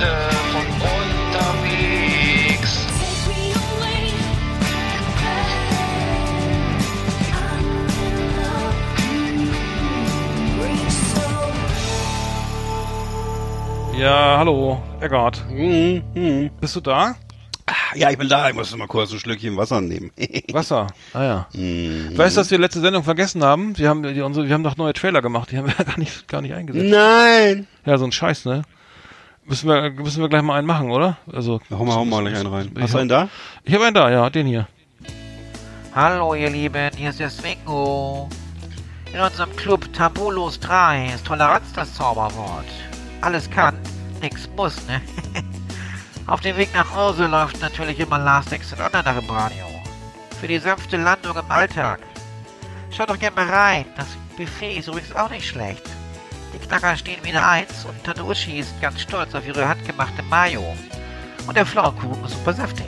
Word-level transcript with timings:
Beste 0.00 0.12
von 0.52 0.66
unterwegs. 1.36 2.72
Ja, 13.98 14.38
hallo, 14.38 14.80
Eggert. 15.00 15.44
Mhm, 15.50 16.02
mhm. 16.14 16.50
Bist 16.60 16.76
du 16.76 16.80
da? 16.80 17.14
Ja, 17.94 18.08
ich 18.10 18.16
bin 18.16 18.28
da. 18.28 18.48
Ich 18.48 18.54
muss 18.54 18.74
mal 18.74 18.86
kurz 18.86 19.12
ein 19.12 19.18
Schlückchen 19.18 19.56
Wasser 19.58 19.82
nehmen. 19.82 20.10
Wasser. 20.52 20.86
Ah 21.12 21.22
ja. 21.22 21.48
Mhm. 21.52 22.16
Weißt 22.16 22.36
du, 22.36 22.40
dass 22.40 22.50
wir 22.50 22.58
letzte 22.58 22.80
Sendung 22.80 23.04
vergessen 23.04 23.44
haben? 23.44 23.76
Wir 23.76 23.90
haben, 23.90 24.02
die, 24.02 24.22
unsere, 24.22 24.46
wir 24.46 24.54
haben 24.54 24.64
doch 24.64 24.78
neue 24.78 24.94
Trailer 24.94 25.20
gemacht, 25.20 25.50
die 25.50 25.58
haben 25.58 25.66
wir 25.66 25.74
gar 25.84 25.98
nicht, 25.98 26.26
gar 26.26 26.40
nicht 26.40 26.54
eingesetzt. 26.54 26.90
Nein! 26.90 27.66
Ja, 27.84 27.98
so 27.98 28.06
ein 28.06 28.12
Scheiß, 28.12 28.46
ne? 28.46 28.62
Müssen 29.50 29.68
wir, 29.68 29.90
müssen 29.90 30.22
wir 30.22 30.28
gleich 30.28 30.42
mal 30.42 30.58
einen 30.58 30.66
machen, 30.68 30.92
oder? 30.92 31.16
Also. 31.32 31.60
Hau 31.72 31.84
mal, 31.84 31.96
hau 31.96 32.04
mal 32.04 32.22
gleich 32.22 32.38
einen 32.38 32.46
rein. 32.46 32.70
Ich 32.72 32.82
Hast 32.82 32.94
du 32.94 32.98
einen 32.98 33.08
da? 33.08 33.28
Ich 33.64 33.74
habe 33.74 33.84
einen 33.84 33.94
da, 33.94 34.08
ja, 34.08 34.30
den 34.30 34.46
hier. 34.46 34.68
Hallo 35.92 36.34
ihr 36.34 36.50
Lieben, 36.50 36.92
hier 36.94 37.10
ist 37.10 37.18
der 37.18 37.30
Swingo. 37.30 38.28
In 39.12 39.18
unserem 39.18 39.54
Club 39.56 39.92
Tabulos 39.92 40.60
3 40.60 41.14
ist 41.16 41.26
Toleranz 41.26 41.72
das 41.74 41.92
Zauberwort. 41.94 42.66
Alles 43.22 43.50
kann, 43.50 43.74
nix 44.22 44.48
muss, 44.56 44.86
ne? 44.86 45.00
Auf 46.28 46.42
dem 46.42 46.56
Weg 46.56 46.72
nach 46.72 46.94
Hause 46.94 47.26
läuft 47.26 47.60
natürlich 47.60 47.98
immer 47.98 48.20
Last 48.20 48.52
Exit 48.52 48.78
Online 48.78 49.18
im 49.18 49.30
Radio. 49.30 49.64
Für 50.40 50.46
die 50.46 50.58
sanfte 50.58 50.96
Landung 50.96 51.36
im 51.36 51.50
Alltag. 51.50 51.98
Schaut 52.92 53.10
doch 53.10 53.18
gerne 53.18 53.34
mal 53.34 53.48
rein, 53.48 53.84
das 53.96 54.06
Buffet 54.36 54.76
ist 54.76 54.86
übrigens 54.86 55.16
auch 55.16 55.28
nicht 55.28 55.48
schlecht. 55.48 55.82
Die 56.54 56.58
Knacker 56.58 56.96
stehen 56.96 57.22
wieder 57.24 57.46
eins 57.46 57.84
und 57.84 58.02
Tante 58.04 58.24
Uschi 58.24 58.58
ist 58.60 58.80
ganz 58.80 59.00
stolz 59.00 59.34
auf 59.34 59.46
ihre 59.46 59.66
handgemachte 59.68 60.22
Mayo. 60.24 60.64
Und 61.46 61.56
der 61.56 61.66
Pflaumenkuchen 61.66 62.24
ist 62.24 62.32
super 62.32 62.52
saftig. 62.52 62.86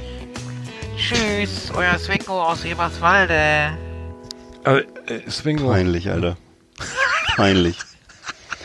Tschüss, 0.97 1.71
euer 1.75 1.99
Swingo 1.99 2.43
aus 2.43 2.65
Eberswalde. 2.65 3.71
Äh, 4.65 4.79
äh, 5.07 5.31
Swingo. 5.31 5.69
Peinlich, 5.71 6.09
Alter. 6.11 6.37
Peinlich. 7.37 7.77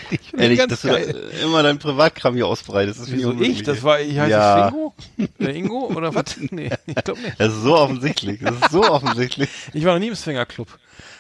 Ehrlich, 0.37 0.59
ganz 0.59 0.69
dass 0.71 0.81
du 0.81 0.87
da 0.89 0.93
geil. 0.99 1.31
immer 1.43 1.63
dein 1.63 1.79
Privatkram 1.79 2.35
hier 2.35 2.47
ausbreitest. 2.47 3.01
Das 3.01 3.11
Wieso 3.11 3.33
ich? 3.41 3.63
Das 3.63 3.83
war, 3.83 3.99
ich 3.99 4.17
heiße 4.17 4.31
Ja. 4.31 4.69
Swingo? 4.69 4.93
Oder 5.39 5.53
Ingo? 5.53 5.85
Oder 5.87 6.15
was? 6.15 6.37
Nee, 6.51 6.69
ich 6.85 6.95
glaube 7.03 7.19
nicht. 7.21 7.39
Das 7.39 7.53
ist 7.53 7.61
so 7.63 7.75
offensichtlich. 7.77 8.39
Das 8.41 8.55
ist 8.55 8.71
so 8.71 8.83
offensichtlich. 8.83 9.49
Ich 9.73 9.83
war 9.85 9.93
noch 9.93 9.99
nie 9.99 10.07
im 10.07 10.15
Swingerclub. 10.15 10.67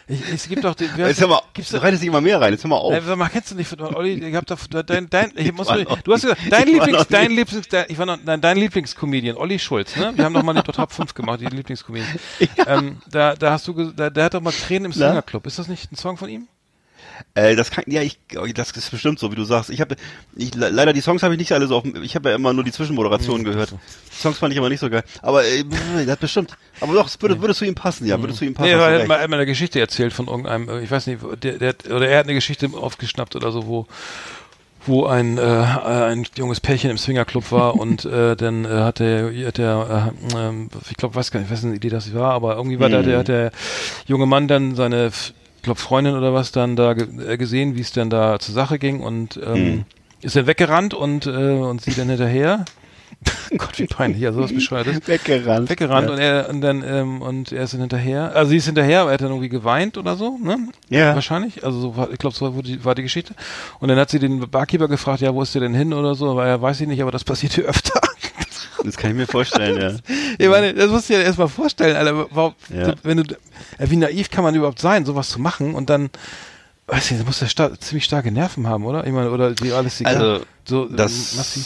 Ich, 0.09 0.21
es 0.33 0.47
gibt 0.47 0.63
doch 0.63 0.73
den, 0.73 0.89
Jetzt 0.95 1.19
hör 1.19 1.27
mal, 1.27 1.41
gibt's 1.53 1.69
du 1.69 1.77
da, 1.77 1.83
reitest 1.83 2.01
dich 2.01 2.07
immer 2.07 2.21
mehr 2.21 2.39
rein. 2.39 2.53
Jetzt 2.53 2.63
hör 2.63 2.69
mal 2.69 2.77
auf. 2.77 2.93
Äh, 2.93 3.01
sag 3.01 3.17
mal, 3.17 3.27
kennst 3.27 3.51
du 3.51 3.55
nicht 3.55 3.67
von 3.67 3.81
Olli, 3.93 4.13
ich 4.13 4.35
hab 4.35 4.45
doch 4.45 4.57
dein, 4.67 5.09
dein, 5.09 5.31
ich 5.35 5.51
muss, 5.51 5.67
noch 5.67 6.01
du 6.01 6.13
hast 6.13 6.21
gesagt, 6.21 6.41
dein 6.49 6.67
Lieblings, 6.67 7.07
dein 7.09 7.31
Lieblings, 7.31 7.67
dein, 7.67 7.85
ich 7.89 7.97
war 7.97 8.05
noch, 8.05 8.17
nein, 8.23 8.39
dein 8.39 8.57
Lieblingscomedian, 8.57 9.35
Olli 9.35 9.59
Schulz, 9.59 9.97
ne? 9.97 10.13
Wir 10.15 10.23
haben 10.23 10.33
doch 10.33 10.43
mal 10.43 10.53
die 10.53 10.61
Top 10.61 10.93
5 10.93 11.13
gemacht, 11.13 11.41
die 11.41 11.45
Lieblingscomedian. 11.45 12.07
Ähm, 12.65 12.97
da, 13.09 13.35
da 13.35 13.51
hast 13.51 13.67
du, 13.67 13.91
da, 13.91 14.09
der 14.09 14.25
hat 14.25 14.33
doch 14.33 14.41
mal 14.41 14.51
Tränen 14.51 14.85
im? 14.85 14.93
Swingerclub. 14.93 15.45
Ist 15.45 15.59
das 15.59 15.67
nicht 15.67 15.91
ein 15.91 15.95
Song 15.95 16.17
von 16.17 16.27
ihm? 16.27 16.47
Äh, 17.35 17.55
das 17.55 17.71
kann, 17.71 17.83
ja, 17.87 18.01
ich, 18.01 18.19
das 18.53 18.71
ist 18.71 18.91
bestimmt 18.91 19.19
so, 19.19 19.31
wie 19.31 19.35
du 19.35 19.43
sagst. 19.43 19.69
Ich 19.69 19.81
habe, 19.81 19.95
ich, 20.35 20.53
le- 20.55 20.69
leider 20.69 20.93
die 20.93 21.01
Songs 21.01 21.23
habe 21.23 21.33
ich 21.33 21.39
nicht 21.39 21.51
alle 21.51 21.67
so 21.67 21.77
auf, 21.77 21.83
ich 22.03 22.15
habe 22.15 22.29
ja 22.29 22.35
immer 22.35 22.53
nur 22.53 22.63
die 22.63 22.71
Zwischenmoderationen 22.71 23.43
gehört. 23.43 23.71
Die 23.71 24.15
Songs 24.21 24.37
fand 24.37 24.53
ich 24.53 24.59
aber 24.59 24.69
nicht 24.69 24.79
so 24.79 24.89
geil. 24.89 25.03
Aber 25.21 25.43
äh, 25.45 25.63
das 26.05 26.17
bestimmt. 26.17 26.57
Aber 26.81 26.93
doch, 26.93 27.07
es 27.07 27.21
würde, 27.21 27.39
würde 27.41 27.53
zu 27.55 27.65
ihm 27.65 27.75
passen, 27.75 28.05
ja, 28.07 28.19
würde 28.19 28.33
zu 28.33 28.45
ihm 28.45 28.53
passen. 28.53 28.69
Nee, 28.69 28.73
er 28.73 28.99
hat 29.01 29.07
mal 29.07 29.19
einmal 29.19 29.39
eine 29.39 29.45
Geschichte 29.45 29.79
erzählt 29.79 30.13
von 30.13 30.27
irgendeinem, 30.27 30.69
äh, 30.69 30.81
ich 30.81 30.91
weiß 30.91 31.07
nicht, 31.07 31.19
der, 31.43 31.57
der, 31.57 31.75
oder 31.93 32.07
er 32.07 32.19
hat 32.19 32.25
eine 32.25 32.33
Geschichte 32.35 32.69
aufgeschnappt 32.73 33.35
oder 33.35 33.51
so, 33.51 33.67
wo 33.67 33.87
wo 34.85 35.05
ein, 35.05 35.37
äh, 35.37 35.41
ein 35.41 36.25
junges 36.37 36.61
Pärchen 36.61 36.89
im 36.89 36.97
Swingerclub 36.97 37.51
war 37.51 37.75
und 37.79 38.05
äh, 38.05 38.37
dann 38.37 38.63
äh, 38.63 38.69
hat 38.69 38.99
der, 38.99 39.33
hat 39.47 39.57
der 39.57 40.13
äh, 40.33 40.37
ähm, 40.37 40.69
ich 40.89 40.95
glaube, 40.95 41.15
weiß 41.15 41.31
gar 41.31 41.41
nicht, 41.41 41.49
wessen 41.51 41.75
Idee 41.75 41.89
das 41.89 42.13
war, 42.13 42.31
aber 42.31 42.55
irgendwie 42.55 42.79
war 42.79 42.87
der, 42.87 43.03
der, 43.03 43.19
hat 43.19 43.27
der 43.27 43.51
junge 44.05 44.25
Mann 44.25 44.47
dann 44.47 44.75
seine, 44.75 45.11
glaube, 45.61 45.79
Freundin 45.79 46.15
oder 46.15 46.33
was 46.33 46.51
dann 46.51 46.75
da 46.75 46.93
ge 46.93 47.07
äh, 47.25 47.37
gesehen, 47.37 47.75
wie 47.75 47.81
es 47.81 47.91
dann 47.91 48.09
da 48.09 48.39
zur 48.39 48.53
Sache 48.53 48.79
ging 48.79 49.01
und 49.01 49.39
ähm, 49.43 49.85
ist 50.21 50.35
dann 50.35 50.47
weggerannt 50.47 50.93
und, 50.93 51.27
äh, 51.27 51.29
und 51.29 51.81
sie 51.81 51.93
dann 51.93 52.09
hinterher. 52.09 52.65
Gott, 53.57 53.79
wie 53.79 53.87
peinlich, 53.87 54.21
ja, 54.21 54.31
sowas 54.31 54.53
bescheuertes 54.53 55.07
Weggerannt. 55.07 55.69
weggerannt 55.69 56.07
ja. 56.07 56.13
und 56.13 56.19
er 56.19 56.49
und 56.49 56.61
dann 56.61 56.83
ähm, 56.83 57.21
und 57.21 57.51
er 57.51 57.63
ist 57.63 57.73
dann 57.73 57.81
hinterher. 57.81 58.35
Also 58.35 58.49
sie 58.49 58.57
ist 58.57 58.65
hinterher, 58.65 59.01
aber 59.01 59.11
er 59.11 59.13
hat 59.15 59.21
dann 59.21 59.29
irgendwie 59.29 59.49
geweint 59.49 59.97
oder 59.97 60.15
so, 60.15 60.37
ne? 60.37 60.69
Ja. 60.89 61.15
Wahrscheinlich. 61.15 61.63
Also 61.63 61.79
so 61.79 61.97
war, 61.97 62.11
ich 62.11 62.19
glaube, 62.19 62.35
so 62.35 62.55
war 62.55 62.61
die, 62.61 62.83
war 62.83 62.95
die 62.95 63.03
Geschichte. 63.03 63.33
Und 63.79 63.87
dann 63.87 63.97
hat 63.97 64.09
sie 64.09 64.19
den 64.19 64.39
Barkeeper 64.49 64.87
gefragt, 64.87 65.21
ja, 65.21 65.33
wo 65.33 65.41
ist 65.41 65.55
der 65.55 65.61
denn 65.61 65.73
hin 65.73 65.93
oder 65.93 66.15
so, 66.15 66.35
weil 66.35 66.47
er 66.47 66.61
weiß 66.61 66.81
ich 66.81 66.87
nicht, 66.87 67.01
aber 67.01 67.11
das 67.11 67.23
passiert 67.23 67.53
hier 67.53 67.65
öfter. 67.65 67.96
Das 68.87 68.97
kann 68.97 69.11
ich 69.11 69.17
mir 69.17 69.27
vorstellen, 69.27 69.79
ja. 69.81 69.95
ich 70.37 70.47
meine, 70.47 70.73
das 70.73 70.89
musst 70.89 71.09
du 71.09 71.13
dir 71.13 71.23
erstmal 71.23 71.49
vorstellen, 71.49 71.95
Alter, 71.95 72.27
warum, 72.31 72.55
Ja. 72.73 72.93
wenn 73.03 73.17
du 73.17 73.37
wie 73.79 73.95
naiv 73.97 74.31
kann 74.31 74.43
man 74.43 74.55
überhaupt 74.55 74.79
sein, 74.79 75.05
sowas 75.05 75.29
zu 75.29 75.39
machen 75.39 75.75
und 75.75 75.89
dann 75.89 76.09
weiß 76.87 77.11
ich, 77.11 77.25
muss 77.25 77.39
der 77.39 77.47
sta 77.47 77.77
ziemlich 77.79 78.05
starke 78.05 78.31
Nerven 78.31 78.65
haben, 78.67 78.85
oder? 78.85 79.05
Ich 79.05 79.11
meine, 79.11 79.29
oder 79.29 79.51
die 79.51 79.73
alles 79.73 79.97
die 79.97 80.05
Also, 80.05 80.39
so 80.65 80.85
Das, 80.85 81.35
massiv. 81.35 81.65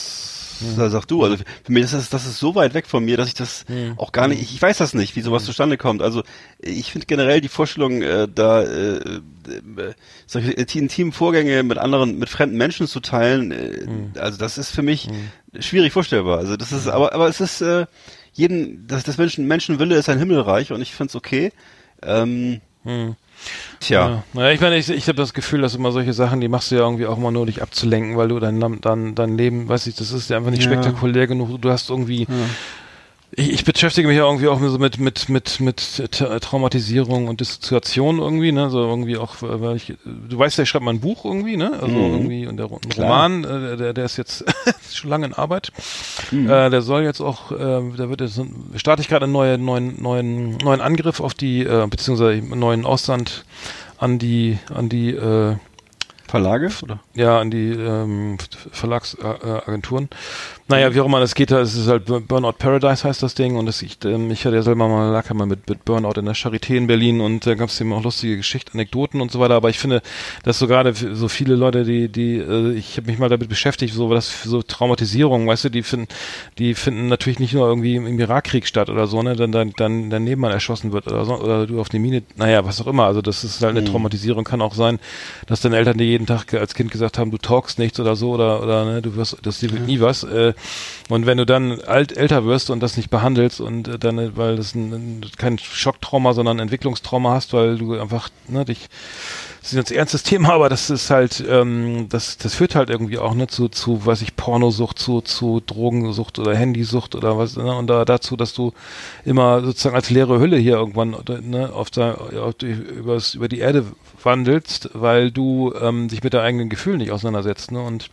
Da 0.78 0.90
sag 0.90 1.06
du, 1.06 1.24
also 1.24 1.38
für 1.38 1.72
mich 1.72 1.84
ist 1.84 1.94
das, 1.94 2.10
das 2.10 2.26
ist 2.26 2.40
so 2.40 2.56
weit 2.56 2.74
weg 2.74 2.88
von 2.88 3.04
mir, 3.04 3.18
dass 3.18 3.28
ich 3.28 3.34
das 3.34 3.66
Hm. 3.68 3.94
auch 3.98 4.12
gar 4.12 4.28
nicht, 4.28 4.42
ich, 4.42 4.54
ich 4.54 4.62
weiß 4.62 4.78
das 4.78 4.94
nicht, 4.94 5.16
wie 5.16 5.22
sowas 5.22 5.46
zustande 5.46 5.78
kommt. 5.78 6.02
Also 6.02 6.24
ich 6.60 6.92
finde 6.92 7.08
generell 7.08 7.42
die 7.42 7.48
Vorstellung, 7.48 8.02
äh, 8.02 8.28
da 8.34 8.62
äh, 8.62 8.98
äh, 8.98 9.22
solche 10.28 10.52
intimen 10.52 11.12
Vorgänge 11.12 11.64
mit 11.64 11.78
anderen, 11.78 12.20
mit 12.20 12.30
fremden 12.30 12.58
Menschen 12.58 12.88
zu 12.88 13.00
teilen, 13.00 13.52
äh, 13.52 14.20
also 14.20 14.38
das 14.38 14.58
ist 14.58 14.72
für 14.72 14.82
mich 14.84 15.10
schwierig 15.60 15.94
vorstellbar. 15.94 16.38
Also 16.38 16.58
das 16.58 16.72
ist, 16.72 16.88
aber, 16.88 17.14
aber 17.14 17.28
es 17.28 17.42
ist 17.42 17.62
äh, 17.62 17.86
jeden, 18.34 18.88
das, 18.88 19.04
das 19.04 19.18
Menschen, 19.18 19.48
Menschenwille 19.48 19.96
ist 19.96 20.10
ein 20.10 20.20
Himmelreich 20.20 20.72
und 20.72 20.82
ich 20.82 20.94
finde 20.94 21.10
es 21.10 21.16
okay. 21.16 21.52
Ähm, 22.02 22.62
Hm. 22.84 23.16
Tja. 23.80 24.08
Ja, 24.08 24.24
naja, 24.34 24.52
ich 24.54 24.62
meine, 24.62 24.78
ich, 24.78 24.90
ich 24.90 25.08
habe 25.08 25.16
das 25.16 25.34
Gefühl, 25.34 25.62
dass 25.62 25.76
immer 25.76 25.92
solche 25.92 26.14
Sachen, 26.14 26.40
die 26.42 26.48
machst 26.48 26.70
du 26.72 26.76
ja 26.76 26.82
irgendwie 26.82 27.08
auch 27.08 27.18
immer 27.18 27.32
nur, 27.32 27.46
dich 27.48 27.62
abzulenken, 27.62 28.16
weil 28.16 28.28
du 28.28 28.40
dein, 28.40 28.60
dein, 28.82 29.16
dein 29.16 29.38
Leben, 29.38 29.68
weiß 29.68 29.88
ich, 29.88 29.96
das 29.96 30.12
ist 30.12 30.30
ja 30.30 30.38
einfach 30.38 30.52
nicht 30.52 30.64
Ja. 30.64 30.70
spektakulär 30.70 31.26
genug. 31.28 31.60
Du 31.62 31.70
hast 31.72 31.90
irgendwie, 31.90 32.28
ich, 33.34 33.52
ich 33.54 33.64
beschäftige 33.64 34.08
mich 34.08 34.18
ja 34.18 34.26
irgendwie 34.26 34.48
auch 34.48 34.60
so 34.60 34.78
mit, 34.78 35.00
mit, 35.00 35.30
mit, 35.30 35.60
mit 35.60 35.80
Tra- 35.82 36.40
Traumatisierung 36.40 37.28
und 37.28 37.40
Dissoziation 37.40 38.20
irgendwie, 38.20 38.52
ne, 38.52 38.70
so 38.70 38.80
irgendwie 38.82 39.18
auch, 39.18 39.36
weil 39.40 39.76
ich, 39.78 39.94
du 40.06 40.38
weißt 40.38 40.58
ja, 40.58 40.64
ich 40.64 40.70
schreibe 40.70 40.86
mal 40.86 40.94
ein 40.94 41.00
Buch 41.00 41.24
irgendwie, 41.26 41.56
ne, 41.58 41.72
also 41.74 41.88
Mhm. 41.96 42.14
irgendwie, 42.14 42.48
und 42.48 42.58
der 42.58 42.66
ein. 42.66 42.80
Roman, 42.98 43.44
äh, 43.44 43.78
der, 43.78 43.94
der 43.94 44.06
ist 44.06 44.18
jetzt 44.18 44.44
schon 44.94 45.10
lange 45.10 45.26
in 45.28 45.34
Arbeit, 45.34 45.72
Mhm. 46.32 46.50
äh, 46.50 46.70
der 46.70 46.82
soll 46.82 47.04
jetzt 47.04 47.22
auch, 47.22 47.52
äh, 47.52 47.56
da 47.98 48.10
wird 48.10 48.22
jetzt, 48.22 48.40
starte 48.76 49.02
ich 49.02 49.08
gerade 49.08 49.24
einen 49.26 49.34
neuen, 49.34 49.64
neuen, 49.64 50.02
neuen, 50.02 50.58
neuen 50.58 50.82
Angriff 50.82 51.20
auf 51.22 51.34
die, 51.34 51.62
äh, 51.64 51.88
beziehungsweise 51.90 52.32
einen 52.42 52.60
neuen 52.60 52.86
Aussand 52.86 53.46
an 53.98 54.20
die, 54.20 54.58
an 54.74 54.90
die, 54.90 55.12
äh, 55.12 55.56
Verlage 56.28 56.70
oder? 56.82 57.00
ja, 57.14 57.40
an 57.42 57.52
die 57.52 57.72
ähm, 57.72 58.38
Verlagsagenturen. 58.72 60.08
Naja, 60.72 60.94
wie 60.96 61.02
auch 61.02 61.06
immer 61.06 61.20
das 61.20 61.36
geht, 61.36 61.52
es 61.52 61.76
ist 61.76 61.88
halt 61.88 62.06
Bur- 62.06 62.22
Burnout 62.22 62.54
Paradise 62.54 63.04
heißt 63.04 63.22
das 63.22 63.36
Ding 63.36 63.58
und 63.58 63.66
das, 63.66 63.82
ich, 63.82 63.98
ähm, 64.06 64.32
ich 64.32 64.46
hatte 64.46 64.56
ja 64.56 64.62
selber 64.62 64.88
mal 64.88 65.12
lag 65.12 65.30
mal 65.34 65.46
mit, 65.46 65.70
mit 65.70 65.84
Burnout 65.84 66.18
in 66.18 66.26
der 66.26 66.34
Charité 66.36 66.76
in 66.76 66.88
Berlin 66.88 67.20
und 67.20 67.46
da 67.46 67.56
gab 67.56 67.68
es 67.70 67.82
eben 67.82 67.92
auch 67.92 68.02
lustige 68.04 68.38
Geschichten, 68.38 68.78
Anekdoten 68.78 69.20
und 69.20 69.32
so 69.32 69.40
weiter, 69.42 69.56
aber 69.56 69.70
ich 69.70 69.80
finde, 69.80 70.02
dass 70.44 70.60
so 70.60 70.68
gerade 70.68 70.94
so 70.94 71.28
viele 71.28 71.56
Leute, 71.56 71.84
die, 71.84 72.08
die, 72.08 72.38
äh, 72.38 72.72
ich 72.74 72.96
habe 72.98 73.08
mich 73.08 73.20
mal 73.20 73.28
damit 73.28 73.50
beschäftigt, 73.50 73.94
so 73.94 74.10
was 74.10 74.44
so 74.44 74.62
Traumatisierung, 74.62 75.46
weißt 75.46 75.66
du, 75.66 75.70
die 75.70 75.84
finden, 75.84 76.08
die 76.58 76.74
finden 76.74 77.08
natürlich 77.08 77.40
nicht 77.40 77.54
nur 77.54 77.68
irgendwie 77.68 77.96
im, 77.96 78.08
im 78.08 78.18
Irakkrieg 78.18 78.66
statt 78.66 78.90
oder 78.90 79.08
so, 79.08 79.22
ne, 79.22 79.36
dann, 79.36 79.52
dann, 79.52 79.74
dann 79.76 80.10
dein 80.10 80.24
Nebenmann 80.24 80.52
erschossen 80.52 80.94
wird 80.94 81.08
oder 81.08 81.26
so, 81.26 81.36
oder 81.36 81.68
du 81.68 81.82
auf 81.82 81.88
eine 81.92 82.00
Mine, 82.00 82.24
naja, 82.38 82.64
was 82.66 82.80
auch 82.82 82.88
immer, 82.88 83.04
also 83.06 83.22
das 83.22 83.44
ist 83.44 83.62
halt 83.62 83.76
eine 83.76 83.84
Traumatisierung, 83.84 84.46
kann 84.46 84.62
auch 84.62 84.74
sein, 84.74 85.00
dass 85.48 85.60
deine 85.60 85.76
Eltern 85.78 85.98
dir 85.98 86.06
jeden 86.06 86.28
Tag 86.28 86.54
als 86.54 86.76
Kind 86.76 86.92
gesagt 86.92 87.18
haben, 87.18 87.30
du 87.30 87.38
talkst 87.38 87.78
nichts 87.78 88.00
oder 88.00 88.16
so 88.16 88.32
oder 88.32 88.64
oder 88.64 88.86
ne, 88.86 89.02
du 89.02 89.16
wirst, 89.18 89.38
das 89.44 89.60
dir 89.60 89.72
wird 89.72 89.86
nie 89.86 90.00
was. 90.00 90.24
Äh, 90.24 90.54
und 91.10 91.26
wenn 91.26 91.38
du 91.38 91.46
dann 91.46 91.82
alt 91.82 92.16
älter 92.16 92.46
wirst 92.46 92.70
und 92.70 92.80
das 92.82 92.98
nicht 92.98 93.10
behandelst 93.10 93.62
und 93.62 93.88
äh, 93.88 94.00
dann, 94.00 94.18
äh, 94.18 94.38
weil 94.38 94.56
das 94.56 94.76
ein, 94.76 94.94
ein, 94.94 95.26
kein 95.38 95.58
Schocktrauma, 95.58 96.34
sondern 96.34 96.60
Entwicklungstrauma 96.60 97.34
hast, 97.34 97.54
weil 97.54 97.78
du 97.78 98.00
einfach 98.00 98.30
ne, 98.48 98.66
dich 98.66 98.90
das 99.62 99.74
ist 99.74 99.92
ein 99.92 99.96
ernstes 99.96 100.24
Thema, 100.24 100.54
aber 100.54 100.70
das 100.70 100.90
ist 100.90 101.12
halt, 101.12 101.44
ähm, 101.48 102.08
das, 102.10 102.40
das 102.40 102.56
führt 102.56 102.74
halt 102.74 102.90
irgendwie 102.90 103.20
auch 103.20 103.36
ne, 103.36 103.46
zu, 103.46 103.70
zu, 103.70 104.04
weiß 104.04 104.24
ich, 104.24 104.36
Pornosucht, 104.36 104.98
zu, 104.98 105.22
zu 105.22 105.62
Drogensucht 105.64 106.40
oder 106.40 106.56
Handysucht 106.56 107.14
oder 107.14 107.38
was, 107.38 107.58
ne, 107.58 107.76
und 107.76 107.86
da 107.86 108.04
dazu, 108.04 108.36
dass 108.36 108.56
du 108.56 108.74
immer 109.24 109.62
sozusagen 109.62 109.96
als 109.96 110.10
leere 110.10 110.40
Hülle 110.40 110.58
hier 110.58 110.78
irgendwann 110.78 111.16
ne, 111.44 111.72
auf, 111.72 111.92
der, 111.92 112.20
auf 112.44 112.56
die, 112.56 112.72
übers, 112.72 113.36
über 113.36 113.48
die 113.48 113.60
Erde 113.60 113.86
wandelst, 114.24 114.90
weil 114.94 115.30
du 115.30 115.74
ähm, 115.80 116.08
dich 116.08 116.24
mit 116.24 116.34
deinen 116.34 116.46
eigenen 116.46 116.70
Gefühlen 116.70 116.98
nicht 116.98 117.12
auseinandersetzt, 117.12 117.72
ne, 117.72 117.82
und 117.84 118.10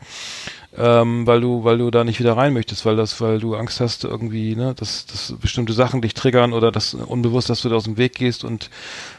ähm, 0.78 1.26
weil 1.26 1.40
du, 1.40 1.64
weil 1.64 1.78
du 1.78 1.90
da 1.90 2.04
nicht 2.04 2.20
wieder 2.20 2.36
rein 2.36 2.52
möchtest, 2.52 2.86
weil 2.86 2.96
das, 2.96 3.20
weil 3.20 3.40
du 3.40 3.56
Angst 3.56 3.80
hast 3.80 4.04
irgendwie, 4.04 4.54
ne, 4.54 4.74
dass, 4.74 5.06
dass 5.06 5.34
bestimmte 5.40 5.72
Sachen 5.72 6.00
dich 6.02 6.14
triggern 6.14 6.52
oder 6.52 6.70
das 6.70 6.94
unbewusst, 6.94 7.50
dass 7.50 7.62
du 7.62 7.68
da 7.68 7.76
aus 7.76 7.84
dem 7.84 7.96
Weg 7.96 8.14
gehst 8.14 8.44
und 8.44 8.70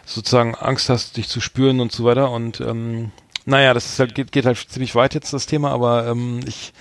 sozusagen 0.06 0.56
Angst 0.56 0.90
hast, 0.90 1.18
dich 1.18 1.28
zu 1.28 1.42
spüren 1.42 1.80
und 1.82 1.92
so 1.92 2.06
weiter. 2.06 2.32
Und 2.32 2.62
ähm, 2.62 3.12
naja, 3.46 3.74
das 3.74 3.88
ist 3.88 4.00
halt, 4.00 4.16
geht, 4.16 4.32
geht 4.32 4.46
halt 4.46 4.58
ziemlich 4.58 4.96
weit 4.96 5.14
jetzt 5.14 5.34
das 5.34 5.48
Thema, 5.48 5.72
aber 5.72 6.08
ähm, 6.08 6.40
ich 6.48 6.72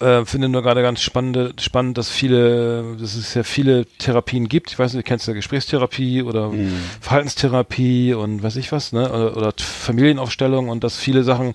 äh, 0.00 0.24
finde 0.24 0.48
nur 0.48 0.62
gerade 0.62 0.82
ganz 0.82 1.00
spannende, 1.00 1.54
spannend, 1.60 1.96
dass 1.96 2.10
viele, 2.10 2.96
dass 3.00 3.14
es 3.14 3.34
ja 3.34 3.44
viele 3.44 3.86
Therapien 3.98 4.48
gibt. 4.48 4.72
Ich 4.72 4.78
weiß 4.78 4.92
nicht, 4.92 5.06
du 5.06 5.08
kennst 5.08 5.28
ja 5.28 5.32
Gesprächstherapie 5.32 6.22
oder 6.22 6.48
Mhm. 6.48 6.72
Verhaltenstherapie 7.00 8.12
und 8.14 8.42
weiß 8.42 8.56
ich 8.56 8.72
was, 8.72 8.92
ne? 8.92 9.10
Oder, 9.10 9.36
oder 9.36 9.52
Familienaufstellung 9.56 10.68
und 10.68 10.82
dass 10.84 10.96
viele 10.98 11.22
Sachen 11.24 11.54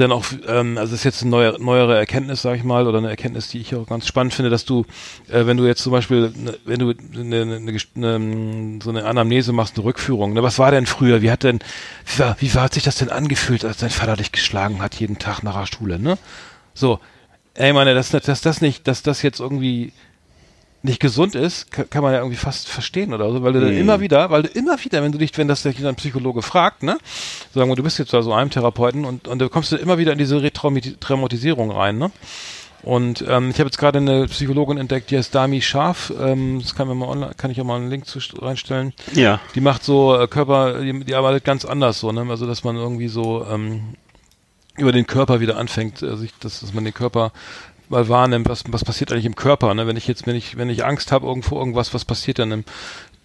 dann 0.00 0.12
auch, 0.12 0.24
ähm, 0.46 0.78
also 0.78 0.92
das 0.92 1.00
ist 1.00 1.04
jetzt 1.04 1.22
eine 1.22 1.30
neue, 1.30 1.62
neuere 1.62 1.96
Erkenntnis, 1.96 2.42
sage 2.42 2.56
ich 2.56 2.64
mal, 2.64 2.86
oder 2.86 2.98
eine 2.98 3.08
Erkenntnis, 3.10 3.48
die 3.48 3.60
ich 3.60 3.74
auch 3.74 3.86
ganz 3.86 4.06
spannend 4.06 4.34
finde, 4.34 4.50
dass 4.50 4.64
du, 4.64 4.84
äh, 5.28 5.46
wenn 5.46 5.56
du 5.56 5.66
jetzt 5.66 5.82
zum 5.82 5.92
Beispiel, 5.92 6.32
ne, 6.36 6.58
wenn 6.64 6.78
du 6.78 6.94
eine, 7.14 7.42
eine, 7.42 7.72
gest- 7.72 7.96
eine, 7.96 8.80
so 8.82 8.90
eine 8.90 9.04
Anamnese 9.04 9.52
machst, 9.52 9.76
eine 9.76 9.84
Rückführung, 9.84 10.32
ne, 10.32 10.42
was 10.42 10.58
war 10.58 10.70
denn 10.70 10.86
früher, 10.86 11.22
wie 11.22 11.30
hat 11.30 11.42
denn, 11.42 11.60
wie, 12.06 12.18
war, 12.18 12.36
wie 12.40 12.54
war, 12.54 12.62
hat 12.64 12.74
sich 12.74 12.82
das 12.82 12.96
denn 12.96 13.10
angefühlt, 13.10 13.64
als 13.64 13.78
dein 13.78 13.90
Vater 13.90 14.16
dich 14.16 14.32
geschlagen 14.32 14.82
hat 14.82 14.94
jeden 14.96 15.18
Tag 15.18 15.42
nach 15.42 15.58
der 15.58 15.66
Schule, 15.66 15.98
ne? 15.98 16.18
So, 16.74 16.98
ey, 17.54 17.72
meine, 17.72 17.94
dass, 17.94 18.10
dass 18.10 18.40
das 18.40 18.60
nicht, 18.60 18.88
dass 18.88 19.02
das 19.02 19.22
jetzt 19.22 19.40
irgendwie 19.40 19.92
nicht 20.84 21.00
gesund 21.00 21.34
ist, 21.34 21.70
kann, 21.72 21.88
kann 21.88 22.02
man 22.02 22.12
ja 22.12 22.18
irgendwie 22.18 22.36
fast 22.36 22.68
verstehen 22.68 23.14
oder 23.14 23.32
so, 23.32 23.42
weil 23.42 23.54
du 23.54 23.60
dann 23.60 23.72
Mhm. 23.74 23.80
immer 23.80 24.00
wieder, 24.00 24.30
weil 24.30 24.42
du 24.42 24.48
immer 24.50 24.76
wieder, 24.84 25.02
wenn 25.02 25.12
du 25.12 25.18
dich, 25.18 25.36
wenn 25.38 25.48
das 25.48 25.62
dich 25.62 25.84
ein 25.84 25.94
Psychologe 25.96 26.42
fragt, 26.42 26.82
ne, 26.82 26.98
sagen 27.54 27.70
wir, 27.70 27.74
du 27.76 27.82
bist 27.82 27.98
jetzt 27.98 28.12
da 28.12 28.20
so 28.22 28.34
einem 28.34 28.50
Therapeuten 28.50 29.04
und, 29.06 29.26
und 29.26 29.38
da 29.38 29.48
kommst 29.48 29.72
du 29.72 29.76
immer 29.76 29.96
wieder 29.98 30.12
in 30.12 30.18
diese 30.18 30.42
Retraumatisierung 30.42 31.70
rein, 31.70 31.98
ne? 31.98 32.10
Und 32.82 33.24
ähm, 33.26 33.48
ich 33.48 33.58
habe 33.60 33.68
jetzt 33.68 33.78
gerade 33.78 33.96
eine 33.98 34.26
Psychologin 34.26 34.76
entdeckt, 34.76 35.10
die 35.10 35.16
heißt 35.16 35.34
Dami 35.34 35.62
Scharf, 35.62 36.12
ähm, 36.20 36.60
das 36.60 36.74
kann, 36.74 36.86
mir 36.86 36.94
mal 36.94 37.08
online, 37.08 37.32
kann 37.34 37.50
ich 37.50 37.58
auch 37.58 37.64
mal 37.64 37.76
einen 37.76 37.88
Link 37.88 38.04
zu 38.04 38.18
reinstellen. 38.42 38.92
Ja. 39.14 39.40
Die 39.54 39.62
macht 39.62 39.82
so 39.84 40.14
äh, 40.20 40.28
Körper, 40.28 40.80
die, 40.82 41.02
die 41.02 41.14
arbeitet 41.14 41.44
ganz 41.44 41.64
anders 41.64 41.98
so, 42.00 42.12
ne? 42.12 42.26
Also 42.28 42.46
dass 42.46 42.62
man 42.62 42.76
irgendwie 42.76 43.08
so 43.08 43.46
ähm, 43.50 43.94
über 44.76 44.92
den 44.92 45.06
Körper 45.06 45.40
wieder 45.40 45.56
anfängt, 45.56 46.02
äh, 46.02 46.14
sich, 46.18 46.34
dass, 46.40 46.60
dass 46.60 46.74
man 46.74 46.84
den 46.84 46.92
Körper 46.92 47.32
mal 47.94 48.08
wahrnimmt, 48.08 48.48
was, 48.48 48.64
was 48.68 48.84
passiert 48.84 49.12
eigentlich 49.12 49.24
im 49.26 49.36
Körper, 49.36 49.74
ne? 49.74 49.86
Wenn 49.86 49.96
ich 49.96 50.06
jetzt, 50.06 50.26
wenn 50.26 50.36
ich, 50.36 50.56
wenn 50.56 50.68
ich 50.68 50.84
Angst 50.84 51.12
habe 51.12 51.26
irgendwo 51.26 51.58
irgendwas, 51.58 51.94
was 51.94 52.04
passiert 52.04 52.38
dann 52.38 52.52
im 52.52 52.64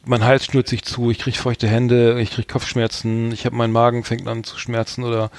mein 0.06 0.24
Hals 0.24 0.45
schnürt 0.45 0.68
sich 0.68 0.83
zu, 0.83 1.12
ich 1.12 1.19
kriege 1.19 1.38
feuchte 1.38 1.68
Hände, 1.68 2.19
ich 2.21 2.31
kriege 2.31 2.48
Kopfschmerzen, 2.48 3.31
ich 3.31 3.45
habe 3.45 3.56
meinen 3.56 3.74
Magen 3.74 4.04
fängt 4.04 4.27
an 4.27 4.44
zu 4.44 4.57
schmerzen 4.57 5.04
oder 5.04 5.30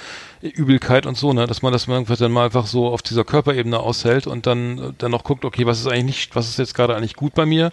Übelkeit 0.42 1.06
und 1.06 1.16
so, 1.16 1.32
ne, 1.32 1.46
dass 1.46 1.62
man 1.62 1.72
das 1.72 1.88
irgendwann 1.88 2.18
dann 2.18 2.30
mal 2.30 2.44
einfach 2.44 2.66
so 2.66 2.88
auf 2.88 3.02
dieser 3.02 3.24
Körperebene 3.24 3.80
aushält 3.80 4.26
und 4.26 4.46
dann 4.46 4.94
dann 4.98 5.10
noch 5.10 5.24
guckt, 5.24 5.44
okay, 5.44 5.66
was 5.66 5.80
ist 5.80 5.86
eigentlich 5.86 6.04
nicht, 6.04 6.36
was 6.36 6.48
ist 6.48 6.58
jetzt 6.58 6.74
gerade 6.74 6.94
eigentlich 6.94 7.16
gut 7.16 7.34
bei 7.34 7.46
mir? 7.46 7.72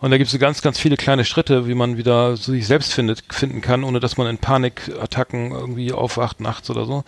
Und 0.00 0.10
da 0.10 0.18
gibt 0.18 0.26
es 0.26 0.32
so 0.32 0.38
ganz, 0.38 0.62
ganz 0.62 0.78
viele 0.78 0.96
kleine 0.96 1.24
Schritte, 1.24 1.68
wie 1.68 1.74
man 1.74 1.96
wieder 1.96 2.36
so 2.36 2.52
sich 2.52 2.66
selbst 2.66 2.92
findet, 2.92 3.22
finden 3.30 3.60
kann, 3.60 3.84
ohne 3.84 4.00
dass 4.00 4.16
man 4.16 4.26
in 4.26 4.38
Panikattacken 4.38 5.52
irgendwie 5.52 5.92
aufwacht 5.92 6.40
nachts 6.40 6.68
oder 6.70 6.86
so. 6.86 7.04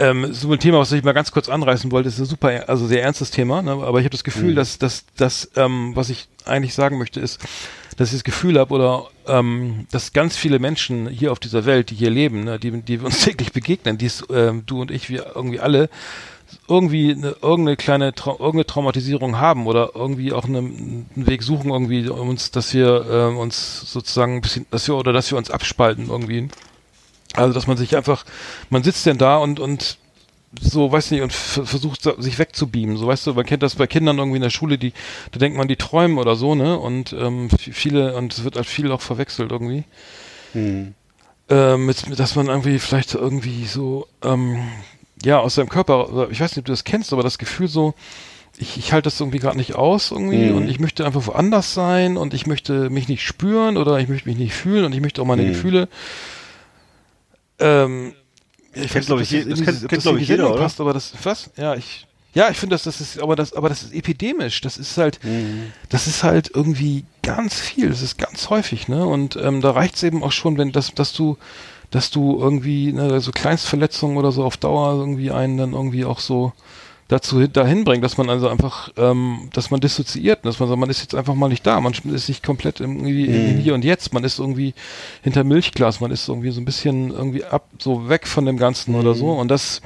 Ähm, 0.00 0.32
so 0.32 0.52
ein 0.52 0.60
Thema, 0.60 0.78
was 0.78 0.92
ich 0.92 1.02
mal 1.02 1.12
ganz 1.12 1.32
kurz 1.32 1.48
anreißen 1.48 1.90
wollte, 1.90 2.08
ist 2.08 2.20
ein 2.20 2.24
super, 2.24 2.68
also 2.68 2.86
sehr 2.86 3.02
ernstes 3.02 3.32
Thema, 3.32 3.62
ne? 3.62 3.72
aber 3.72 3.98
ich 3.98 4.04
habe 4.04 4.10
das 4.10 4.22
Gefühl, 4.22 4.54
dass, 4.54 4.78
dass, 4.78 5.06
dass 5.16 5.50
ähm, 5.56 5.96
was 5.96 6.08
ich 6.08 6.28
eigentlich 6.44 6.74
sagen 6.74 6.98
möchte, 6.98 7.18
ist, 7.18 7.40
dass 7.96 8.10
ich 8.10 8.14
das 8.14 8.24
Gefühl 8.24 8.60
habe 8.60 8.72
oder 8.72 9.08
ähm, 9.26 9.86
dass 9.90 10.12
ganz 10.12 10.36
viele 10.36 10.60
Menschen 10.60 11.08
hier 11.08 11.32
auf 11.32 11.40
dieser 11.40 11.64
Welt, 11.66 11.90
die 11.90 11.96
hier 11.96 12.10
leben, 12.10 12.44
ne, 12.44 12.60
die, 12.60 12.70
die 12.80 13.00
wir 13.00 13.06
uns 13.06 13.24
täglich 13.24 13.52
begegnen, 13.52 13.98
die 13.98 14.06
es, 14.06 14.24
ähm, 14.30 14.62
du 14.66 14.80
und 14.80 14.92
ich, 14.92 15.08
wir 15.10 15.32
irgendwie 15.34 15.58
alle, 15.58 15.90
irgendwie 16.68 17.12
eine, 17.12 17.36
irgendeine 17.42 17.76
kleine 17.76 18.14
Trau 18.14 18.32
irgendeine 18.32 18.66
Traumatisierung 18.66 19.38
haben 19.38 19.66
oder 19.66 19.90
irgendwie 19.94 20.32
auch 20.32 20.44
eine, 20.44 20.58
einen 20.58 21.06
Weg 21.14 21.42
suchen 21.42 21.70
irgendwie 21.70 22.08
uns, 22.08 22.50
dass 22.50 22.72
wir 22.72 23.04
ähm, 23.10 23.38
uns 23.38 23.90
sozusagen 23.90 24.36
ein 24.36 24.40
bisschen, 24.40 24.66
dass 24.70 24.86
wir 24.88 24.96
oder 24.96 25.12
dass 25.12 25.30
wir 25.30 25.38
uns 25.38 25.50
abspalten 25.50 26.08
irgendwie. 26.08 26.48
Also 27.34 27.52
dass 27.52 27.66
man 27.66 27.76
sich 27.76 27.96
einfach, 27.96 28.24
man 28.70 28.82
sitzt 28.82 29.06
denn 29.06 29.18
da 29.18 29.36
und 29.36 29.60
und 29.60 29.98
so, 30.62 30.90
weiß 30.90 31.10
nicht, 31.10 31.20
und 31.20 31.30
versucht 31.32 32.08
sich 32.18 32.38
wegzubeamen. 32.38 32.96
So, 32.96 33.06
weißt 33.06 33.26
du, 33.26 33.34
man 33.34 33.44
kennt 33.44 33.62
das 33.62 33.74
bei 33.74 33.86
Kindern 33.86 34.16
irgendwie 34.16 34.36
in 34.36 34.42
der 34.42 34.48
Schule, 34.48 34.78
die, 34.78 34.94
da 35.30 35.38
denkt 35.38 35.58
man, 35.58 35.68
die 35.68 35.76
träumen 35.76 36.16
oder 36.16 36.36
so, 36.36 36.54
ne? 36.54 36.78
Und 36.78 37.12
ähm, 37.12 37.50
viele, 37.50 38.16
und 38.16 38.32
es 38.32 38.44
wird 38.44 38.56
halt 38.56 38.66
viel 38.66 38.90
auch 38.90 39.02
verwechselt 39.02 39.52
irgendwie. 39.52 39.84
Hm. 40.54 40.94
Äh, 41.50 41.76
mit, 41.76 42.18
dass 42.18 42.34
man 42.34 42.46
irgendwie 42.46 42.78
vielleicht 42.78 43.14
irgendwie 43.14 43.66
so, 43.66 44.06
ähm, 44.24 44.58
ja, 45.22 45.38
aus 45.38 45.56
seinem 45.56 45.68
Körper, 45.68 46.28
ich 46.30 46.40
weiß 46.40 46.52
nicht, 46.52 46.60
ob 46.60 46.64
du 46.64 46.72
das 46.72 46.84
kennst, 46.84 47.12
aber 47.12 47.22
das 47.22 47.36
Gefühl 47.36 47.68
so, 47.68 47.92
ich, 48.56 48.78
ich 48.78 48.92
halte 48.94 49.04
das 49.04 49.20
irgendwie 49.20 49.40
gerade 49.40 49.58
nicht 49.58 49.74
aus 49.74 50.10
irgendwie 50.12 50.48
Mhm. 50.50 50.56
und 50.56 50.68
ich 50.70 50.80
möchte 50.80 51.04
einfach 51.04 51.26
woanders 51.26 51.74
sein 51.74 52.16
und 52.16 52.32
ich 52.32 52.46
möchte 52.46 52.88
mich 52.88 53.06
nicht 53.08 53.22
spüren 53.22 53.76
oder 53.76 53.98
ich 53.98 54.08
möchte 54.08 54.28
mich 54.28 54.38
nicht 54.38 54.54
fühlen 54.54 54.86
und 54.86 54.94
ich 54.94 55.00
möchte 55.02 55.20
auch 55.20 55.26
meine 55.26 55.42
Mhm. 55.42 55.48
Gefühle. 55.48 55.88
Ähm, 57.58 58.12
ja, 58.74 58.82
ich 58.84 58.92
Kennt, 58.92 59.06
glaub 59.06 59.20
ich, 59.20 59.30
das 59.30 59.44
kennt- 59.44 59.64
kennt, 59.64 59.92
das 59.92 60.02
glaub 60.02 60.16
in 60.16 60.22
ich, 60.22 60.28
jeder, 60.28 60.50
oder? 60.50 60.60
Passt, 60.60 60.80
aber 60.80 60.92
das, 60.92 61.12
was? 61.22 61.50
Ja, 61.56 61.74
ich, 61.74 62.06
ja, 62.34 62.50
ich 62.50 62.56
finde, 62.58 62.74
dass 62.74 62.84
das 62.84 63.00
ist, 63.00 63.18
aber 63.20 63.34
das, 63.34 63.52
aber 63.54 63.68
das 63.68 63.82
ist 63.82 63.92
epidemisch. 63.94 64.60
Das 64.60 64.76
ist 64.78 64.96
halt, 64.98 65.18
Mhm. 65.24 65.72
das 65.88 66.06
ist 66.06 66.22
halt 66.22 66.50
irgendwie 66.54 67.04
ganz 67.22 67.58
viel. 67.58 67.88
Das 67.88 68.02
ist 68.02 68.18
ganz 68.18 68.50
häufig, 68.50 68.86
ne? 68.88 69.04
Und 69.06 69.36
ähm, 69.36 69.60
da 69.60 69.70
reicht 69.72 69.96
es 69.96 70.02
eben 70.02 70.22
auch 70.22 70.32
schon, 70.32 70.58
wenn 70.58 70.70
das, 70.72 70.94
dass 70.94 71.12
du, 71.12 71.36
dass 71.90 72.10
du 72.10 72.38
irgendwie 72.38 72.92
ne, 72.92 73.20
so 73.20 73.32
Kleinstverletzungen 73.32 74.16
oder 74.18 74.30
so 74.30 74.44
auf 74.44 74.56
Dauer 74.58 74.94
irgendwie 74.98 75.30
einen 75.30 75.56
dann 75.56 75.72
irgendwie 75.72 76.04
auch 76.04 76.20
so 76.20 76.52
dazu 77.08 77.40
hin- 77.40 77.52
dahin 77.52 77.84
bringt, 77.84 78.04
dass 78.04 78.18
man 78.18 78.28
also 78.30 78.48
einfach, 78.48 78.90
ähm, 78.96 79.48
dass 79.54 79.70
man 79.70 79.80
dissoziiert, 79.80 80.44
dass 80.44 80.60
man 80.60 80.68
sagt, 80.68 80.78
man 80.78 80.90
ist 80.90 81.00
jetzt 81.00 81.14
einfach 81.14 81.34
mal 81.34 81.48
nicht 81.48 81.66
da, 81.66 81.80
man 81.80 81.92
ist 81.92 82.28
nicht 82.28 82.42
komplett 82.42 82.80
irgendwie 82.80 83.24
in 83.24 83.56
Mhm. 83.56 83.58
hier 83.60 83.74
und 83.74 83.84
jetzt, 83.84 84.12
man 84.12 84.24
ist 84.24 84.38
irgendwie 84.38 84.74
hinter 85.22 85.42
Milchglas, 85.44 86.00
man 86.00 86.10
ist 86.10 86.28
irgendwie 86.28 86.50
so 86.50 86.60
ein 86.60 86.64
bisschen 86.66 87.10
irgendwie 87.10 87.44
ab, 87.44 87.66
so 87.78 88.08
weg 88.08 88.26
von 88.26 88.44
dem 88.46 88.58
Ganzen 88.58 88.94
oder 88.94 89.14
so 89.14 89.30
und 89.32 89.48
das 89.48 89.80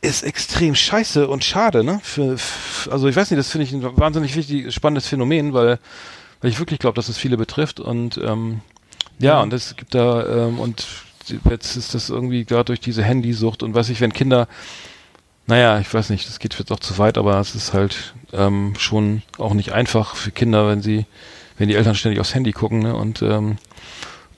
ist 0.00 0.22
extrem 0.22 0.74
scheiße 0.74 1.26
und 1.28 1.44
schade, 1.44 1.82
ne? 1.82 2.00
Für, 2.02 2.34
f- 2.34 2.88
also 2.90 3.08
ich 3.08 3.16
weiß 3.16 3.30
nicht, 3.30 3.38
das 3.38 3.50
finde 3.50 3.64
ich 3.64 3.72
ein 3.72 3.82
wahnsinnig 3.98 4.36
wichtig, 4.36 4.72
spannendes 4.72 5.08
Phänomen, 5.08 5.52
weil, 5.54 5.78
weil 6.40 6.50
ich 6.50 6.58
wirklich 6.60 6.78
glaube, 6.78 6.94
dass 6.94 7.08
es 7.08 7.18
viele 7.18 7.36
betrifft 7.36 7.80
und 7.80 8.16
ähm, 8.24 8.60
ja, 9.18 9.40
und 9.42 9.52
es 9.52 9.74
gibt 9.76 9.94
da 9.96 10.46
ähm, 10.46 10.60
und 10.60 10.86
jetzt 11.50 11.76
ist 11.76 11.94
das 11.94 12.08
irgendwie 12.10 12.44
gerade 12.44 12.66
durch 12.66 12.78
diese 12.80 13.02
Handysucht 13.02 13.62
und 13.64 13.74
weiß 13.74 13.88
ich, 13.88 14.00
wenn 14.00 14.12
Kinder, 14.12 14.46
naja, 15.48 15.80
ich 15.80 15.92
weiß 15.92 16.10
nicht, 16.10 16.28
das 16.28 16.38
geht 16.38 16.58
jetzt 16.58 16.70
auch 16.70 16.78
zu 16.78 16.98
weit, 16.98 17.18
aber 17.18 17.40
es 17.40 17.54
ist 17.54 17.72
halt 17.72 18.14
ähm, 18.32 18.74
schon 18.78 19.22
auch 19.38 19.54
nicht 19.54 19.72
einfach 19.72 20.14
für 20.14 20.30
Kinder, 20.30 20.68
wenn 20.68 20.82
sie, 20.82 21.06
wenn 21.56 21.68
die 21.68 21.74
Eltern 21.74 21.94
ständig 21.94 22.20
aufs 22.20 22.34
Handy 22.34 22.52
gucken, 22.52 22.80
ne? 22.80 22.94
Und 22.94 23.22
ähm, 23.22 23.56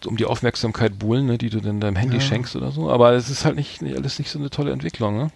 um 0.06 0.16
die 0.16 0.24
Aufmerksamkeit 0.24 0.98
buhlen, 0.98 1.26
ne, 1.26 1.36
die 1.36 1.50
du 1.50 1.60
dann 1.60 1.80
deinem 1.80 1.96
Handy 1.96 2.16
Ja. 2.16 2.22
schenkst 2.22 2.56
oder 2.56 2.70
so. 2.70 2.90
Aber 2.90 3.12
es 3.12 3.28
ist 3.28 3.44
halt 3.44 3.56
nicht, 3.56 3.82
nicht 3.82 3.96
alles 3.96 4.18
nicht 4.18 4.30
so 4.30 4.38
eine 4.38 4.48
tolle 4.48 4.70
Entwicklung, 4.72 5.16
ne? 5.16 5.30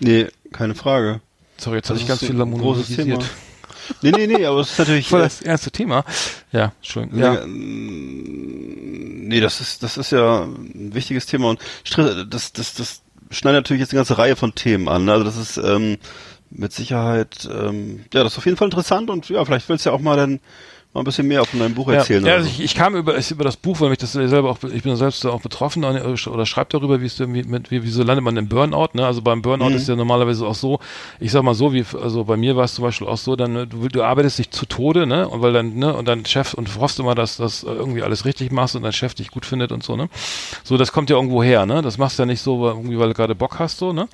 Nee, 0.00 0.26
keine 0.52 0.74
Frage. 0.74 1.20
Sorry, 1.58 1.76
jetzt 1.76 1.90
habe 1.90 2.00
ich 2.00 2.08
ganz 2.08 2.20
viel. 2.20 2.30
Thema. 2.30 3.18
Nee, 4.00 4.10
nee, 4.12 4.26
nee, 4.26 4.46
aber 4.46 4.60
es 4.60 4.72
ist 4.72 4.78
natürlich. 4.78 5.08
Voll 5.10 5.20
äh, 5.20 5.24
das 5.24 5.42
ernste 5.42 5.70
Thema. 5.70 6.04
Ja, 6.52 6.72
Entschuldigung. 6.80 7.18
Ja. 7.20 7.34
Ja. 7.34 7.46
Nee, 7.46 9.40
das 9.40 9.60
ist, 9.60 9.82
das 9.82 9.96
ist 9.96 10.10
ja 10.12 10.42
ein 10.44 10.94
wichtiges 10.94 11.26
Thema 11.26 11.50
und 11.50 11.60
das, 12.28 12.52
das, 12.52 12.74
das 12.74 13.01
schneidet 13.32 13.64
natürlich 13.64 13.80
jetzt 13.80 13.92
eine 13.92 13.98
ganze 13.98 14.18
Reihe 14.18 14.36
von 14.36 14.54
Themen 14.54 14.88
an. 14.88 15.08
Also 15.08 15.24
das 15.24 15.36
ist 15.36 15.56
ähm, 15.56 15.98
mit 16.50 16.72
Sicherheit, 16.72 17.48
ähm, 17.50 18.04
ja, 18.12 18.22
das 18.22 18.32
ist 18.32 18.38
auf 18.38 18.44
jeden 18.44 18.56
Fall 18.56 18.68
interessant 18.68 19.10
und 19.10 19.28
ja, 19.28 19.44
vielleicht 19.44 19.68
willst 19.68 19.86
du 19.86 19.90
ja 19.90 19.96
auch 19.96 20.00
mal 20.00 20.16
dann 20.16 20.40
mal 20.92 21.00
ein 21.00 21.04
bisschen 21.04 21.26
mehr 21.26 21.44
von 21.44 21.58
deinem 21.58 21.74
Buch 21.74 21.88
erzählen. 21.88 22.22
Ja, 22.24 22.30
ja 22.30 22.36
also 22.36 22.48
so. 22.48 22.52
ich, 22.54 22.60
ich 22.64 22.74
kam 22.74 22.94
über, 22.94 23.14
über 23.30 23.44
das 23.44 23.56
Buch, 23.56 23.80
weil 23.80 23.88
mich 23.88 23.98
das 23.98 24.12
selber 24.12 24.50
auch, 24.50 24.58
ich 24.62 24.82
bin 24.82 24.94
selbst 24.96 25.24
auch 25.24 25.40
betroffen 25.40 25.84
oder, 25.84 26.04
oder 26.04 26.46
schreibe 26.46 26.68
darüber, 26.70 27.00
wie 27.00 27.06
es 27.06 27.18
mit, 27.18 27.70
wie, 27.70 27.82
wieso 27.82 28.02
landet 28.02 28.24
man 28.24 28.36
im 28.36 28.48
Burnout, 28.48 28.90
ne? 28.92 29.06
Also 29.06 29.22
beim 29.22 29.40
Burnout 29.42 29.70
Mhm. 29.70 29.76
ist 29.76 29.88
ja 29.88 29.96
normalerweise 29.96 30.46
auch 30.46 30.54
so, 30.54 30.80
ich 31.18 31.32
sag 31.32 31.42
mal 31.42 31.54
so, 31.54 31.72
wie, 31.72 31.84
also 32.00 32.24
bei 32.24 32.36
mir 32.36 32.56
war 32.56 32.64
es 32.64 32.74
zum 32.74 32.84
Beispiel 32.84 33.06
auch 33.08 33.16
so, 33.16 33.36
dann, 33.36 33.52
ne, 33.54 33.66
du, 33.66 33.88
du 33.88 34.02
arbeitest 34.02 34.38
dich 34.38 34.50
zu 34.50 34.66
Tode, 34.66 35.06
ne? 35.06 35.28
Und 35.28 35.40
weil 35.40 35.52
dann, 35.52 35.74
ne, 35.76 35.94
und 35.94 36.06
dein 36.08 36.26
Chef 36.26 36.52
und 36.54 36.68
hoffst 36.78 37.00
immer, 37.00 37.14
dass 37.14 37.36
das 37.38 37.62
irgendwie 37.62 38.02
alles 38.02 38.24
richtig 38.24 38.52
machst 38.52 38.76
und 38.76 38.82
dein 38.82 38.92
Chef 38.92 39.14
dich 39.14 39.30
gut 39.30 39.46
findet 39.46 39.72
und 39.72 39.82
so, 39.82 39.96
ne? 39.96 40.08
So, 40.62 40.76
das 40.76 40.92
kommt 40.92 41.08
ja 41.08 41.16
irgendwo 41.16 41.42
her, 41.42 41.64
ne? 41.64 41.80
Das 41.80 41.96
machst 41.96 42.18
du 42.18 42.22
ja 42.24 42.26
nicht 42.26 42.42
so, 42.42 42.60
weil- 42.60 42.72
irgendwie, 42.72 42.98
weil 42.98 43.08
du 43.08 43.14
gerade 43.14 43.34
Bock 43.34 43.58
hast, 43.58 43.78
so, 43.78 43.92
ne? 43.92 44.08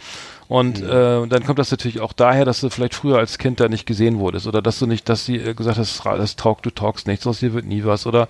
Und 0.49 0.81
äh, 0.81 1.27
dann 1.27 1.45
kommt 1.45 1.59
das 1.59 1.71
natürlich 1.71 2.01
auch 2.01 2.15
daher, 2.15 2.47
dass 2.47 2.63
du 2.63 2.71
vielleicht 2.71 2.95
früher 2.95 3.19
als 3.19 3.37
Kind 3.37 3.61
da 3.61 3.69
nicht 3.69 3.85
gesehen 3.85 4.19
wurdest 4.19 4.47
oder 4.47 4.63
dass 4.63 4.79
du 4.79 4.87
nicht, 4.87 5.07
dass 5.11 5.27
sie 5.27 5.37
äh, 5.37 5.53
gesagt 5.53 5.77
hast, 5.77 6.03
das 6.07 6.37
taugt, 6.37 6.65
du 6.65 6.71
talkst 6.71 7.07
nichts, 7.07 7.27
aus 7.27 7.41
dir 7.41 7.53
wird 7.53 7.67
nie 7.67 7.85
was 7.85 8.07
oder 8.07 8.29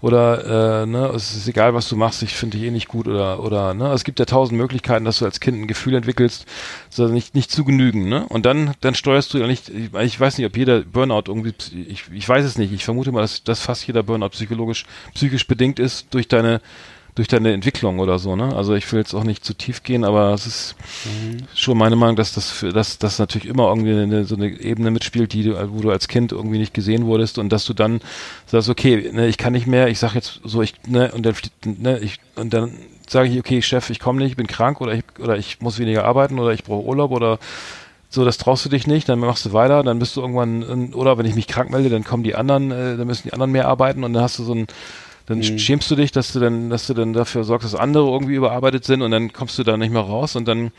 oder 0.00 0.82
äh, 0.82 0.86
ne, 0.86 1.06
es 1.14 1.36
ist 1.36 1.46
egal, 1.46 1.72
was 1.72 1.88
du 1.88 1.94
machst, 1.94 2.24
ich 2.24 2.34
finde 2.34 2.58
dich 2.58 2.66
eh 2.66 2.72
nicht 2.72 2.88
gut 2.88 3.06
oder 3.06 3.38
oder 3.40 3.72
ne, 3.74 3.92
es 3.92 4.02
gibt 4.02 4.18
ja 4.18 4.24
tausend 4.24 4.58
Möglichkeiten, 4.58 5.04
dass 5.04 5.20
du 5.20 5.24
als 5.24 5.38
Kind 5.38 5.58
ein 5.62 5.68
Gefühl 5.68 5.94
entwickelst, 5.94 6.44
so 6.88 7.06
nicht 7.06 7.36
nicht 7.36 7.52
zu 7.52 7.64
genügen, 7.64 8.08
ne? 8.08 8.26
Und 8.28 8.46
dann 8.46 8.74
dann 8.80 8.96
steuerst 8.96 9.32
du 9.32 9.38
ja 9.38 9.46
nicht, 9.46 9.68
ich, 9.68 9.94
ich 9.94 10.18
weiß 10.18 10.38
nicht, 10.38 10.46
ob 10.48 10.56
jeder 10.56 10.80
Burnout 10.80 11.24
irgendwie, 11.28 11.54
ich, 11.88 12.04
ich 12.12 12.28
weiß 12.28 12.44
es 12.44 12.58
nicht, 12.58 12.72
ich 12.72 12.84
vermute 12.84 13.12
mal, 13.12 13.20
dass, 13.20 13.44
dass 13.44 13.60
fast 13.60 13.86
jeder 13.86 14.02
Burnout 14.02 14.30
psychologisch 14.30 14.86
psychisch 15.14 15.46
bedingt 15.46 15.78
ist 15.78 16.12
durch 16.12 16.26
deine 16.26 16.60
durch 17.14 17.28
deine 17.28 17.52
Entwicklung 17.52 17.98
oder 17.98 18.18
so, 18.18 18.36
ne? 18.36 18.54
Also 18.54 18.74
ich 18.74 18.90
will 18.92 19.00
jetzt 19.00 19.14
auch 19.14 19.24
nicht 19.24 19.44
zu 19.44 19.54
tief 19.54 19.82
gehen, 19.82 20.04
aber 20.04 20.32
es 20.32 20.46
ist 20.46 20.76
schon 21.54 21.76
meine 21.76 21.96
Meinung, 21.96 22.16
dass 22.16 22.32
das 22.32 22.50
für, 22.50 22.72
dass 22.72 22.98
das 22.98 23.18
natürlich 23.18 23.48
immer 23.48 23.68
irgendwie 23.68 23.92
eine, 23.92 24.24
so 24.24 24.36
eine 24.36 24.48
Ebene 24.48 24.90
mitspielt, 24.90 25.32
die 25.32 25.42
du, 25.42 25.72
wo 25.72 25.80
du 25.80 25.90
als 25.90 26.08
Kind 26.08 26.32
irgendwie 26.32 26.58
nicht 26.58 26.72
gesehen 26.74 27.06
wurdest 27.06 27.38
und 27.38 27.50
dass 27.50 27.64
du 27.64 27.74
dann 27.74 28.00
sagst, 28.46 28.68
okay, 28.68 29.10
ne, 29.12 29.26
ich 29.26 29.38
kann 29.38 29.52
nicht 29.52 29.66
mehr, 29.66 29.88
ich 29.88 29.98
sag 29.98 30.14
jetzt 30.14 30.40
so, 30.44 30.62
ich, 30.62 30.74
ne, 30.86 31.10
und 31.12 31.26
dann, 31.26 31.34
ne, 31.64 31.98
ich, 31.98 32.18
und 32.36 32.54
dann 32.54 32.72
sage 33.08 33.28
ich, 33.28 33.38
okay, 33.38 33.60
Chef, 33.60 33.90
ich 33.90 33.98
komme 33.98 34.20
nicht, 34.20 34.30
ich 34.30 34.36
bin 34.36 34.46
krank 34.46 34.80
oder 34.80 34.94
ich, 34.94 35.02
oder 35.18 35.36
ich 35.36 35.60
muss 35.60 35.78
weniger 35.78 36.04
arbeiten 36.04 36.38
oder 36.38 36.52
ich 36.52 36.64
brauche 36.64 36.86
Urlaub 36.86 37.10
oder 37.10 37.38
So, 38.12 38.24
das 38.24 38.38
traust 38.38 38.64
du 38.64 38.68
dich 38.68 38.86
nicht, 38.88 39.08
dann 39.08 39.20
machst 39.20 39.44
du 39.44 39.52
weiter, 39.52 39.82
dann 39.84 39.98
bist 40.00 40.16
du 40.16 40.20
irgendwann, 40.20 40.92
oder 40.94 41.16
wenn 41.16 41.26
ich 41.26 41.36
mich 41.36 41.46
krank 41.46 41.70
melde, 41.70 41.90
dann 41.90 42.02
kommen 42.02 42.24
die 42.24 42.34
anderen, 42.34 42.72
äh, 42.72 42.96
dann 42.96 43.06
müssen 43.06 43.28
die 43.28 43.32
anderen 43.32 43.52
mehr 43.52 43.68
arbeiten 43.68 44.02
und 44.02 44.12
dann 44.14 44.22
hast 44.24 44.38
du 44.38 44.42
so 44.44 44.52
ein, 44.54 44.66
dann 45.30 45.38
Mhm. 45.38 45.58
schämst 45.60 45.88
du 45.90 45.94
dich, 45.94 46.10
dass 46.10 46.32
du 46.32 46.40
dann, 46.40 46.70
dass 46.70 46.88
du 46.88 46.94
dann 46.94 47.12
dafür 47.12 47.44
sorgst, 47.44 47.64
dass 47.64 47.78
andere 47.78 48.10
irgendwie 48.10 48.34
überarbeitet 48.34 48.84
sind 48.84 49.00
und 49.00 49.12
dann 49.12 49.32
kommst 49.32 49.56
du 49.58 49.62
da 49.62 49.76
nicht 49.76 49.92
mehr 49.92 50.02
raus 50.02 50.34
und 50.34 50.48
dann 50.48 50.72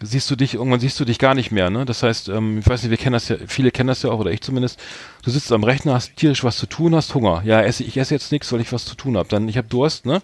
siehst 0.00 0.30
du 0.30 0.36
dich, 0.36 0.54
irgendwann 0.54 0.78
siehst 0.78 1.00
du 1.00 1.04
dich 1.04 1.18
gar 1.18 1.34
nicht 1.34 1.50
mehr, 1.50 1.70
ne? 1.70 1.84
Das 1.84 2.04
heißt, 2.04 2.28
ähm, 2.28 2.60
ich 2.60 2.68
weiß 2.68 2.82
nicht, 2.82 2.90
wir 2.90 2.98
kennen 2.98 3.14
das 3.14 3.28
ja, 3.28 3.36
viele 3.48 3.72
kennen 3.72 3.88
das 3.88 4.02
ja 4.02 4.10
auch, 4.10 4.20
oder 4.20 4.30
ich 4.30 4.42
zumindest, 4.42 4.78
du 5.24 5.30
sitzt 5.32 5.50
am 5.50 5.64
Rechner, 5.64 5.94
hast 5.94 6.14
tierisch 6.16 6.44
was 6.44 6.56
zu 6.56 6.66
tun, 6.66 6.94
hast 6.94 7.14
Hunger. 7.14 7.42
Ja, 7.44 7.60
esse, 7.62 7.82
ich 7.82 7.96
esse 7.96 8.14
jetzt 8.14 8.30
nichts, 8.30 8.52
weil 8.52 8.60
ich 8.60 8.72
was 8.72 8.84
zu 8.84 8.94
tun 8.94 9.16
habe. 9.16 9.28
Dann, 9.28 9.48
ich 9.48 9.56
habe 9.56 9.66
Durst, 9.68 10.06
ne? 10.06 10.22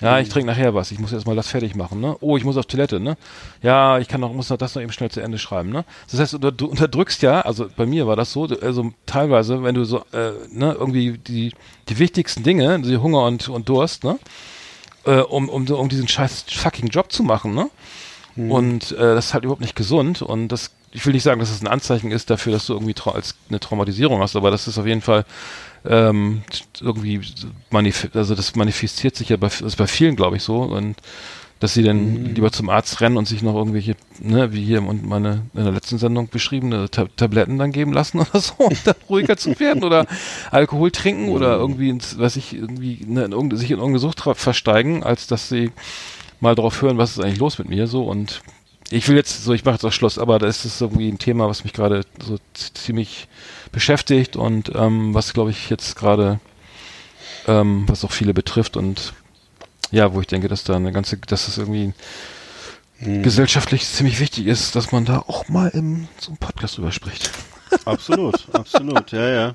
Ja, 0.00 0.18
ich 0.18 0.28
trinke 0.28 0.50
nachher 0.50 0.74
was. 0.74 0.90
Ich 0.90 0.98
muss 0.98 1.12
erst 1.12 1.26
mal 1.26 1.36
das 1.36 1.48
fertig 1.48 1.76
machen, 1.76 2.00
ne? 2.00 2.16
Oh, 2.20 2.36
ich 2.36 2.44
muss 2.44 2.56
auf 2.56 2.66
Toilette, 2.66 2.98
ne? 2.98 3.16
Ja, 3.62 3.98
ich 3.98 4.08
kann 4.08 4.20
noch, 4.20 4.32
muss 4.32 4.50
noch 4.50 4.56
das 4.56 4.74
noch 4.74 4.82
eben 4.82 4.92
schnell 4.92 5.10
zu 5.10 5.20
Ende 5.20 5.38
schreiben, 5.38 5.70
ne? 5.70 5.84
Das 6.10 6.20
heißt, 6.20 6.32
du, 6.34 6.50
du 6.50 6.66
unterdrückst 6.66 7.22
ja, 7.22 7.42
also 7.42 7.68
bei 7.76 7.86
mir 7.86 8.06
war 8.06 8.16
das 8.16 8.32
so, 8.32 8.44
also 8.44 8.92
teilweise, 9.06 9.62
wenn 9.62 9.74
du 9.74 9.84
so, 9.84 9.98
äh, 10.12 10.32
ne, 10.50 10.76
irgendwie 10.78 11.18
die, 11.18 11.52
die 11.88 11.98
wichtigsten 11.98 12.42
Dinge, 12.42 12.80
die 12.80 12.96
Hunger 12.96 13.24
und, 13.24 13.48
und 13.48 13.68
Durst, 13.68 14.04
ne? 14.04 14.18
Äh, 15.04 15.20
um, 15.20 15.48
um, 15.48 15.66
um 15.68 15.88
diesen 15.88 16.08
scheiß 16.08 16.46
fucking 16.48 16.88
Job 16.88 17.12
zu 17.12 17.22
machen, 17.22 17.54
ne? 17.54 17.70
Und 18.36 18.90
äh, 18.92 19.14
das 19.14 19.26
ist 19.26 19.34
halt 19.34 19.44
überhaupt 19.44 19.60
nicht 19.60 19.76
gesund 19.76 20.20
und 20.20 20.48
das, 20.48 20.72
ich 20.90 21.06
will 21.06 21.12
nicht 21.12 21.22
sagen, 21.22 21.38
dass 21.38 21.50
es 21.50 21.62
ein 21.62 21.68
Anzeichen 21.68 22.10
ist 22.10 22.30
dafür, 22.30 22.52
dass 22.52 22.66
du 22.66 22.72
irgendwie 22.72 22.94
als 23.04 23.36
eine 23.48 23.60
Traumatisierung 23.60 24.20
hast, 24.20 24.34
aber 24.34 24.50
das 24.50 24.66
ist 24.66 24.76
auf 24.76 24.86
jeden 24.86 25.02
Fall 25.02 25.24
ähm, 25.84 26.42
irgendwie 26.80 27.20
manif 27.70 28.08
also 28.14 28.34
das 28.34 28.56
manifestiert 28.56 29.16
sich 29.16 29.28
ja 29.28 29.36
bei, 29.36 29.48
ist 29.48 29.76
bei 29.76 29.86
vielen, 29.86 30.16
glaube 30.16 30.36
ich, 30.36 30.42
so. 30.42 30.62
Und 30.62 30.96
dass 31.60 31.72
sie 31.72 31.82
dann 31.82 32.34
lieber 32.34 32.52
zum 32.52 32.68
Arzt 32.68 33.00
rennen 33.00 33.16
und 33.16 33.26
sich 33.26 33.42
noch 33.42 33.54
irgendwelche, 33.54 33.96
ne, 34.20 34.52
wie 34.52 34.62
hier 34.62 34.82
und 34.82 35.06
meine 35.06 35.42
in 35.54 35.64
der 35.64 35.72
letzten 35.72 35.98
Sendung 35.98 36.28
beschriebene 36.28 36.90
Ta 36.90 37.06
Tabletten 37.16 37.58
dann 37.58 37.72
geben 37.72 37.92
lassen 37.92 38.18
oder 38.20 38.40
so, 38.40 38.54
um 38.58 38.76
dann 38.84 38.96
ruhiger 39.08 39.36
zu 39.36 39.58
werden 39.60 39.84
oder 39.84 40.06
Alkohol 40.50 40.90
trinken 40.90 41.28
oder 41.28 41.56
irgendwie 41.56 41.88
ins, 41.88 42.18
weiß 42.18 42.36
ich, 42.36 42.54
irgendwie 42.54 43.00
ne, 43.06 43.24
in 43.24 43.32
irgende, 43.32 43.56
sich 43.56 43.70
in 43.70 43.78
irgendeine 43.78 44.00
Sucht 44.00 44.20
versteigen, 44.20 45.04
als 45.04 45.26
dass 45.26 45.48
sie 45.48 45.70
mal 46.40 46.54
drauf 46.54 46.82
hören, 46.82 46.98
was 46.98 47.12
ist 47.12 47.24
eigentlich 47.24 47.38
los 47.38 47.58
mit 47.58 47.68
mir 47.68 47.86
so. 47.86 48.04
Und 48.04 48.42
ich 48.90 49.08
will 49.08 49.16
jetzt 49.16 49.44
so, 49.44 49.54
ich 49.54 49.64
mache 49.64 49.76
jetzt 49.76 49.84
auch 49.84 49.92
Schluss, 49.92 50.18
aber 50.18 50.38
das 50.38 50.64
ist 50.64 50.80
irgendwie 50.80 51.08
ein 51.08 51.18
Thema, 51.18 51.48
was 51.48 51.64
mich 51.64 51.72
gerade 51.72 52.02
so 52.22 52.36
ziemlich 52.52 53.28
beschäftigt 53.74 54.36
und 54.36 54.72
ähm, 54.74 55.12
was 55.14 55.32
glaube 55.34 55.50
ich 55.50 55.68
jetzt 55.70 55.96
gerade 55.96 56.40
ähm, 57.46 57.84
was 57.86 58.04
auch 58.04 58.12
viele 58.12 58.32
betrifft 58.32 58.76
und 58.76 59.12
ja, 59.90 60.14
wo 60.14 60.20
ich 60.20 60.26
denke, 60.26 60.48
dass 60.48 60.64
da 60.64 60.74
eine 60.76 60.92
ganze, 60.92 61.18
dass 61.18 61.46
es 61.48 61.58
irgendwie 61.58 61.92
gesellschaftlich 63.00 63.84
ziemlich 63.86 64.18
wichtig 64.20 64.46
ist, 64.46 64.74
dass 64.76 64.92
man 64.92 65.04
da 65.04 65.18
auch 65.18 65.48
mal 65.48 65.68
im 65.68 66.08
so 66.18 66.28
einem 66.30 66.38
Podcast 66.38 66.78
drüber 66.78 66.90
spricht. 66.92 67.30
Absolut, 67.84 68.46
absolut, 68.52 69.10
ja, 69.12 69.28
ja. 69.30 69.54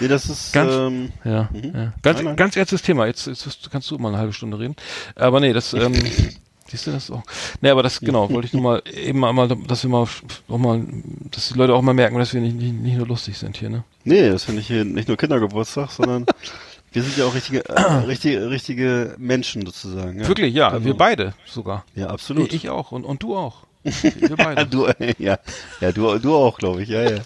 Nee, 0.00 0.08
das 0.08 0.26
ist, 0.28 0.52
Ganz- 0.52 0.72
ähm, 0.74 1.12
Ja, 1.24 1.48
Mhm. 1.52 1.72
ja. 1.74 1.92
Ganz, 2.02 2.16
Nein, 2.18 2.24
nein. 2.24 2.36
ganz 2.36 2.56
ernstes 2.56 2.82
Thema. 2.82 3.06
Jetzt, 3.06 3.26
jetzt 3.26 3.70
kannst 3.70 3.90
du 3.90 3.98
mal 3.98 4.08
eine 4.08 4.18
halbe 4.18 4.32
Stunde 4.32 4.58
reden. 4.58 4.74
Aber 5.14 5.38
nee, 5.40 5.52
das, 5.52 5.72
ähm, 5.72 5.92
siehst 6.68 6.86
du 6.86 6.90
das 6.92 7.10
auch? 7.10 7.22
Nee, 7.60 7.70
aber 7.70 7.82
das, 7.82 8.00
genau, 8.00 8.30
wollte 8.30 8.46
ich 8.46 8.52
nur 8.52 8.62
mal 8.62 8.82
eben 8.92 9.18
mal, 9.18 9.48
dass 9.66 9.82
wir 9.82 9.90
mal, 9.90 10.06
auch 10.48 10.58
mal, 10.58 10.84
dass 11.30 11.48
die 11.48 11.54
Leute 11.58 11.74
auch 11.74 11.82
mal 11.82 11.94
merken, 11.94 12.18
dass 12.18 12.32
wir 12.34 12.40
nicht, 12.40 12.56
nicht, 12.56 12.74
nicht 12.74 12.96
nur 12.96 13.06
lustig 13.06 13.36
sind 13.38 13.56
hier, 13.56 13.70
ne? 13.70 13.84
nee, 14.04 14.28
das 14.28 14.44
finde 14.44 14.60
ich 14.60 14.66
hier 14.66 14.84
nicht 14.84 15.08
nur 15.08 15.16
Kindergeburtstag, 15.16 15.90
sondern 15.90 16.26
wir 16.92 17.02
sind 17.02 17.16
ja 17.16 17.24
auch 17.26 17.34
richtige, 17.34 17.68
äh, 17.68 17.80
richtige, 18.06 18.50
richtige 18.50 19.14
Menschen 19.18 19.64
sozusagen. 19.66 20.20
Ja. 20.20 20.28
Wirklich, 20.28 20.54
ja, 20.54 20.70
Genau. 20.70 20.84
wir 20.84 20.94
beide 20.94 21.34
sogar. 21.46 21.84
Ja, 21.94 22.08
absolut. 22.08 22.52
Ich 22.52 22.68
auch 22.70 22.92
und, 22.92 23.04
und 23.04 23.22
du 23.22 23.36
auch. 23.36 23.67
Wir 23.84 24.36
beide. 24.36 24.62
Ja, 24.62 24.64
du, 24.66 24.86
ja, 25.18 25.38
ja, 25.80 25.92
du, 25.92 26.18
du 26.18 26.34
auch, 26.34 26.58
glaube 26.58 26.82
ich, 26.82 26.88
ja, 26.88 27.02
ja. 27.08 27.18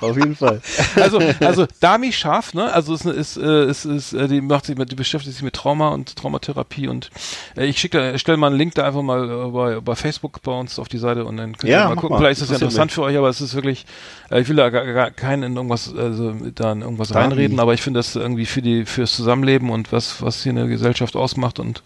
Auf 0.00 0.16
jeden 0.16 0.36
Fall. 0.36 0.60
also, 0.96 1.18
also 1.40 1.66
Dami 1.80 2.12
Scharf, 2.12 2.52
ne? 2.54 2.72
Also 2.72 2.92
es 2.92 3.04
ist, 3.06 3.36
äh, 3.38 3.40
es 3.64 3.84
ist, 3.84 4.12
äh, 4.12 4.28
die 4.28 4.40
macht 4.40 4.66
sich 4.66 4.76
mit, 4.76 4.90
die 4.90 4.96
beschäftigt 4.96 5.34
sich 5.34 5.42
mit 5.42 5.54
Trauma 5.54 5.88
und 5.90 6.14
Traumatherapie 6.16 6.88
und 6.88 7.10
äh, 7.56 7.64
ich 7.66 7.78
schicke 7.78 8.18
stelle 8.18 8.36
mal 8.36 8.48
einen 8.48 8.56
Link 8.58 8.74
da 8.74 8.84
einfach 8.86 9.00
mal 9.02 9.30
äh, 9.30 9.50
bei, 9.50 9.80
bei 9.80 9.94
Facebook 9.94 10.42
bei 10.42 10.52
uns 10.52 10.78
auf 10.78 10.88
die 10.88 10.98
Seite 10.98 11.24
und 11.24 11.36
dann 11.38 11.56
könnt 11.56 11.70
Ja, 11.70 11.84
ihr 11.84 11.88
mal 11.88 11.94
mach 11.94 12.00
gucken. 12.02 12.14
mal. 12.16 12.18
Vielleicht 12.18 12.42
ist 12.42 12.50
das 12.50 12.60
ja 12.60 12.66
interessant 12.66 12.92
für 12.92 13.02
euch, 13.02 13.16
aber 13.16 13.28
es 13.28 13.40
ist 13.40 13.54
wirklich, 13.54 13.86
äh, 14.30 14.40
ich 14.40 14.48
will 14.48 14.56
da 14.56 14.68
gar, 14.70 14.84
gar 14.84 15.10
keinen 15.10 15.44
in 15.44 15.56
irgendwas, 15.56 15.94
also 15.96 16.34
da 16.54 16.72
in 16.72 16.82
irgendwas 16.82 17.08
Dami. 17.08 17.20
reinreden, 17.26 17.60
aber 17.60 17.72
ich 17.74 17.80
finde 17.80 18.00
das 18.00 18.14
irgendwie 18.16 18.44
für 18.46 18.60
die, 18.60 18.84
fürs 18.84 19.14
Zusammenleben 19.16 19.70
und 19.70 19.92
was, 19.92 20.20
was 20.20 20.42
hier 20.42 20.50
eine 20.50 20.68
Gesellschaft 20.68 21.16
ausmacht 21.16 21.58
und 21.60 21.82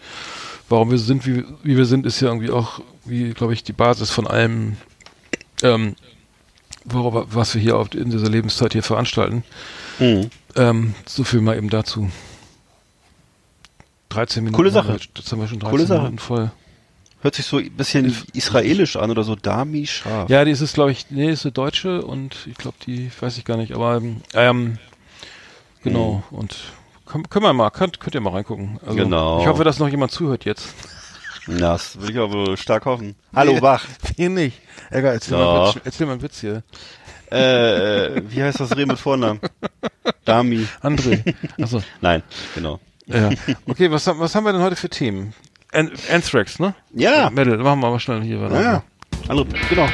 warum 0.69 0.91
wir 0.91 0.99
sind, 0.99 1.27
wie, 1.27 1.45
wie 1.63 1.77
wir 1.77 1.85
sind, 1.85 2.07
ist 2.07 2.21
ja 2.21 2.29
irgendwie 2.29 2.51
auch, 2.51 2.81
wie, 3.07 3.33
glaube 3.33 3.53
ich, 3.53 3.63
die 3.65 3.73
Basis 3.73 4.11
von 4.11 4.27
allem, 4.27 4.77
ähm, 5.63 5.97
worüber, 6.85 7.27
was 7.31 7.55
wir 7.55 7.61
hier 7.61 7.77
auf, 7.77 7.95
in 7.95 8.11
dieser 8.11 8.29
Lebenszeit 8.29 8.73
hier 8.73 8.83
veranstalten. 8.83 9.45
Mhm. 9.99 10.31
Ähm, 10.55 10.95
so 11.07 11.25
viel 11.25 11.41
mal 11.41 11.57
eben 11.57 11.71
dazu. 11.71 12.11
13 14.11 14.45
Minuten. 14.45 14.57
Coole 14.57 14.71
Sache. 14.71 14.99
Jetzt 15.17 15.33
haben 15.33 15.41
wir 15.41 15.49
schon 15.49 15.59
13 15.59 15.71
Coole 15.71 15.87
Sache. 15.87 15.99
Minuten 16.03 16.19
voll. 16.19 16.51
Hört 17.23 17.35
sich 17.35 17.47
so 17.47 17.57
ein 17.59 17.71
bisschen 17.73 18.15
israelisch 18.35 18.97
an 18.97 19.11
oder 19.11 19.25
so, 19.25 19.35
Dami 19.35 19.87
Scharf. 19.87 20.31
Ja, 20.31 20.45
die 20.45 20.51
ist 20.51 20.61
es, 20.61 20.75
glaube 20.75 20.93
ich, 20.93 21.07
nee, 21.11 21.31
ist 21.31 21.45
eine 21.45 21.53
Deutsche 21.53 22.03
und 22.03 22.47
ich 22.47 22.57
glaube, 22.57 22.77
die 22.87 23.11
weiß 23.19 23.37
ich 23.39 23.45
gar 23.45 23.57
nicht, 23.57 23.73
aber 23.73 23.97
ähm, 23.97 24.21
ähm, 24.35 24.79
genau. 25.83 26.23
Und 26.31 26.57
können, 27.07 27.29
können 27.29 27.45
wir 27.45 27.53
mal, 27.53 27.71
könnt, 27.71 28.01
könnt 28.01 28.15
ihr 28.15 28.21
mal 28.21 28.31
reingucken. 28.31 28.79
Also, 28.83 28.97
Genau. 28.97 29.41
Ich 29.41 29.47
hoffe, 29.47 29.65
dass 29.65 29.79
noch 29.79 29.89
jemand 29.89 30.13
zuhört 30.13 30.45
jetzt. 30.45 30.69
Das 31.47 32.01
will 32.01 32.11
ich 32.11 32.19
aber 32.19 32.57
stark 32.57 32.85
hoffen. 32.87 33.15
Hallo, 33.35 33.61
Wach. 33.63 33.85
Hier 34.17 34.29
nicht. 34.31 34.61
Egal, 34.91 35.15
erzähl, 35.15 35.37
mal 35.37 35.45
Doch. 35.45 35.67
einen 35.67 35.75
Witz, 35.77 35.83
erzähl 35.85 36.07
mal 36.07 36.13
einen 36.15 36.23
Witz 36.23 36.41
hier. 36.41 36.63
äh, 37.31 38.07
äh, 38.17 38.23
wie 38.29 38.43
heißt 38.43 38.61
das 38.61 38.77
Reh 38.77 38.87
mit 38.87 38.99
Vornamen? 38.99 39.41
Dami. 40.25 40.67
André. 40.83 41.35
Achso. 41.61 41.83
Nein, 42.01 42.23
genau. 42.55 42.81
Ja. 43.07 43.31
Okay, 43.69 43.91
was, 43.91 44.07
haben- 44.07 44.19
was 44.19 44.35
haben 44.35 44.45
wir 44.45 44.53
denn 44.53 44.63
heute 44.63 44.77
für 44.77 44.89
Themen? 44.89 45.33
An 45.73 45.91
Anthrax, 46.13 46.59
ne? 46.59 46.75
Ja. 46.95 47.31
Metal, 47.31 47.57
machen 47.59 47.81
wir 47.81 47.91
mal 47.91 48.01
schnell 48.01 48.23
hier. 48.23 48.39
Ja, 48.39 48.61
ja. 48.63 48.83
Andere, 49.29 49.47
genau. 49.69 49.89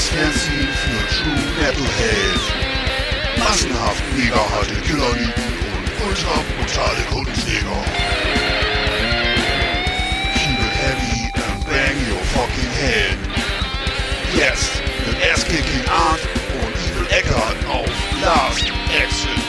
Das 0.00 0.08
Fernsehen 0.08 0.68
für 0.82 1.02
True 1.14 1.44
Metalhead. 1.60 2.40
Massenhaft 3.38 4.02
mega 4.16 4.36
harte 4.50 4.74
Killerlieben 4.86 5.44
und 5.76 6.08
ultra 6.08 6.34
brutale 6.56 7.02
Kundenjäger. 7.10 7.84
Keep 10.36 10.58
it 10.58 10.74
heavy 10.84 11.30
and 11.34 11.64
bang 11.66 11.96
your 12.08 12.24
fucking 12.32 12.72
head. 12.80 13.18
Jetzt 14.34 14.72
mit 15.06 15.16
Ass-Kicking 15.32 15.84
Art 15.88 16.20
und 16.62 16.74
Evil 16.86 17.06
Eckart 17.18 17.58
auf 17.68 17.90
Last 18.22 18.72
Exit 19.02 19.39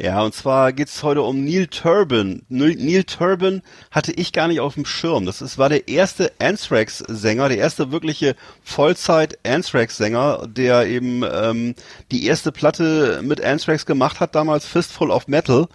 Ja, 0.00 0.22
und 0.22 0.32
zwar 0.32 0.72
geht's 0.72 1.02
heute 1.02 1.22
um 1.22 1.44
Neil 1.44 1.66
Turbin. 1.66 2.42
Neil, 2.48 2.76
Neil 2.76 3.02
Turbin 3.02 3.62
hatte 3.90 4.12
ich 4.12 4.32
gar 4.32 4.46
nicht 4.46 4.60
auf 4.60 4.74
dem 4.74 4.84
Schirm. 4.84 5.26
Das 5.26 5.42
ist, 5.42 5.58
war 5.58 5.68
der 5.68 5.88
erste 5.88 6.30
Anthrax-Sänger, 6.38 7.48
der 7.48 7.58
erste 7.58 7.90
wirkliche 7.90 8.36
Vollzeit-Anthrax-Sänger, 8.62 10.46
der 10.46 10.86
eben 10.86 11.24
ähm, 11.24 11.74
die 12.12 12.26
erste 12.26 12.52
Platte 12.52 13.22
mit 13.24 13.42
Anthrax 13.42 13.86
gemacht 13.86 14.20
hat, 14.20 14.36
damals 14.36 14.66
Fistful 14.66 15.10
of 15.10 15.26
Metal. 15.26 15.66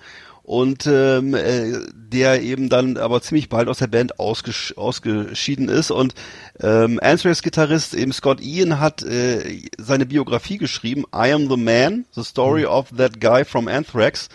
Und 0.43 0.85
ähm, 0.87 1.33
äh, 1.35 1.71
der 1.93 2.41
eben 2.41 2.67
dann 2.67 2.97
aber 2.97 3.21
ziemlich 3.21 3.47
bald 3.47 3.69
aus 3.69 3.77
der 3.77 3.87
Band 3.87 4.19
ausgesch 4.19 4.73
ausgeschieden 4.75 5.69
ist. 5.69 5.89
Und 5.89 6.13
ähm, 6.61 6.99
Anthrax-Gitarrist 7.01 7.93
eben 7.93 8.11
Scott 8.11 8.41
Ian 8.41 8.79
hat 8.79 9.03
äh, 9.03 9.61
seine 9.77 10.05
Biografie 10.05 10.57
geschrieben, 10.57 11.05
I 11.15 11.31
Am 11.31 11.49
the 11.49 11.57
Man, 11.57 12.05
The 12.11 12.23
Story 12.23 12.65
of 12.65 12.89
That 12.97 13.21
Guy 13.21 13.45
from 13.45 13.69
Anthrax 13.69 14.29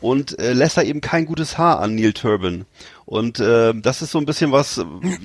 und 0.00 0.38
äh, 0.38 0.52
lässt 0.52 0.76
da 0.76 0.82
eben 0.82 1.00
kein 1.00 1.26
gutes 1.26 1.58
Haar 1.58 1.80
an 1.80 1.94
Neil 1.94 2.12
Turbin. 2.12 2.64
Und 3.06 3.40
äh, 3.40 3.74
das 3.74 4.02
ist 4.02 4.12
so 4.12 4.18
ein 4.18 4.24
bisschen 4.26 4.52
was, 4.52 4.80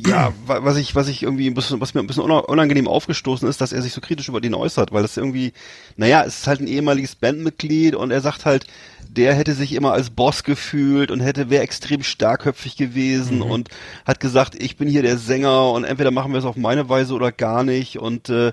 ja, 0.08 0.34
wa- 0.48 0.64
was 0.64 0.76
ich, 0.78 0.96
was 0.96 1.08
ich 1.08 1.22
irgendwie 1.22 1.48
ein 1.48 1.54
bisschen, 1.54 1.80
was 1.82 1.94
mir 1.94 2.00
ein 2.02 2.08
bisschen 2.08 2.24
una- 2.24 2.40
unangenehm 2.40 2.88
aufgestoßen 2.88 3.48
ist, 3.48 3.62
dass 3.62 3.72
er 3.74 3.82
sich 3.84 3.94
so 3.94 4.02
kritisch 4.02 4.28
über 4.28 4.42
den 4.42 4.56
äußert, 4.56 4.92
weil 4.92 5.04
das 5.04 5.18
irgendwie, 5.18 5.54
naja, 5.96 6.24
es 6.26 6.40
ist 6.40 6.48
halt 6.48 6.62
ein 6.62 6.68
ehemaliges 6.68 7.16
Bandmitglied 7.16 7.94
und 7.96 8.10
er 8.10 8.22
sagt 8.22 8.46
halt, 8.46 8.66
der 9.08 9.36
hätte 9.36 9.54
sich 9.54 9.74
immer 9.74 9.94
als 9.94 10.10
Boss 10.10 10.44
gefühlt 10.44 11.12
und 11.12 11.20
hätte 11.20 11.50
wäre 11.52 11.64
extrem 11.64 12.02
starkköpfig 12.02 12.76
gewesen 12.76 13.42
und 13.44 13.70
hat 14.04 14.20
gesagt, 14.20 14.56
ich 14.62 14.78
bin 14.78 14.90
hier 14.90 15.04
der 15.04 15.18
Sänger 15.20 15.70
und 15.72 15.84
entweder 15.84 16.10
machen 16.12 16.32
wir 16.32 16.40
es 16.40 16.46
auf 16.46 16.58
meine 16.58 16.90
Weise 16.90 17.14
oder 17.14 17.32
gar 17.32 17.64
nicht 17.64 18.00
und 18.00 18.30
äh, 18.30 18.52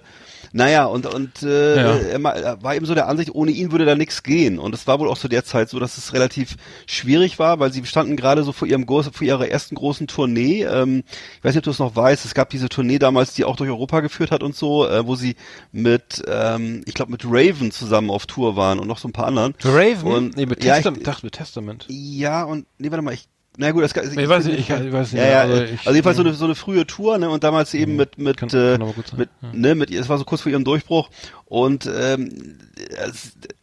Naja, 0.52 0.84
und, 0.84 1.06
und 1.06 1.42
äh, 1.42 1.76
Ja. 1.76 1.96
er 1.96 2.62
war 2.62 2.74
eben 2.74 2.84
so 2.86 2.94
der 2.94 3.08
Ansicht, 3.08 3.34
ohne 3.34 3.50
ihn 3.50 3.72
würde 3.72 3.84
da 3.86 3.94
nichts 3.94 4.22
gehen. 4.22 4.58
Und 4.58 4.74
es 4.74 4.86
war 4.86 4.98
wohl 5.00 5.08
auch 5.08 5.18
zu 5.18 5.28
der 5.28 5.44
Zeit 5.44 5.70
so, 5.70 5.78
dass 5.78 5.96
es 5.98 6.12
relativ 6.12 6.56
schwierig 6.86 7.38
war, 7.38 7.58
weil 7.58 7.72
sie 7.72 7.84
standen 7.86 8.16
gerade 8.16 8.44
so 8.44 8.52
vor 8.52 8.68
ihrem 8.68 8.86
vor 8.86 9.22
ihrer 9.22 9.48
ersten 9.48 9.74
großen 9.74 10.06
Tournee. 10.06 10.64
Ähm, 10.64 11.04
ich 11.38 11.44
weiß 11.44 11.54
nicht, 11.54 11.58
ob 11.62 11.64
du 11.64 11.70
es 11.70 11.78
noch 11.78 11.96
weißt, 11.96 12.24
es 12.24 12.34
gab 12.34 12.50
diese 12.50 12.68
Tournee 12.68 12.98
damals, 12.98 13.34
die 13.34 13.44
auch 13.44 13.56
durch 13.56 13.70
Europa 13.70 14.00
geführt 14.00 14.30
hat 14.30 14.42
und 14.42 14.54
so, 14.54 14.86
äh, 14.86 15.06
wo 15.06 15.14
sie 15.16 15.36
mit, 15.72 16.22
ähm, 16.28 16.82
ich 16.86 16.94
glaube, 16.94 17.10
mit 17.12 17.24
Raven 17.24 17.70
zusammen 17.70 18.10
auf 18.10 18.26
Tour 18.26 18.56
waren 18.56 18.78
und 18.78 18.86
noch 18.88 18.98
so 18.98 19.08
ein 19.08 19.12
paar 19.12 19.26
anderen. 19.26 19.54
Raven? 19.64 20.12
Und, 20.12 20.36
nee, 20.36 20.46
mit 20.46 20.62
ja, 20.62 20.74
Testament. 20.74 20.98
ich, 20.98 21.02
Ich 21.02 21.06
dachte 21.06 21.26
mit 21.26 21.34
Testament. 21.34 21.86
ja, 21.88 22.44
und 22.44 22.66
nee, 22.78 22.90
warte 22.90 23.02
mal, 23.02 23.14
ich 23.14 23.26
na 23.58 23.70
gut, 23.70 23.82
das 23.84 23.92
kann, 23.92 24.04
Ich 24.18 24.28
weiß 24.28 24.46
nicht, 24.46 24.58
ich, 24.60 24.70
ich 24.70 24.92
weiß 24.92 25.12
nicht. 25.12 25.20
ja, 25.22 25.28
ja, 25.28 25.40
also, 25.42 25.54
also, 25.54 25.72
ich, 25.74 25.84
jedenfalls 25.84 26.16
so 26.16 26.22
eine, 26.22 26.32
so 26.32 26.44
eine 26.46 26.54
frühe 26.54 26.86
Tour, 26.86 27.18
ne, 27.18 27.28
und 27.28 27.44
damals 27.44 27.74
eben 27.74 27.96
mit, 27.96 28.16
mit, 28.18 28.38
Kann- 28.38 28.48
äh, 28.48 28.78
kann 28.78 28.92
mit, 29.18 29.28
ja. 29.42 29.48
ne, 29.52 29.74
mit, 29.74 29.90
es 29.90 30.08
war 30.08 30.16
so 30.18 30.24
kurz 30.24 30.40
vor 30.42 30.50
ihrem 30.50 30.64
Durchbruch 30.64 31.10
und, 31.52 31.84
ähm, 31.84 32.56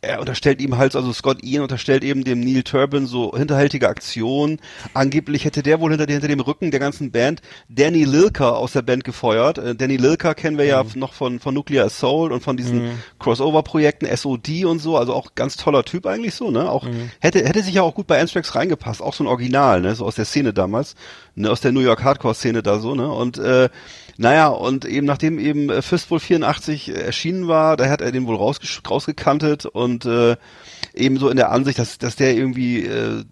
er 0.01 0.19
unterstellt 0.19 0.62
ihm 0.62 0.77
halt, 0.77 0.96
also 0.96 1.12
Scott 1.12 1.43
Ian 1.43 1.63
unterstellt 1.63 2.03
eben 2.03 2.24
dem 2.24 2.39
Neil 2.39 2.62
Turbin 2.62 3.08
so 3.08 3.36
hinterhältige 3.36 3.89
Aktionen. 3.89 4.60
Angeblich 4.93 5.43
hätte 5.43 5.63
der 5.63 5.79
wohl 5.81 5.89
hinter, 5.89 6.05
hinter 6.05 6.27
dem 6.27 6.39
Rücken 6.39 6.69
der 6.69 6.79
ganzen 6.79 7.12
Band 7.12 7.41
Danny 7.67 8.03
Lilker 8.03 8.55
aus 8.58 8.74
der 8.74 8.84
Band 8.84 9.03
gefeuert. 9.05 9.58
Äh, 9.58 9.74
Danny 9.74 9.98
Lilker 9.98 10.36
kennen 10.36 10.60
wir 10.60 10.65
ja 10.65 10.84
Mhm. 10.84 10.91
noch 11.00 11.13
von, 11.13 11.39
von 11.39 11.55
Nuclear 11.55 11.88
Assault 11.88 12.31
und 12.31 12.41
von 12.43 12.58
diesen 12.58 12.91
Crossover-Projekten, 13.17 14.05
SOD 14.05 14.65
und 14.65 14.77
so, 14.79 14.96
also 14.96 15.15
auch 15.15 15.34
ganz 15.34 15.58
toller 15.58 15.84
Typ 15.84 16.05
eigentlich 16.05 16.36
so, 16.36 16.51
ne, 16.51 16.69
auch, 16.69 16.84
Mhm. 16.86 17.10
hätte, 17.19 17.39
hätte 17.43 17.63
sich 17.63 17.74
ja 17.74 17.81
auch 17.81 17.96
gut 17.96 18.05
bei 18.05 18.22
Anthrax 18.22 18.53
reingepasst, 18.53 19.01
auch 19.01 19.15
so 19.15 19.24
ein 19.24 19.27
Original, 19.27 19.81
ne, 19.81 19.96
so 19.96 20.05
aus 20.05 20.13
der 20.15 20.25
Szene 20.25 20.53
damals, 20.53 20.96
ne, 21.36 21.50
aus 21.50 21.62
der 21.62 21.72
New 21.72 21.79
York 21.81 22.03
Hardcore-Szene 22.03 22.62
da 22.62 22.77
so, 22.79 22.93
ne, 22.93 23.10
und, 23.12 23.39
äh, 23.39 23.69
naja, 24.22 24.50
und 24.50 24.84
eben 24.84 25.08
nachdem 25.08 25.40
eben 25.40 25.70
äh, 25.70 25.82
Fistful 25.82 26.20
84 26.20 26.90
erschienen 26.94 27.48
war, 27.48 27.78
da 27.78 27.88
hat 27.90 28.02
er 28.02 28.12
den 28.12 28.28
wohl 28.28 28.36
rausgesch- 28.36 28.86
rausgekantet 28.86 29.66
und 29.66 30.06
äh, 30.06 30.36
eben 30.94 31.18
so 31.18 31.30
in 31.30 31.38
der 31.38 31.52
Ansicht, 31.54 31.80
dass, 31.80 31.98
dass 32.00 32.18
der 32.18 32.36
irgendwie, 32.36 32.84
äh, 32.86 33.24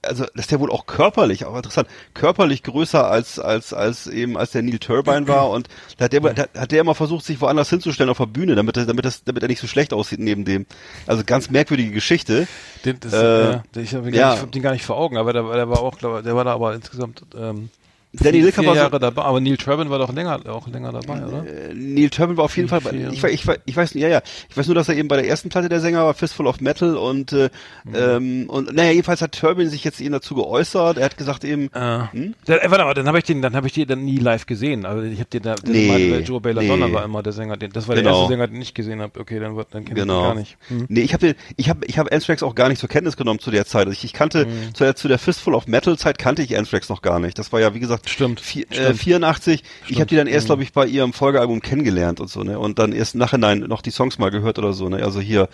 also 0.00 0.26
dass 0.36 0.46
der 0.46 0.60
wohl 0.60 0.70
auch 0.70 0.86
körperlich, 0.86 1.44
auch 1.44 1.56
interessant, 1.56 1.88
körperlich 2.14 2.62
größer 2.62 3.10
als 3.10 3.40
als 3.40 3.72
als 3.72 4.06
eben 4.06 4.38
als 4.38 4.52
der 4.52 4.62
Neil 4.62 4.78
Turbine 4.78 5.26
war 5.26 5.50
und 5.50 5.66
da 5.96 6.04
hat 6.04 6.12
der, 6.12 6.20
da 6.20 6.46
hat 6.56 6.70
der 6.70 6.82
immer 6.82 6.94
versucht, 6.94 7.24
sich 7.24 7.40
woanders 7.40 7.68
hinzustellen 7.68 8.08
auf 8.08 8.18
der 8.18 8.26
Bühne, 8.26 8.54
damit 8.54 8.76
er, 8.76 8.86
damit 8.86 9.04
das, 9.04 9.24
damit 9.24 9.42
er 9.42 9.48
nicht 9.48 9.60
so 9.60 9.66
schlecht 9.66 9.92
aussieht 9.92 10.20
neben 10.20 10.44
dem. 10.44 10.66
Also 11.08 11.24
ganz 11.26 11.50
merkwürdige 11.50 11.90
Geschichte. 11.90 12.46
Den, 12.84 13.00
das, 13.00 13.12
Äh, 13.12 13.50
ja, 13.54 13.62
ich 13.74 13.92
habe 13.92 14.14
ja. 14.14 14.38
hab 14.38 14.52
den 14.52 14.62
gar 14.62 14.70
nicht 14.72 14.84
vor 14.84 14.96
Augen, 14.98 15.16
aber 15.16 15.32
der, 15.32 15.42
der 15.42 15.68
war 15.68 15.80
auch, 15.80 15.98
glaub, 15.98 16.22
der 16.22 16.36
war 16.36 16.44
da 16.44 16.54
aber 16.54 16.74
insgesamt 16.76 17.22
ähm, 17.36 17.70
Danny 18.12 18.38
vier, 18.38 18.42
Lilker 18.44 18.60
vier 18.62 18.68
war 18.68 18.74
so- 18.74 18.80
Jahre 18.80 18.98
dabei, 18.98 19.22
aber 19.22 19.40
Neil 19.40 19.56
Turbin 19.58 19.90
war 19.90 19.98
doch 19.98 20.12
länger, 20.12 20.40
auch 20.48 20.66
länger 20.66 20.92
dabei, 20.92 21.26
oder? 21.26 21.44
Äh, 21.46 21.74
Neil 21.74 22.08
Turbin 22.08 22.36
war 22.38 22.44
auf 22.44 22.56
jeden 22.56 22.68
Fall, 22.68 22.80
bei, 22.80 22.90
ich, 22.92 23.22
weiß- 23.22 23.28
ich, 23.28 23.42
weiß- 23.44 23.60
ich 23.66 23.76
weiß, 23.76 23.94
ja, 23.94 24.08
ja, 24.08 24.22
ich 24.48 24.56
weiß 24.56 24.66
nur, 24.66 24.74
dass 24.74 24.88
er 24.88 24.96
eben 24.96 25.08
bei 25.08 25.16
der 25.16 25.28
ersten 25.28 25.50
Platte 25.50 25.68
der 25.68 25.80
Sänger 25.80 26.04
war, 26.06 26.14
Fistful 26.14 26.46
of 26.46 26.60
Metal 26.62 26.96
und, 26.96 27.32
äh, 27.34 27.50
Mhm. 27.84 27.94
ähm, 27.94 28.44
und, 28.50 28.74
naja, 28.74 28.92
jedenfalls 28.92 29.20
hat 29.20 29.32
Turbin 29.38 29.68
sich 29.68 29.84
jetzt 29.84 30.00
eben 30.00 30.12
dazu 30.12 30.34
geäußert, 30.34 30.96
er 30.96 31.04
hat 31.04 31.16
gesagt 31.18 31.44
eben, 31.44 31.68
Äh, 31.74 31.98
Hm? 32.12 32.34
äh, 32.46 32.70
warte 32.70 32.84
mal, 32.84 32.94
dann 32.94 33.06
habe 33.08 33.18
ich 33.18 33.24
den, 33.24 33.42
dann 33.42 33.54
habe 33.54 33.66
ich 33.66 33.74
den 33.74 33.86
dann 33.86 34.04
nie 34.04 34.16
live 34.16 34.46
gesehen. 34.46 34.86
Also 34.86 35.02
ich 35.02 35.18
habe 35.18 35.28
den 35.28 35.42
da, 35.42 35.54
den 35.56 35.72
Nee, 35.72 35.88
meinte, 35.88 36.18
Joe 36.20 36.40
Belladonna 36.40 36.86
nee. 36.88 36.92
war 36.94 37.04
immer 37.04 37.22
der 37.22 37.32
Sänger. 37.34 37.56
Den, 37.58 37.72
das 37.72 37.88
war 37.88 37.94
Genau. 37.94 38.08
der 38.10 38.18
erste 38.20 38.32
Sänger, 38.32 38.46
den 38.48 38.62
ich 38.62 38.72
gesehen 38.72 39.02
habe. 39.02 39.20
Okay, 39.20 39.38
dann, 39.38 39.54
wird- 39.56 39.68
dann 39.72 39.84
kenne 39.84 39.98
ich 40.00 40.02
Genau. 40.06 40.22
den 40.22 40.28
gar 40.28 40.34
nicht. 40.34 40.56
Hm. 40.68 40.86
Nee, 40.88 41.00
ich 41.02 41.12
habe 41.12 41.34
ich 41.56 41.68
habe 41.68 41.84
ich 41.86 41.98
habe 41.98 42.10
Anthrax 42.10 42.42
auch 42.42 42.54
gar 42.54 42.70
nicht 42.70 42.78
zur 42.78 42.88
Kenntnis 42.88 43.16
genommen 43.18 43.38
zu 43.38 43.50
der 43.50 43.66
Zeit. 43.66 43.80
Also 43.86 43.92
ich, 43.92 44.04
ich 44.04 44.12
kannte 44.14 44.46
Mhm. 44.46 44.74
zu, 44.74 44.84
der, 44.84 44.96
zu 44.96 45.08
der 45.08 45.18
Fistful 45.18 45.54
of 45.54 45.66
Metal 45.66 45.98
Zeit 45.98 46.16
kannte 46.18 46.42
ich 46.42 46.56
Anthrax 46.56 46.88
noch 46.88 47.02
gar 47.02 47.18
nicht. 47.20 47.38
Das 47.38 47.52
war 47.52 47.60
ja 47.60 47.74
wie 47.74 47.80
gesagt 47.80 47.97
Stimmt, 48.06 48.40
vier, 48.40 48.70
Äh, 48.70 48.74
stimmt. 48.74 48.98
84. 49.00 49.62
Ich 49.88 49.96
habe 49.96 50.06
die 50.06 50.16
dann 50.16 50.26
erst 50.26 50.44
Mhm. 50.44 50.48
glaube 50.48 50.62
ich 50.62 50.72
bei 50.72 50.86
ihrem 50.86 51.12
Folgealbum 51.12 51.60
kennengelernt 51.60 52.20
und 52.20 52.28
so, 52.28 52.42
ne? 52.42 52.58
Und 52.58 52.78
dann 52.78 52.92
erst 52.92 53.14
im 53.14 53.20
Nachhinein 53.20 53.60
noch 53.60 53.82
die 53.82 53.90
Songs 53.90 54.18
mal 54.18 54.30
gehört 54.30 54.58
oder 54.58 54.72
so, 54.72 54.88
ne? 54.88 55.02
Also 55.04 55.20
hier 55.20 55.48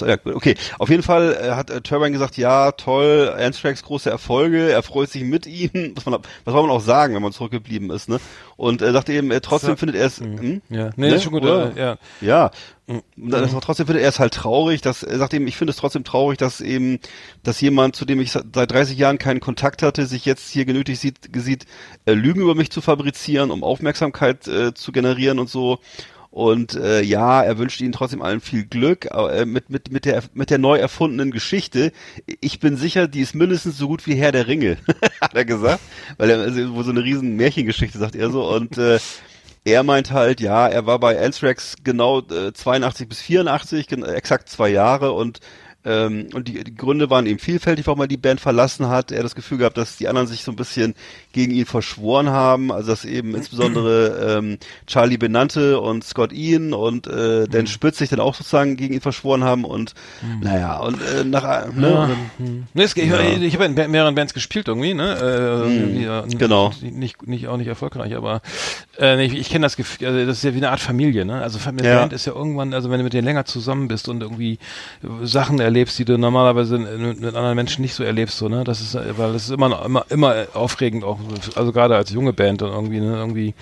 ja, 0.00 0.16
okay, 0.24 0.54
auf 0.78 0.88
jeden 0.88 1.02
Fall 1.02 1.36
äh, 1.40 1.50
hat 1.52 1.70
äh, 1.70 1.80
Turbine 1.80 2.12
gesagt, 2.12 2.36
ja, 2.36 2.72
toll, 2.72 3.32
Anthrax 3.36 3.82
große 3.82 4.10
Erfolge, 4.10 4.70
er 4.70 4.82
freut 4.82 5.10
sich 5.10 5.24
mit 5.24 5.46
ihnen. 5.46 5.92
Was, 5.96 6.06
man, 6.06 6.20
was 6.44 6.52
soll 6.52 6.62
man 6.62 6.70
auch 6.70 6.80
sagen, 6.80 7.14
wenn 7.14 7.22
man 7.22 7.32
zurückgeblieben 7.32 7.90
ist, 7.90 8.08
ne? 8.08 8.20
Und 8.62 8.80
er 8.80 8.92
sagt 8.92 9.08
eben, 9.08 9.32
äh, 9.32 9.40
trotzdem 9.40 9.70
So. 9.70 9.76
findet 9.76 9.96
er 9.96 10.06
es 10.06 10.20
hm? 10.20 10.62
Ja, 10.70 10.90
nee, 10.94 11.08
Ne? 11.08 11.16
ist 11.16 11.24
schon 11.24 11.32
gut. 11.32 11.42
Oder? 11.42 11.76
Äh, 11.76 11.80
ja. 11.80 11.98
Ja. 12.20 12.50
Mhm. 12.86 13.02
Und 13.16 13.30
dann 13.32 13.42
ist 13.42 13.56
trotzdem 13.60 13.86
findet 13.86 14.04
er 14.04 14.08
es 14.08 14.20
halt 14.20 14.34
traurig, 14.34 14.80
dass 14.82 15.02
er 15.02 15.18
sagt 15.18 15.34
eben, 15.34 15.48
ich 15.48 15.56
finde 15.56 15.72
es 15.72 15.78
trotzdem 15.78 16.04
traurig, 16.04 16.38
dass 16.38 16.60
eben, 16.60 17.00
dass 17.42 17.60
jemand, 17.60 17.96
zu 17.96 18.04
dem 18.04 18.20
ich 18.20 18.30
seit 18.30 18.44
30 18.52 18.96
Jahren 18.96 19.18
keinen 19.18 19.40
Kontakt 19.40 19.82
hatte, 19.82 20.06
sich 20.06 20.24
jetzt 20.26 20.48
hier 20.48 20.64
genötigt 20.64 21.00
sieht, 21.00 21.16
sieht 21.34 21.66
äh, 22.04 22.12
Lügen 22.12 22.40
über 22.40 22.54
mich 22.54 22.70
zu 22.70 22.80
fabrizieren, 22.80 23.50
um 23.50 23.64
Aufmerksamkeit 23.64 24.46
äh, 24.46 24.72
zu 24.74 24.92
generieren 24.92 25.40
und 25.40 25.50
so. 25.50 25.80
Und 26.32 26.74
äh, 26.76 27.02
ja, 27.02 27.42
er 27.42 27.58
wünscht 27.58 27.82
ihnen 27.82 27.92
trotzdem 27.92 28.22
allen 28.22 28.40
viel 28.40 28.64
Glück 28.64 29.06
äh, 29.12 29.44
mit 29.44 29.68
mit 29.68 29.92
mit 29.92 30.06
der 30.06 30.22
mit 30.32 30.48
der 30.48 30.56
neu 30.56 30.78
erfundenen 30.78 31.30
Geschichte. 31.30 31.92
Ich 32.40 32.58
bin 32.58 32.78
sicher, 32.78 33.06
die 33.06 33.20
ist 33.20 33.34
mindestens 33.34 33.76
so 33.76 33.86
gut 33.86 34.06
wie 34.06 34.14
Herr 34.14 34.32
der 34.32 34.46
Ringe, 34.46 34.78
hat 35.20 35.34
er 35.34 35.44
gesagt, 35.44 35.80
weil 36.16 36.30
er 36.30 36.40
also, 36.40 36.74
wo 36.74 36.82
so 36.84 36.90
eine 36.90 37.04
riesen 37.04 37.36
Märchengeschichte 37.36 37.98
sagt 37.98 38.16
er 38.16 38.30
so. 38.30 38.48
Und 38.48 38.78
äh, 38.78 38.98
er 39.64 39.82
meint 39.82 40.10
halt, 40.10 40.40
ja, 40.40 40.66
er 40.66 40.86
war 40.86 40.98
bei 40.98 41.22
Anthrax 41.22 41.76
genau 41.84 42.20
äh, 42.20 42.54
82 42.54 43.10
bis 43.10 43.20
84, 43.20 43.86
gen 43.86 44.02
exakt 44.02 44.48
zwei 44.48 44.70
Jahre. 44.70 45.12
Und 45.12 45.40
ähm, 45.84 46.28
und 46.34 46.48
die, 46.48 46.62
die 46.64 46.74
Gründe 46.74 47.10
waren 47.10 47.26
eben 47.26 47.38
vielfältig, 47.38 47.86
warum 47.86 48.00
er 48.00 48.06
die 48.06 48.16
Band 48.16 48.40
verlassen 48.40 48.88
hat. 48.88 49.10
Er 49.10 49.18
hat 49.18 49.24
das 49.24 49.34
Gefühl 49.34 49.58
gehabt, 49.58 49.76
dass 49.76 49.96
die 49.96 50.06
anderen 50.08 50.28
sich 50.28 50.44
so 50.44 50.52
ein 50.52 50.56
bisschen 50.56 50.94
gegen 51.32 51.52
ihn 51.52 51.66
verschworen 51.66 52.28
haben, 52.30 52.70
also 52.70 52.90
dass 52.90 53.04
eben 53.04 53.34
insbesondere 53.34 54.38
ähm, 54.38 54.58
Charlie 54.86 55.16
Benante 55.18 55.80
und 55.80 56.04
Scott 56.04 56.32
Ian 56.32 56.72
und 56.72 57.06
äh, 57.06 57.46
Dan 57.48 57.66
Spitz 57.66 57.98
sich 57.98 58.10
dann 58.10 58.20
auch 58.20 58.34
sozusagen 58.34 58.76
gegen 58.76 58.94
ihn 58.94 59.00
verschworen 59.00 59.42
haben 59.44 59.64
und 59.64 59.94
naja, 60.40 60.78
und 60.78 61.00
äh, 61.02 61.24
nach 61.24 61.72
ne, 61.72 61.88
Ja. 61.90 62.02
und 62.04 62.08
dann, 62.10 62.30
Hm. 62.38 62.64
Nee, 62.74 62.82
es, 62.84 62.96
ich, 62.96 63.06
Ja. 63.10 63.20
ich 63.20 63.54
habe 63.54 63.64
in 63.64 63.74
mehreren 63.90 64.14
Bands 64.14 64.34
gespielt 64.34 64.68
irgendwie, 64.68 64.94
ne? 64.94 65.12
Äh, 65.16 65.66
Hm, 65.66 65.78
irgendwie, 65.80 66.04
ja, 66.04 66.20
genau. 66.22 66.72
Nicht, 66.80 67.26
nicht, 67.26 67.48
auch 67.48 67.56
nicht 67.56 67.66
erfolgreich, 67.66 68.14
aber 68.16 68.40
äh, 69.00 69.24
ich, 69.24 69.34
ich 69.34 69.50
kenne 69.50 69.64
das 69.66 69.76
Gefühl, 69.76 70.06
also 70.06 70.26
das 70.26 70.38
ist 70.38 70.44
ja 70.44 70.52
wie 70.54 70.58
eine 70.58 70.70
Art 70.70 70.80
Familie, 70.80 71.24
ne? 71.24 71.42
Also 71.42 71.58
Familie 71.58 71.90
Ja. 71.90 71.98
Band 72.00 72.12
ist 72.12 72.26
ja 72.26 72.34
irgendwann, 72.34 72.72
also 72.72 72.90
wenn 72.90 72.98
du 72.98 73.04
mit 73.04 73.12
denen 73.12 73.24
länger 73.24 73.44
zusammen 73.44 73.88
bist 73.88 74.08
und 74.08 74.22
irgendwie 74.22 74.58
äh, 75.02 75.26
Sachen 75.26 75.58
erlebst, 75.58 75.71
die 75.72 76.04
du 76.04 76.18
normalerweise 76.18 76.78
mit, 76.78 77.24
anderen 77.24 77.56
Menschen 77.56 77.82
nicht 77.82 77.94
so 77.94 78.04
erlebst, 78.04 78.38
so, 78.38 78.48
ne? 78.48 78.64
Das 78.64 78.80
ist, 78.80 78.94
weil 78.94 79.32
das 79.32 79.44
ist 79.44 79.50
immer, 79.50 79.84
immer, 79.84 80.04
immer 80.08 80.34
aufregend 80.54 81.04
auch, 81.04 81.18
also 81.54 81.72
gerade 81.72 81.96
als 81.96 82.10
junge 82.10 82.32
Band 82.32 82.62
und 82.62 82.70
irgendwie, 82.70 83.00
ne? 83.00 83.16
Irgendwie 83.16 83.54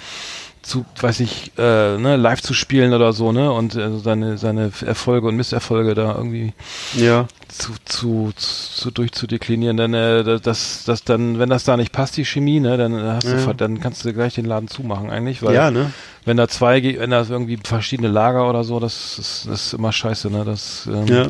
zu, 0.62 0.84
weiß 1.00 1.20
ich, 1.20 1.52
äh, 1.58 1.96
ne, 1.96 2.16
live 2.16 2.42
zu 2.42 2.52
spielen 2.52 2.92
oder 2.92 3.12
so, 3.12 3.32
ne? 3.32 3.50
Und 3.50 3.74
äh, 3.76 3.98
seine, 3.98 4.38
seine 4.38 4.70
Erfolge 4.84 5.26
und 5.28 5.36
Misserfolge 5.36 5.94
da 5.94 6.14
irgendwie 6.14 6.52
ja, 6.94 7.26
zu, 7.48 7.72
zu, 7.84 8.30
zu 8.36 8.90
durchzudeklinieren, 8.90 9.76
dann 9.76 9.94
äh, 9.94 10.38
das, 10.40 10.84
das 10.84 11.04
dann, 11.04 11.38
wenn 11.38 11.48
das 11.48 11.64
da 11.64 11.76
nicht 11.76 11.92
passt, 11.92 12.16
die 12.16 12.24
Chemie, 12.24 12.60
ne, 12.60 12.76
dann 12.76 12.94
hast 13.02 13.26
du, 13.26 13.36
Ja. 13.36 13.52
dann 13.54 13.80
kannst 13.80 14.04
du 14.04 14.12
gleich 14.12 14.34
den 14.34 14.44
Laden 14.44 14.68
zumachen 14.68 15.10
eigentlich, 15.10 15.42
weil 15.42 15.54
ja, 15.54 15.70
ne? 15.70 15.92
wenn 16.24 16.36
da 16.36 16.48
zwei, 16.48 16.82
wenn 16.82 17.10
da 17.10 17.24
irgendwie 17.28 17.58
verschiedene 17.62 18.08
Lager 18.08 18.48
oder 18.48 18.62
so, 18.62 18.80
das 18.80 19.18
ist, 19.18 19.48
das 19.48 19.66
ist 19.66 19.72
immer 19.72 19.92
scheiße, 19.92 20.30
ne, 20.30 20.44
das 20.44 20.86
ähm, 20.86 21.06
Ja. 21.06 21.26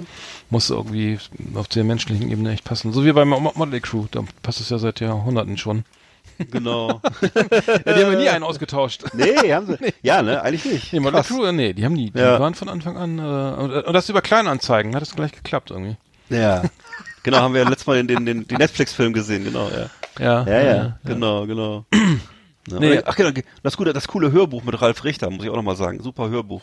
Muss 0.51 0.71
irgendwie 0.71 1.19
auf 1.55 1.69
der 1.69 1.85
menschlichen 1.85 2.31
Ebene 2.31 2.53
echt 2.53 2.65
passen. 2.65 2.93
So 2.93 3.05
wie 3.05 3.13
beim 3.13 3.29
Mo- 3.29 3.53
Motley 3.55 3.81
Crew, 3.81 4.07
da 4.11 4.23
passt 4.43 4.61
es 4.61 4.69
ja 4.71 4.79
seit 4.79 5.01
Jahrhunderten 5.01 5.57
schon. 5.59 5.85
Genau. 6.51 7.01
Ja, 7.87 7.95
die 7.95 8.05
haben 8.05 8.13
ja 8.13 8.19
nie 8.19 8.29
einen 8.29 8.45
ausgetauscht. 8.45 9.05
nee, 9.15 9.53
haben 9.53 9.67
sie. 9.67 9.77
Ja, 10.03 10.23
ne, 10.23 10.43
eigentlich 10.43 10.65
nicht. 10.65 10.93
Nee, 10.93 11.01
Motley. 11.01 11.23
Crew, 11.23 11.53
nee, 11.53 11.73
die 11.73 11.85
haben 11.85 11.97
die, 11.97 12.11
die 12.11 12.19
Ja. 12.19 12.39
waren 12.41 12.55
von 12.55 12.69
Anfang 12.69 12.97
an, 12.97 13.19
äh, 13.19 13.83
und, 13.87 13.93
das 13.95 14.09
über 14.09 14.23
Kleinanzeigen, 14.23 14.95
hat 14.95 15.03
es 15.03 15.15
gleich 15.15 15.33
geklappt 15.33 15.71
irgendwie. 15.71 15.97
Ja. 16.31 16.63
Genau, 17.23 17.39
haben 17.39 17.55
wir 17.55 17.65
letztes 17.65 17.87
Mal 17.87 17.97
den, 17.99 18.07
den, 18.09 18.27
den, 18.27 18.49
den 18.49 18.59
Netflix-Film 18.59 19.13
gesehen, 19.13 19.45
genau, 19.45 19.69
ja. 19.69 19.87
Ja, 20.19 20.45
Ja, 20.47 20.63
ja, 20.63 20.99
genau, 21.05 21.47
genau. 21.47 21.85
Ja, 22.69 22.79
Nee. 22.79 23.01
Ach 23.05 23.17
genau, 23.17 23.31
das 23.63 23.77
gute, 23.77 23.93
das 23.95 24.07
coole 24.07 24.33
Hörbuch 24.33 24.63
mit 24.63 24.81
Ralf 24.81 25.03
Richter, 25.05 25.31
muss 25.31 25.43
ich 25.45 25.51
auch 25.51 25.57
nochmal 25.57 25.77
sagen. 25.77 26.03
Super 26.03 26.29
Hörbuch. 26.29 26.63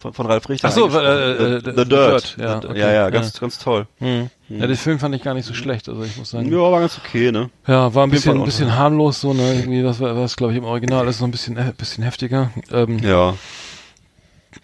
Von, 0.00 0.12
von 0.14 0.26
Ralf 0.26 0.48
Richter. 0.48 0.68
Ach 0.68 0.72
so, 0.72 0.88
äh, 0.88 1.56
äh, 1.56 1.60
The, 1.60 1.70
The 1.70 1.76
The 1.76 1.88
Dirt. 1.88 1.88
Dirt, 1.88 2.36
ja, 2.38 2.56
okay, 2.58 2.78
ja, 2.78 2.86
ja, 2.86 2.92
ja. 2.92 3.10
ganz, 3.10 3.38
ganz 3.40 3.58
toll. 3.58 3.86
Hm. 3.98 4.30
Ja, 4.48 4.66
den 4.66 4.76
Film 4.76 4.98
fand 5.00 5.14
ich 5.14 5.22
gar 5.22 5.34
nicht 5.34 5.44
so 5.46 5.54
schlecht, 5.54 5.88
also 5.88 6.02
ich 6.04 6.16
muss 6.16 6.30
sagen. 6.30 6.50
Ja, 6.52 6.58
war 6.58 6.80
ganz 6.80 6.98
okay, 7.04 7.32
ne? 7.32 7.50
Ja, 7.66 7.92
war 7.94 8.06
ein 8.06 8.10
bisschen, 8.10 8.38
ein 8.38 8.44
bisschen 8.44 8.76
harmlos, 8.76 9.20
so, 9.20 9.32
ne, 9.34 9.54
irgendwie, 9.54 9.82
das 9.82 9.98
war, 9.98 10.16
was 10.16 10.36
glaube 10.36 10.52
ich 10.52 10.58
im 10.58 10.64
Original 10.64 11.06
ist 11.08 11.20
noch 11.20 11.28
ein 11.28 11.32
bisschen, 11.32 11.56
äh, 11.56 11.72
bisschen 11.76 12.04
heftiger. 12.04 12.50
Ähm, 12.70 12.98
Ja. 13.00 13.34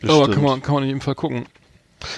Das 0.01 0.11
aber 0.11 0.31
kann 0.31 0.43
man, 0.43 0.63
kann 0.63 0.75
man 0.75 0.83
in 0.85 0.89
jedem 0.91 1.01
Fall 1.01 1.15
gucken. 1.15 1.47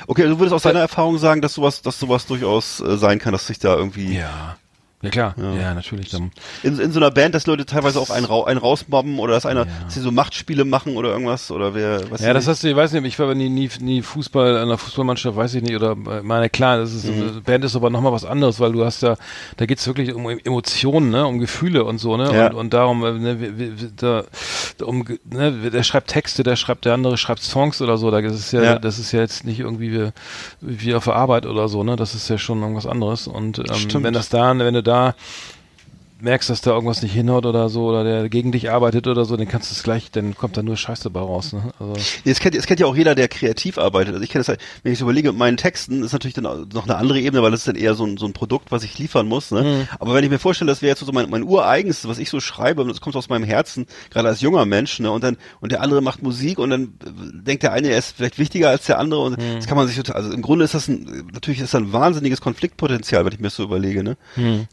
Okay, 0.06 0.24
du 0.24 0.38
würdest 0.38 0.52
aus 0.54 0.62
deiner 0.62 0.80
Erfahrung 0.80 1.18
sagen, 1.18 1.40
dass 1.40 1.54
sowas, 1.54 1.82
dass 1.82 1.98
sowas 1.98 2.26
durchaus 2.26 2.80
äh, 2.80 2.96
sein 2.96 3.18
kann, 3.18 3.32
dass 3.32 3.46
sich 3.46 3.58
da 3.58 3.76
irgendwie. 3.76 4.16
Ja. 4.16 4.56
Ja 5.06 5.10
klar, 5.10 5.34
Ja. 5.36 5.54
ja, 5.60 5.74
natürlich. 5.74 6.10
Dann, 6.10 6.30
In, 6.62 6.78
in 6.78 6.92
so 6.92 6.98
einer 7.00 7.10
Band, 7.10 7.34
dass 7.34 7.46
Leute 7.46 7.64
teilweise 7.66 8.00
auch 8.00 8.10
einen, 8.10 8.26
rau 8.26 8.44
einen 8.44 8.58
rausmobben 8.58 9.18
oder 9.18 9.34
dass 9.34 9.46
einer, 9.46 9.66
Ja. 9.66 9.72
dass 9.84 9.94
sie 9.94 10.00
so 10.00 10.10
Machtspiele 10.12 10.64
machen 10.64 10.96
oder 10.96 11.10
irgendwas 11.10 11.50
oder 11.50 11.74
wer, 11.74 12.10
was 12.10 12.20
ja, 12.20 12.32
das 12.34 12.46
hast 12.48 12.62
du, 12.64 12.68
ich 12.68 12.76
weiß 12.76 12.92
nicht, 12.92 13.04
ich 13.06 13.18
war 13.18 13.34
nie, 13.34 13.48
nie, 13.48 13.70
nie 13.80 14.02
Fußball, 14.02 14.50
in 14.50 14.56
einer 14.62 14.78
Fußballmannschaft, 14.78 15.36
weiß 15.36 15.54
ich 15.54 15.62
nicht, 15.62 15.74
oder 15.76 15.92
äh, 15.92 16.22
meine, 16.22 16.50
klar, 16.50 16.78
das 16.78 16.92
ist, 16.92 17.06
Mhm. 17.06 17.42
Band 17.44 17.64
ist 17.64 17.76
aber 17.76 17.90
nochmal 17.90 18.12
was 18.12 18.24
anderes, 18.24 18.60
weil 18.60 18.72
du 18.72 18.84
hast 18.84 19.02
ja, 19.02 19.16
da 19.56 19.66
geht's 19.66 19.86
wirklich 19.86 20.12
um 20.14 20.28
Emotionen, 20.28 21.10
ne, 21.10 21.26
um 21.26 21.38
Gefühle 21.38 21.84
und 21.84 21.98
so, 21.98 22.16
ne, 22.16 22.30
Ja. 22.34 22.46
und, 22.48 22.54
und 22.54 22.74
darum, 22.74 23.04
äh, 23.04 23.12
ne, 23.12 23.40
wie- 23.40 23.58
wie- 23.80 23.88
da, 23.96 24.24
um, 24.84 25.04
ne, 25.30 25.52
der 25.70 25.82
schreibt 25.82 26.08
Texte, 26.08 26.42
der 26.42 26.56
schreibt, 26.56 26.84
der 26.84 26.94
andere 26.94 27.16
schreibt 27.16 27.42
Songs 27.42 27.80
oder 27.80 27.96
so, 27.96 28.10
da 28.10 28.20
das 28.20 28.34
ist 28.34 28.52
ja, 28.52 28.62
Ja. 28.62 28.78
das 28.78 28.98
ist 28.98 29.12
ja 29.12 29.20
jetzt 29.20 29.44
nicht 29.44 29.60
irgendwie 29.60 29.92
wie, 29.92 30.10
wie 30.60 30.94
auf 30.94 31.04
der 31.04 31.14
Arbeit 31.16 31.46
oder 31.46 31.68
so, 31.68 31.84
ne, 31.84 31.96
das 31.96 32.14
ist 32.14 32.28
ja 32.28 32.38
schon 32.38 32.60
irgendwas 32.60 32.86
anderes 32.86 33.26
und 33.28 33.58
ähm, 33.58 33.74
Stimmt. 33.74 34.04
wenn 34.04 34.14
das 34.14 34.28
da, 34.28 34.56
wenn 34.58 34.74
du 34.74 34.82
da 34.82 34.95
da 34.96 35.14
merkst, 36.26 36.50
dass 36.50 36.60
da 36.60 36.72
irgendwas 36.72 37.02
nicht 37.02 37.12
hinhaut 37.14 37.46
oder 37.46 37.68
so, 37.68 37.86
oder 37.86 38.04
der 38.04 38.28
gegen 38.28 38.52
dich 38.52 38.70
arbeitet 38.70 39.06
oder 39.06 39.24
so, 39.24 39.36
dann 39.36 39.48
kannst 39.48 39.70
du 39.70 39.74
es 39.74 39.82
gleich, 39.82 40.10
dann 40.10 40.34
kommt 40.36 40.56
da 40.56 40.62
nur 40.62 40.76
Scheiße 40.76 41.08
bei 41.10 41.20
raus. 41.20 41.52
Ne? 41.52 41.72
Also, 41.78 41.94
Das 42.24 42.40
kennt, 42.40 42.56
das 42.56 42.66
kennt 42.66 42.80
ja 42.80 42.86
auch 42.86 42.96
jeder, 42.96 43.14
der 43.14 43.28
kreativ 43.28 43.78
arbeitet. 43.78 44.12
Also 44.14 44.24
ich 44.24 44.30
kenne 44.30 44.40
das 44.40 44.48
halt, 44.48 44.60
wenn 44.82 44.92
ich 44.92 44.98
so 44.98 45.04
überlege, 45.04 45.28
mit 45.30 45.38
meinen 45.38 45.56
Texten 45.56 46.02
ist 46.02 46.12
natürlich 46.12 46.34
dann 46.34 46.44
noch 46.44 46.84
eine 46.84 46.96
andere 46.96 47.20
Ebene, 47.20 47.42
weil 47.42 47.50
das 47.52 47.60
ist 47.60 47.68
dann 47.68 47.76
eher 47.76 47.94
so 47.94 48.04
ein, 48.04 48.16
so 48.16 48.26
ein 48.26 48.32
Produkt, 48.32 48.72
was 48.72 48.82
ich 48.82 48.98
liefern 48.98 49.26
muss. 49.28 49.50
Ne? 49.52 49.62
Mhm. 49.62 49.88
Aber 50.00 50.14
wenn 50.14 50.24
ich 50.24 50.30
mir 50.30 50.38
vorstelle, 50.38 50.68
das 50.70 50.82
wäre 50.82 50.90
jetzt 50.90 51.00
so 51.04 51.10
mein, 51.12 51.30
mein 51.30 51.44
ureigenstes, 51.44 52.08
was 52.10 52.18
ich 52.18 52.28
so 52.28 52.40
schreibe, 52.40 52.82
und 52.82 52.88
das 52.88 53.00
kommt 53.00 53.16
aus 53.16 53.28
meinem 53.28 53.44
Herzen, 53.44 53.86
gerade 54.10 54.28
als 54.28 54.40
junger 54.40 54.66
Mensch, 54.66 54.98
ne? 55.00 55.10
und 55.10 55.22
dann 55.24 55.36
und 55.60 55.72
der 55.72 55.80
andere 55.80 56.00
macht 56.02 56.22
Musik 56.22 56.58
und 56.58 56.70
dann 56.70 56.94
denkt 57.46 57.62
der 57.62 57.72
eine, 57.72 57.88
er 57.88 57.98
ist 57.98 58.16
vielleicht 58.16 58.38
wichtiger 58.38 58.68
als 58.70 58.86
der 58.86 58.98
andere 58.98 59.20
und 59.20 59.36
Mhm. 59.38 59.56
das 59.56 59.66
kann 59.66 59.76
man 59.76 59.86
sich 59.86 59.96
total, 59.96 60.16
also 60.16 60.32
im 60.32 60.42
Grunde 60.42 60.64
ist 60.64 60.74
das 60.74 60.88
ein, 60.88 61.28
natürlich 61.32 61.60
ist 61.60 61.72
das 61.74 61.80
ein 61.80 61.92
wahnsinniges 61.92 62.40
Konfliktpotenzial, 62.40 63.24
wenn 63.24 63.32
ich 63.32 63.38
mir 63.38 63.46
das 63.48 63.56
so 63.56 63.62
überlege. 63.62 64.02
Ne? 64.02 64.16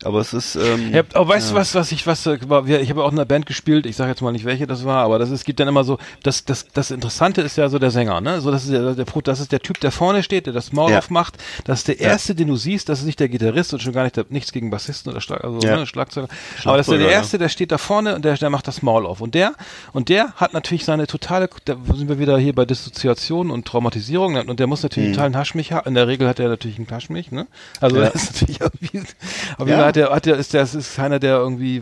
Aber 0.03 0.19
es 0.19 0.33
ist, 0.33 0.55
ähm, 0.55 0.87
Mhm. 0.87 0.93
Ja, 0.93 1.03
aber 1.13 1.27
weißt 1.27 1.42
du 1.51 1.55
was, 1.55 1.75
was 1.75 1.91
ich, 1.91 2.05
was, 2.07 2.25
äh, 2.25 2.37
ich 2.81 2.89
habe 2.89 3.03
auch 3.03 3.11
in 3.11 3.17
einer 3.17 3.25
Band 3.25 3.45
gespielt, 3.45 3.85
ich 3.85 3.95
sage 3.95 4.09
jetzt 4.11 4.21
mal 4.21 4.31
nicht 4.31 4.45
welche 4.45 4.67
das 4.67 4.85
war, 4.85 5.03
aber 5.03 5.19
das 5.19 5.29
ist, 5.31 5.45
gibt 5.45 5.59
dann 5.59 5.67
immer 5.67 5.83
so, 5.83 5.97
das, 6.23 6.45
das, 6.45 6.67
das 6.73 6.91
Interessante 6.91 7.41
ist 7.41 7.57
ja 7.57 7.69
so 7.69 7.79
der 7.79 7.91
Sänger, 7.91 8.21
ne? 8.21 8.41
So, 8.41 8.51
das 8.51 8.63
ist 8.63 8.71
der, 8.71 8.93
der, 8.95 9.05
das 9.23 9.39
ist 9.39 9.51
der 9.51 9.59
Typ, 9.61 9.79
der 9.79 9.91
vorne 9.91 10.23
steht, 10.23 10.45
der 10.45 10.53
das 10.53 10.71
Maul 10.71 10.91
Ja. 10.91 10.99
aufmacht, 10.99 11.37
das 11.65 11.79
ist 11.79 11.87
der 11.87 11.99
erste, 11.99 12.35
den 12.35 12.47
du 12.47 12.55
siehst, 12.55 12.89
das 12.89 12.99
ist 12.99 13.05
nicht 13.05 13.19
der 13.19 13.29
Gitarrist 13.29 13.73
und 13.73 13.81
schon 13.81 13.93
gar 13.93 14.03
nicht 14.03 14.15
der, 14.15 14.25
nichts 14.29 14.51
gegen 14.51 14.69
Bassisten 14.69 15.11
oder 15.11 15.21
Schlag, 15.21 15.43
also, 15.43 15.59
Ja. 15.65 15.77
ne, 15.77 15.87
Schlagzeuger, 15.87 16.27
aber 16.65 16.77
das 16.77 16.87
ist 16.87 16.91
der, 16.91 16.99
der 16.99 17.09
erste, 17.11 17.37
der 17.37 17.49
steht 17.49 17.71
da 17.71 17.77
vorne 17.77 18.15
und 18.15 18.25
der, 18.25 18.35
der 18.35 18.49
macht 18.49 18.67
das 18.67 18.81
Maul 18.81 19.05
auf 19.05 19.21
und 19.21 19.33
der, 19.35 19.53
und 19.93 20.09
der 20.09 20.33
hat 20.33 20.53
natürlich 20.53 20.85
seine 20.85 21.07
totale, 21.07 21.49
da 21.65 21.75
sind 21.95 22.09
wir 22.09 22.19
wieder 22.19 22.37
hier 22.37 22.53
bei 22.53 22.65
Dissoziation 22.65 23.51
und 23.51 23.65
Traumatisierung 23.65 24.35
und 24.35 24.59
der 24.59 24.67
muss 24.67 24.83
natürlich 24.83 25.07
einen 25.07 25.13
totalen 25.15 25.37
Haschmich 25.37 25.71
haben, 25.71 25.87
in 25.87 25.93
der 25.95 26.07
Regel 26.07 26.27
hat 26.27 26.39
er 26.39 26.49
natürlich 26.49 26.77
einen 26.77 26.89
Haschmich, 26.89 27.31
ne? 27.31 27.47
Also 27.79 27.97
Mhm. 27.97 28.03
Das 28.03 28.15
ist 28.15 28.33
natürlich 28.33 28.61
irgendwie, 28.61 28.99
auf 29.57 29.67
jeden. 29.67 29.79
Fall 29.79 29.85
hat 30.13 30.25
der, 30.25 30.35
ist 30.37 30.53
der, 30.53 30.61
das 30.61 30.75
ist 30.75 30.95
keiner, 30.95 31.19
der 31.23 31.37
irgendwie, 31.37 31.81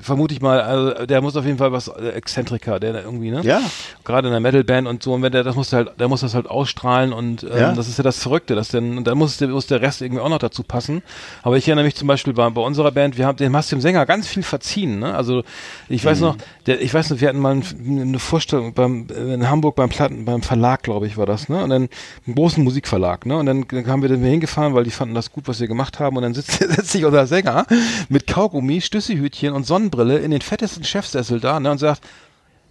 vermute 0.00 0.34
ich 0.34 0.40
mal, 0.40 0.60
also 0.60 1.06
der 1.06 1.20
muss 1.20 1.36
auf 1.36 1.44
jeden 1.44 1.58
Fall 1.58 1.70
was 1.72 1.88
äh, 1.88 2.08
Exzentriker, 2.10 2.80
der 2.80 3.04
irgendwie, 3.04 3.30
ne? 3.30 3.42
Ja. 3.44 3.60
Gerade 4.04 4.28
in 4.28 4.32
der 4.32 4.40
Metalband 4.40 4.88
und 4.88 5.02
so, 5.02 5.12
und 5.14 5.22
wenn 5.22 5.30
der, 5.32 5.44
das 5.44 5.54
muss 5.54 5.72
halt, 5.72 6.00
der 6.00 6.08
muss 6.08 6.22
das 6.22 6.34
halt 6.34 6.48
ausstrahlen 6.48 7.12
und 7.12 7.44
ähm, 7.44 7.50
Ja. 7.56 7.72
das 7.74 7.88
ist 7.88 7.98
ja 7.98 8.04
das 8.04 8.20
Verrückte, 8.20 8.54
dass 8.54 8.68
denn, 8.68 9.04
da 9.04 9.14
muss 9.14 9.36
der, 9.36 9.48
muss 9.48 9.66
der 9.66 9.80
Rest 9.80 10.02
irgendwie 10.02 10.20
auch 10.22 10.28
noch 10.28 10.38
dazu 10.38 10.62
passen. 10.62 11.02
Aber 11.42 11.56
ich 11.56 11.68
erinnere 11.68 11.84
mich 11.84 11.94
zum 11.94 12.08
Beispiel 12.08 12.32
bei, 12.32 12.48
bei 12.50 12.60
unserer 12.62 12.90
Band, 12.90 13.16
wir 13.18 13.26
haben 13.26 13.36
dem 13.36 13.54
hast 13.54 13.70
dem 13.70 13.80
Sänger 13.80 14.06
ganz 14.06 14.26
viel 14.26 14.42
verziehen, 14.42 14.98
ne? 14.98 15.14
Also 15.14 15.44
ich 15.88 16.02
Mhm. 16.02 16.08
weiß 16.08 16.20
noch, 16.20 16.36
der, 16.70 16.80
ich 16.80 16.94
weiß 16.94 17.10
noch, 17.10 17.20
wir 17.20 17.28
hatten 17.28 17.40
mal 17.40 17.56
ein, 17.56 17.64
eine 18.00 18.18
Vorstellung 18.20 18.72
beim 18.74 19.08
in 19.08 19.50
Hamburg 19.50 19.74
beim 19.74 19.88
Platten, 19.88 20.24
beim 20.24 20.42
Verlag, 20.42 20.84
glaube 20.84 21.08
ich, 21.08 21.16
war 21.16 21.26
das, 21.26 21.48
ne? 21.48 21.64
Und 21.64 21.70
dann 21.70 21.88
einen 22.26 22.34
großen 22.36 22.62
Musikverlag, 22.62 23.26
ne? 23.26 23.36
Und 23.36 23.46
dann, 23.46 23.66
dann 23.66 23.86
haben 23.88 24.02
wir 24.02 24.08
dann 24.08 24.22
hingefahren, 24.22 24.72
weil 24.74 24.84
die 24.84 24.92
fanden 24.92 25.16
das 25.16 25.32
gut, 25.32 25.48
was 25.48 25.58
wir 25.58 25.66
gemacht 25.66 25.98
haben. 25.98 26.16
Und 26.16 26.22
dann 26.22 26.32
sitzt, 26.32 26.52
setzt 26.58 26.92
sich 26.92 27.04
unser 27.04 27.26
Sänger 27.26 27.66
mit 28.08 28.28
Kaugummi, 28.28 28.80
Stüsselhütchen 28.80 29.52
und 29.52 29.66
Sonnenbrille 29.66 30.18
in 30.18 30.30
den 30.30 30.42
fettesten 30.42 30.84
Chefsessel 30.84 31.40
da, 31.40 31.58
ne? 31.58 31.72
Und 31.72 31.78
sagt, 31.78 32.02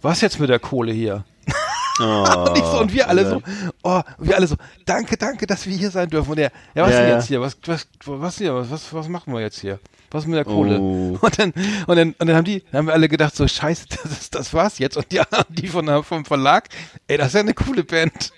was 0.00 0.22
jetzt 0.22 0.40
mit 0.40 0.48
der 0.48 0.60
Kohle 0.60 0.92
hier? 0.92 1.24
und, 2.00 2.56
ich 2.56 2.64
so, 2.64 2.80
und 2.80 2.94
wir 2.94 3.06
alle 3.06 3.28
so, 3.28 3.42
oh, 3.82 4.00
und 4.16 4.28
wir 4.28 4.36
alle 4.36 4.46
so, 4.46 4.56
danke, 4.86 5.18
danke, 5.18 5.46
dass 5.46 5.66
wir 5.66 5.76
hier 5.76 5.90
sein 5.90 6.08
dürfen. 6.08 6.30
Und 6.30 6.38
er, 6.38 6.52
ja, 6.74 6.84
was 6.84 6.92
Ja, 6.92 7.00
denn 7.00 7.16
jetzt 7.16 7.26
hier? 7.28 7.42
Was, 7.42 7.58
was, 7.66 7.86
was 8.06 8.38
hier? 8.38 8.54
Was, 8.54 8.94
was 8.94 9.08
machen 9.08 9.34
wir 9.34 9.40
jetzt 9.42 9.60
hier? 9.60 9.78
Was 10.12 10.26
mit 10.26 10.36
der 10.36 10.44
Kohle? 10.44 10.78
Oh. 10.80 11.18
Und 11.20 11.38
dann, 11.38 11.52
und 11.86 11.96
dann, 11.96 12.14
und 12.18 12.26
dann 12.26 12.36
haben 12.36 12.44
die, 12.44 12.60
dann 12.72 12.78
haben 12.80 12.86
wir 12.86 12.94
alle 12.94 13.08
gedacht, 13.08 13.36
so, 13.36 13.46
scheiße, 13.46 13.86
das, 14.02 14.10
ist, 14.12 14.34
das 14.34 14.52
war's 14.52 14.78
jetzt. 14.78 14.96
Und 14.96 15.10
die 15.12 15.20
anderen, 15.20 15.44
die 15.50 15.68
von, 15.68 15.86
der- 15.86 16.02
vom 16.02 16.24
Verlag, 16.24 16.68
ey, 17.06 17.16
das 17.16 17.28
ist 17.28 17.34
ja 17.34 17.40
eine 17.40 17.54
coole 17.54 17.84
Band. 17.84 18.32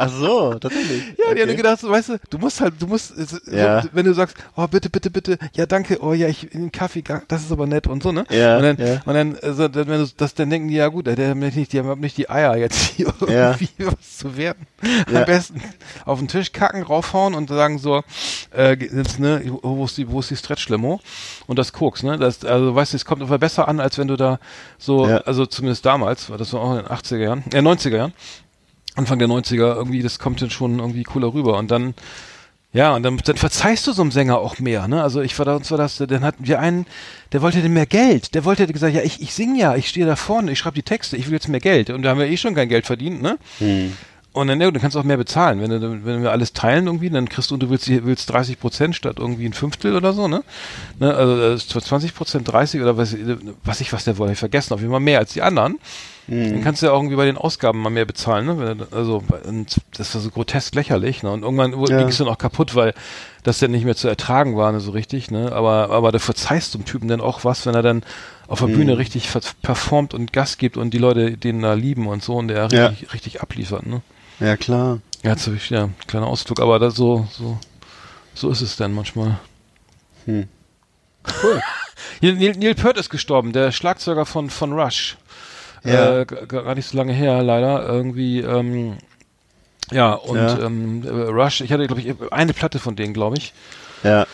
Ach 0.00 0.08
so, 0.10 0.54
tatsächlich. 0.58 1.02
Ja, 1.18 1.34
die 1.34 1.42
haben 1.42 1.48
Okay. 1.50 1.56
gedacht, 1.56 1.82
weißt 1.82 2.08
du, 2.10 2.18
du 2.30 2.38
musst 2.38 2.60
halt, 2.60 2.74
du 2.80 2.86
musst, 2.86 3.16
äh, 3.18 3.24
so, 3.24 3.38
Ja. 3.50 3.84
wenn 3.92 4.06
du 4.06 4.14
sagst, 4.14 4.36
oh, 4.56 4.66
bitte, 4.66 4.88
bitte, 4.90 5.10
bitte, 5.10 5.38
ja, 5.54 5.66
danke, 5.66 5.98
oh, 6.02 6.12
ja, 6.12 6.26
ich, 6.28 6.52
in 6.54 6.62
den 6.62 6.72
Kaffee, 6.72 7.02
das 7.28 7.42
ist 7.42 7.52
aber 7.52 7.66
nett 7.66 7.86
und 7.86 8.02
so, 8.02 8.12
ne? 8.12 8.24
Ja, 8.30 8.56
und 8.56 8.62
dann, 8.62 8.76
ja. 8.78 9.00
und 9.04 9.14
dann, 9.14 9.36
also, 9.42 9.68
dann, 9.68 9.88
wenn 9.88 10.00
du 10.04 10.08
das, 10.16 10.34
dann 10.34 10.48
denken 10.50 10.68
die, 10.68 10.74
ja 10.76 10.88
gut, 10.88 11.06
der 11.06 11.28
haben 11.28 11.38
nicht, 11.40 11.72
die 11.72 11.78
haben 11.78 12.00
nicht 12.00 12.16
die 12.16 12.30
Eier 12.30 12.56
jetzt 12.56 12.76
hier 12.96 13.12
Ja. 13.28 13.50
irgendwie 13.52 13.68
was 13.78 14.18
zu 14.18 14.36
werden. 14.36 14.66
Ja. 15.12 15.20
Am 15.20 15.24
besten 15.26 15.60
auf 16.06 16.18
den 16.18 16.28
Tisch 16.28 16.52
kacken, 16.52 16.82
raufhauen 16.82 17.34
und 17.34 17.48
sagen 17.50 17.78
so, 17.78 18.02
äh, 18.56 18.74
jetzt, 18.76 19.18
ne, 19.18 19.42
wo 19.62 19.84
ist 19.84 19.98
die, 19.98 20.10
wo 20.10 20.20
ist 20.20 20.30
die 20.30 20.36
Stretch-Limo? 20.36 21.00
Und 21.46 21.58
das 21.58 21.72
Koks, 21.72 22.02
ne? 22.02 22.16
Das, 22.18 22.44
also, 22.44 22.74
weißt 22.74 22.92
du, 22.94 22.96
es 22.96 23.04
kommt 23.04 23.20
einfach 23.22 23.38
besser 23.38 23.68
an, 23.68 23.80
als 23.80 23.98
wenn 23.98 24.08
du 24.08 24.16
da 24.16 24.38
so, 24.78 25.04
also 25.04 25.46
zumindest 25.46 25.84
damals, 25.84 26.30
war 26.30 26.38
das 26.38 26.52
war 26.52 26.60
auch 26.60 26.70
in 26.72 26.78
den 26.78 26.86
80er 26.86 27.16
Jahren, 27.18 27.44
äh, 27.52 27.58
90er 27.60 27.96
Jahren, 27.96 28.12
Anfang 28.96 29.18
der 29.18 29.28
90er, 29.28 29.74
irgendwie, 29.74 30.02
das 30.02 30.18
kommt 30.18 30.42
dann 30.42 30.50
schon 30.50 30.78
irgendwie 30.78 31.04
cooler 31.04 31.32
rüber. 31.32 31.58
Und 31.58 31.70
dann, 31.70 31.94
ja, 32.72 32.94
und 32.94 33.02
dann, 33.02 33.16
dann 33.18 33.36
verzeihst 33.36 33.86
du 33.86 33.92
so 33.92 34.02
einem 34.02 34.12
Sänger 34.12 34.38
auch 34.38 34.58
mehr, 34.58 34.88
ne? 34.88 35.02
Also 35.02 35.20
ich 35.22 35.36
war 35.38 35.44
da, 35.44 35.56
uns 35.56 35.70
war 35.70 35.78
das, 35.78 35.96
dann 35.96 36.22
hatten 36.22 36.46
wir 36.46 36.60
einen, 36.60 36.86
der 37.32 37.42
wollte 37.42 37.62
denn 37.62 37.72
mehr 37.72 37.86
Geld. 37.86 38.34
Der 38.34 38.44
wollte 38.44 38.66
gesagt, 38.66 38.94
ja, 38.94 39.02
ich, 39.02 39.20
ich 39.20 39.34
singe 39.34 39.58
ja, 39.58 39.76
ich 39.76 39.88
stehe 39.88 40.06
da 40.06 40.16
vorne, 40.16 40.52
ich 40.52 40.58
schreibe 40.58 40.76
die 40.76 40.82
Texte, 40.82 41.16
ich 41.16 41.26
will 41.26 41.34
jetzt 41.34 41.48
mehr 41.48 41.60
Geld. 41.60 41.90
Und 41.90 42.02
da 42.02 42.10
haben 42.10 42.20
wir 42.20 42.28
eh 42.28 42.36
schon 42.36 42.54
kein 42.54 42.68
Geld 42.68 42.86
verdient, 42.86 43.22
ne? 43.22 43.38
Hm. 43.58 43.96
Und 44.32 44.46
dann, 44.46 44.60
ja, 44.60 44.70
dann 44.70 44.80
kannst 44.80 44.94
du 44.94 45.00
auch 45.00 45.04
mehr 45.04 45.16
bezahlen. 45.16 45.60
Wenn, 45.60 45.70
du, 45.70 46.04
wenn 46.04 46.22
wir 46.22 46.30
alles 46.30 46.52
teilen 46.52 46.86
irgendwie, 46.86 47.10
dann 47.10 47.28
kriegst 47.28 47.50
du, 47.50 47.54
und 47.54 47.62
du 47.64 47.70
willst, 47.70 47.88
willst 47.88 48.30
30 48.30 48.60
Prozent 48.60 48.94
statt 48.94 49.16
irgendwie 49.18 49.44
ein 49.44 49.52
Fünftel 49.52 49.96
oder 49.96 50.12
so, 50.12 50.28
ne? 50.28 50.44
ne 51.00 51.12
also 51.12 51.36
das 51.36 51.64
ist 51.64 51.70
20 51.70 52.14
Prozent, 52.14 52.50
30 52.50 52.80
oder 52.80 52.96
was, 52.96 53.16
was 53.64 53.80
ich, 53.80 53.92
was 53.92 54.04
der 54.04 54.18
wollte, 54.18 54.34
ich 54.34 54.38
vergessen, 54.38 54.72
auf 54.72 54.80
jeden 54.80 54.92
Fall 54.92 55.00
mehr 55.00 55.18
als 55.18 55.32
die 55.32 55.42
anderen. 55.42 55.78
Dann 56.28 56.62
kannst 56.62 56.80
du 56.80 56.86
ja 56.86 56.92
irgendwie 56.92 57.16
bei 57.16 57.24
den 57.24 57.36
Ausgaben 57.36 57.80
mal 57.82 57.90
mehr 57.90 58.04
bezahlen, 58.04 58.46
ne? 58.46 58.76
Du- 58.76 58.96
Also, 58.96 59.24
und 59.48 59.78
das 59.96 60.14
war 60.14 60.20
so 60.22 60.30
grotesk 60.30 60.76
lächerlich, 60.76 61.24
ne? 61.24 61.32
Und 61.32 61.42
irgendwann 61.42 61.72
Ja. 61.72 61.98
ging 61.98 62.06
es 62.06 62.18
dann 62.18 62.28
auch 62.28 62.38
kaputt, 62.38 62.76
weil 62.76 62.94
das 63.42 63.58
dann 63.58 63.72
nicht 63.72 63.84
mehr 63.84 63.96
zu 63.96 64.06
ertragen 64.06 64.56
war, 64.56 64.70
ne, 64.70 64.78
so 64.78 64.92
richtig, 64.92 65.32
ne? 65.32 65.50
Aber, 65.50 65.90
aber 65.90 66.12
da 66.12 66.20
verzeihst 66.20 66.72
du 66.72 66.78
dem 66.78 66.84
Typen 66.84 67.08
dann 67.08 67.20
auch 67.20 67.42
was, 67.44 67.66
wenn 67.66 67.74
er 67.74 67.82
dann 67.82 68.04
auf 68.46 68.60
der 68.60 68.68
Bühne 68.68 68.96
richtig 68.96 69.28
performt 69.62 70.14
und 70.14 70.32
Gas 70.32 70.56
gibt 70.56 70.76
und 70.76 70.94
die 70.94 70.98
Leute 70.98 71.36
den 71.36 71.62
da 71.62 71.72
lieben 71.74 72.06
und 72.06 72.22
so 72.22 72.36
und 72.36 72.46
der 72.46 72.68
Ja. 72.70 72.86
richtig, 72.86 73.12
richtig 73.12 73.42
abliefert, 73.42 73.86
ne? 73.86 74.00
Ja, 74.40 74.56
klar. 74.56 74.98
Ja, 75.22 75.36
so, 75.36 75.52
ja, 75.68 75.90
kleiner 76.06 76.26
Ausflug, 76.26 76.60
aber 76.60 76.78
das 76.78 76.94
so, 76.94 77.28
so, 77.30 77.58
so 78.34 78.50
ist 78.50 78.62
es 78.62 78.76
dann 78.76 78.92
manchmal. 78.92 79.38
Hm. 80.24 80.48
Neil, 82.22 82.34
Neil, 82.34 82.52
Neil 82.56 82.74
Peart 82.74 82.96
ist 82.96 83.10
gestorben, 83.10 83.52
der 83.52 83.72
Schlagzeuger 83.72 84.24
von, 84.24 84.48
von 84.50 84.72
Rush. 84.72 85.16
Ja. 85.84 86.20
Äh, 86.20 86.26
gar 86.26 86.74
nicht 86.74 86.88
so 86.88 86.96
lange 86.96 87.12
her, 87.12 87.42
leider. 87.42 87.86
Irgendwie, 87.86 88.40
ähm, 88.40 88.98
ja, 89.90 90.12
und 90.12 90.36
Ja. 90.36 90.58
Ähm, 90.58 91.02
äh, 91.04 91.08
Rush, 91.08 91.60
ich 91.60 91.72
hatte, 91.72 91.86
glaube 91.86 92.00
ich, 92.02 92.14
eine 92.32 92.52
Platte 92.52 92.78
von 92.78 92.96
denen, 92.96 93.12
glaube 93.12 93.36
ich. 93.38 93.52
Ja. 94.02 94.26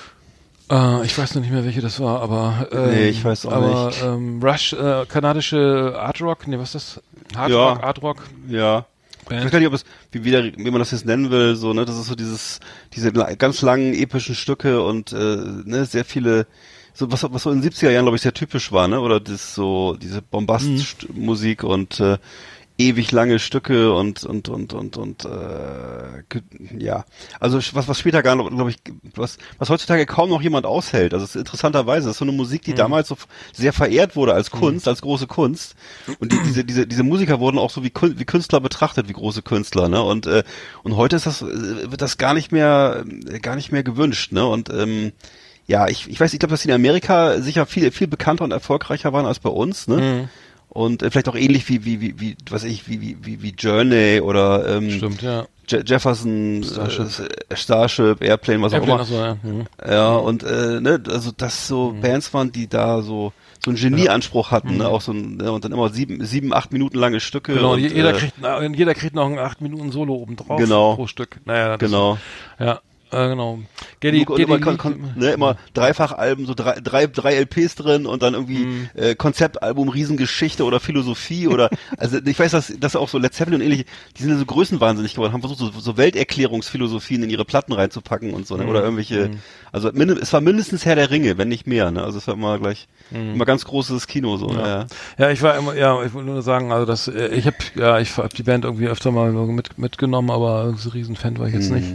Äh, 0.70 1.04
ich 1.04 1.16
weiß 1.16 1.34
noch 1.34 1.42
nicht 1.42 1.52
mehr, 1.52 1.64
welche 1.64 1.80
das 1.80 2.00
war, 2.00 2.20
aber 2.20 2.68
ähm, 2.72 2.90
Nee, 2.90 3.08
ich 3.08 3.24
weiß 3.24 3.46
auch 3.46 3.52
aber, 3.52 3.86
nicht. 3.86 4.02
Ähm, 4.02 4.40
Rush, 4.42 4.72
äh, 4.72 5.06
kanadische 5.06 5.94
Art 5.98 6.20
Rock, 6.20 6.46
nee, 6.46 6.58
was 6.58 6.74
ist 6.74 6.96
das? 6.96 7.38
Hard 7.38 7.50
Ja. 7.50 7.68
Rock, 7.72 7.82
Art 7.82 8.02
Rock. 8.02 8.22
Ja. 8.48 8.86
Ich 9.26 9.32
weiß 9.32 9.40
Band. 9.40 9.52
gar 9.52 9.58
nicht, 9.58 9.68
ob 9.68 9.74
es, 9.74 9.84
wie, 10.12 10.24
wieder, 10.24 10.44
wie 10.44 10.70
man 10.70 10.78
das 10.78 10.92
jetzt 10.92 11.04
nennen 11.04 11.30
will, 11.30 11.56
so, 11.56 11.72
ne, 11.72 11.84
das 11.84 11.98
ist 11.98 12.06
so 12.06 12.14
dieses, 12.14 12.60
diese 12.94 13.12
ganz 13.12 13.60
langen 13.62 13.92
epischen 13.92 14.34
Stücke 14.36 14.82
und, 14.82 15.12
äh, 15.12 15.16
ne, 15.64 15.84
sehr 15.84 16.04
viele, 16.04 16.46
so, 16.94 17.10
was, 17.10 17.24
was 17.30 17.42
so 17.42 17.50
in 17.50 17.60
den 17.60 17.70
70er 17.70 17.90
Jahren, 17.90 18.04
glaube 18.04 18.16
ich, 18.16 18.22
sehr 18.22 18.34
typisch 18.34 18.70
war, 18.70 18.86
ne, 18.86 19.00
oder 19.00 19.18
das 19.18 19.54
so, 19.54 19.96
diese 20.00 20.22
Bombastmusik 20.22 21.64
und, 21.64 21.98
äh, 21.98 22.18
ewig 22.78 23.10
lange 23.10 23.38
Stücke 23.38 23.92
und, 23.92 24.24
und, 24.24 24.48
und, 24.48 24.72
und, 24.74 24.96
und, 24.96 25.24
äh, 25.24 26.78
ja. 26.78 27.04
Also, 27.40 27.58
was, 27.72 27.88
was 27.88 27.98
später 27.98 28.22
gar, 28.22 28.36
glaube 28.36 28.70
ich, 28.70 28.76
was, 29.14 29.38
was 29.58 29.70
heutzutage 29.70 30.04
kaum 30.04 30.28
noch 30.28 30.42
jemand 30.42 30.66
aushält. 30.66 31.14
Also, 31.14 31.24
ist 31.24 31.36
interessanterweise, 31.36 32.06
das 32.06 32.16
ist 32.16 32.18
so 32.18 32.24
eine 32.24 32.32
Musik, 32.32 32.62
die 32.62 32.74
damals 32.74 33.08
so 33.08 33.16
sehr 33.52 33.72
verehrt 33.72 34.16
wurde 34.16 34.34
als 34.34 34.50
Kunst, 34.50 34.88
als 34.88 35.00
große 35.00 35.26
Kunst. 35.26 35.74
Und 36.18 36.32
die, 36.32 36.38
diese, 36.44 36.64
diese, 36.64 36.86
diese 36.86 37.02
Musiker 37.02 37.40
wurden 37.40 37.58
auch 37.58 37.70
so 37.70 37.82
wie, 37.82 37.92
wie 37.94 38.24
Künstler 38.24 38.60
betrachtet, 38.60 39.08
wie 39.08 39.14
große 39.14 39.42
Künstler, 39.42 39.88
ne? 39.88 40.02
Und, 40.02 40.26
äh, 40.26 40.44
und 40.82 40.96
heute 40.96 41.16
ist 41.16 41.26
das, 41.26 41.42
äh, 41.42 41.90
wird 41.90 42.02
das 42.02 42.18
gar 42.18 42.34
nicht 42.34 42.52
mehr, 42.52 43.04
äh, 43.28 43.38
gar 43.40 43.56
nicht 43.56 43.72
mehr 43.72 43.84
gewünscht, 43.84 44.32
ne? 44.32 44.46
Und, 44.46 44.68
ähm, 44.70 45.12
ja, 45.66 45.88
ich, 45.88 46.08
ich 46.08 46.20
weiß, 46.20 46.32
ich 46.32 46.38
glaube, 46.38 46.52
dass 46.52 46.62
die 46.62 46.68
in 46.68 46.74
Amerika 46.74 47.40
sicher 47.40 47.66
viel, 47.66 47.90
viel 47.90 48.06
bekannter 48.06 48.44
und 48.44 48.52
erfolgreicher 48.52 49.12
waren 49.12 49.26
als 49.26 49.40
bei 49.40 49.50
uns, 49.50 49.88
ne? 49.88 49.96
Mhm. 49.96 50.28
Und 50.76 51.02
äh, 51.02 51.10
vielleicht 51.10 51.28
auch 51.28 51.34
ähnlich 51.34 51.68
wie, 51.68 51.84
wie, 51.84 52.00
wie, 52.00 52.20
wie, 52.20 52.36
was 52.50 52.62
ich, 52.64 52.86
wie, 52.88 53.00
wie, 53.00 53.16
wie, 53.22 53.42
wie 53.42 53.54
Journey 53.56 54.20
oder, 54.20 54.76
ähm, 54.76 54.90
Stimmt, 54.90 55.22
ja. 55.22 55.46
Je 55.68 55.82
Jefferson, 55.84 56.62
Starship. 56.62 57.06
Äh, 57.48 57.56
Starship, 57.56 58.22
Airplane, 58.22 58.62
was 58.62 58.72
Airplane, 58.74 59.02
auch 59.02 59.08
immer. 59.08 59.16
so, 59.16 59.24
ja. 59.24 59.36
Mhm. 59.42 59.66
Ja, 59.88 60.14
und 60.16 60.42
äh, 60.44 60.80
ne, 60.80 61.02
also 61.08 61.32
das 61.36 61.66
so 61.66 61.94
Bands 62.00 62.32
waren, 62.34 62.52
die 62.52 62.68
da 62.68 63.02
so 63.02 63.32
so 63.64 63.70
einen 63.70 63.80
Genieanspruch 63.80 64.50
hatten, 64.50 64.76
ne, 64.76 64.86
auch 64.88 65.00
so 65.00 65.12
ein, 65.12 65.38
ne, 65.38 65.50
und 65.50 65.64
dann 65.64 65.72
immer 65.72 65.88
sieben, 65.88 66.24
sieben, 66.24 66.52
acht 66.52 66.72
Minuten 66.72 66.98
lange 66.98 67.20
Stücke. 67.20 67.54
Genau, 67.54 67.72
und, 67.72 67.80
jeder, 67.80 68.10
äh, 68.10 68.18
kriegt, 68.18 68.34
jeder 68.76 68.94
kriegt 68.94 69.14
noch 69.14 69.26
ein 69.26 69.38
8 69.38 69.60
Minuten 69.62 69.90
Solo 69.90 70.14
obendrauf 70.14 70.60
Genau. 70.60 70.94
pro 70.94 71.06
Stück. 71.06 71.40
Naja, 71.46 71.76
das, 71.76 71.78
genau. 71.78 72.18
Ja, 72.60 72.80
äh, 73.10 73.28
genau. 73.28 73.60
Geddy, 74.00 74.26
und 74.26 74.36
Geddy, 74.36 74.54
immer, 74.54 74.76
kon, 74.76 75.12
ne, 75.16 75.30
immer 75.30 75.56
Dreifachalben, 75.74 76.46
so 76.46 76.54
drei, 76.54 76.80
drei, 76.80 77.06
drei 77.06 77.34
LPs 77.36 77.74
drin 77.76 78.06
und 78.06 78.22
dann 78.22 78.34
irgendwie 78.34 78.64
Mhm. 78.66 78.88
äh, 78.94 79.14
Konzeptalbum, 79.14 79.88
Riesengeschichte 79.88 80.64
oder 80.64 80.80
Philosophie 80.80 81.48
oder 81.48 81.70
also 81.98 82.18
ich 82.24 82.38
weiß, 82.38 82.50
dass 82.52 82.72
das 82.78 82.96
auch 82.96 83.08
so 83.08 83.18
Led 83.18 83.32
Zeppelin 83.34 83.60
und 83.60 83.66
ähnliche, 83.66 83.84
die 84.16 84.22
sind 84.22 84.32
ja 84.32 84.38
so 84.38 84.44
größenwahnsinnig 84.46 85.14
geworden, 85.14 85.32
haben 85.32 85.40
versucht, 85.40 85.58
so, 85.58 85.70
so 85.78 85.96
Welterklärungsphilosophien 85.96 87.22
in 87.22 87.30
ihre 87.30 87.44
Platten 87.44 87.72
reinzupacken 87.72 88.34
und 88.34 88.46
so, 88.46 88.56
ne? 88.56 88.64
Mhm. 88.64 88.68
Oder 88.70 88.82
irgendwelche, 88.82 89.30
also 89.72 89.90
mind, 89.92 90.10
es 90.18 90.32
war 90.32 90.40
mindestens 90.40 90.84
Herr 90.84 90.96
der 90.96 91.10
Ringe, 91.10 91.38
wenn 91.38 91.48
nicht 91.48 91.66
mehr, 91.66 91.90
ne? 91.90 92.02
Also 92.02 92.18
es 92.18 92.26
war 92.26 92.34
immer 92.34 92.58
gleich 92.58 92.88
Mhm. 93.10 93.34
immer 93.34 93.44
ganz 93.44 93.64
großes 93.64 94.08
Kino 94.08 94.36
so, 94.36 94.48
ne? 94.48 94.86
Ja, 95.16 95.30
ich 95.30 95.40
war 95.42 95.56
immer, 95.56 95.74
ja, 95.76 96.02
ich 96.02 96.12
wollte 96.12 96.28
nur 96.28 96.42
sagen, 96.42 96.72
also 96.72 96.84
das, 96.86 97.06
äh, 97.06 97.28
ich 97.28 97.46
habe, 97.46 97.56
ja, 97.76 98.00
ich 98.00 98.16
habe 98.16 98.30
die 98.36 98.42
Band 98.42 98.64
irgendwie 98.64 98.88
öfter 98.88 99.12
mal 99.12 99.30
mit, 99.32 99.78
mitgenommen, 99.78 100.30
aber 100.30 100.74
so 100.76 100.90
Riesenfan 100.90 101.38
war 101.38 101.46
ich 101.46 101.54
jetzt 101.54 101.70
nicht. 101.70 101.86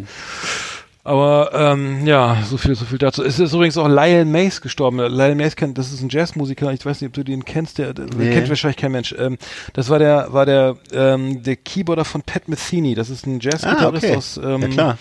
Aber 1.03 1.49
ähm, 1.53 2.05
ja, 2.05 2.37
so 2.47 2.57
viel, 2.57 2.75
so 2.75 2.85
viel 2.85 2.99
dazu. 2.99 3.23
Es 3.23 3.39
ist 3.39 3.53
übrigens 3.53 3.75
auch 3.77 3.87
Lyle 3.87 4.23
Mace 4.23 4.61
gestorben. 4.61 4.97
Lyle 4.99 5.33
Mace 5.33 5.55
kennt, 5.55 5.77
das 5.79 5.91
ist 5.91 6.01
ein 6.01 6.09
Jazzmusiker. 6.09 6.71
Ich 6.73 6.85
weiß 6.85 7.01
nicht, 7.01 7.07
ob 7.07 7.13
du 7.13 7.23
den 7.23 7.43
kennst. 7.43 7.79
Der, 7.79 7.93
der 7.95 8.05
Nee. 8.15 8.31
kennt 8.31 8.49
wahrscheinlich 8.49 8.77
kein 8.77 8.91
Mensch. 8.91 9.15
Ähm, 9.17 9.39
das 9.73 9.89
war 9.89 9.97
der, 9.97 10.31
war 10.31 10.45
der, 10.45 10.75
ähm, 10.93 11.41
der 11.41 11.55
Keyboarder 11.55 12.05
von 12.05 12.21
Pat 12.21 12.47
Metheny. 12.47 12.93
Das 12.93 13.09
ist 13.09 13.25
ein 13.25 13.39
Jazzgitarrist 13.39 14.03
Ah, 14.05 14.07
okay. 14.09 14.15
aus 14.15 14.37
ähm, 14.43 14.61
Ja, 14.61 14.67
klar. 14.67 14.97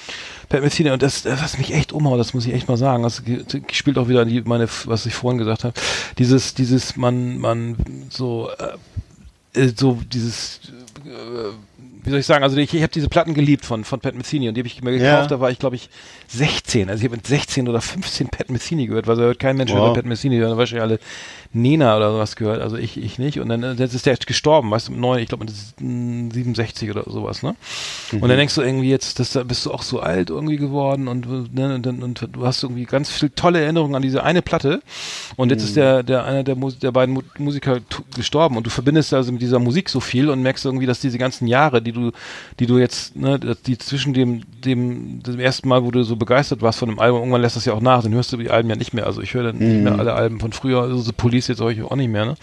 Pat 0.48 0.62
Metheny. 0.62 0.90
Und 0.90 1.02
das, 1.02 1.26
was 1.26 1.58
mich 1.58 1.74
echt 1.74 1.92
umhaut, 1.92 2.18
das 2.18 2.32
muss 2.32 2.46
ich 2.46 2.54
echt 2.54 2.66
mal 2.68 2.78
sagen. 2.78 3.02
Das 3.02 3.22
spielt 3.72 3.98
auch 3.98 4.08
wieder 4.08 4.24
die, 4.24 4.40
meine, 4.40 4.68
was 4.86 5.04
ich 5.04 5.14
vorhin 5.14 5.36
gesagt 5.38 5.64
habe. 5.64 5.74
Dieses, 6.16 6.54
dieses, 6.54 6.96
man, 6.96 7.36
man 7.38 7.76
so, 8.08 8.48
äh, 9.54 9.60
äh, 9.60 9.72
so 9.76 9.98
dieses, 10.10 10.60
äh, 11.04 11.69
wie 12.02 12.10
soll 12.10 12.18
ich 12.20 12.26
sagen, 12.26 12.42
also 12.44 12.56
ich, 12.56 12.72
ich 12.74 12.82
habe 12.82 12.92
diese 12.92 13.08
Platten 13.08 13.34
geliebt 13.34 13.64
von, 13.64 13.84
von 13.84 14.00
Pat 14.00 14.14
Metheny 14.14 14.48
und 14.48 14.54
die 14.54 14.60
habe 14.60 14.68
ich 14.68 14.82
mir 14.82 14.96
Ja. 14.96 15.12
gekauft, 15.16 15.30
da 15.30 15.40
war 15.40 15.50
ich 15.50 15.58
glaube 15.58 15.76
ich 15.76 15.88
16, 16.32 16.88
also 16.88 17.00
ich 17.00 17.04
habe 17.06 17.16
mit 17.16 17.26
16 17.26 17.68
oder 17.68 17.80
15 17.80 18.28
Pat 18.28 18.50
Metheny 18.50 18.86
gehört, 18.86 19.06
weil 19.06 19.16
so 19.16 19.22
hört 19.22 19.38
kein 19.40 19.56
Mensch 19.56 19.72
Wow. 19.72 19.78
über 19.78 19.94
Pat 19.94 20.04
Metheny, 20.06 20.38
da 20.40 20.56
wahrscheinlich 20.56 20.82
alle 20.82 21.00
Nena 21.52 21.96
oder 21.96 22.12
sowas 22.12 22.36
gehört, 22.36 22.62
also 22.62 22.76
ich, 22.76 22.96
ich 22.96 23.18
nicht. 23.18 23.40
Und 23.40 23.48
dann 23.48 23.64
äh, 23.64 23.72
jetzt 23.72 23.94
ist 23.94 24.06
der 24.06 24.16
gestorben, 24.16 24.70
weißt 24.70 24.86
du, 24.88 24.92
mit 24.92 25.00
neun, 25.00 25.18
ich 25.18 25.28
glaube 25.28 25.44
mit 25.44 25.52
mm, 25.80 26.30
67 26.30 26.88
oder 26.90 27.02
sowas, 27.08 27.42
ne? 27.42 27.56
Und 28.12 28.28
dann 28.28 28.36
denkst 28.36 28.54
du 28.54 28.62
irgendwie 28.62 28.88
jetzt, 28.90 29.18
das, 29.18 29.32
da 29.32 29.42
bist 29.42 29.66
du 29.66 29.72
auch 29.72 29.82
so 29.82 29.98
alt 29.98 30.30
irgendwie 30.30 30.56
geworden 30.58 31.08
und, 31.08 31.52
ne, 31.52 31.74
und, 31.74 31.84
dann- 31.84 32.02
und 32.04 32.28
du 32.32 32.46
hast 32.46 32.62
irgendwie 32.62 32.84
ganz 32.84 33.10
viel 33.10 33.30
tolle 33.30 33.60
Erinnerungen 33.60 33.96
an 33.96 34.02
diese 34.02 34.22
eine 34.22 34.42
Platte. 34.42 34.80
Und 35.36 35.50
jetzt 35.50 35.64
ist 35.64 35.74
der, 35.74 36.04
der 36.04 36.24
einer 36.24 36.44
der, 36.44 36.54
Mus 36.54 36.78
der 36.78 36.92
beiden 36.92 37.14
Mu 37.14 37.22
Musiker 37.38 37.78
gestorben. 38.14 38.56
Und 38.56 38.64
du 38.66 38.70
verbindest 38.70 39.12
also 39.12 39.32
mit 39.32 39.42
dieser 39.42 39.58
Musik 39.58 39.88
so 39.88 39.98
viel 39.98 40.28
und 40.30 40.42
merkst 40.42 40.64
irgendwie, 40.64 40.86
dass 40.86 41.00
diese 41.00 41.18
ganzen 41.18 41.48
Jahre, 41.48 41.82
die 41.82 41.92
du, 41.92 42.12
die 42.60 42.66
du 42.66 42.78
jetzt, 42.78 43.16
ne, 43.16 43.40
die 43.66 43.76
zwischen 43.78 44.14
dem, 44.14 44.42
dem, 44.64 45.20
dem 45.24 45.40
ersten 45.40 45.68
Mal, 45.68 45.82
wo 45.82 45.90
du 45.90 46.04
so 46.04 46.14
begeistert 46.20 46.62
warst 46.62 46.78
von 46.78 46.88
dem 46.88 47.00
Album, 47.00 47.18
irgendwann 47.20 47.42
lässt 47.42 47.56
das 47.56 47.64
ja 47.64 47.72
auch 47.72 47.80
nach, 47.80 48.04
dann 48.04 48.14
hörst 48.14 48.33
du 48.33 48.37
die 48.37 48.50
Alben 48.50 48.70
ja 48.70 48.76
nicht 48.76 48.94
mehr. 48.94 49.06
Also 49.06 49.20
ich 49.20 49.35
höre 49.35 49.42
dann 49.42 49.59
nicht 49.59 49.83
mehr 49.83 49.98
alle 49.98 50.14
Alben 50.14 50.38
von 50.38 50.52
früher, 50.52 50.83
also 50.83 50.98
The 50.98 51.11
Police 51.12 51.48
jetzt 51.48 51.61
höre 51.61 51.70
ich 51.70 51.83
auch 51.83 51.96
nicht 51.96 52.11
mehr, 52.11 52.24
ne? 52.26 52.35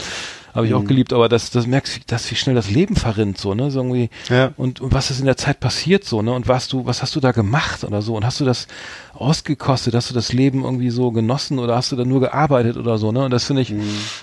Habe 0.54 0.66
ich 0.66 0.74
auch 0.74 0.86
geliebt, 0.86 1.14
aber 1.14 1.30
das, 1.30 1.52
das 1.52 1.68
merkst 1.68 1.98
du, 1.98 2.00
dass 2.08 2.32
wie 2.32 2.36
schnell 2.36 2.56
das 2.56 2.72
Leben 2.72 2.96
verrinnt, 2.96 3.38
so, 3.38 3.54
ne? 3.54 3.70
So 3.70 3.80
irgendwie, 3.80 4.10
Ja. 4.28 4.52
und, 4.58 4.82
und 4.82 4.92
was 4.92 5.12
ist 5.12 5.20
in 5.20 5.26
der 5.28 5.38
Zeit 5.38 5.60
passiert 5.60 6.04
so, 6.04 6.24
ne? 6.24 6.34
Und 6.34 6.48
was 6.48 6.68
du, 6.68 6.86
was 6.88 7.02
hast 7.04 7.16
du 7.16 7.20
da 7.20 7.32
gemacht 7.32 7.84
oder 7.84 8.02
so? 8.02 8.16
Und 8.16 8.26
hast 8.26 8.40
du 8.40 8.46
das 8.46 8.68
ausgekostet? 9.18 9.94
Hast 9.96 10.10
du 10.10 10.14
das 10.14 10.34
Leben 10.34 10.64
irgendwie 10.64 10.90
so 10.90 11.12
genossen 11.12 11.60
oder 11.60 11.76
hast 11.76 11.92
du 11.92 11.96
da 11.96 12.06
nur 12.06 12.20
gearbeitet 12.20 12.78
oder 12.78 12.98
so, 12.98 13.12
ne? 13.12 13.26
Und 13.26 13.32
das 13.32 13.46
finde 13.46 13.62
ich, 13.64 13.74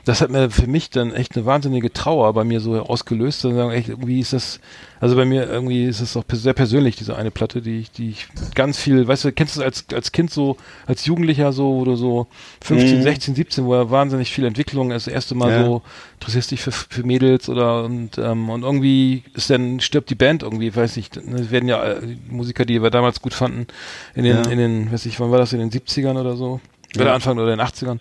das 0.04 0.20
hat 0.20 0.30
mir 0.30 0.50
für 0.50 0.66
mich 0.66 0.90
dann 0.90 1.12
echt 1.12 1.36
eine 1.36 1.46
wahnsinnige 1.46 1.92
Trauer 1.92 2.32
bei 2.32 2.44
mir 2.44 2.60
so 2.60 2.80
ausgelöst. 2.80 3.40
Sagen, 3.40 3.70
echt, 3.70 3.88
irgendwie 3.88 4.20
ist 4.20 4.32
das, 4.32 4.60
also 5.00 5.16
bei 5.16 5.24
mir 5.24 5.48
irgendwie 5.48 5.84
ist 5.84 6.00
es 6.00 6.16
auch 6.16 6.24
sehr 6.32 6.52
persönlich, 6.54 6.96
diese 6.96 7.16
eine 7.16 7.30
Platte, 7.30 7.60
die 7.62 7.80
ich, 7.80 7.90
die 7.90 8.10
ich 8.10 8.28
ganz 8.54 8.78
viel, 8.78 9.06
weißt 9.06 9.24
du, 9.24 9.32
kennst 9.32 9.56
du 9.56 9.60
das 9.60 9.66
als, 9.66 9.84
als 9.94 10.12
Kind 10.12 10.30
so, 10.30 10.56
als 10.86 11.04
Jugendlicher 11.06 11.52
so, 11.52 11.74
wo 11.74 11.84
du 11.84 11.96
so 11.96 12.26
15, 12.62 13.02
16, 13.02 13.34
17, 13.34 13.64
wo 13.64 13.74
ja 13.74 13.90
wahnsinnig 13.90 14.32
viel 14.32 14.44
Entwicklung 14.44 14.90
ist, 14.92 15.06
das 15.06 15.12
erste 15.14 15.34
Mal 15.34 15.50
Ja. 15.50 15.64
so, 15.64 15.82
interessierst 16.20 16.52
dich 16.52 16.60
für, 16.62 16.72
für 16.72 17.02
Mädels 17.04 17.48
oder 17.48 17.84
und, 17.84 18.16
ähm, 18.18 18.48
und 18.48 18.62
irgendwie 18.62 19.24
ist 19.34 19.50
dann, 19.50 19.80
stirbt 19.80 20.08
die 20.10 20.14
Band 20.14 20.42
irgendwie, 20.42 20.74
weiß 20.74 20.96
nicht, 20.96 21.16
ne, 21.26 21.40
es 21.40 21.50
werden 21.50 21.68
ja 21.68 21.82
äh, 21.84 22.16
Musiker, 22.30 22.64
die 22.64 22.82
wir 22.82 22.90
damals 22.90 23.20
gut 23.20 23.34
fanden, 23.34 23.66
in 24.14 24.24
den, 24.24 24.36
Ja. 24.36 24.42
in 24.44 24.58
den, 24.58 24.83
weiß 24.92 25.06
ich, 25.06 25.18
wann 25.20 25.30
war 25.30 25.38
das, 25.38 25.52
in 25.52 25.58
den 25.60 25.70
70ern 25.70 26.18
oder 26.20 26.36
so? 26.36 26.60
Oder 26.96 27.12
Anfang 27.14 27.36
oder 27.38 27.52
in 27.52 27.58
den 27.58 27.66
80ern. 27.66 27.98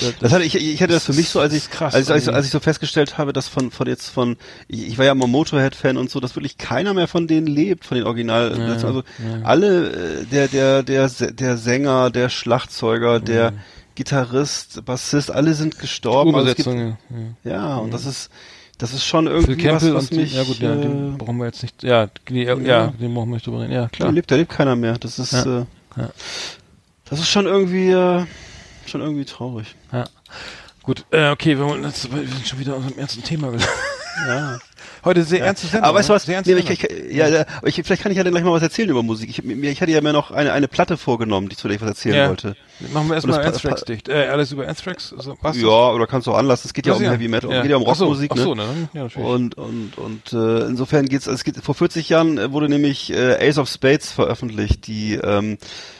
Das, 0.00 0.14
Das 0.18 0.32
hatte 0.32 0.44
ich, 0.44 0.54
ich 0.54 0.82
hatte 0.82 0.94
das 0.94 1.04
für 1.04 1.12
mich 1.12 1.28
so, 1.28 1.40
als 1.40 1.52
ich, 1.52 1.70
krass, 1.70 1.94
als, 1.94 2.06
ich- 2.08 2.12
als, 2.14 2.28
als 2.28 2.46
ich 2.46 2.52
so 2.52 2.60
festgestellt 2.60 3.18
habe, 3.18 3.34
dass 3.34 3.48
von, 3.48 3.70
von 3.70 3.86
jetzt 3.86 4.08
von, 4.08 4.36
ich, 4.66 4.96
war 4.96 5.04
ja 5.04 5.12
immer 5.12 5.26
Motorhead-Fan 5.26 5.98
und 5.98 6.08
so, 6.10 6.20
dass 6.20 6.36
wirklich 6.36 6.56
keiner 6.56 6.94
mehr 6.94 7.06
von 7.06 7.26
denen 7.26 7.46
lebt, 7.46 7.84
von 7.84 7.98
den 7.98 8.06
Original, 8.06 8.56
Ja, 8.58 8.66
also 8.86 9.00
ja. 9.18 9.42
alle, 9.44 9.90
äh, 10.20 10.24
der, 10.24 10.48
der, 10.48 10.82
der, 10.84 11.08
der 11.10 11.56
Sänger, 11.58 12.08
der 12.10 12.28
Schlagzeuger, 12.30 13.20
der 13.20 13.52
Gitarrist, 13.94 14.84
Bassist, 14.86 15.30
alle 15.30 15.52
sind 15.54 15.78
gestorben. 15.78 16.34
Also 16.34 16.54
gibt, 16.54 16.66
ja. 16.66 16.74
ja. 16.74 16.96
ja, 17.44 17.76
und 17.76 17.92
das 17.92 18.06
ist, 18.06 18.30
das 18.78 18.94
ist 18.94 19.04
schon 19.04 19.26
Phil 19.26 19.34
irgendwie 19.34 19.64
was, 19.70 19.82
Campbell 19.82 19.94
was 19.94 20.10
und 20.10 20.16
mich, 20.16 20.32
ja 20.34 20.42
gut, 20.44 20.58
ja, 20.60 20.74
den 20.76 21.14
äh, 21.14 21.16
brauchen 21.18 21.36
wir 21.36 21.44
jetzt 21.46 21.62
nicht. 21.62 21.82
Ja, 21.82 22.08
ja, 22.30 22.56
ja, 22.56 22.86
den 22.98 23.12
brauchen 23.14 23.28
wir 23.28 23.34
nicht 23.34 23.46
drüber 23.46 23.60
reden. 23.60 23.72
Ja, 23.72 23.88
klar. 23.88 24.10
lebt, 24.12 24.30
da 24.30 24.36
lebt 24.36 24.50
keiner 24.50 24.76
mehr. 24.76 24.96
Das 24.98 25.18
ist, 25.18 25.32
Ja. 25.32 25.60
äh, 25.60 25.64
Ja. 26.00 26.10
das 27.04 27.20
ist 27.20 27.28
schon 27.28 27.46
irgendwie, 27.46 27.90
äh, 27.90 28.24
schon 28.86 29.00
irgendwie 29.00 29.24
traurig. 29.24 29.74
Ja. 29.92 30.04
Gut, 30.82 31.04
äh, 31.10 31.30
okay, 31.30 31.58
wir, 31.58 31.66
wollen 31.66 31.84
jetzt, 31.84 32.08
schon 32.46 32.58
wieder 32.58 32.76
unserem 32.76 32.98
ernsten 32.98 33.22
Thema 33.22 33.48
gelandet. 33.50 33.68
Ja. 34.26 34.58
Heute 35.04 35.22
sehr 35.22 35.44
ernstes 35.44 35.70
Sendung. 35.70 35.88
Aber 35.88 35.98
weißt 35.98 36.08
du 36.08 36.12
ne? 36.12 36.16
was? 36.16 36.24
Sehr 36.24 36.42
Nee, 36.42 36.52
ich, 36.54 36.70
ich, 36.70 37.14
ja, 37.14 37.28
ja, 37.28 37.44
ich, 37.64 37.74
vielleicht 37.76 38.02
kann 38.02 38.12
ich 38.12 38.18
ja 38.18 38.24
dann 38.24 38.32
gleich 38.32 38.44
mal 38.44 38.52
was 38.52 38.62
erzählen 38.62 38.90
über 38.90 39.02
Musik. 39.02 39.30
Ich, 39.30 39.42
mir, 39.42 39.70
ich 39.70 39.80
hatte 39.80 39.90
ja 39.92 40.00
mir 40.00 40.12
noch 40.12 40.30
eine, 40.30 40.52
eine 40.52 40.68
Platte 40.68 40.96
vorgenommen, 40.96 41.48
die 41.48 41.56
zu 41.56 41.68
der 41.68 41.76
ich 41.76 41.80
was 41.80 41.88
erzählen 41.88 42.16
Ja. 42.16 42.28
wollte. 42.28 42.56
Machen 42.92 43.08
wir 43.08 43.14
erstmal 43.14 43.38
das 43.38 43.54
Anthrax 43.54 43.84
dicht. 43.84 44.08
Äh, 44.08 44.28
alles 44.28 44.52
über 44.52 44.66
Anthrax? 44.68 45.14
Also, 45.16 45.36
was 45.40 45.56
Ja, 45.60 45.90
oder 45.90 46.06
kannst 46.06 46.26
du 46.26 46.32
auch 46.32 46.38
anlassen. 46.38 46.66
Es 46.66 46.74
geht 46.74 46.86
ja 46.86 46.94
um 46.94 47.02
Heavy 47.02 47.28
Metal, 47.28 47.50
ja. 47.50 47.62
geht 47.62 47.70
ja 47.70 47.76
um 47.76 47.84
Ach 47.86 47.94
so, 47.94 48.04
Rockmusik, 48.04 48.32
Ach 48.34 48.38
so, 48.38 48.54
ne? 48.54 48.64
ne? 48.64 48.88
Ja, 48.92 49.02
natürlich. 49.04 49.28
Und 49.28 49.54
und 49.56 49.98
und 49.98 50.32
äh, 50.32 50.66
insofern 50.66 51.06
geht's. 51.06 51.28
Also 51.28 51.36
es 51.36 51.44
geht 51.44 51.56
vor 51.58 51.74
40 51.74 52.08
Jahren 52.08 52.38
äh, 52.38 52.52
wurde 52.52 52.68
nämlich 52.68 53.12
äh, 53.12 53.48
Ace 53.48 53.58
of 53.58 53.68
Spades 53.68 54.12
veröffentlicht. 54.12 54.86
Die 54.86 55.14
ähm, 55.14 55.58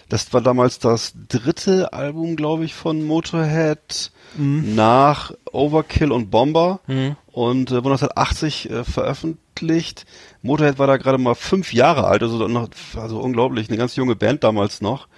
das 0.08 0.32
war 0.32 0.40
damals 0.40 0.78
das 0.78 1.12
dritte 1.28 1.92
Album, 1.92 2.36
glaube 2.36 2.64
ich, 2.64 2.74
von 2.74 3.04
Motorhead 3.04 4.10
nach 4.36 5.32
Overkill 5.52 6.12
und 6.12 6.30
Bomber 6.30 6.80
Mhm. 6.86 7.16
und 7.32 7.70
äh, 7.70 7.82
wurde 7.84 7.94
1980 7.94 8.70
äh, 8.70 8.84
veröffentlicht. 8.84 10.06
Motorhead 10.42 10.78
war 10.78 10.86
da 10.86 10.96
gerade 10.96 11.18
mal 11.18 11.34
fünf 11.34 11.72
Jahre 11.72 12.04
alt, 12.06 12.22
also 12.22 12.46
noch, 12.48 12.68
also 12.96 13.18
unglaublich, 13.20 13.68
eine 13.68 13.76
ganz 13.78 13.96
junge 13.96 14.16
Band 14.16 14.44
damals 14.44 14.80
noch. 14.80 15.08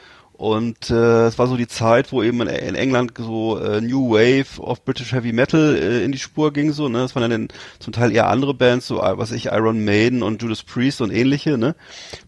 Und 0.43 0.91
äh, 0.91 1.27
es 1.27 1.39
war 1.39 1.47
so 1.47 1.57
die 1.57 1.69
Zeit, 1.69 2.11
wo 2.11 2.21
eben 2.21 2.41
in, 2.41 2.49
in 2.49 2.75
England 2.75 3.13
so 3.17 3.61
äh, 3.61 3.81
New 3.81 4.11
Wave 4.11 4.61
of 4.61 4.85
British 4.85 5.13
Heavy 5.13 5.33
Metal 5.33 5.77
äh, 5.77 6.03
in 6.03 6.11
die 6.11 6.19
Spur 6.19 6.53
ging, 6.53 6.73
so, 6.73 6.89
ne? 6.89 6.99
Das 6.99 7.15
waren 7.15 7.31
dann 7.31 7.47
zum 7.79 7.93
Teil 7.93 8.11
eher 8.11 8.27
andere 8.27 8.53
Bands, 8.53 8.89
so 8.89 8.97
was 8.97 9.31
ich, 9.31 9.47
Iron 9.47 9.85
Maiden 9.85 10.25
und 10.25 10.43
Judas 10.43 10.65
Priest 10.65 11.01
und 11.01 11.13
ähnliche, 11.13 11.59
ne? 11.59 11.77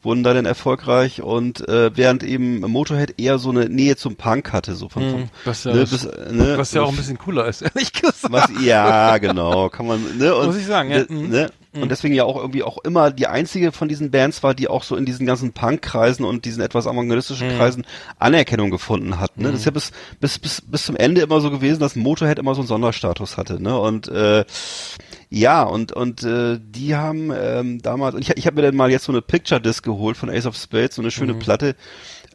Wurden 0.00 0.22
da 0.22 0.33
dann 0.33 0.44
erfolgreich 0.44 1.22
und 1.22 1.68
äh, 1.68 1.90
während 1.96 2.22
eben 2.22 2.61
Motorhead 2.61 3.14
eher 3.18 3.38
so 3.38 3.50
eine 3.50 3.68
Nähe 3.68 3.96
zum 3.96 4.14
Punk 4.14 4.53
hatte, 4.53 4.77
so 4.77 4.88
von, 4.88 5.11
vom, 5.11 5.20
Mhm, 5.22 5.31
was 5.44 5.64
ja, 5.64 5.72
ne, 5.72 5.81
bis, 5.81 6.05
ne, 6.05 6.55
was 6.57 6.72
ja 6.72 6.83
auch 6.83 6.90
ein 6.90 6.96
bisschen 6.96 7.18
cooler 7.18 7.48
ist, 7.48 7.62
ehrlich 7.62 7.92
gesagt. 7.92 8.31
was, 8.31 8.48
ja, 8.62 9.18
genau, 9.18 9.70
kann 9.70 9.88
man, 9.88 10.18
ne, 10.18 10.37
und, 10.37 10.46
Muss 10.46 10.57
ich 10.57 10.66
sagen, 10.66 10.88
ja, 10.88 10.98
ne, 10.98 11.07
mhm. 11.09 11.29
ne, 11.31 11.50
und 11.83 11.91
deswegen 11.91 12.15
ja 12.15 12.25
auch 12.25 12.37
irgendwie 12.37 12.63
auch 12.63 12.79
immer 12.79 13.11
die 13.11 13.27
einzige 13.27 13.73
von 13.73 13.89
diesen 13.89 14.11
Bands 14.11 14.43
war, 14.43 14.55
die 14.55 14.69
auch 14.69 14.83
so 14.83 14.97
in 14.97 15.05
diesen 15.05 15.27
ganzen 15.27 15.53
Punk-Kreisen 15.53 16.25
und 16.25 16.45
diesen 16.45 16.63
etwas 16.63 16.87
avantgardistischen 16.87 17.49
Mhm. 17.49 17.57
Kreisen 17.57 17.87
Anerkennung 18.19 18.71
gefunden 18.71 19.19
hat, 19.21 19.39
ne, 19.39 19.51
das 19.51 19.61
ist 19.61 19.67
ja 19.67 19.71
bis, 19.73 19.93
bis, 20.21 20.39
bis, 20.39 20.61
bis 20.61 20.85
zum 20.85 20.97
Ende 20.97 21.21
immer 21.21 21.41
so 21.41 21.51
gewesen, 21.51 21.81
dass 21.81 21.97
Motorhead 21.97 22.39
immer 22.39 22.55
so 22.55 22.61
einen 22.61 22.69
Sonderstatus 22.69 23.37
hatte, 23.37 23.63
ne, 23.63 23.79
und, 23.79 24.09
äh, 24.09 24.45
ja, 25.31 25.63
und 25.65 25.93
und 25.93 26.23
äh, 26.23 26.59
die 26.61 26.95
haben 26.95 27.33
ähm, 27.37 27.83
damals, 27.83 28.17
ich, 28.19 28.31
ich 28.37 28.47
habe 28.47 28.57
mir 28.57 28.63
dann 28.63 28.77
mal 28.77 28.91
jetzt 28.91 29.05
so 29.05 29.13
eine 29.13 29.23
Picture 29.23 29.61
Disc 29.61 29.85
geholt 29.85 30.17
von 30.17 30.31
Ace 30.31 30.47
of 30.47 30.57
Spades, 30.57 30.97
so 30.97 31.03
eine 31.03 31.11
schöne 31.11 31.35
Platte. 31.35 31.75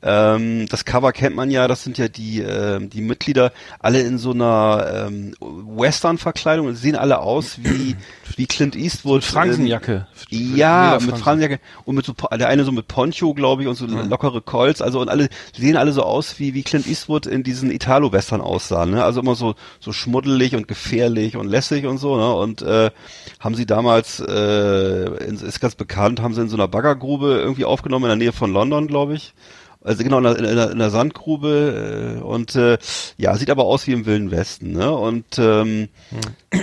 Ähm, 0.01 0.67
das 0.69 0.85
Cover 0.85 1.12
kennt 1.12 1.35
man 1.35 1.51
ja, 1.51 1.67
das 1.67 1.83
sind 1.83 1.97
ja 1.97 2.07
die, 2.07 2.39
ähm, 2.41 2.89
die 2.89 3.01
Mitglieder 3.01 3.51
alle 3.79 3.99
in 3.99 4.17
so 4.17 4.31
einer 4.31 5.07
ähm, 5.07 5.33
Western-Verkleidung 5.39 6.67
und 6.67 6.75
sehen 6.75 6.95
alle 6.95 7.19
aus 7.19 7.57
wie, 7.62 7.95
wie 8.38 8.45
Clint 8.45 8.75
Eastwood. 8.77 9.23
Fransenjacke. 9.25 10.07
Ähm, 10.31 10.55
ja, 10.55 10.97
mit 11.05 11.17
Fransenjacke 11.17 11.59
und 11.85 11.95
mit 11.95 12.05
so, 12.05 12.13
der 12.13 12.47
eine 12.47 12.63
so 12.63 12.71
mit 12.71 12.88
Poncho, 12.88 13.33
glaube 13.33 13.63
ich, 13.63 13.67
und 13.67 13.75
so 13.75 13.88
Mhm. 13.88 14.09
lockere 14.09 14.41
Colts, 14.41 14.81
also 14.81 15.01
und 15.01 15.09
alle 15.09 15.29
sehen 15.57 15.75
alle 15.75 15.91
so 15.91 16.03
aus, 16.03 16.39
wie, 16.39 16.53
wie 16.53 16.63
Clint 16.63 16.88
Eastwood 16.88 17.25
in 17.25 17.43
diesen 17.43 17.71
Italo-Western 17.71 18.39
aussah, 18.41 18.85
ne? 18.85 19.03
Also 19.03 19.19
immer 19.21 19.35
so, 19.35 19.55
so 19.79 19.91
schmuddelig 19.91 20.55
und 20.55 20.67
gefährlich 20.67 21.35
und 21.35 21.47
lässig 21.47 21.85
und 21.85 21.97
so, 21.97 22.15
ne? 22.15 22.33
Und 22.33 22.62
äh, 22.62 22.91
haben 23.39 23.55
sie 23.55 23.65
damals, 23.65 24.19
äh, 24.19 25.05
in, 25.25 25.35
ist 25.35 25.59
ganz 25.59 25.75
bekannt, 25.75 26.21
haben 26.21 26.33
sie 26.33 26.41
in 26.41 26.49
so 26.49 26.55
einer 26.55 26.67
Baggergrube 26.67 27.39
irgendwie 27.39 27.65
aufgenommen 27.65 28.05
in 28.05 28.09
der 28.09 28.15
Nähe 28.17 28.31
von 28.31 28.53
London, 28.53 28.88
glaube 28.88 29.15
ich. 29.15 29.33
Also 29.81 30.03
genau 30.03 30.17
in 30.17 30.25
der, 30.25 30.37
in 30.37 30.55
der, 30.57 30.71
in 30.71 30.79
der 30.79 30.89
Sandgrube 30.89 32.17
äh, 32.19 32.21
und 32.21 32.53
äh, 32.57 32.77
ja 33.15 33.37
sieht 33.37 33.49
aber 33.49 33.63
aus 33.63 33.87
wie 33.87 33.93
im 33.93 34.05
Wilden 34.05 34.29
Westen 34.29 34.73
ne? 34.73 34.91
Und 34.91 35.39
ähm, 35.39 35.87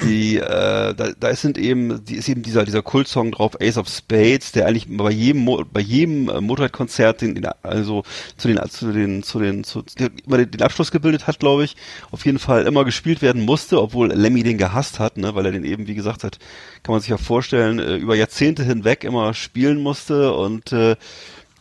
die 0.03 0.37
äh, 0.37 0.93
da, 0.95 1.13
da 1.19 1.35
sind 1.35 1.57
eben 1.57 2.05
die 2.05 2.17
ist 2.17 2.29
eben 2.29 2.43
dieser 2.43 2.67
dieser 2.67 2.83
Kultsong 2.83 3.33
drauf 3.33 3.57
Ace 3.59 3.79
of 3.79 3.89
Spades 3.89 4.53
der 4.53 4.67
eigentlich 4.67 4.87
bei 4.91 5.11
jedem 5.11 5.45
Mo 5.45 5.65
bei 5.65 5.81
jedem 5.81 6.29
äh, 6.29 6.43
Motorhead-Konzert 6.43 7.23
den, 7.23 7.35
den 7.35 7.47
also 7.63 8.03
zu 8.37 8.49
den 8.49 8.61
zu 8.69 8.93
den 8.93 9.23
zu 9.23 9.41
den 9.41 9.65
zu, 9.65 9.83
immer 10.27 10.37
den, 10.37 10.51
den 10.51 10.61
Abschluss 10.61 10.91
gebildet 10.91 11.27
hat 11.27 11.39
glaube 11.39 11.65
ich 11.65 11.75
auf 12.11 12.27
jeden 12.27 12.39
Fall 12.39 12.67
immer 12.67 12.85
gespielt 12.85 13.23
werden 13.23 13.47
musste 13.47 13.81
obwohl 13.81 14.13
Lemmy 14.13 14.43
den 14.43 14.59
gehasst 14.59 14.99
hat 14.99 15.17
ne? 15.17 15.35
Weil 15.35 15.47
er 15.47 15.53
den 15.53 15.65
eben 15.65 15.87
wie 15.87 15.95
gesagt 15.95 16.23
hat 16.23 16.39
kann 16.83 16.93
man 16.93 17.01
sich 17.01 17.11
ja 17.11 17.17
vorstellen 17.17 17.79
äh, 17.79 17.97
über 17.97 18.15
Jahrzehnte 18.15 18.63
hinweg 18.63 19.05
immer 19.05 19.33
spielen 19.33 19.79
musste 19.79 20.35
und 20.35 20.71
äh, 20.73 20.97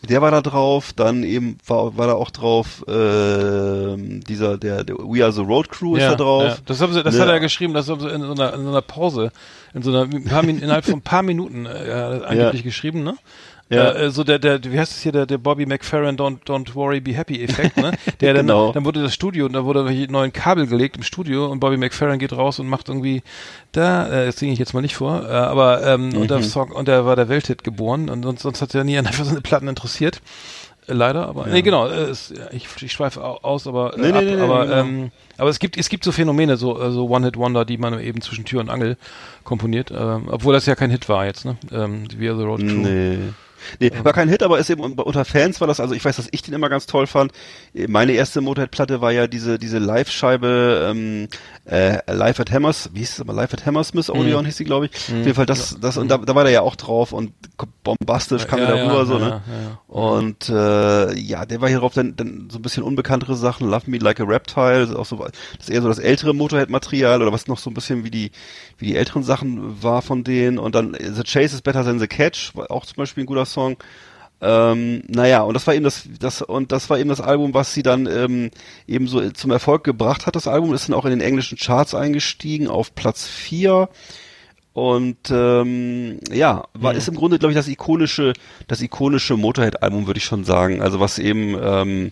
der 0.05 0.21
war 0.21 0.31
da 0.31 0.41
drauf, 0.41 0.93
dann 0.93 1.23
eben 1.23 1.57
war, 1.65 1.97
war 1.97 2.07
da 2.07 2.13
auch 2.13 2.31
drauf 2.31 2.83
äh, 2.87 3.95
dieser 3.97 4.57
der, 4.57 4.83
der 4.83 4.95
We 4.97 5.23
Are 5.23 5.31
the 5.31 5.41
Road 5.41 5.69
Crew 5.69 5.95
ist 5.95 6.03
da 6.03 6.15
drauf. 6.15 6.43
Ja. 6.43 6.57
Das, 6.65 6.81
haben 6.81 6.93
sie, 6.93 7.03
das 7.03 7.15
Ne? 7.15 7.21
hat 7.21 7.29
er 7.29 7.39
geschrieben, 7.39 7.73
das 7.73 7.89
haben 7.89 8.01
sie 8.01 8.09
in 8.09 8.21
so 8.21 8.31
einer, 8.31 8.53
in 8.53 8.63
so 8.63 8.69
einer 8.69 8.81
Pause, 8.81 9.31
in 9.73 9.81
so 9.83 9.91
einer 9.91 10.03
ein 10.03 10.23
paar 10.23 10.43
innerhalb 10.43 10.85
von 10.85 10.95
ein 10.95 11.01
paar 11.01 11.23
Minuten 11.23 11.65
äh, 11.65 12.21
angeblich 12.25 12.63
geschrieben, 12.63 13.03
ne? 13.03 13.15
Ja. 13.69 13.91
Äh, 13.93 14.11
so 14.11 14.23
der, 14.23 14.37
der, 14.37 14.63
wie 14.63 14.77
heißt 14.77 14.91
es 14.91 15.01
hier, 15.01 15.11
der, 15.11 15.25
der 15.25 15.39
Bobby 15.39 15.65
McFerrin 15.65 16.17
Don't, 16.17 16.43
Don't 16.45 16.75
Worry, 16.75 16.99
Be 16.99 17.13
Happy 17.13 17.43
Effekt, 17.43 17.77
ne? 17.77 17.93
Der 18.21 18.35
dann, 18.35 18.45
Genau. 18.45 18.71
dann 18.71 18.85
wurde 18.85 19.01
das 19.01 19.13
Studio 19.15 19.47
und 19.47 19.53
da 19.53 19.65
wurde 19.65 19.85
welche 19.85 20.11
neuen 20.11 20.31
Kabel 20.31 20.67
gelegt 20.67 20.97
im 20.97 21.03
Studio 21.03 21.47
und 21.47 21.59
Bobby 21.59 21.77
McFerrin 21.77 22.19
geht 22.19 22.31
raus 22.33 22.59
und 22.59 22.67
macht 22.67 22.89
irgendwie 22.89 23.23
da, 23.71 24.07
äh, 24.07 24.25
das 24.27 24.37
singe 24.37 24.53
ich 24.53 24.59
jetzt 24.59 24.73
mal 24.75 24.81
nicht 24.81 24.95
vor, 24.95 25.23
äh, 25.23 25.31
aber 25.31 25.83
ähm, 25.83 26.09
und 26.15 26.19
Mhm. 26.23 26.27
der 26.27 26.43
Song, 26.43 26.71
und 26.71 26.87
der 26.87 27.05
war 27.07 27.15
der 27.15 27.27
Welthit 27.27 27.63
geboren 27.63 28.07
und 28.09 28.21
sonst, 28.21 28.43
sonst 28.43 28.61
hat 28.61 28.73
ja 28.75 28.83
nie 28.83 28.97
einer 28.99 29.11
für 29.13 29.23
seine 29.25 29.41
Platten 29.41 29.67
interessiert. 29.67 30.21
Äh, 30.87 30.93
Leider, 30.93 31.27
aber 31.27 31.47
nee, 31.47 31.63
genau. 31.63 31.87
Äh, 31.87 32.03
es, 32.11 32.29
ja, 32.37 32.45
ich, 32.51 32.67
ich 32.79 32.91
schweife 32.91 33.23
au- 33.23 33.39
aus, 33.41 33.65
aber 33.65 33.95
äh, 33.97 33.99
Nee, 33.99 34.11
ab, 34.11 34.23
nee, 34.23 34.35
nee, 34.35 34.41
aber 34.43 34.65
genau. 34.67 34.77
ähm, 34.77 35.11
aber 35.39 35.49
es 35.49 35.57
gibt 35.57 35.75
es 35.77 35.89
gibt 35.89 36.03
so 36.03 36.11
Phänomene, 36.11 36.55
so 36.57 36.79
äh, 36.79 36.91
so 36.91 37.09
One 37.09 37.25
Hit 37.25 37.35
Wonder, 37.37 37.65
die 37.65 37.79
man 37.79 37.99
eben 37.99 38.21
zwischen 38.21 38.45
Tür 38.45 38.59
und 38.59 38.69
Angel 38.69 38.95
komponiert, 39.43 39.89
ähm, 39.89 40.27
obwohl 40.29 40.53
das 40.53 40.67
ja 40.67 40.75
kein 40.75 40.91
Hit 40.91 41.09
war 41.09 41.25
jetzt, 41.25 41.45
ne? 41.45 41.57
Ähm, 41.71 42.03
We 42.15 42.29
Are 42.29 42.37
the 42.37 42.43
Road 42.43 42.59
Crew. 42.59 42.81
Nee. 42.83 43.17
Nee, 43.79 43.91
war 44.03 44.13
kein 44.13 44.29
Hit, 44.29 44.43
aber 44.43 44.59
ist 44.59 44.69
eben 44.69 44.81
unter 44.81 45.25
Fans 45.25 45.59
war 45.61 45.67
das, 45.67 45.79
also 45.79 45.93
ich 45.93 46.03
weiß, 46.03 46.15
dass 46.15 46.27
ich 46.31 46.41
den 46.41 46.53
immer 46.53 46.69
ganz 46.69 46.85
toll 46.85 47.07
fand. 47.07 47.31
Meine 47.87 48.13
erste 48.13 48.41
Motorhead-Platte 48.41 49.01
war 49.01 49.11
ja 49.11 49.27
diese, 49.27 49.59
diese 49.59 49.79
Live-Scheibe, 49.79 50.91
ähm, 50.91 51.27
äh, 51.65 51.99
Live 52.11 52.39
at 52.39 52.51
Hammers, 52.51 52.89
wie 52.93 52.99
hieß 52.99 53.13
es 53.13 53.19
aber, 53.21 53.33
Live 53.33 53.53
at 53.53 53.65
Hammersmith 53.65 54.09
Odeon 54.09 54.45
hieß 54.45 54.57
die, 54.57 54.65
glaube 54.65 54.87
ich. 54.87 54.91
Auf 54.93 55.09
jeden 55.09 55.33
Fall 55.33 55.45
das, 55.45 55.77
das, 55.79 55.97
und 55.97 56.09
da, 56.09 56.17
da 56.17 56.35
war 56.35 56.43
der 56.43 56.53
ja 56.53 56.61
auch 56.61 56.75
drauf 56.75 57.11
und 57.11 57.31
bombastisch 57.83 58.47
kam 58.47 58.59
Ja, 58.59 58.65
er 58.65 58.71
da 58.71 58.77
ja, 58.77 58.85
rüber, 58.85 59.05
so, 59.05 59.13
ja, 59.13 59.19
ne? 59.19 59.29
ja, 59.29 59.61
ja. 59.61 59.79
Und 59.87 60.49
äh, 60.49 61.13
ja, 61.17 61.45
der 61.45 61.61
war 61.61 61.69
hier 61.69 61.79
drauf 61.79 61.93
dann, 61.93 62.15
dann 62.15 62.49
so 62.51 62.59
ein 62.59 62.61
bisschen 62.61 62.83
unbekanntere 62.83 63.35
Sachen, 63.35 63.69
Love 63.69 63.89
Me 63.89 63.97
Like 63.97 64.19
a 64.19 64.23
Reptile, 64.23 64.81
das 64.81 64.89
ist 64.89 64.95
auch 64.95 65.05
so 65.05 65.17
das 65.17 65.67
ist 65.67 65.69
eher 65.69 65.81
so 65.81 65.87
das 65.87 65.99
ältere 65.99 66.33
Motorhead-Material 66.33 67.21
oder 67.21 67.31
was 67.31 67.47
noch 67.47 67.59
so 67.59 67.69
ein 67.69 67.73
bisschen 67.73 68.03
wie 68.03 68.11
die 68.11 68.31
wie 68.77 68.87
die 68.87 68.95
älteren 68.95 69.23
Sachen 69.23 69.81
war 69.81 70.01
von 70.01 70.23
denen 70.23 70.57
und 70.57 70.75
dann 70.75 70.93
The 70.99 71.23
Chase 71.23 71.55
is 71.55 71.61
Better 71.61 71.83
Than 71.83 71.99
the 71.99 72.07
Catch, 72.07 72.55
war 72.55 72.69
auch 72.71 72.85
zum 72.85 72.97
Beispiel 72.97 73.23
ein 73.23 73.27
guter 73.27 73.44
Song. 73.45 73.77
Ähm, 74.41 75.01
naja, 75.07 75.43
und 75.43 75.53
das 75.53 75.65
war 75.65 75.73
eben 75.73 75.85
das, 75.85 76.07
das 76.19 76.41
und 76.41 76.71
das 76.71 76.89
war 76.89 76.99
eben 76.99 77.09
das 77.09 77.21
Album, 77.21 77.53
was 77.53 77.73
sie 77.73 77.83
dann 77.83 78.05
ähm, 78.05 78.51
eben 78.87 79.07
so 79.07 79.27
zum 79.31 79.51
Erfolg 79.51 79.83
gebracht 79.83 80.25
hat. 80.25 80.35
Das 80.35 80.47
Album 80.47 80.73
ist 80.73 80.89
dann 80.89 80.95
auch 80.95 81.05
in 81.05 81.11
den 81.11 81.21
englischen 81.21 81.57
Charts 81.57 81.95
eingestiegen 81.95 82.67
auf 82.67 82.93
Platz 82.95 83.25
4 83.25 83.89
und 84.73 85.17
ähm, 85.31 86.19
ja, 86.33 86.65
war 86.73 86.93
ist 86.93 87.07
im 87.07 87.15
Grunde 87.15 87.39
glaube 87.39 87.53
ich 87.53 87.57
das 87.57 87.69
ikonische, 87.69 88.33
das 88.67 88.81
ikonische 88.81 89.37
Motorhead-Album 89.37 90.05
würde 90.05 90.17
ich 90.17 90.25
schon 90.25 90.43
sagen. 90.43 90.81
Also 90.81 90.99
was 90.99 91.17
eben 91.17 91.57
ähm, 91.57 92.11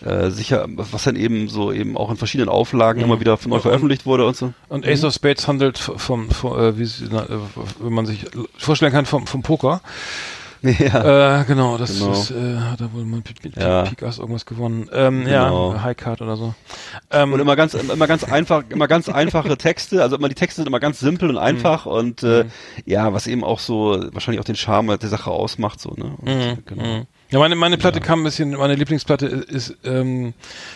äh, 0.00 0.30
sicher, 0.30 0.66
was 0.68 1.02
dann 1.02 1.16
eben 1.16 1.48
so 1.48 1.72
eben 1.72 1.96
auch 1.96 2.10
in 2.12 2.16
verschiedenen 2.16 2.50
Auflagen 2.50 3.00
immer 3.00 3.18
wieder 3.18 3.36
neu 3.46 3.58
veröffentlicht 3.58 4.06
wurde 4.06 4.26
und 4.26 4.36
so. 4.36 4.52
Und 4.68 4.86
Ace 4.86 5.02
of 5.02 5.12
Spades 5.12 5.48
handelt 5.48 5.76
vom, 5.76 6.30
vom 6.30 6.56
äh, 6.56 6.78
wie 6.78 6.88
na, 7.10 7.24
äh, 7.24 7.38
wenn 7.80 7.92
man 7.92 8.06
sich 8.06 8.26
vorstellen 8.58 8.92
kann, 8.92 9.06
vom, 9.06 9.26
vom 9.26 9.42
Poker. 9.42 9.80
Ja. 10.64 11.40
Äh, 11.40 11.44
genau, 11.44 11.76
das 11.76 11.98
Genau. 11.98 12.12
ist, 12.12 12.30
äh, 12.30 12.56
hat 12.56 12.80
er 12.80 12.92
wohl 12.92 13.04
mal 13.04 13.20
mit, 13.42 13.56
Ja. 13.56 13.82
Pik 13.82 14.02
Ass 14.02 14.18
irgendwas 14.18 14.46
gewonnen. 14.46 14.88
Ähm, 14.92 15.24
Genau. 15.24 15.74
Ja, 15.74 15.82
High 15.82 15.96
Card 15.96 16.22
oder 16.22 16.36
so. 16.36 16.54
Ähm, 17.10 17.32
Und 17.34 17.40
immer 17.40 17.54
ganz, 17.56 17.74
immer 17.74 18.06
ganz 18.06 18.24
einfach, 18.24 18.62
immer 18.70 18.88
ganz 18.88 19.08
einfache 19.08 19.56
Texte. 19.58 20.02
Also 20.02 20.16
immer 20.16 20.28
die 20.28 20.34
Texte 20.34 20.56
sind 20.62 20.66
immer 20.68 20.80
ganz 20.80 21.00
simpel 21.00 21.28
und 21.30 21.38
einfach 21.38 21.86
und 21.86 22.22
äh, 22.22 22.46
ja, 22.86 23.12
was 23.12 23.26
eben 23.26 23.44
auch 23.44 23.58
so 23.58 24.02
wahrscheinlich 24.12 24.40
auch 24.40 24.44
den 24.44 24.56
Charme 24.56 24.96
der 24.98 25.08
Sache 25.08 25.30
ausmacht, 25.30 25.80
so 25.80 25.90
ne. 25.96 26.14
Und, 26.18 26.24
Mhm, 26.28 26.58
genau. 26.66 27.06
Ja, 27.34 27.40
meine, 27.40 27.56
meine 27.56 27.76
Platte 27.78 27.98
kam 28.00 28.20
ein 28.20 28.22
bisschen, 28.22 28.52
meine 28.52 28.76
Lieblingsplatte 28.76 29.26
ist, 29.26 29.74
ähm, 29.84 30.34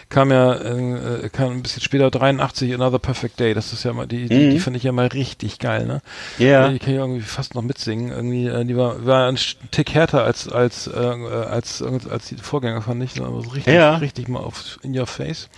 kam 0.08 0.32
ja, 0.32 0.54
äh, 0.54 1.28
kam 1.32 1.52
ein 1.52 1.62
bisschen 1.62 1.82
später, 1.82 2.10
83, 2.10 2.74
Another 2.74 2.98
Perfect 2.98 3.38
Day. 3.38 3.54
Das 3.54 3.72
ist 3.72 3.84
ja 3.84 3.92
mal, 3.92 4.08
die, 4.08 4.26
die, 4.28 4.34
Mhm. 4.34 4.50
die 4.50 4.58
fand 4.58 4.76
ich 4.76 4.82
ja 4.82 4.90
mal 4.90 5.06
richtig 5.06 5.60
geil, 5.60 5.86
ne? 5.86 6.02
Ja. 6.38 6.68
Die 6.68 6.80
kann 6.80 6.90
ich 6.90 6.96
irgendwie 6.98 7.20
fast 7.20 7.54
noch 7.54 7.62
mitsingen. 7.62 8.10
Irgendwie, 8.10 8.48
äh, 8.48 8.64
die 8.64 8.76
war, 8.76 9.06
war 9.06 9.28
ein 9.28 9.38
Tick 9.70 9.94
härter 9.94 10.24
als, 10.24 10.48
als, 10.48 10.88
äh, 10.88 10.90
als, 10.98 11.80
als, 11.80 12.08
als 12.08 12.26
die 12.26 12.34
Vorgänger, 12.34 12.82
fand 12.82 13.04
ich. 13.04 13.20
Aber 13.22 13.40
so 13.40 13.50
richtig, 13.50 13.72
Ja. 13.72 13.94
richtig 13.98 14.26
mal 14.26 14.40
auf 14.40 14.80
in 14.82 14.98
your 14.98 15.06
face. 15.06 15.48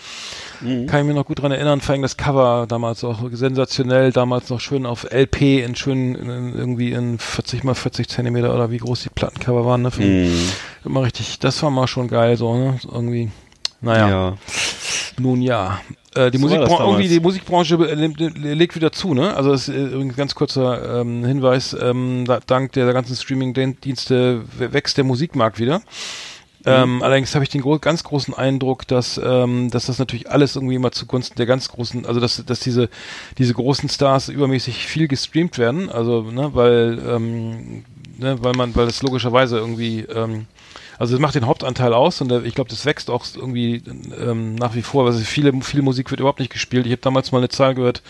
Mhm. 0.61 0.87
Kann 0.87 1.01
ich 1.01 1.07
mir 1.07 1.15
noch 1.15 1.25
gut 1.25 1.41
dran 1.41 1.51
erinnern, 1.51 1.81
vor 1.81 1.95
allem 1.95 2.03
das 2.03 2.19
Cover 2.19 2.67
damals 2.69 3.03
auch 3.05 3.21
sensationell, 3.33 4.13
damals 4.13 4.51
noch 4.51 4.61
schön 4.61 4.85
auf 4.85 5.05
LP 5.11 5.63
in 5.65 5.75
schönen, 5.77 6.15
in, 6.15 6.55
irgendwie 6.55 6.93
in 6.93 7.19
40 7.19 7.65
mal 7.65 7.75
40 7.75 8.07
Zentimeter 8.07 8.55
oder 8.55 8.71
wie 8.71 8.77
groß 8.77 9.05
die 9.05 9.09
Plattencover 9.09 9.65
waren, 9.65 9.81
ne? 9.81 9.91
Für, 9.91 10.03
Mhm. 10.03 10.37
Immer 10.85 11.03
richtig, 11.03 11.39
das 11.39 11.63
war 11.63 11.71
mal 11.71 11.87
schon 11.87 12.09
geil, 12.09 12.37
so, 12.37 12.55
ne? 12.55 12.79
Irgendwie, 12.91 13.31
naja, 13.81 14.09
Ja. 14.09 14.37
nun 15.19 15.43
ja. 15.43 15.81
Äh, 16.15 16.31
die, 16.31 16.39
So 16.39 16.47
Musikbranche, 16.49 16.83
irgendwie, 16.83 17.09
die 17.09 17.21
Musikbranche 17.21 17.77
legt 17.77 18.75
wieder 18.75 18.91
zu, 18.91 19.15
ne? 19.15 19.37
Also 19.37 19.53
das 19.53 19.69
ist 19.69 19.75
äh, 19.75 19.87
übrigens 19.87 20.17
ganz 20.17 20.35
kurzer 20.35 21.01
ähm, 21.01 21.25
Hinweis, 21.25 21.77
ähm, 21.81 22.25
da, 22.27 22.41
dank 22.45 22.73
der 22.73 22.93
ganzen 22.93 23.15
Streaming-Dienste 23.15 24.43
wächst 24.59 24.97
der 24.97 25.05
Musikmarkt 25.05 25.61
wieder. 25.61 25.79
Mhm. 25.79 25.85
Ähm, 26.67 27.03
allerdings 27.03 27.35
habe 27.35 27.45
ich 27.45 27.49
den 27.49 27.63
gro 27.63 27.79
ganz 27.79 28.05
großen 28.05 28.35
Eindruck, 28.35 28.87
dass, 28.87 29.19
ähm, 29.23 29.71
dass 29.71 29.87
das 29.87 29.99
natürlich 29.99 30.31
alles 30.31 30.57
irgendwie 30.57 30.75
immer 30.75 30.93
zugunsten 30.93 31.37
der 31.37 31.47
ganz 31.47 31.69
großen, 31.69 32.05
also 32.05 32.21
dass, 32.21 32.45
dass 32.45 32.61
diese, 32.61 32.91
diese 33.39 33.55
großen 33.55 33.89
Stars 33.89 34.29
übermäßig 34.29 34.87
viel 34.87 35.09
gestreamt 35.09 35.57
werden, 35.59 35.89
also 35.89 36.23
ne, 36.23 36.51
weil, 36.55 37.01
ähm, 37.07 37.85
ne, 38.19 38.43
weil 38.43 38.53
man, 38.53 38.75
weil 38.77 38.87
das 38.87 39.03
logischerweise 39.03 39.57
irgendwie, 39.59 40.01
ähm, 40.01 40.47
also 41.01 41.15
das 41.15 41.21
macht 41.23 41.35
den 41.35 41.47
Hauptanteil 41.47 41.95
aus 41.95 42.21
und 42.21 42.31
ich 42.45 42.55
glaube, 42.55 42.69
das 42.69 42.85
wächst 42.85 43.09
auch 43.09 43.25
irgendwie 43.35 43.83
ähm, 44.21 44.55
nach 44.55 44.75
wie 44.75 44.83
vor. 44.83 45.07
Also 45.07 45.19
viele, 45.21 45.51
viel 45.63 45.81
Musik 45.81 46.11
wird 46.11 46.21
überhaupt 46.21 46.41
nicht 46.41 46.53
gespielt. 46.53 46.85
Ich 46.85 46.93
habe 46.93 47.01
damals 47.01 47.33
mal 47.33 47.39
eine 47.39 47.49
Zahl 47.49 47.75
gehört, 47.75 48.03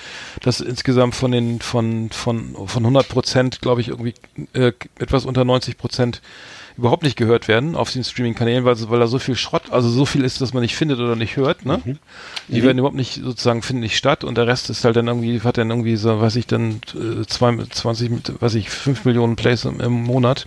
dass 0.42 0.60
insgesamt 0.60 1.14
von 1.14 1.30
den 1.30 1.60
von 1.60 2.10
von 2.10 2.56
von 2.66 2.82
100 2.82 3.08
Prozent, 3.08 3.60
glaube 3.60 3.80
ich, 3.80 3.88
irgendwie 3.90 4.14
äh, 4.54 4.72
etwas 4.98 5.24
unter 5.24 5.44
90 5.44 5.78
Prozent 5.78 6.20
überhaupt 6.76 7.04
nicht 7.04 7.16
gehört 7.16 7.46
werden 7.46 7.76
auf 7.76 7.92
den 7.92 8.02
Streaming-Kanälen, 8.02 8.64
weil, 8.64 8.74
weil 8.88 8.98
da 8.98 9.06
so 9.06 9.18
viel 9.18 9.36
Schrott, 9.36 9.70
also 9.70 9.88
so 9.88 10.06
viel 10.06 10.24
ist, 10.24 10.40
dass 10.40 10.54
man 10.54 10.62
nicht 10.62 10.74
findet 10.74 10.98
oder 10.98 11.14
nicht 11.14 11.36
hört, 11.36 11.66
ne? 11.66 11.80
Die 12.48 12.62
werden 12.64 12.78
überhaupt 12.78 12.96
nicht 12.96 13.22
sozusagen 13.22 13.62
finden 13.62 13.82
nicht 13.82 13.96
statt 13.96 14.24
und 14.24 14.36
der 14.36 14.46
Rest 14.46 14.70
ist 14.70 14.84
halt 14.84 14.96
dann 14.96 15.06
irgendwie, 15.06 15.40
hat 15.42 15.58
dann 15.58 15.70
irgendwie 15.70 15.96
so, 15.96 16.20
weiß 16.20 16.36
ich, 16.36 16.46
dann 16.46 16.80
äh, 16.94 17.24
zwei, 17.26 17.54
20, 17.56 18.10
mit, 18.10 18.42
weiß 18.42 18.54
ich, 18.54 18.70
5 18.70 19.04
Millionen 19.04 19.36
Plays 19.36 19.64
im, 19.64 19.78
im 19.78 19.92
Monat. 19.92 20.46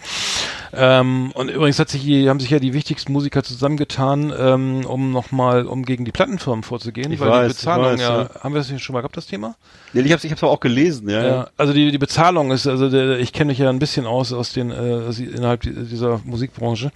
Ähm, 0.75 1.31
und 1.36 1.49
übrigens 1.49 1.77
hat 1.79 1.89
sich, 1.89 2.03
haben 2.27 2.39
sich 2.39 2.49
ja 2.49 2.59
die 2.59 2.73
wichtigsten 2.73 3.12
Musiker 3.13 3.43
zusammengetan, 3.43 4.33
ähm, 4.38 4.86
um 4.86 5.12
nochmal, 5.12 5.65
um 5.65 5.83
gegen 5.86 6.03
die 6.05 6.12
Plattenfirmen 6.12 6.63
vorzugehen, 6.63 7.12
Ich 7.12 7.19
weil 7.19 7.29
weiß, 7.29 7.47
die 7.53 7.57
Bezahlung 7.59 7.86
weiß, 7.86 8.01
ja, 8.01 8.21
ja. 8.23 8.29
haben 8.41 8.53
wir 8.53 8.59
das 8.63 8.81
schon 8.81 8.93
mal 8.93 9.01
gehabt, 9.01 9.15
das 9.17 9.27
Thema? 9.27 9.55
Nee, 9.93 10.01
ich 10.01 10.12
hab's, 10.12 10.23
ich 10.23 10.31
hab's 10.31 10.41
aber 10.41 10.51
auch 10.51 10.59
gelesen, 10.59 11.09
ja. 11.09 11.23
Ja, 11.25 11.47
also 11.57 11.73
die, 11.73 11.91
die 11.91 11.97
Bezahlung 11.97 12.51
ist, 12.51 12.65
also 12.67 12.89
der, 12.89 13.19
ich 13.19 13.33
kenne 13.33 13.49
mich 13.51 13.59
ja 13.59 13.69
ein 13.69 13.79
bisschen 13.79 14.05
aus 14.07 14.33
aus 14.33 14.51
den 14.53 14.71
äh, 14.71 15.09
innerhalb 15.12 15.62
die- 15.62 15.73
dieser 15.73 16.19
Musikbranche 16.23 16.91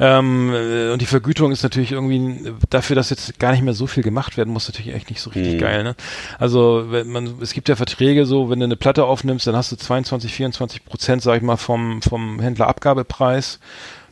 ähm, 0.00 0.52
äh, 0.54 0.90
und 0.92 1.02
die 1.02 1.06
Vergütung 1.06 1.52
ist 1.52 1.62
natürlich 1.62 1.92
irgendwie 1.92 2.52
dafür, 2.70 2.96
dass 2.96 3.10
jetzt 3.10 3.38
gar 3.38 3.52
nicht 3.52 3.62
mehr 3.62 3.74
so 3.74 3.86
viel 3.86 4.02
gemacht 4.02 4.36
werden 4.36 4.52
muss, 4.52 4.68
natürlich 4.68 4.94
echt 4.94 5.10
nicht 5.10 5.20
so 5.20 5.30
richtig 5.30 5.54
Hm. 5.54 5.60
geil. 5.60 5.84
Ne? 5.84 5.94
Also 6.38 6.86
wenn 6.88 7.08
man, 7.08 7.34
es 7.40 7.52
gibt 7.52 7.68
ja 7.68 7.76
Verträge 7.76 8.26
so, 8.26 8.50
wenn 8.50 8.60
du 8.60 8.64
eine 8.64 8.76
Platte 8.76 9.04
aufnimmst, 9.04 9.46
dann 9.46 9.56
hast 9.56 9.72
du 9.72 9.76
22, 9.76 10.32
24 10.32 10.84
Prozent, 10.84 11.22
sag 11.22 11.36
ich 11.36 11.42
mal, 11.42 11.56
vom 11.56 12.00
vom 12.02 12.40
Händlerabgabepreis. 13.18 13.58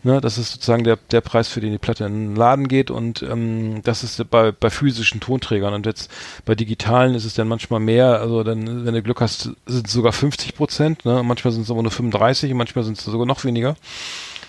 Ne, 0.03 0.21
das 0.21 0.39
ist 0.39 0.53
sozusagen 0.53 0.85
der, 0.85 0.99
der 1.11 1.21
Preis, 1.21 1.49
für 1.49 1.61
den 1.61 1.73
die 1.73 1.79
Platte 1.79 2.05
in 2.05 2.13
den 2.13 2.37
Laden 2.37 2.69
geht 2.69 2.93
und 2.93 3.23
ähm, 3.23 3.81
das 3.83 4.05
ist 4.05 4.31
bei, 4.31 4.53
bei 4.53 4.71
physischen 4.71 5.19
Tonträgern 5.19 5.75
und 5.75 5.85
jetzt 5.85 6.13
bei 6.45 6.55
digitalen 6.55 7.17
ist 7.17 7.25
es 7.25 7.35
dann 7.35 7.49
manchmal 7.49 7.81
mehr, 7.81 8.21
also 8.21 8.45
dann, 8.45 8.87
wenn 8.87 8.95
du 8.95 9.03
Glück 9.03 9.21
hast, 9.21 9.51
sind 9.67 9.87
es 9.89 9.93
sogar 9.93 10.13
50 10.13 10.55
Prozent, 10.55 11.05
ne? 11.05 11.25
manchmal 11.25 11.53
sind 11.53 11.63
es 11.63 11.73
aber 11.73 11.83
nur 11.83 11.91
35 11.91 12.53
und 12.53 12.59
manchmal 12.59 12.85
sind 12.85 12.99
es 12.99 13.05
sogar 13.05 13.27
noch 13.27 13.43
weniger. 13.43 13.75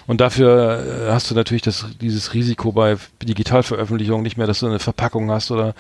Und 0.06 0.22
dafür 0.22 1.08
äh, 1.08 1.12
hast 1.12 1.32
du 1.32 1.36
natürlich 1.36 1.64
das, 1.64 1.88
dieses 2.00 2.36
Risiko 2.36 2.72
bei 2.72 2.98
Digitalveröffentlichungen 3.24 4.22
nicht 4.22 4.38
mehr, 4.38 4.48
dass 4.48 4.60
du 4.60 4.68
eine 4.68 4.80
Verpackung 4.80 5.32
hast 5.32 5.50
oder 5.50 5.74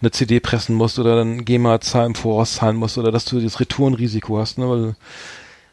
eine 0.00 0.10
CD 0.10 0.40
pressen 0.40 0.74
musst 0.74 0.98
oder 0.98 1.16
dann 1.16 1.44
GEMA-Zahl 1.44 2.06
im 2.06 2.14
Voraus 2.14 2.54
zahlen 2.54 2.76
musst 2.76 2.96
oder 2.96 3.12
dass 3.12 3.26
du 3.26 3.38
das 3.40 3.60
Retourenrisiko 3.60 4.38
hast, 4.38 4.56
ne? 4.56 4.70
weil 4.70 4.96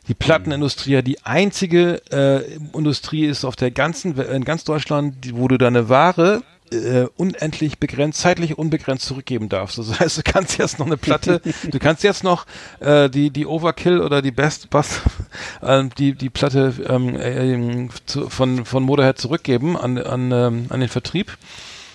die 0.08 0.14
Plattenindustrie 0.14 0.92
ja 0.92 1.02
die 1.02 1.24
einzige 1.24 2.02
äh, 2.12 2.56
Industrie 2.78 3.26
ist 3.26 3.46
auf 3.46 3.56
der 3.56 3.72
ganzen, 3.72 4.18
in 4.18 4.46
ganz 4.46 4.64
Deutschland, 4.64 5.16
wo 5.34 5.48
du 5.48 5.58
deine 5.58 5.90
Ware 5.90 6.44
äh, 6.72 7.08
unendlich 7.16 7.80
begrenzt, 7.80 8.20
zeitlich 8.20 8.58
unbegrenzt 8.58 9.06
zurückgeben 9.06 9.50
darfst. 9.50 9.78
Das 9.86 10.00
heißt, 10.00 10.18
du 10.18 10.24
kannst 10.24 10.58
jetzt 10.58 10.80
noch 10.80 10.88
eine 10.88 10.98
Platte, 10.98 11.42
du 11.70 11.80
kannst 11.80 12.04
jetzt 12.04 12.24
noch 12.24 12.46
äh, 12.80 13.10
die 13.10 13.30
die 13.30 13.46
Overkill 13.46 14.02
oder 14.02 14.22
die 14.22 14.32
Best 14.32 14.70
Bass, 14.70 15.02
äh, 15.62 15.84
die 15.98 16.14
die 16.14 16.30
Platte 16.30 16.74
ähm, 16.88 17.16
äh, 17.16 17.90
zu, 18.06 18.30
von 18.30 18.66
von 18.66 18.84
Motorhead 18.84 19.18
zurückgeben 19.18 19.78
an 19.78 19.98
an 19.98 20.32
ähm, 20.32 20.66
an 20.70 20.80
den 20.80 20.90
Vertrieb. 20.90 21.38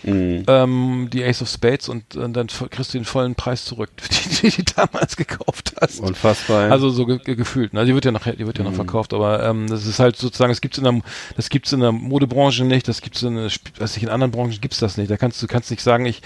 Mhm. 0.02 0.44
Ähm, 0.46 1.08
die 1.12 1.24
Ace 1.24 1.42
of 1.42 1.48
Spades 1.48 1.88
und, 1.88 2.16
und, 2.16 2.32
dann 2.32 2.46
kriegst 2.46 2.94
du 2.94 2.98
den 2.98 3.04
vollen 3.04 3.34
Preis 3.34 3.64
zurück, 3.64 3.90
die, 4.42 4.48
die 4.48 4.64
damals 4.64 5.16
gekauft 5.16 5.74
hast. 5.80 6.00
Unfassbar. 6.00 6.70
Also 6.70 6.90
so 6.90 7.06
ge 7.06 7.18
ge 7.18 7.34
gefühlt. 7.34 7.74
Ne? 7.74 7.84
Die 7.84 7.94
wird 7.94 8.04
ja 8.04 8.12
noch, 8.12 8.22
die 8.22 8.46
wird 8.46 8.58
ja 8.58 8.64
noch 8.64 8.70
mhm. 8.70 8.76
verkauft, 8.76 9.12
aber 9.12 9.44
ähm, 9.44 9.66
das 9.68 9.86
ist 9.86 9.98
halt 9.98 10.16
sozusagen, 10.16 10.50
das 10.50 10.60
gibt's 10.60 10.78
in 10.78 10.84
der, 10.84 11.00
das 11.36 11.50
gibt's 11.50 11.72
in 11.72 11.80
der 11.80 11.92
Modebranche 11.92 12.64
nicht, 12.64 12.88
das 12.88 13.02
gibt's 13.02 13.22
in, 13.22 13.36
was 13.78 13.96
ich 13.96 14.02
in 14.02 14.08
anderen 14.08 14.30
Branchen 14.30 14.60
gibt's 14.60 14.78
das 14.78 14.96
nicht. 14.96 15.10
Da 15.10 15.16
kannst 15.16 15.42
du 15.42 15.46
kannst 15.46 15.70
nicht 15.70 15.82
sagen, 15.82 16.06
ich 16.06 16.22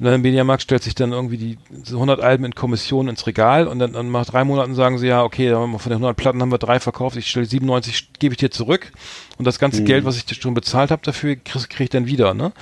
in 0.00 0.06
einem 0.06 0.22
Mediamarkt 0.22 0.62
stellt 0.62 0.82
sich 0.82 0.94
dann 0.94 1.12
irgendwie 1.12 1.36
die 1.36 1.58
100 1.86 2.20
Alben 2.20 2.44
in 2.44 2.54
Kommission 2.54 3.08
ins 3.08 3.26
Regal 3.26 3.68
und 3.68 3.78
dann, 3.78 3.92
dann 3.92 4.10
nach 4.10 4.26
drei 4.26 4.44
Monaten 4.44 4.74
sagen 4.74 4.98
sie 4.98 5.06
ja, 5.06 5.22
okay, 5.22 5.50
von 5.52 5.78
den 5.84 5.92
100 5.92 6.16
Platten 6.16 6.42
haben 6.42 6.50
wir 6.50 6.58
drei 6.58 6.80
verkauft, 6.80 7.16
ich 7.16 7.28
stelle 7.28 7.46
97, 7.46 8.10
gebe 8.18 8.34
ich 8.34 8.38
dir 8.38 8.50
zurück 8.50 8.92
und 9.38 9.46
das 9.46 9.58
ganze 9.58 9.82
mhm. 9.82 9.86
Geld, 9.86 10.04
was 10.04 10.16
ich 10.16 10.24
schon 10.36 10.54
bezahlt 10.54 10.90
habe 10.90 11.02
dafür, 11.04 11.36
kriege 11.36 11.66
krieg 11.68 11.84
ich 11.84 11.90
dann 11.90 12.06
wieder, 12.06 12.34
ne? 12.34 12.52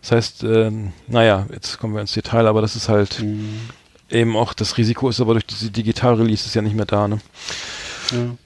Das 0.00 0.12
heißt, 0.12 0.44
ähm, 0.44 0.92
naja, 1.06 1.46
jetzt 1.52 1.78
kommen 1.78 1.94
wir 1.94 2.00
ins 2.00 2.12
Detail, 2.12 2.46
aber 2.46 2.62
das 2.62 2.76
ist 2.76 2.88
halt 2.88 3.20
mhm. 3.22 3.60
eben 4.10 4.36
auch, 4.36 4.54
das 4.54 4.76
Risiko 4.78 5.08
ist 5.08 5.20
aber 5.20 5.34
durch 5.34 5.46
diese 5.46 5.70
Digital-Release 5.70 6.46
ist 6.46 6.54
ja 6.54 6.62
nicht 6.62 6.76
mehr 6.76 6.86
da, 6.86 7.08
ne? 7.08 7.18
Ja. 8.12 8.36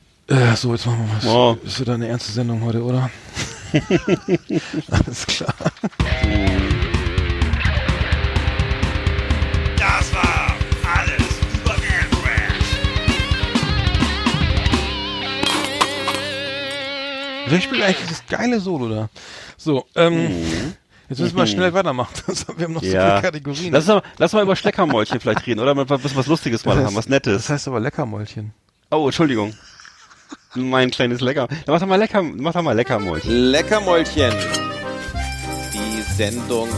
Äh, 0.53 0.57
so, 0.57 0.73
jetzt 0.73 0.87
machen 0.87 1.07
wir 1.07 1.17
was. 1.17 1.25
Wow. 1.27 1.59
Ist 1.65 1.81
wieder 1.81 1.95
eine 1.95 2.09
ernste 2.09 2.33
Sendung 2.33 2.63
heute, 2.63 2.83
oder? 2.83 3.11
Alles 4.91 5.27
klar. 5.27 5.55
Das 9.77 10.15
war 10.15 10.57
alles 10.85 11.23
über 11.55 11.77
Wer 17.47 17.61
spielt 17.61 17.83
eigentlich 17.83 18.07
dieses 18.07 18.27
geile 18.27 18.61
Solo 18.61 18.89
da? 18.89 19.09
So, 19.59 19.87
ähm, 19.95 20.41
mhm. 20.41 20.75
Jetzt 21.13 21.21
müssen 21.21 21.37
wir 21.37 21.47
schnell 21.47 21.75
weitermachen. 21.75 22.15
wir 22.57 22.65
haben 22.65 22.73
noch 22.73 22.83
ja. 22.83 22.91
so 22.91 23.11
viele 23.11 23.23
Kategorien. 23.23 23.73
Lass 23.73 23.87
mal, 23.87 24.03
lass 24.17 24.33
mal 24.33 24.43
über 24.43 24.57
Schleckermäulchen 24.57 25.21
vielleicht 25.21 25.47
reden, 25.47 25.61
oder? 25.61 25.75
Mal 25.75 25.89
was, 25.91 26.17
was 26.17 26.27
Lustiges 26.27 26.65
mal 26.65 26.73
das 26.73 26.79
heißt, 26.79 26.87
haben, 26.87 26.97
was 26.97 27.09
Nettes. 27.09 27.35
Das 27.35 27.49
heißt 27.51 27.69
aber 27.69 27.81
Leckermäulchen. 27.81 28.53
Oh, 28.91 29.05
Entschuldigung. 29.05 29.55
Mein 30.55 30.91
kleines 30.91 31.21
Lecker. 31.21 31.49
Mach 31.67 31.81
doch 31.81 31.87
mal 31.87 31.97
Lecker, 31.97 32.23
mach 32.23 32.55
doch 32.55 32.63
mal 32.63 32.75
Leckermäulchen. 32.75 33.31
Leckermäulchen. 33.31 34.33
Die 35.75 36.01
Sendung 36.15 36.69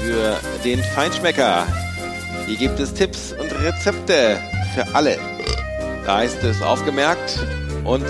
für 0.00 0.36
den 0.64 0.80
Feinschmecker. 0.94 1.66
Hier 2.46 2.56
gibt 2.56 2.78
es 2.78 2.94
Tipps 2.94 3.32
und 3.32 3.52
Rezepte 3.60 4.40
für 4.74 4.94
alle. 4.94 5.18
Da 6.06 6.22
ist 6.22 6.42
es 6.44 6.62
aufgemerkt 6.62 7.40
und 7.84 8.06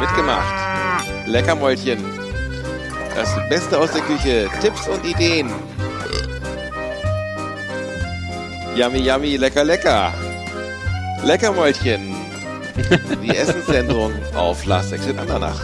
mitgemacht. 0.00 0.54
Leckermäulchen 1.26 2.25
das 3.16 3.48
Beste 3.48 3.78
aus 3.78 3.90
der 3.92 4.02
Küche, 4.02 4.48
Tipps 4.60 4.86
und 4.88 5.02
Ideen. 5.04 5.50
Yummy, 8.76 8.98
yummy, 8.98 9.36
lecker, 9.36 9.64
lecker. 9.64 10.12
Leckermäulchen. 11.24 12.14
Die 13.22 13.34
Essenssendung 13.36 14.12
auf 14.34 14.66
Last 14.66 14.92
Exit 14.92 15.18
Andernach. 15.18 15.58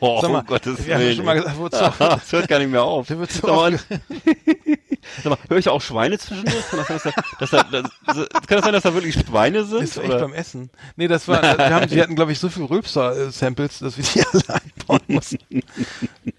Oh, 0.00 0.20
Sag 0.20 0.30
mal, 0.30 0.40
um 0.40 0.46
Gottes 0.46 0.86
Willen. 0.86 1.16
Schon 1.16 1.24
mal 1.24 1.34
gesagt, 1.34 1.58
wozu? 1.58 1.78
das 1.98 2.32
hört 2.32 2.48
gar 2.48 2.58
nicht 2.58 2.70
mehr 2.70 2.82
auf. 2.82 3.08
Sag 3.08 3.18
mal, 3.18 3.78
Sag 5.22 5.30
mal, 5.30 5.38
höre 5.48 5.58
ich 5.58 5.68
auch 5.68 5.80
Schweine 5.80 6.18
zwischendurch? 6.18 6.68
Kann 6.70 6.84
das, 6.86 7.02
sein, 7.02 7.12
dass 7.38 7.50
da, 7.50 7.62
dass 7.62 7.84
da, 8.06 8.24
kann 8.46 8.56
das 8.56 8.64
sein, 8.64 8.72
dass 8.72 8.82
da 8.82 8.94
wirklich 8.94 9.14
Schweine 9.14 9.64
sind? 9.64 9.82
Das 9.82 9.96
war 9.96 10.04
echt 10.04 10.18
beim 10.18 10.32
Essen. 10.32 10.70
Nee, 10.96 11.08
das 11.08 11.26
war, 11.26 11.42
wir, 11.42 11.70
haben, 11.70 11.90
wir 11.90 12.02
hatten, 12.02 12.16
glaube 12.16 12.32
ich, 12.32 12.38
so 12.38 12.48
viel 12.48 12.64
Rülpser-Samples, 12.64 13.80
dass 13.80 13.96
wir 13.96 14.04
die 14.04 14.22
alle 14.48 14.62
einbauen 14.90 15.00
mussten. 15.08 15.38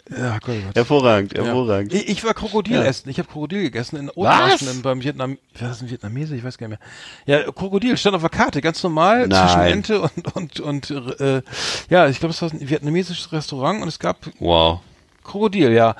Ja, 0.09 0.39
Gott, 0.39 0.55
Gott. 0.65 0.75
Hervorragend, 0.75 1.33
hervorragend. 1.35 1.93
Ja. 1.93 1.99
Ich, 1.99 2.09
ich, 2.09 2.23
war 2.25 2.33
Krokodil 2.33 2.75
ja. 2.75 2.83
essen. 2.83 3.09
Ich 3.09 3.17
habe 3.17 3.29
Krokodil 3.29 3.63
gegessen 3.63 3.95
in 3.95 4.09
Othmarschen 4.09 4.81
beim 4.81 5.01
Vietnam. 5.01 5.37
Wer 5.57 5.71
ist 5.71 5.81
ein 5.81 5.89
Vietnamese? 5.89 6.35
Ich 6.35 6.43
weiß 6.43 6.57
gar 6.57 6.67
nicht 6.67 6.79
mehr. 7.25 7.39
Ja, 7.43 7.49
Krokodil 7.49 7.95
stand 7.95 8.15
auf 8.15 8.21
der 8.21 8.29
Karte, 8.29 8.59
ganz 8.59 8.83
normal, 8.83 9.27
Nein. 9.27 9.47
zwischen 9.47 9.61
Ente 9.61 10.01
und, 10.01 10.35
und, 10.35 10.59
und 10.59 10.91
äh, 11.21 11.41
ja, 11.89 12.09
ich 12.09 12.19
glaube, 12.19 12.33
es 12.33 12.41
war 12.41 12.51
ein 12.51 12.69
vietnamesisches 12.69 13.31
Restaurant 13.31 13.81
und 13.81 13.87
es 13.87 13.99
gab 13.99 14.17
wow. 14.39 14.81
Krokodil, 15.23 15.71
ja. 15.71 15.95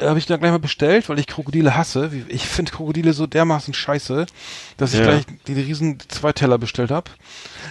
Habe 0.00 0.18
ich 0.18 0.26
dann 0.26 0.40
gleich 0.40 0.52
mal 0.52 0.58
bestellt, 0.58 1.08
weil 1.08 1.18
ich 1.18 1.26
Krokodile 1.26 1.76
hasse. 1.76 2.10
Ich 2.28 2.46
finde 2.46 2.72
Krokodile 2.72 3.12
so 3.12 3.26
dermaßen 3.26 3.72
scheiße, 3.74 4.26
dass 4.76 4.92
ich 4.92 5.00
ja. 5.00 5.06
gleich 5.06 5.24
die, 5.46 5.54
riesen 5.54 5.98
zwei 6.08 6.32
Teller 6.32 6.58
bestellt 6.58 6.90
habe. 6.90 7.10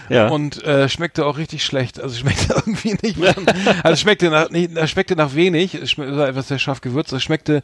Ja. 0.09 0.29
Und 0.29 0.63
äh, 0.63 0.89
schmeckte 0.89 1.25
auch 1.25 1.37
richtig 1.37 1.63
schlecht. 1.63 1.99
Also 2.01 2.15
schmeckte 2.15 2.53
irgendwie 2.55 2.97
nicht. 3.01 3.17
Mehr, 3.17 3.35
also 3.83 3.95
schmeckte 3.95 4.29
nach, 4.29 4.49
nicht, 4.49 4.71
schmeckte 4.89 5.15
nach 5.15 5.35
wenig. 5.35 5.75
Es 5.75 5.91
schmeckte 5.91 6.25
etwas 6.25 6.47
sehr 6.47 6.59
scharf 6.59 6.81
gewürzt. 6.81 7.13
Es 7.13 7.23
schmeckte 7.23 7.63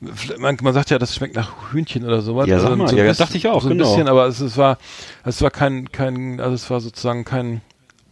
man, 0.00 0.58
man 0.62 0.74
sagt 0.74 0.90
ja, 0.90 0.98
das 0.98 1.14
schmeckt 1.14 1.36
nach 1.36 1.72
Hühnchen 1.72 2.04
oder 2.04 2.20
sowas. 2.20 2.46
Ja, 2.46 2.58
sag 2.58 2.66
also 2.66 2.76
mal, 2.76 2.88
so 2.88 2.96
ja, 2.96 3.04
das 3.04 3.16
dachte 3.16 3.36
ich 3.38 3.48
auch, 3.48 3.62
so 3.62 3.68
ein 3.68 3.78
genau. 3.78 3.88
bisschen, 3.88 4.08
aber 4.08 4.26
es, 4.26 4.40
es 4.40 4.56
war, 4.56 4.78
es 5.24 5.40
war 5.40 5.50
kein, 5.50 5.90
kein, 5.90 6.40
also 6.40 6.54
es 6.54 6.68
war 6.68 6.80
sozusagen 6.80 7.24
kein, 7.24 7.62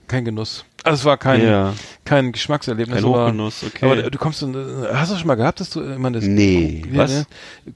kein 0.09 0.25
Genuss. 0.25 0.65
Also 0.85 1.01
es 1.01 1.05
war 1.07 1.17
kein, 1.17 1.43
ja. 1.43 1.73
kein 2.05 2.31
Geschmackserlebnis. 2.31 2.97
Kein 2.97 3.07
Hochgenuss, 3.07 3.65
okay. 3.65 3.87
Aber 3.87 3.97
du 3.97 4.19
kommst, 4.19 4.43
hast 4.43 5.13
du 5.13 5.17
schon 5.17 5.27
mal 5.27 5.35
gehabt, 5.35 5.59
dass 5.61 5.71
du, 5.71 5.81
meine, 5.81 6.19
das, 6.19 6.29
nee, 6.29 6.83
wie, 6.87 6.99
was? 6.99 7.11
Ne? 7.11 7.27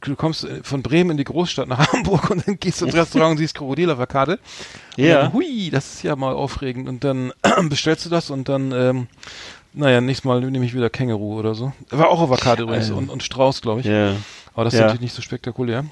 Du 0.02 0.14
kommst 0.14 0.46
von 0.62 0.82
Bremen 0.82 1.12
in 1.12 1.16
die 1.16 1.24
Großstadt 1.24 1.68
nach 1.68 1.88
Hamburg 1.92 2.28
und 2.28 2.46
dann 2.46 2.60
gehst 2.60 2.82
du 2.82 2.84
ins 2.84 2.94
Restaurant 2.94 3.32
und 3.32 3.38
siehst 3.38 3.54
Krokodil 3.54 3.90
auf 3.90 3.96
der 3.96 4.06
Karte. 4.06 4.38
Ja. 4.96 5.22
Dann, 5.22 5.32
hui, 5.32 5.70
das 5.70 5.94
ist 5.94 6.02
ja 6.02 6.16
mal 6.16 6.34
aufregend. 6.34 6.86
Und 6.86 7.02
dann 7.02 7.32
bestellst 7.70 8.04
du 8.04 8.10
das 8.10 8.28
und 8.28 8.50
dann, 8.50 8.72
ähm, 8.72 9.06
naja, 9.72 10.02
nächstes 10.02 10.26
Mal 10.26 10.42
nehme 10.42 10.66
ich 10.66 10.74
wieder 10.74 10.90
Känguru 10.90 11.38
oder 11.38 11.54
so. 11.54 11.72
War 11.88 12.10
auch 12.10 12.20
Avocado 12.20 12.64
übrigens 12.64 12.90
und, 12.90 13.08
und 13.08 13.22
Strauß, 13.22 13.62
glaube 13.62 13.80
ich. 13.80 13.86
Ja. 13.86 14.16
Aber 14.52 14.64
das 14.64 14.74
ist 14.74 14.80
ja. 14.80 14.86
natürlich 14.86 15.02
nicht 15.02 15.14
so 15.14 15.22
spektakulär. 15.22 15.86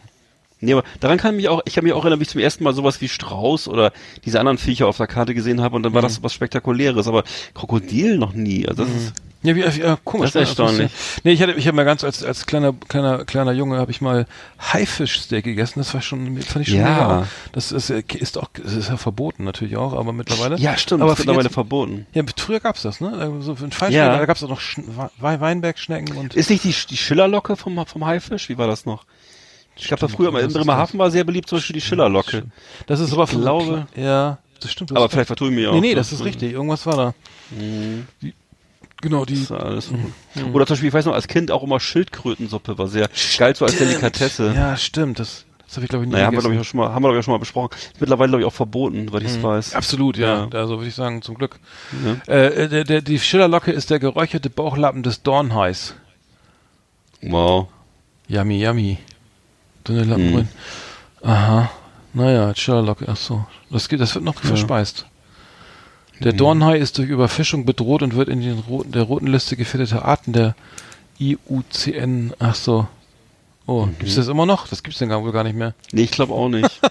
Nee, 0.61 0.72
aber 0.72 0.84
daran 1.00 1.18
kann 1.18 1.34
ich 1.34 1.36
mich 1.36 1.48
auch, 1.48 1.61
ich 1.66 1.74
kann 1.74 1.84
mich 1.84 1.92
auch 1.92 2.02
erinnern, 2.04 2.18
wie 2.18 2.24
ich 2.24 2.30
zum 2.30 2.40
ersten 2.40 2.64
Mal 2.64 2.72
sowas 2.72 3.00
wie 3.00 3.09
Strauß 3.09 3.68
oder 3.68 3.92
diese 4.24 4.40
anderen 4.40 4.57
Viecher 4.57 4.86
auf 4.86 4.96
der 4.96 5.07
Karte 5.07 5.34
gesehen 5.34 5.61
habe 5.61 5.76
und 5.76 5.82
dann 5.82 5.92
war 5.92 6.00
mhm. 6.00 6.07
das 6.07 6.22
was 6.22 6.32
Spektakuläres, 6.32 7.09
aber 7.09 7.24
Krokodil 7.54 8.16
noch 8.16 8.32
nie. 8.32 8.66
Also 8.66 8.84
das 8.84 8.92
mhm. 8.92 8.98
ist 8.98 9.12
ja, 9.46 9.54
wie, 9.54 9.61
ja, 9.61 9.98
komisch. 10.02 10.32
Das 10.32 10.50
ist 10.50 10.59
ne? 10.59 10.64
erstaunlich. 10.64 10.92
Nee, 11.22 11.32
ich 11.32 11.42
hatte, 11.42 11.52
ich 11.52 11.66
habe 11.66 11.76
mal 11.76 11.84
ganz 11.84 12.02
als 12.02 12.24
als 12.24 12.46
kleiner 12.46 12.72
kleiner 12.88 13.24
kleiner 13.24 13.52
Junge 13.52 13.78
habe 13.78 13.90
ich 13.90 14.00
mal 14.00 14.26
Haifischsteak 14.59 15.44
gegessen. 15.44 15.78
Das 15.78 15.94
war 15.94 16.02
schon, 16.02 16.40
fand 16.42 16.66
ich 16.66 16.72
schon 16.72 16.80
ja. 16.80 16.90
mega. 16.90 17.28
Das 17.52 17.70
ist, 17.70 17.90
äh, 17.90 18.02
ist 18.14 18.38
auch, 18.38 18.48
das 18.61 18.72
ist 18.72 18.88
ja 18.88 18.96
verboten 18.96 19.44
natürlich 19.44 19.76
auch, 19.76 19.92
aber 19.92 20.12
mittlerweile. 20.12 20.57
Ja, 20.57 20.76
stimmt. 20.76 21.02
Aber 21.02 21.14
mittlerweile 21.16 21.50
verboten. 21.50 22.07
Ja, 22.12 22.24
früher 22.36 22.61
gab's 22.61 22.82
das, 22.82 23.00
ne? 23.00 23.11
So 23.40 23.52
also 23.52 23.64
in 23.64 23.72
Feinschmecker, 23.72 24.12
ja. 24.12 24.18
da 24.18 24.26
gab's 24.26 24.42
auch 24.42 24.48
noch 24.48 24.61
Sch 24.61 24.80
Weinbergschnecken 25.18 26.16
und. 26.16 26.34
Ist 26.34 26.50
nicht 26.50 26.64
die 26.64 26.74
die 26.90 26.96
Schillerlocke 26.96 27.57
vom 27.57 27.86
vom 27.86 28.04
Haifisch? 28.04 28.48
Wie 28.48 28.59
war 28.59 28.66
das 28.66 28.84
noch? 28.86 29.04
Ich 29.76 29.88
glaube, 29.88 30.00
da 30.00 30.08
früher 30.08 30.28
im 30.28 30.52
Bremerhaven 30.52 30.98
war 30.98 31.10
sehr 31.10 31.24
beliebt 31.24 31.48
zum 31.48 31.58
Beispiel 31.58 31.74
die 31.74 31.80
Schillerlocke. 31.80 32.44
Das 32.86 33.00
ist 33.00 33.12
aber, 33.12 33.24
ich 33.24 33.30
glaube, 33.30 33.86
ja, 33.94 34.38
das 34.60 34.72
stimmt. 34.72 34.90
Das 34.90 34.96
aber 34.96 35.08
vielleicht 35.08 35.26
vertue 35.26 35.50
ich 35.50 35.54
mich 35.54 35.66
auch. 35.66 35.74
Nee, 35.74 35.80
nee, 35.80 35.94
das 35.94 36.12
ist 36.12 36.24
richtig. 36.24 36.52
Irgendwas 36.52 36.86
war 36.86 36.96
da. 36.96 37.14
Mhm. 37.50 38.06
Die, 38.22 38.34
genau, 39.02 39.24
die. 39.24 39.46
alles. 39.50 39.90
Mhm. 39.90 40.54
Oder 40.54 40.66
zum 40.66 40.74
Beispiel, 40.74 40.88
ich 40.88 40.94
weiß 40.94 41.04
noch, 41.04 41.14
als 41.14 41.28
Kind 41.28 41.50
auch 41.50 41.62
immer 41.62 41.78
Schildkrötensuppe 41.78 42.78
war 42.78 42.88
sehr 42.88 43.08
geil 43.38 43.54
so 43.54 43.64
als 43.64 43.76
Delikatesse. 43.76 44.52
Ja, 44.54 44.76
stimmt. 44.76 45.18
Das, 45.18 45.44
das 45.66 45.76
habe 45.76 45.84
ich 45.84 45.90
glaube 45.90 46.04
ich 46.04 46.08
nicht 46.08 46.14
naja, 46.14 46.26
haben 46.26 46.34
wir, 46.34 46.40
glaube 46.40 46.54
ich, 46.54 46.60
auch 46.60 46.64
schon 46.64 46.80
mal, 46.80 46.92
haben 46.92 47.02
wir, 47.02 47.08
glaube 47.08 47.18
ich, 47.18 47.24
schon 47.24 47.32
mal 47.32 47.38
besprochen. 47.38 47.70
Ist 47.74 48.00
mittlerweile, 48.00 48.30
glaube 48.30 48.42
ich, 48.42 48.46
auch 48.46 48.54
verboten, 48.54 49.12
weil 49.12 49.22
ich 49.22 49.32
es 49.32 49.38
mhm. 49.38 49.42
weiß. 49.42 49.74
Absolut, 49.74 50.16
ja. 50.16 50.48
ja. 50.50 50.58
Also 50.58 50.78
würde 50.78 50.88
ich 50.88 50.94
sagen, 50.94 51.20
zum 51.20 51.34
Glück. 51.34 51.58
Ja. 52.26 52.34
Äh, 52.34 52.68
der, 52.68 52.84
der, 52.84 53.02
die 53.02 53.18
Schillerlocke 53.18 53.72
ist 53.72 53.90
der 53.90 53.98
geräucherte 53.98 54.48
Bauchlappen 54.48 55.02
des 55.02 55.22
Dornhais. 55.22 55.94
Wow. 57.20 57.68
Yummy, 58.28 58.62
yummy. 58.62 58.98
Dünne 59.89 60.05
Lampenbrühen. 60.05 60.49
Hm. 61.22 61.28
Aha. 61.30 61.70
Naja, 62.12 62.55
Sherlock, 62.55 62.99
ach 63.07 63.16
so. 63.16 63.45
Das, 63.70 63.89
geht, 63.89 64.01
das 64.01 64.14
wird 64.14 64.24
noch 64.24 64.34
ja. 64.43 64.49
verspeist. 64.49 65.07
Der 66.20 66.32
Mhm. 66.32 66.39
Dornhai 66.39 66.78
ist 66.78 66.97
durch 66.99 67.09
Überfischung 67.11 67.66
bedroht 67.66 68.03
und 68.03 68.14
wird 68.16 68.28
in 68.28 68.41
den 68.41 68.59
roten, 68.61 68.93
der 68.93 69.03
roten 69.03 69.26
Liste 69.26 69.57
gefährdeter 69.57 70.05
Arten 70.07 70.32
der 70.32 70.55
IUCN. 71.20 72.32
Ach 72.39 72.55
so. 72.55 72.89
Oh, 73.66 73.87
Mhm. 73.87 73.99
gibt's 73.99 74.14
das 74.14 74.28
immer 74.28 74.47
noch? 74.47 74.66
Das 74.68 74.82
gibt's 74.82 74.99
denn 74.99 75.09
gar 75.11 75.22
wohl 75.22 75.32
gar 75.32 75.45
nicht 75.45 75.57
mehr. 75.57 75.74
Nee, 75.93 76.03
ich 76.05 76.11
glaube 76.12 76.32
auch 76.32 76.49
nicht. 76.49 76.80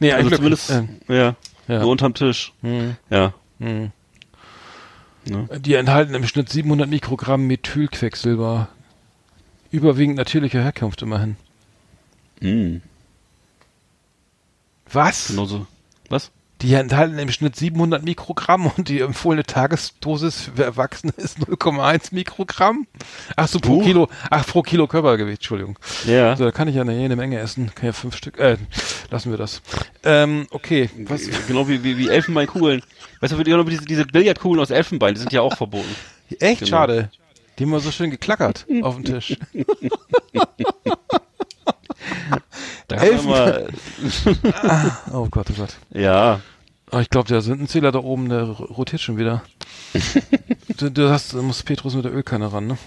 Nee, 0.00 0.12
also 0.12 0.26
eigentlich 0.26 0.36
zumindest, 0.38 0.70
ähm, 0.70 0.88
ja, 1.08 1.34
ja. 1.68 1.78
nur 1.80 1.88
unterm 1.90 2.14
Tisch. 2.14 2.52
hm, 2.62 2.96
Ja. 3.10 3.32
hm. 3.60 3.92
Ne? 5.26 5.48
Die 5.60 5.74
enthalten 5.74 6.14
im 6.14 6.26
Schnitt 6.26 6.50
700 6.50 6.88
Mikrogramm 6.88 7.46
Methylquecksilber. 7.46 8.68
Überwiegend 9.70 10.16
natürlicher 10.16 10.62
Herkunft 10.62 11.00
immerhin. 11.02 11.36
Hm. 12.44 12.82
Was? 14.92 15.28
Genau 15.28 15.46
so. 15.46 15.66
Was? 16.10 16.30
Die 16.60 16.72
enthalten 16.74 17.18
im 17.18 17.30
Schnitt 17.30 17.56
700 17.56 18.04
Mikrogramm 18.04 18.66
und 18.66 18.88
die 18.88 19.00
empfohlene 19.00 19.44
Tagesdosis 19.44 20.50
für 20.54 20.62
Erwachsene 20.64 21.12
ist 21.16 21.38
0,1 21.38 22.14
Mikrogramm. 22.14 22.86
Ach 23.36 23.48
so, 23.48 23.58
pro. 23.60 23.80
Kilo, 23.80 24.08
ach, 24.30 24.46
pro 24.46 24.62
Kilo 24.62 24.86
Körpergewicht, 24.86 25.38
Entschuldigung. 25.38 25.78
Ja. 26.06 26.30
Also, 26.30 26.44
da 26.44 26.52
kann 26.52 26.68
ich 26.68 26.76
ja 26.76 26.82
eine 26.82 26.96
jede 26.98 27.16
Menge 27.16 27.38
essen. 27.38 27.74
Kann 27.74 27.86
ja 27.86 27.92
fünf 27.92 28.16
Stück, 28.16 28.38
äh, 28.38 28.56
lassen 29.10 29.30
wir 29.30 29.38
das. 29.38 29.62
Ähm, 30.04 30.46
okay. 30.50 30.90
Was, 31.06 31.22
Genau 31.48 31.66
wie, 31.68 31.82
wie, 31.82 31.98
wie 31.98 32.08
Elfenbeinkugeln. 32.08 32.82
Weißt 33.20 33.32
du, 33.32 33.42
genau 33.42 33.62
diese, 33.64 33.84
diese 33.84 34.04
Billardkugeln 34.06 34.60
aus 34.60 34.70
Elfenbein, 34.70 35.14
die 35.14 35.20
sind 35.20 35.32
ja 35.32 35.40
auch 35.40 35.56
verboten. 35.56 35.88
echt 36.40 36.60
Genau. 36.60 36.70
schade. 36.70 37.10
Die 37.58 37.64
haben 37.64 37.70
wir 37.70 37.80
so 37.80 37.90
schön 37.90 38.10
geklackert 38.10 38.66
auf 38.82 38.94
dem 38.96 39.04
Tisch. 39.04 39.36
Da 42.96 43.22
mal, 43.22 43.68
Oh 45.12 45.28
Gott, 45.30 45.46
oh 45.50 45.54
Gott. 45.56 45.76
ja. 45.90 46.40
Oh, 46.92 46.98
ich 46.98 47.10
glaube, 47.10 47.28
der 47.28 47.40
Sündenzähler 47.40 47.90
da 47.90 47.98
oben, 47.98 48.28
der 48.28 48.44
rotiert 48.44 49.00
schon 49.00 49.16
wieder. 49.16 49.42
du, 50.76 50.90
du 50.90 51.10
hast, 51.10 51.32
du 51.32 51.42
musst 51.42 51.64
Petrus 51.64 51.94
mit 51.94 52.04
der 52.04 52.14
Ölkanne 52.14 52.52
ran, 52.52 52.66
ne? 52.68 52.78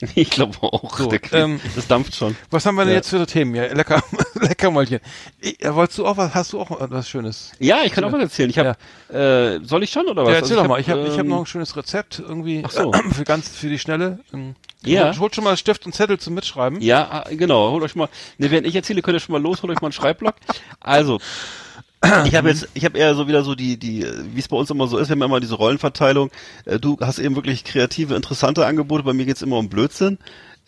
Ich 0.14 0.30
glaube 0.30 0.56
auch. 0.62 0.96
So, 0.98 1.10
ähm, 1.32 1.60
das 1.74 1.86
dampft 1.86 2.14
schon. 2.14 2.36
Was 2.50 2.66
haben 2.66 2.74
wir 2.76 2.82
denn 2.84 2.90
Ja. 2.92 2.96
jetzt 2.96 3.10
für 3.10 3.26
Themen? 3.26 3.54
Ja, 3.54 3.72
lecker, 3.72 4.02
lecker 4.34 4.70
Mäulchen. 4.70 5.00
Ich, 5.40 5.62
äh, 5.64 5.74
wolltest 5.74 5.98
du 5.98 6.06
auch 6.06 6.16
was, 6.16 6.34
hast 6.34 6.52
du 6.52 6.60
auch 6.60 6.70
was 6.90 7.08
Schönes? 7.08 7.52
Ja, 7.58 7.78
ich 7.84 7.92
kann 7.92 8.04
auch 8.04 8.12
was 8.12 8.20
erzählen. 8.20 8.50
Ich 8.50 8.58
hab, 8.58 8.78
äh, 9.12 9.58
soll 9.62 9.82
ich 9.82 9.90
schon 9.90 10.06
oder 10.06 10.22
was? 10.24 10.30
Ja, 10.30 10.36
erzähl 10.36 10.52
Also 10.58 10.62
doch 10.62 10.68
mal. 10.68 10.80
Ich 10.80 10.90
habe 10.90 11.02
ich 11.06 11.12
hab 11.14 11.20
ähm, 11.20 11.28
noch 11.28 11.40
ein 11.40 11.46
schönes 11.46 11.76
Rezept 11.76 12.18
irgendwie 12.18 12.62
Ach 12.66 12.70
so. 12.70 12.92
für 13.12 13.24
ganz 13.24 13.48
für 13.48 13.68
die 13.68 13.78
Schnelle. 13.78 14.20
Ähm, 14.32 14.54
Ja. 14.84 15.06
Holt, 15.06 15.18
holt 15.20 15.34
schon 15.34 15.44
mal 15.44 15.56
Stift 15.56 15.86
und 15.86 15.94
Zettel 15.94 16.18
zum 16.18 16.34
Mitschreiben. 16.34 16.80
Ja, 16.80 17.08
ah, 17.10 17.24
genau. 17.30 17.70
Holt 17.70 17.82
euch 17.82 17.94
mal. 17.96 18.08
Ne, 18.38 18.50
während 18.50 18.66
ich 18.66 18.76
erzähle, 18.76 19.02
könnt 19.02 19.16
ihr 19.16 19.20
schon 19.20 19.32
mal 19.32 19.42
los. 19.42 19.62
Holt 19.62 19.72
euch 19.72 19.80
mal 19.80 19.86
einen 19.88 19.92
Schreibblock. 19.92 20.34
Also, 20.80 21.18
ich 22.26 22.34
habe 22.34 22.48
jetzt, 22.48 22.68
ich 22.74 22.84
habe 22.84 22.98
eher 22.98 23.14
so 23.14 23.28
wieder 23.28 23.42
so 23.44 23.54
die, 23.54 23.76
die, 23.78 24.06
wie 24.34 24.40
es 24.40 24.48
bei 24.48 24.56
uns 24.56 24.70
immer 24.70 24.86
so 24.88 24.98
ist, 24.98 25.08
wir 25.08 25.12
haben 25.14 25.22
immer 25.22 25.40
diese 25.40 25.54
Rollenverteilung. 25.54 26.30
Äh, 26.64 26.78
Du 26.78 26.96
hast 27.00 27.18
eben 27.18 27.34
wirklich 27.36 27.64
kreative, 27.64 28.14
interessante 28.14 28.66
Angebote. 28.66 29.02
Bei 29.04 29.12
mir 29.12 29.24
geht's 29.26 29.42
immer 29.42 29.56
um 29.58 29.68
Blödsinn. 29.68 30.18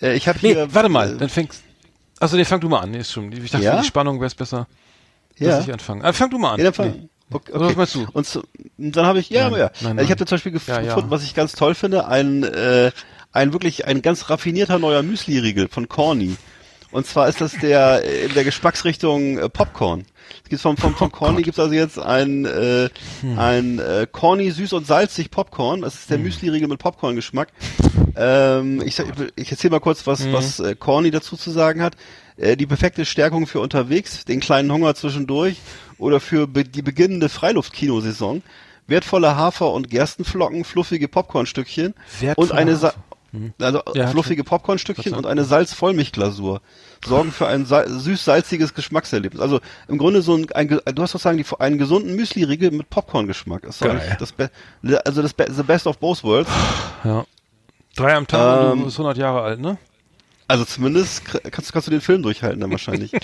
Äh, 0.01 0.15
Ich 0.17 0.29
habe 0.29 0.39
Nee, 0.43 0.55
hier. 0.55 0.75
warte 0.75 0.89
mal, 0.89 1.15
äh, 1.15 1.17
dann 1.19 1.29
fängst. 1.29 1.63
Also 2.21 2.37
nee, 2.37 2.45
fang 2.45 2.61
du 2.61 2.69
mal 2.69 2.81
an. 2.81 2.91
Nee, 2.91 2.99
ist 2.99 3.13
schon. 3.13 3.31
Ich 3.33 3.51
dachte, 3.51 3.65
Ja? 3.65 3.77
für 3.77 3.83
die 3.83 3.87
Spannung 3.89 4.17
wäre 4.19 4.27
es 4.27 4.35
besser, 4.35 4.67
Ja. 5.39 5.51
dass 5.57 5.67
ich 5.67 5.73
anfange. 5.73 6.03
Aber 6.03 6.13
fang 6.13 6.31
du 6.31 6.39
mal 6.39 6.53
an. 6.53 6.59
Ja, 6.59 6.65
dann 6.65 6.75
fang, 6.75 6.91
Nee. 6.91 7.09
okay, 7.33 7.53
Oder 7.53 7.67
was 7.67 7.77
meinst 7.77 7.95
du? 7.95 8.07
Und 8.13 8.27
so, 8.27 8.43
dann 8.77 9.07
habe 9.07 9.21
ich, 9.21 9.31
ja, 9.31 9.49
Nein, 9.51 9.59
ja. 9.61 9.67
nein, 9.67 9.71
Also 9.75 9.89
nein. 9.95 10.05
Ich 10.05 10.11
habe 10.11 10.25
zum 10.25 10.35
Beispiel 10.37 10.53
gef 10.53 10.67
Ja, 10.67 10.81
ja. 10.81 10.87
gefunden, 10.89 11.11
was 11.11 11.23
ich 11.23 11.35
ganz 11.35 11.53
toll 11.53 11.75
finde, 11.75 12.09
ein, 12.09 12.43
äh, 12.43 12.91
ein 13.33 13.53
wirklich 13.53 13.87
ein 13.87 14.03
ganz 14.03 14.31
raffinierter 14.31 14.79
neuer 14.79 15.03
Müsli-Riegel 15.03 15.69
von 15.69 15.87
Corny. 15.89 16.37
Und 16.91 17.07
zwar 17.07 17.29
ist 17.29 17.41
das 17.41 17.53
der 17.53 18.03
äh, 18.05 18.27
in 18.27 18.35
der 18.35 18.45
Geschmacksrichtung 18.45 19.39
äh, 19.39 19.49
Popcorn. 19.49 20.05
Es 20.43 20.49
gibt 20.49 20.63
vom 20.63 20.77
vom, 20.77 20.95
vom 20.95 21.13
Corny 21.13 21.43
gibt's 21.43 21.59
also 21.59 21.75
jetzt 21.75 21.99
ein 21.99 22.45
äh, 22.45 22.89
Hm. 23.21 23.39
ein 23.39 23.79
äh, 23.79 24.07
Corny 24.11 24.51
süß 24.51 24.73
und 24.73 24.87
salzig 24.87 25.31
Popcorn. 25.31 25.83
Das 25.83 25.95
ist 25.95 26.11
der 26.11 26.19
Müsli-Riegel 26.19 26.69
mit 26.69 26.79
Popcorn-Geschmack. 26.79 27.49
Ähm, 28.17 28.83
ich, 28.85 29.03
ich 29.37 29.51
erzähle 29.51 29.73
mal 29.73 29.81
kurz, 29.81 30.07
was 30.07 30.21
Mhm. 30.25 30.33
was 30.33 30.61
äh, 30.61 30.75
Corny 30.75 31.11
dazu 31.11 31.37
zu 31.37 31.51
sagen 31.51 31.83
hat. 31.83 31.95
Äh, 32.37 32.57
die 32.57 32.67
perfekte 32.67 33.05
Stärkung 33.05 33.47
für 33.47 33.61
unterwegs, 33.61 34.25
den 34.25 34.41
kleinen 34.41 34.71
Hunger 34.73 34.95
zwischendurch 34.95 35.57
oder 35.99 36.21
für 36.21 36.47
be 36.47 36.65
die 36.65 36.83
beginnende 36.83 37.29
Freiluftkinosaison. 37.29 38.43
Wertvolle 38.87 39.37
Hafer- 39.37 39.73
und 39.73 39.91
Gerstenflocken, 39.91 40.65
fluffige 40.65 41.09
Popcornstückchen 41.09 41.89
und 41.89 42.23
Wertvolle 42.23 42.55
eine 42.55 42.77
Sa 42.77 42.95
also 43.61 43.83
Ja, 43.95 44.07
fluffige 44.09 44.43
Popcornstückchen 44.45 45.15
und 45.15 45.27
eine 45.27 45.45
Salz-Vollmilchglasur 45.45 46.61
sorgen 47.07 47.31
für 47.33 47.47
ein 47.47 47.67
sa- 47.67 47.87
süß-salziges 47.87 48.75
Geschmackserlebnis. 48.75 49.41
Also 49.41 49.61
im 49.89 49.99
Grunde 49.99 50.23
so 50.23 50.35
ein, 50.35 50.51
ein 50.53 50.69
du 50.69 51.03
hast 51.03 51.13
sozusagen 51.13 51.37
die, 51.39 51.45
einen 51.59 51.79
gesunden 51.79 52.17
Müsli-Riegel 52.17 52.71
mit 52.71 52.89
Popcorn-Geschmack. 52.91 53.63
Das 54.19 54.33
Be 54.33 54.51
also 55.05 55.23
das 55.23 55.33
Be 55.35 55.47
the 55.51 55.63
best 55.63 55.87
of 55.87 55.99
both 55.99 56.25
worlds. 56.25 56.51
Ja. 57.05 57.25
Drei 57.97 58.15
am 58.15 58.27
Tag 58.27 58.61
und 58.61 58.73
Ähm, 58.73 58.79
du 58.81 58.85
bist 58.87 58.99
100 58.99 59.19
Jahre 59.19 59.43
alt, 59.43 59.61
ne? 59.61 59.77
Also 60.47 60.65
zumindest 60.65 61.25
kannst, 61.27 61.73
kannst 61.73 61.87
du 61.89 61.91
den 61.91 62.01
Film 62.01 62.23
durchhalten 62.23 62.61
dann 62.61 62.71
wahrscheinlich. 62.71 63.13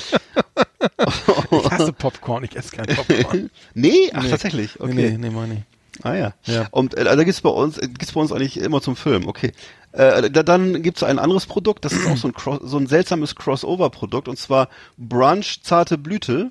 Ich 1.50 1.70
hasse 1.70 1.92
Popcorn, 1.92 2.44
ich 2.44 2.55
esse 2.57 2.76
kein 2.76 2.86
Popcorn. 2.86 3.50
nee, 3.74 4.11
ach 4.12 4.22
Nee. 4.22 4.30
tatsächlich. 4.30 4.80
Okay. 4.80 4.92
Nee, 4.92 5.11
nee, 5.12 5.18
nee, 5.18 5.30
meine 5.30 5.55
ich. 5.55 6.05
Ah 6.05 6.14
ja. 6.14 6.34
Ja. 6.44 6.66
Und 6.72 6.94
äh, 6.94 7.05
da 7.05 7.22
gibt's 7.24 7.40
bei 7.40 7.48
uns 7.50 7.78
äh, 7.78 7.86
gibt's 7.88 8.12
bei 8.12 8.20
uns 8.20 8.32
eigentlich 8.32 8.59
immer 8.59 8.80
zum 8.82 8.96
Film. 8.96 9.26
Okay. 9.28 9.52
Äh, 9.95 10.28
da, 10.30 10.42
dann 10.42 10.82
gibt's 10.82 11.03
ein 11.05 11.18
anderes 11.20 11.47
Produkt, 11.47 11.84
das 11.84 11.92
ist 11.92 12.07
auch 12.09 12.16
so 12.16 12.26
ein 12.28 12.34
Cross, 12.34 12.59
so 12.64 12.76
ein 12.78 12.88
seltsames 12.88 13.36
Crossover 13.36 13.90
Produkt 13.90 14.26
und 14.28 14.36
zwar 14.38 14.68
Brunch 14.99 15.61
zarte 15.62 15.99
Blüte. 15.99 16.51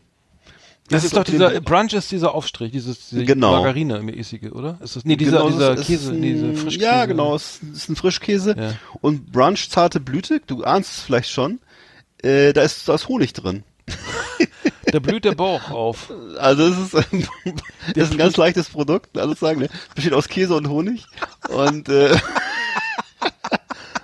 Das 0.90 1.04
Ist 1.04 1.12
ist 1.12 1.18
doch 1.18 1.24
dieser, 1.24 1.60
Brunch 1.62 1.94
ist 1.94 2.12
dieser 2.12 2.34
Aufstrich, 2.36 2.72
dieses, 2.72 3.10
diese 3.10 3.26
Genau. 3.26 3.52
Margarine-mäßige, 3.54 4.52
oder? 4.52 4.78
Ist 4.82 4.96
das, 4.96 5.06
nee, 5.06 5.16
dieser, 5.18 5.40
Genau, 5.40 5.50
dieser 5.50 5.74
es 5.74 5.80
ist 5.82 5.88
Käse, 5.88 6.12
ein, 6.12 6.20
nee, 6.22 6.34
dieser 6.34 6.54
Frischkäse. 6.54 6.86
Ja, 6.86 7.06
genau, 7.06 7.36
es 7.36 7.60
ist 7.74 7.90
ein 7.90 7.96
Frischkäse. 7.98 8.56
Ja. 8.58 8.74
Und 9.02 9.32
Brunch 9.32 9.70
zarte 9.70 10.00
Blüte, 10.00 10.42
du 10.46 10.64
ahnst 10.64 10.98
es 10.98 11.04
vielleicht 11.04 11.30
schon, 11.30 11.60
äh, 12.22 12.54
da 12.54 12.62
ist 12.62 12.88
da 12.88 12.96
ist 12.96 13.08
Honig 13.10 13.34
drin. 13.34 13.64
Da 14.92 15.00
blüht 15.00 15.26
der 15.26 15.34
Bauch 15.34 15.72
auf. 15.72 16.14
Also 16.38 16.68
es 16.68 16.78
ist, 16.78 16.94
das 16.94 17.06
ist 17.96 18.12
ein 18.12 18.18
ganz 18.18 18.38
leichtes 18.38 18.70
Produkt, 18.70 19.18
alles 19.18 19.40
sagen, 19.40 19.62
ne? 19.62 19.70
Besteht 19.96 20.14
aus 20.14 20.28
Käse 20.28 20.56
und 20.56 20.70
Honig. 20.70 21.06
Und 21.50 21.90
äh, 21.90 22.16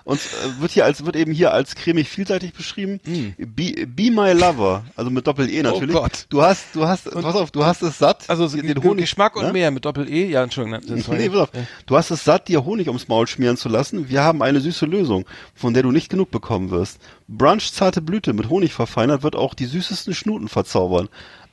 und 0.09 0.19
äh, 0.19 0.59
wird 0.59 0.71
hier 0.71 0.85
als 0.85 1.05
wird 1.05 1.15
eben 1.15 1.31
hier 1.31 1.53
als 1.53 1.75
cremig 1.75 2.09
vielseitig 2.09 2.53
beschrieben. 2.53 2.99
Be, 3.37 3.85
be 3.85 4.09
my 4.09 4.31
lover, 4.31 4.83
also 4.95 5.11
mit 5.11 5.27
Doppel 5.27 5.47
E 5.47 5.61
natürlich. 5.61 5.93
Mm. 5.93 5.97
Oh 5.97 6.01
Gott. 6.01 6.25
Du 6.29 6.41
hast 6.41 6.65
du 6.73 6.87
hast 6.87 7.11
pass 7.11 7.35
auf, 7.35 7.51
du 7.51 7.63
hast 7.63 7.83
es 7.83 7.99
satt. 7.99 8.27
Also 8.27 8.47
so 8.47 8.57
den, 8.57 8.81
Honig 8.81 9.03
Geschmack 9.03 9.35
und 9.35 9.45
ne? 9.45 9.53
mehr 9.53 9.69
mit 9.69 9.85
Doppel-E. 9.85 10.25
Ja, 10.25 10.41
Entschuldigung. 10.43 10.81
ne. 10.83 11.03
Nee, 11.19 11.29
pass 11.29 11.41
auf. 11.41 11.49
Du 11.85 11.95
hast 11.95 12.09
es 12.09 12.23
satt, 12.23 12.47
dir 12.47 12.65
Honig 12.65 12.87
ums 12.87 13.07
Maul 13.07 13.27
schmieren 13.27 13.55
zu 13.55 13.69
lassen. 13.69 14.09
Wir 14.09 14.23
haben 14.23 14.41
eine 14.41 14.61
süße 14.61 14.87
Lösung, 14.87 15.25
von 15.53 15.75
der 15.75 15.83
du 15.83 15.91
nicht 15.91 16.09
genug 16.09 16.31
bekommen 16.31 16.71
wirst. 16.71 16.99
Brunch 17.27 17.71
zarte 17.71 18.01
Blüte 18.01 18.33
mit 18.33 18.49
Honig 18.49 18.73
verfeinert 18.73 19.21
wird 19.21 19.35
auch 19.35 19.53
die 19.53 19.65
süßesten 19.65 20.15
Schnuten 20.15 20.47
verzaubern. 20.47 21.07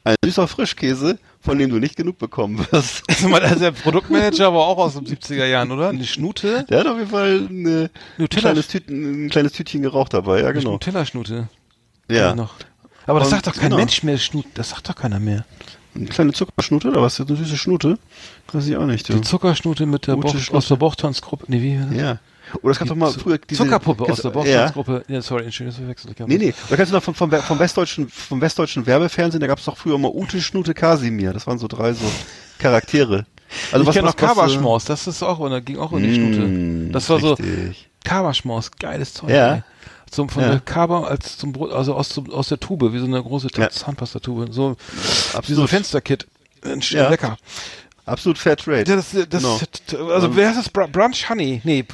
Ein 0.04 0.14
süßer 0.24 0.48
Frischkäse, 0.48 1.18
von 1.47 1.59
dem 1.59 1.70
du 1.70 1.78
nicht 1.78 1.97
genug 1.97 2.18
bekommen 2.18 2.59
wirst. 2.70 3.03
Also 3.09 3.28
mal, 3.28 3.40
also 3.40 3.61
der 3.61 3.70
Produktmanager 3.70 4.53
war 4.53 4.66
auch 4.66 4.76
aus 4.78 4.94
den 4.94 5.07
70er 5.07 5.47
Jahren, 5.47 5.70
oder? 5.70 5.88
Eine 5.88 6.05
Schnute? 6.05 6.66
Der 6.68 6.80
hat 6.80 6.86
auf 6.86 6.99
jeden 6.99 7.11
Fall 7.11 7.47
eine, 7.49 7.90
ein, 8.18 8.28
kleines 8.28 8.68
Tüten, 8.68 9.26
ein 9.26 9.30
kleines 9.30 9.53
Tütchen 9.53 9.80
geraucht 9.80 10.12
dabei, 10.12 10.42
ja 10.42 10.53
genau. 10.53 10.72
Nutella-Schnute. 10.72 11.49
Ja. 12.11 12.34
Noch. 12.34 12.55
Aber 13.07 13.20
das 13.20 13.28
Und 13.28 13.34
sagt 13.34 13.47
doch 13.47 13.55
kein 13.55 13.70
genau. 13.70 13.76
Mensch 13.76 14.03
mehr, 14.03 14.18
Schnute. 14.18 14.49
Das 14.55 14.70
sagt 14.70 14.88
doch 14.88 14.97
keiner 14.97 15.20
mehr. 15.20 15.44
Eine 15.94 16.07
kleine 16.07 16.32
Zuckerschnute 16.32 16.88
oder 16.88 17.01
was? 17.01 17.18
Eine 17.20 17.34
süße 17.36 17.57
Schnute? 17.57 17.99
Weiß 18.53 18.66
ich 18.66 18.76
auch 18.76 18.84
nicht. 18.84 19.09
Die 19.09 19.12
Du. 19.12 19.20
Zuckerschnute 19.20 19.86
mit 19.86 20.07
der 20.07 20.14
Schnute. 20.14 20.53
aus 20.55 20.68
der 20.68 20.76
Bauchtanzgruppe. 20.76 21.47
Nee, 21.49 21.62
wie? 21.62 21.97
Ja. 21.97 22.18
Oder 22.62 22.72
es 22.72 22.78
gab 22.78 22.88
doch 22.88 22.96
mal 22.96 23.11
früher 23.12 23.38
diese 23.38 23.62
Zuckerpuppe 23.64 24.04
aus 24.04 24.20
der 24.22 24.30
Ja. 24.30 24.34
Bauchtanzgruppe. 24.34 25.04
Ja, 25.09 25.22
sorry, 25.22 25.44
Entschuldigung, 25.44 25.86
das 25.86 26.04
verwechselt. 26.04 26.28
Nee, 26.28 26.38
nee. 26.38 26.54
Da 26.68 26.76
kannst 26.76 26.92
du 26.92 26.96
noch 26.96 27.02
vom, 27.02 27.14
vom, 27.14 27.30
vom 27.30 27.59
westdeutschen, 27.59 28.09
vom 28.09 28.40
westdeutschen 28.40 28.86
Werbefernsehen, 28.86 29.40
da 29.40 29.46
gab 29.46 29.59
es 29.59 29.64
doch 29.64 29.76
früher 29.76 29.94
immer 29.96 30.14
Ute, 30.14 30.40
Schnute, 30.40 30.74
Kasimir. 30.74 31.32
Das 31.32 31.46
waren 31.46 31.59
so 31.59 31.68
drei 31.68 31.92
so 31.92 32.04
Charaktere. 32.59 33.26
Also 33.70 33.82
ich 33.82 33.86
was, 33.88 33.94
kenne 33.94 34.07
noch 34.09 34.14
was, 34.14 34.28
Kaberschmaus, 34.28 34.84
das 34.86 35.07
ist 35.07 35.22
auch, 35.22 35.38
und 35.38 35.50
da 35.52 35.61
ging 35.61 35.78
auch 35.78 35.92
in 35.92 36.02
die 36.02 36.14
Schnute. 36.14 36.40
Mm, 36.40 36.92
Das 36.92 37.09
war 37.09 37.20
so, 37.20 37.34
richtig. 37.34 37.88
Kaberschmaus, 38.04 38.70
geiles 38.78 39.14
Zeug. 39.14 39.30
Ja. 39.30 39.62
Zum, 40.11 40.28
von 40.28 40.42
Ja. 40.42 40.50
der 40.50 40.61
Kaber 40.61 41.09
als 41.09 41.36
zum 41.36 41.52
Brot, 41.52 41.72
also 41.72 41.94
aus, 41.94 42.16
aus 42.30 42.48
der 42.48 42.61
Tube, 42.61 42.92
wie 42.92 42.98
so 42.98 43.07
eine 43.07 43.20
große 43.22 43.48
Ja. 43.57 43.68
Zahnpastatube. 43.70 44.52
So, 44.52 44.76
wie 45.46 45.52
so 45.54 45.62
ein. 45.62 45.68
Fensterkit. 45.68 46.26
Äh, 46.64 46.78
Ja. 46.80 47.09
Lecker. 47.09 47.36
Absolut 48.07 48.38
Fair 48.38 48.57
Trade. 48.57 48.84
Ja, 48.88 48.96
das, 48.96 49.11
das, 49.11 49.28
Genau. 49.28 50.11
also, 50.12 50.34
wer 50.36 50.48
heißt 50.48 50.59
das? 50.59 50.68
Br- 50.70 50.86
Brunch 50.86 51.28
Honey? 51.28 51.61
Nee, 51.64 51.84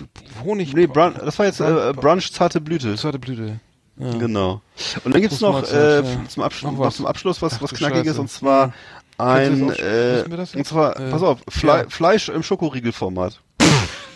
Honig. 0.44 0.74
Nee, 0.74 0.86
Brun 0.86 1.14
das 1.18 1.38
war 1.38 1.46
jetzt 1.46 1.60
äh, 1.60 1.92
Brunch 1.94 2.32
zarte 2.32 2.60
Blüte. 2.60 2.94
Zweite 2.96 3.18
Blüte. 3.18 3.60
Ja. 3.96 4.10
Genau. 4.18 4.60
Und 5.04 5.14
dann 5.14 5.22
gibt's 5.22 5.40
noch, 5.40 5.62
äh, 5.70 5.96
ja. 6.00 6.04
zum, 6.28 6.42
Abschluss, 6.42 6.72
Noch 6.72 6.92
zum 6.92 7.06
Abschluss 7.06 7.40
was, 7.42 7.54
Ach 7.54 7.62
was 7.62 7.70
du 7.70 7.76
Knackiges 7.76 8.06
Scheiße. 8.12 8.20
und 8.20 8.30
zwar 8.30 8.72
ein, 9.18 9.68
du 9.68 10.36
das 10.36 10.54
äh, 10.54 10.58
und 10.58 10.66
zwar, 10.66 10.98
Äh, 10.98 11.10
pass 11.10 11.22
auf, 11.22 11.38
Fle 11.48 11.68
ja. 11.68 11.84
Fleisch 11.88 12.28
im 12.28 12.42
Schokoriegelformat. 12.42 13.38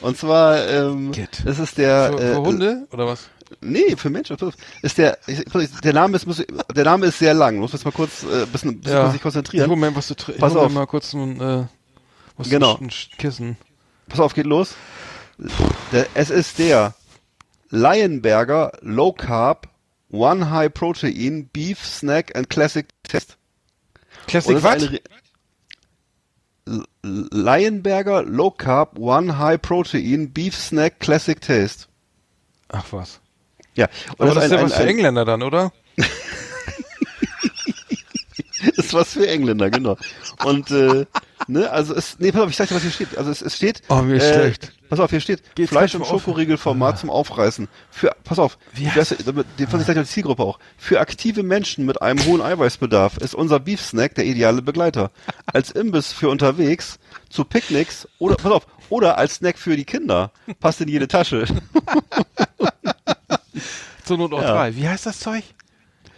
und 0.01 0.17
zwar, 0.17 0.67
ähm, 0.69 1.13
das 1.45 1.59
ist 1.59 1.79
der, 1.79 2.13
Für, 2.13 2.19
äh, 2.23 2.35
für 2.35 2.41
Hunde 2.43 2.87
oder 2.93 3.07
was? 3.07 3.29
Nee, 3.61 3.95
für 3.97 4.11
Menschen. 4.11 4.37
Ist 4.83 4.99
der, 4.99 5.19
der 5.85 5.93
Name 5.93 6.17
ist, 6.17 6.27
muss, 6.27 6.43
der 6.75 6.85
Name 6.85 7.07
ist 7.07 7.19
sehr 7.21 7.33
lang. 7.33 7.57
Muss 7.59 7.73
jetzt 7.73 7.85
mal 7.85 7.93
kurz, 7.93 8.25
äh, 8.25 8.45
bisschen, 8.51 8.81
bisschen 8.81 9.01
kurz 9.03 9.13
sich 9.13 9.23
konzentrieren. 9.23 9.79
Mir 9.79 9.95
was 9.95 10.09
trinken. 10.09 10.41
Pass 10.41 10.57
auf. 10.57 10.73
mal 10.73 10.87
kurz 10.87 11.13
ein, 11.15 11.41
äh, 11.41 11.65
Was 12.37 12.49
Genau. 12.49 12.79
Kissen. 13.19 13.57
Pass 14.09 14.21
auf, 14.21 14.35
geht 14.35 14.47
los. 14.47 14.75
Der, 15.93 16.07
es 16.15 16.31
ist 16.31 16.59
der 16.59 16.95
Lionberger 17.71 18.73
Low 18.81 19.13
Carb 19.13 19.69
One 20.11 20.51
High 20.51 20.73
Protein 20.73 21.49
Beef 21.53 21.85
Snack 21.85 22.35
and 22.37 22.49
Classic 22.49 22.87
Test. 23.03 23.37
Classic 24.27 24.63
was? 24.63 24.89
Lionberger 27.03 28.23
Low 28.23 28.51
Carb 28.51 28.99
One 28.99 29.39
High 29.39 29.61
Protein 29.61 30.33
Beef 30.33 30.57
Snack 30.57 31.01
Classic 31.01 31.41
Taste. 31.41 31.87
Ach 32.69 32.85
was. 32.91 33.21
Ja, 33.75 33.89
und 34.17 34.23
Aber 34.23 34.35
das 34.35 34.45
ist 34.47 34.53
ja 34.53 34.63
was 34.63 34.75
für 34.75 34.87
Engländer 34.87 35.25
dann, 35.25 35.43
oder? 35.43 35.73
das 35.97 36.09
ist 38.79 38.95
was 38.95 39.13
für 39.13 39.29
Engländer, 39.29 39.71
genau. 39.71 39.97
Und 40.45 40.71
äh, 40.71 41.07
ne, 41.47 41.71
also 41.71 41.95
es, 41.95 42.19
nee, 42.19 42.33
pass 42.33 42.43
auf, 42.43 42.51
ich 42.51 42.57
sag 42.57 42.69
dir, 42.69 42.75
was 42.75 42.83
hier 42.83 42.91
steht. 42.91 43.17
Also 43.19 43.31
es, 43.31 43.43
es 43.43 43.57
steht. 43.57 43.83
Oh, 43.89 43.97
mir 44.03 44.17
ist 44.17 44.29
schlecht. 44.33 44.73
Pass 44.89 45.01
auf, 45.01 45.11
hier 45.11 45.21
steht 45.21 45.43
Geht's 45.57 45.71
Fleisch 45.71 45.95
und 45.97 46.07
Schokoriegel-Format 46.07 46.99
zum 47.01 47.11
Aufreißen. 47.11 47.67
Für, 47.91 48.15
pass 48.23 48.39
auf, 48.39 48.57
Wie 48.73 48.85
die 48.85 48.91
heißt- 48.91 49.25
damit- 49.27 49.47
den 49.59 49.67
fand 49.67 49.81
ich 49.83 49.87
gleich 49.87 49.99
als 49.99 50.13
Zielgruppe 50.13 50.43
auch. 50.45 50.59
Für 50.79 51.01
aktive 51.01 51.43
Menschen 51.43 51.85
mit 51.87 52.01
einem 52.03 52.25
hohen 52.25 52.41
Eiweißbedarf 52.41 53.17
ist 53.19 53.35
unser 53.35 53.59
Beef 53.59 53.81
Snack 53.81 54.15
der 54.15 54.27
ideale 54.27 54.63
Begleiter. 54.63 55.11
Als 55.47 55.73
Imbiss 55.73 56.13
für 56.13 56.29
unterwegs, 56.29 56.99
zu 57.31 57.45
Picknicks 57.45 58.07
oder, 58.21 58.37
pass 58.37 58.53
auf, 58.53 58.67
oder 58.89 59.19
als 59.19 59.35
Snack 59.37 59.59
für 59.59 59.77
die 59.77 59.85
Kinder. 59.85 60.31
Passt 60.61 60.81
in 60.81 60.87
jede 60.89 61.09
Tasche. 61.09 61.47
Zur 64.05 64.19
Not 64.19 64.33
auch 64.35 64.43
Ja. 64.43 64.53
drei. 64.53 64.77
Wie 64.77 64.89
heißt 64.89 65.07
das 65.07 65.19
Zeug? 65.19 65.43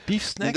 Beef 0.08 0.24
Snack? 0.26 0.56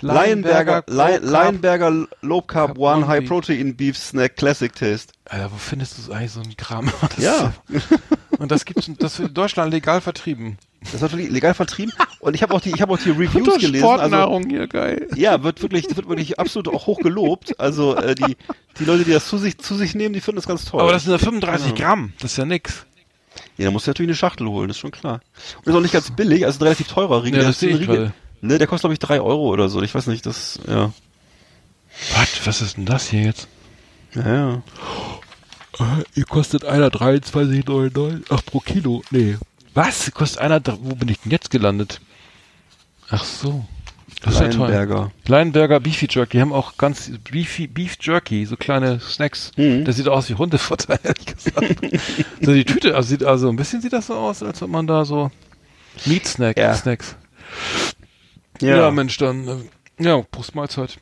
Lionberger, 0.00 0.84
Low 0.88 0.94
Lion- 0.96 1.20
Carb. 1.20 1.24
Lionberger 1.24 2.06
Low 2.22 2.42
Carb 2.42 2.78
One 2.78 3.06
High. 3.08 3.26
Protein 3.26 3.74
Beef 3.76 3.96
Snack 3.98 4.36
Classic 4.36 4.72
Taste. 4.72 5.12
Alter, 5.24 5.50
wo 5.52 5.56
findest 5.56 5.96
du 6.06 6.12
eigentlich 6.12 6.30
so 6.32 6.40
einen 6.40 6.56
Kram? 6.56 6.90
Das 7.16 7.18
Ja. 7.24 7.52
ist- 7.68 7.88
Und 8.38 8.50
das 8.50 8.64
gibt's, 8.64 8.90
das 8.98 9.18
wird 9.18 9.28
in 9.30 9.34
Deutschland 9.34 9.70
legal 9.72 10.00
vertrieben. 10.00 10.56
Das 10.82 10.94
ist 10.94 11.00
natürlich 11.02 11.28
legal 11.30 11.52
vertrieben. 11.52 11.92
Und 12.20 12.34
ich 12.34 12.42
habe 12.42 12.54
auch 12.54 12.60
die, 12.62 12.70
ich 12.70 12.80
habe 12.80 12.94
auch 12.94 12.98
die 12.98 13.10
Reviews 13.10 13.58
gelesen. 13.58 13.84
Also, 13.84 13.96
Sportnahrung 13.98 14.48
hier, 14.48 14.66
geil. 14.66 15.08
Ja, 15.14 15.42
wird 15.42 15.60
wirklich, 15.60 15.94
wird 15.94 16.08
wirklich 16.08 16.38
absolut 16.40 16.68
auch 16.68 16.86
hoch 16.86 17.00
gelobt. 17.00 17.60
Also 17.60 17.96
äh, 17.96 18.14
die, 18.14 18.38
die 18.78 18.84
Leute, 18.86 19.04
die 19.04 19.12
das 19.12 19.26
zu 19.28 19.36
sich, 19.36 19.58
zu 19.58 19.74
sich 19.74 19.94
nehmen, 19.94 20.14
die 20.14 20.22
finden 20.22 20.36
das 20.36 20.46
ganz 20.46 20.64
toll. 20.64 20.80
Aber 20.80 20.92
das 20.92 21.02
sind 21.04 21.12
ja 21.12 21.18
35 21.18 21.68
Ja. 21.68 21.74
Gramm. 21.74 22.14
Das 22.20 22.30
ist 22.32 22.38
ja 22.38 22.46
nix. 22.46 22.86
ja, 23.58 23.66
da 23.66 23.70
musst 23.72 23.86
du 23.86 23.90
natürlich 23.90 24.08
eine 24.08 24.16
Schachtel 24.16 24.46
holen, 24.48 24.70
ist 24.70 24.78
schon 24.78 24.90
klar. 24.90 25.20
Und 25.58 25.66
ist 25.66 25.74
auch 25.76 25.80
nicht 25.82 25.92
ganz 25.92 26.10
billig, 26.10 26.46
also 26.46 26.60
ein 26.60 26.62
relativ 26.62 26.88
teurer 26.88 27.22
Riegel. 27.24 27.42
Ja, 27.42 27.46
das 27.48 27.62
ist 27.62 27.78
Riegel-. 27.78 28.12
Ne, 28.40 28.58
der 28.58 28.66
kostet 28.66 28.82
glaube 28.82 28.94
ich 28.94 28.98
drei 28.98 29.20
Euro 29.20 29.48
oder 29.48 29.68
so. 29.68 29.82
Ich 29.82 29.94
weiß 29.94 30.06
nicht, 30.06 30.24
das, 30.26 30.58
ja. 30.66 30.92
Was? 32.16 32.46
Was 32.46 32.60
ist 32.62 32.76
denn 32.76 32.86
das 32.86 33.08
hier 33.10 33.22
jetzt? 33.22 33.48
Ja, 34.14 34.26
ja. 34.26 34.62
Ihr 36.14 36.24
kostet 36.24 36.64
einer 36.64 36.88
23,99. 36.88 38.24
Ach, 38.30 38.44
pro 38.44 38.60
Kilo. 38.60 39.02
Nee. 39.10 39.36
Was? 39.74 40.10
Kostet 40.12 40.40
einer, 40.40 40.60
wo 40.80 40.94
bin 40.94 41.08
ich 41.08 41.20
denn 41.20 41.32
jetzt 41.32 41.50
gelandet? 41.50 42.00
Ach 43.08 43.24
so. 43.24 43.64
Das 44.22 44.34
ist 44.34 44.40
ja 44.40 44.48
toll. 44.48 44.60
Leinberger. 44.68 45.10
Leinberger 45.26 45.80
Beefy 45.80 46.06
Jerky. 46.10 46.36
Die 46.36 46.40
haben 46.42 46.52
auch 46.52 46.76
ganz 46.76 47.10
Beefy, 47.30 47.66
Beef 47.66 47.96
Jerky, 48.00 48.44
so 48.44 48.56
kleine 48.56 49.00
Snacks. 49.00 49.52
Mhm. 49.56 49.84
Das 49.86 49.96
sieht 49.96 50.08
aus 50.08 50.28
wie 50.28 50.34
Hundefutter, 50.34 50.98
ehrlich 51.04 51.26
gesagt. 51.26 51.76
so 52.42 52.52
die 52.52 52.64
Tüte, 52.64 52.94
also 52.94 53.08
sieht 53.08 53.24
also 53.24 53.48
ein 53.48 53.56
bisschen 53.56 53.80
sieht 53.80 53.94
das 53.94 54.08
so 54.08 54.14
aus, 54.14 54.42
als 54.42 54.60
ob 54.62 54.68
man 54.70 54.86
da 54.86 55.04
so 55.06 55.30
Meat 56.04 56.26
Snack, 56.26 56.58
Ja. 56.58 56.74
Snacks. 56.74 57.16
Ja. 58.60 58.76
Ja, 58.76 58.90
Mensch, 58.90 59.16
dann 59.18 59.48
äh, 59.48 60.02
ja, 60.02 60.22
Prost 60.30 60.54
Mahlzeit. 60.54 60.98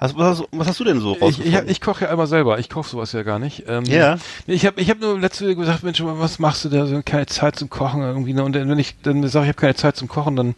Hast, 0.00 0.16
was, 0.16 0.38
hast, 0.38 0.48
was 0.52 0.68
hast 0.68 0.78
du 0.78 0.84
denn 0.84 1.00
so 1.00 1.10
Ich, 1.10 1.16
ich, 1.16 1.22
rausgefunden? 1.22 1.54
hab- 1.56 1.68
ich 1.70 1.80
koche 1.80 2.04
ja 2.04 2.10
einmal 2.12 2.28
selber. 2.28 2.58
Ich 2.60 2.70
koche 2.70 2.88
sowas 2.88 3.10
ja 3.12 3.24
gar 3.24 3.40
nicht. 3.40 3.64
Ähm, 3.66 3.82
Ja. 3.84 4.16
Ich 4.46 4.64
habe 4.64 4.80
ich 4.80 4.88
hab 4.90 5.00
nur 5.00 5.18
letzte 5.18 5.44
Woche 5.46 5.56
gesagt, 5.56 5.82
Mensch, 5.82 6.00
was 6.04 6.38
machst 6.38 6.64
du 6.64 6.68
da? 6.68 6.86
So 6.86 7.00
keine 7.04 7.26
Zeit 7.26 7.56
zum 7.56 7.68
Kochen 7.68 8.02
irgendwie. 8.02 8.32
Ne? 8.32 8.44
Und 8.44 8.54
dann, 8.54 8.68
wenn 8.68 8.78
ich 8.78 8.94
dann 9.02 9.26
sage, 9.26 9.46
ich 9.46 9.48
habe 9.48 9.60
keine 9.60 9.74
Zeit 9.74 9.96
zum 9.96 10.06
Kochen, 10.06 10.36
dann 10.36 10.54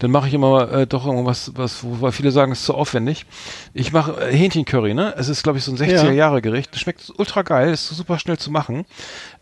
dann 0.00 0.10
mache 0.10 0.28
ich 0.28 0.34
immer 0.34 0.70
äh, 0.70 0.86
doch 0.86 1.06
irgendwas, 1.06 1.52
was, 1.54 1.82
wo, 1.82 2.02
weil 2.02 2.12
viele 2.12 2.30
sagen, 2.30 2.52
es 2.52 2.60
ist 2.60 2.66
zu 2.66 2.74
aufwendig. 2.74 3.24
Ich 3.72 3.92
mache 3.92 4.20
äh, 4.20 4.36
Hähnchencurry, 4.36 4.92
ne? 4.92 5.14
Es 5.16 5.28
ist, 5.30 5.42
glaube 5.42 5.56
ich, 5.58 5.64
so 5.64 5.72
ein 5.72 5.78
60er-Jahre-Gericht. 5.78 6.72
Das 6.74 6.80
schmeckt 6.80 7.10
ultra 7.16 7.40
geil, 7.40 7.72
ist 7.72 7.88
super 7.88 8.18
schnell 8.18 8.36
zu 8.36 8.50
machen. 8.50 8.84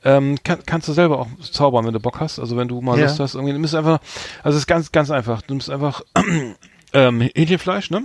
Ähm, 0.05 0.39
kann, 0.45 0.61
kannst 0.67 0.87
du 0.87 0.93
selber 0.93 1.19
auch 1.19 1.27
zaubern, 1.51 1.85
wenn 1.87 1.93
du 1.95 2.01
Bock 2.01 2.21
hast. 2.21 2.39
Also 2.39 2.57
wenn 2.57 2.69
du 2.69 2.81
mal 2.81 2.97
Ja. 2.97 3.07
Lust 3.07 3.19
hast, 3.19 3.35
irgendwie, 3.35 3.53
du 3.55 3.59
musst 3.59 3.75
einfach, 3.75 3.99
also 4.45 4.57
es 4.57 4.63
ist 4.63 4.67
ganz, 4.69 4.93
ganz 4.93 5.11
einfach. 5.11 5.43
Du 5.43 5.55
musst 5.55 5.69
einfach 5.71 6.03
ähm, 6.93 7.21
Hähnchenfleisch, 7.35 7.91
ne? 7.91 8.03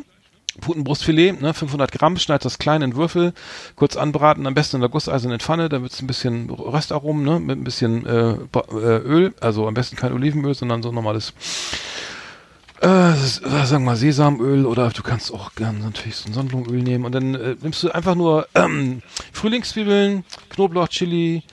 Putenbrustfilet, 0.59 1.41
ne, 1.41 1.53
500 1.53 1.91
Gramm, 1.91 2.17
schneid 2.17 2.43
das 2.45 2.57
klein 2.57 2.81
in 2.81 2.95
Würfel, 2.95 3.33
kurz 3.75 3.95
anbraten, 3.95 4.47
am 4.47 4.53
besten 4.53 4.77
in 4.77 4.81
der 4.81 4.89
gusseisernen 4.89 5.39
Pfanne, 5.39 5.69
dann 5.69 5.83
wird's 5.83 6.01
ein 6.01 6.07
bisschen 6.07 6.49
Röstaromen, 6.49 7.23
ne, 7.23 7.39
mit 7.39 7.57
ein 7.57 7.63
bisschen 7.63 8.05
äh, 8.05 8.31
äh, 8.31 8.97
Öl, 8.97 9.33
also 9.39 9.67
am 9.67 9.73
besten 9.73 9.95
kein 9.95 10.13
Olivenöl, 10.13 10.53
sondern 10.53 10.83
so 10.83 10.91
normales, 10.91 11.33
äh, 12.81 12.87
äh, 12.87 13.13
sagen 13.15 13.83
wir 13.83 13.91
mal 13.91 13.95
Sesamöl 13.95 14.65
oder 14.65 14.89
du 14.89 15.01
kannst 15.01 15.33
auch 15.33 15.55
gern 15.55 15.79
natürlich 15.81 16.17
so 16.17 16.29
ein 16.29 16.33
Sonnenblumenöl 16.33 16.83
nehmen 16.83 17.05
und 17.05 17.15
dann 17.15 17.35
äh, 17.35 17.55
nimmst 17.61 17.83
du 17.83 17.91
einfach 17.91 18.15
nur 18.15 18.47
ähm, 18.55 19.01
Frühlingszwiebeln, 19.33 20.23
Knoblauch, 20.49 20.87
Chili, 20.89 21.43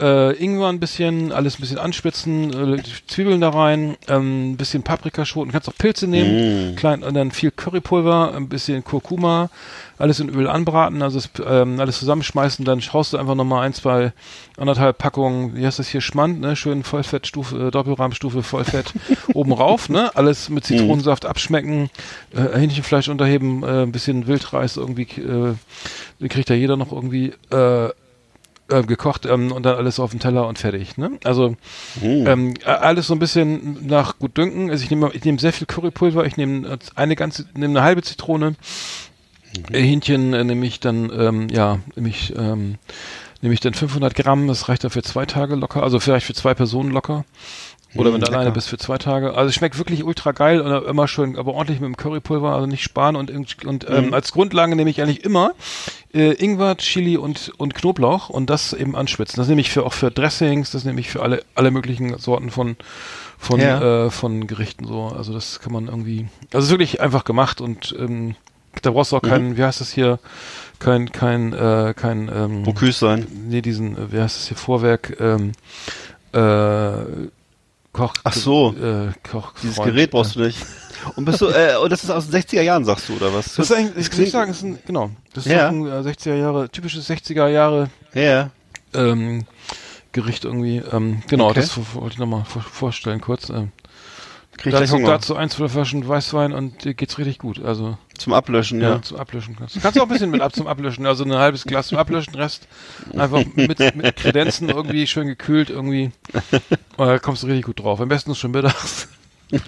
äh, 0.00 0.32
Ingwer 0.32 0.68
ein 0.68 0.80
bisschen, 0.80 1.32
alles 1.32 1.58
ein 1.58 1.60
bisschen 1.60 1.78
anspitzen, 1.78 2.78
äh, 2.78 2.82
Zwiebeln 3.06 3.40
da 3.40 3.50
rein, 3.50 3.96
ähm, 4.08 4.52
ein 4.52 4.56
bisschen 4.56 4.82
Paprikaschoten, 4.82 5.52
kannst 5.52 5.68
auch 5.68 5.76
Pilze 5.76 6.06
nehmen, 6.06 6.76
klein 6.76 7.02
und 7.02 7.14
dann 7.14 7.30
viel 7.30 7.50
Currypulver, 7.50 8.34
ein 8.34 8.48
bisschen 8.48 8.82
Kurkuma, 8.84 9.50
alles 9.98 10.18
in 10.18 10.30
Öl 10.30 10.48
anbraten, 10.48 11.02
also 11.02 11.20
ähm, 11.46 11.78
alles 11.78 11.98
zusammenschmeißen, 11.98 12.64
dann 12.64 12.80
schaust 12.80 13.12
du 13.12 13.18
einfach 13.18 13.34
nochmal 13.34 13.66
ein, 13.66 13.74
zwei, 13.74 14.12
anderthalb 14.56 14.96
Packungen, 14.96 15.54
wie 15.54 15.66
heißt 15.66 15.78
das 15.78 15.88
hier, 15.88 16.00
Schmand, 16.00 16.40
ne, 16.40 16.56
schön 16.56 16.82
Vollfettstufe, 16.82 17.68
äh, 17.68 17.70
Doppelrahmstufe, 17.70 18.42
Vollfett 18.42 18.94
oben 19.34 19.52
rauf, 19.52 19.90
ne, 19.90 20.10
alles 20.16 20.48
mit 20.48 20.64
Zitronensaft 20.64 21.26
abschmecken, 21.26 21.90
äh, 22.34 22.58
Hähnchenfleisch 22.58 23.08
unterheben, 23.08 23.62
äh, 23.62 23.82
ein 23.82 23.92
bisschen 23.92 24.26
Wildreis 24.26 24.78
irgendwie, 24.78 25.02
äh, 25.02 26.28
kriegt 26.28 26.48
ja 26.48 26.56
jeder 26.56 26.76
noch 26.76 26.92
irgendwie, 26.92 27.34
äh, 27.50 27.90
äh, 28.70 28.82
gekocht 28.82 29.26
ähm, 29.26 29.52
und 29.52 29.64
dann 29.64 29.76
alles 29.76 30.00
auf 30.00 30.10
den 30.10 30.20
Teller 30.20 30.46
und 30.46 30.58
fertig. 30.58 30.96
Ne? 30.96 31.12
Also 31.24 31.56
ähm, 32.02 32.54
äh, 32.64 32.70
alles 32.70 33.06
so 33.06 33.14
ein 33.14 33.18
bisschen 33.18 33.86
nach 33.86 34.18
gut 34.18 34.36
dünken. 34.36 34.70
Also 34.70 34.84
ich 34.84 34.90
nehme 34.90 35.10
ich 35.12 35.24
nehme 35.24 35.38
sehr 35.38 35.52
viel 35.52 35.66
Currypulver. 35.66 36.24
Ich 36.26 36.36
nehme 36.36 36.68
äh, 36.68 36.78
eine 36.94 37.16
ganze, 37.16 37.46
nehme 37.54 37.78
eine 37.78 37.82
halbe 37.82 38.02
Zitrone. 38.02 38.54
Äh, 39.70 39.80
Hähnchen 39.80 40.32
äh, 40.32 40.44
nehme 40.44 40.66
ich 40.66 40.80
dann 40.80 41.10
ähm, 41.16 41.48
ja 41.50 41.78
nehme 41.96 42.08
ich 42.08 42.34
ähm, 42.36 42.76
nehme 43.42 43.54
ich 43.54 43.60
dann 43.60 43.74
500 43.74 44.14
Gramm. 44.14 44.46
Das 44.46 44.68
reicht 44.68 44.84
dann 44.84 44.90
für 44.90 45.02
zwei 45.02 45.26
Tage 45.26 45.54
locker. 45.54 45.82
Also 45.82 46.00
vielleicht 46.00 46.26
für 46.26 46.34
zwei 46.34 46.54
Personen 46.54 46.90
locker. 46.90 47.24
Oder 47.96 48.12
wenn 48.12 48.20
du 48.20 48.28
alleine 48.28 48.52
bist 48.52 48.68
für 48.68 48.78
zwei 48.78 48.98
Tage. 48.98 49.34
Also 49.34 49.48
es 49.48 49.54
schmeckt 49.54 49.76
wirklich 49.76 50.04
ultra 50.04 50.30
geil 50.30 50.60
und 50.60 50.86
immer 50.86 51.08
schön, 51.08 51.36
aber 51.36 51.54
ordentlich 51.54 51.80
mit 51.80 51.88
dem 51.88 51.96
Currypulver, 51.96 52.54
also 52.54 52.66
nicht 52.66 52.84
sparen 52.84 53.16
und, 53.16 53.32
und 53.64 53.86
ähm, 53.88 54.14
als 54.14 54.32
Grundlage 54.32 54.76
nehme 54.76 54.90
ich 54.90 55.02
eigentlich 55.02 55.24
immer 55.24 55.52
äh, 56.14 56.32
Ingwer, 56.32 56.76
Chili 56.76 57.16
und, 57.16 57.52
und 57.58 57.74
Knoblauch 57.74 58.28
und 58.30 58.50
das 58.50 58.72
eben 58.72 58.96
anschwitzen. 58.96 59.36
Das 59.38 59.48
nehme 59.48 59.60
ich 59.60 59.70
für 59.70 59.84
auch 59.84 59.92
für 59.92 60.10
Dressings, 60.10 60.70
das 60.70 60.84
nehme 60.84 61.00
ich 61.00 61.08
für 61.10 61.22
alle, 61.22 61.42
alle 61.54 61.70
möglichen 61.70 62.16
Sorten 62.18 62.50
von, 62.50 62.76
von, 63.38 63.60
Ja. 63.60 64.06
äh, 64.06 64.10
von 64.10 64.46
Gerichten 64.46 64.86
so. 64.86 65.04
Also 65.06 65.32
das 65.32 65.60
kann 65.60 65.72
man 65.72 65.86
irgendwie. 65.86 66.26
Also 66.52 66.58
es 66.58 66.64
ist 66.64 66.70
wirklich 66.70 67.00
einfach 67.00 67.24
gemacht 67.24 67.60
und 67.60 67.94
ähm, 67.98 68.34
da 68.82 68.90
brauchst 68.92 69.12
du 69.12 69.16
auch 69.16 69.22
keinen, 69.22 69.56
wie 69.56 69.64
heißt 69.64 69.80
das 69.80 69.92
hier, 69.92 70.18
kein, 70.78 71.10
kein, 71.12 71.52
äh, 71.52 71.92
kein 71.96 72.30
ähm, 72.32 72.62
Bocuse 72.62 72.98
sein. 72.98 73.26
nee, 73.48 73.62
diesen, 73.62 73.96
äh, 73.96 74.12
wie 74.12 74.20
heißt 74.20 74.36
das 74.36 74.48
hier, 74.48 74.56
Vorwerk, 74.56 75.16
ähm, 75.20 75.52
äh, 76.32 77.28
Koch. 77.92 78.14
Ach 78.24 78.32
so. 78.32 78.72
Äh, 78.74 79.12
Koch. 79.28 79.52
Dieses 79.62 79.76
Gerät 79.76 80.10
brauchst 80.12 80.36
du 80.36 80.40
nicht. 80.40 80.58
Und 81.16 81.24
bist 81.24 81.40
du, 81.40 81.46
äh, 81.48 81.76
und 81.82 81.90
das 81.90 82.04
ist 82.04 82.10
aus 82.10 82.28
den 82.28 82.40
60er 82.42 82.62
Jahren, 82.62 82.84
sagst 82.84 83.08
du, 83.08 83.14
oder 83.16 83.32
was? 83.34 83.54
Das 83.54 83.70
ist 83.70 83.72
eigentlich, 83.76 83.96
ich 83.96 84.04
Das 84.06 84.10
kann 84.10 84.20
nicht 84.20 84.32
sagen, 84.32 84.50
das 84.50 84.58
ist 84.58 84.64
ein, 84.64 84.78
genau, 84.86 85.10
das 85.32 85.46
ist 85.46 85.52
Ja. 85.52 85.68
ein 85.68 85.86
äh, 85.86 85.90
60er 86.02 86.34
Jahre, 86.34 86.68
typisches 86.68 87.08
60er 87.08 87.48
Jahre 87.48 87.88
Ja. 88.14 88.50
ähm, 88.94 89.46
Gericht 90.12 90.44
irgendwie. 90.44 90.76
Ähm, 90.78 91.22
genau, 91.28 91.48
Okay. 91.50 91.60
das 91.60 91.78
wollte 91.94 92.14
ich 92.14 92.18
nochmal 92.18 92.44
vor, 92.44 92.62
vorstellen 92.62 93.20
kurz. 93.20 93.48
Ähm, 93.48 93.72
Krieg 94.56 94.66
ich 94.66 94.70
gleich 94.78 94.80
dazu, 94.90 94.94
Hunger. 94.96 95.08
dazu 95.08 95.36
ein, 95.36 95.48
zwei 95.48 95.68
Flaschen 95.68 96.06
Weißwein 96.06 96.52
und 96.52 96.84
dir 96.84 96.94
geht's 96.94 97.16
richtig 97.18 97.38
gut. 97.38 97.64
Also 97.64 97.96
Zum 98.20 98.34
Ablöschen, 98.34 98.82
ja, 98.82 98.90
ja. 98.90 99.02
zum 99.02 99.16
Ablöschen 99.16 99.56
kannst 99.56 99.76
du. 99.76 99.80
Kannst 99.80 99.96
du 99.96 100.02
auch 100.02 100.06
ein 100.06 100.12
bisschen 100.12 100.30
mit 100.30 100.42
ab 100.42 100.54
zum 100.54 100.66
Ablöschen, 100.66 101.06
also 101.06 101.24
ein 101.24 101.32
halbes 101.32 101.64
Glas 101.64 101.86
zum 101.86 101.96
Ablöschen, 101.96 102.34
Rest 102.34 102.68
einfach 103.16 103.42
mit, 103.54 103.78
mit 103.96 104.16
Kredenzen 104.16 104.68
irgendwie 104.68 105.06
schön 105.06 105.26
gekühlt 105.26 105.70
irgendwie. 105.70 106.10
Und 106.98 107.06
da 107.06 107.18
kommst 107.18 107.42
du 107.42 107.46
richtig 107.46 107.64
gut 107.64 107.80
drauf. 107.80 107.98
Am 107.98 108.10
besten 108.10 108.32
ist 108.32 108.38
schon 108.38 108.50
mittags. 108.50 109.08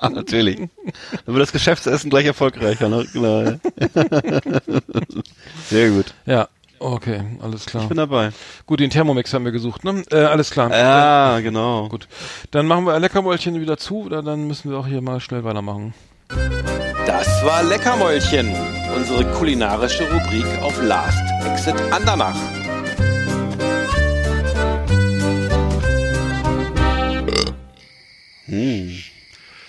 Natürlich. 0.00 0.56
Dann 0.56 1.34
wird 1.34 1.42
das 1.42 1.52
Geschäftsessen 1.52 2.10
gleich 2.10 2.26
erfolgreicher, 2.26 2.88
ne? 2.88 3.06
Genau. 3.12 3.42
Ja. 3.42 3.58
Sehr 5.68 5.90
gut. 5.90 6.14
Ja, 6.26 6.48
okay, 6.80 7.22
alles 7.40 7.64
klar. 7.66 7.84
Ich 7.84 7.88
bin 7.90 7.96
dabei. 7.96 8.30
Gut, 8.66 8.80
den 8.80 8.90
Thermomix 8.90 9.32
haben 9.32 9.44
wir 9.44 9.52
gesucht, 9.52 9.84
ne? 9.84 10.02
Äh, 10.10 10.16
alles 10.16 10.50
klar. 10.50 10.68
Ja, 10.76 11.38
genau. 11.38 11.88
Gut. 11.88 12.08
Dann 12.50 12.66
machen 12.66 12.86
wir 12.86 12.98
Leckermäulchen 12.98 13.60
wieder 13.60 13.76
zu, 13.76 14.02
oder 14.02 14.20
dann 14.20 14.48
müssen 14.48 14.68
wir 14.68 14.78
auch 14.78 14.88
hier 14.88 15.00
mal 15.00 15.20
schnell 15.20 15.44
weitermachen. 15.44 15.94
Das 17.16 17.44
war 17.44 17.62
Leckermäulchen, 17.62 18.52
unsere 18.92 19.24
kulinarische 19.34 20.02
Rubrik 20.10 20.44
auf 20.60 20.82
Last 20.82 21.22
Exit 21.46 21.80
Andernach. 21.92 22.34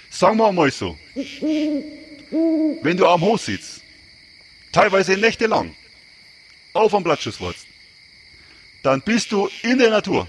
Sagen 0.10 0.38
wir 0.38 0.52
mal 0.52 0.72
so. 0.72 0.98
Wenn 2.82 2.98
du 2.98 3.06
am 3.06 3.22
Hof 3.22 3.42
sitzt, 3.42 3.84
teilweise 4.72 5.16
nächtelang, 5.16 5.76
auf 6.74 6.96
am 6.96 7.04
Blattschuss 7.04 7.40
wartest, 7.40 7.68
dann 8.82 9.04
bist 9.04 9.32
du 9.32 9.52
in 9.62 9.78
der 9.78 9.92
Natur. 9.92 10.28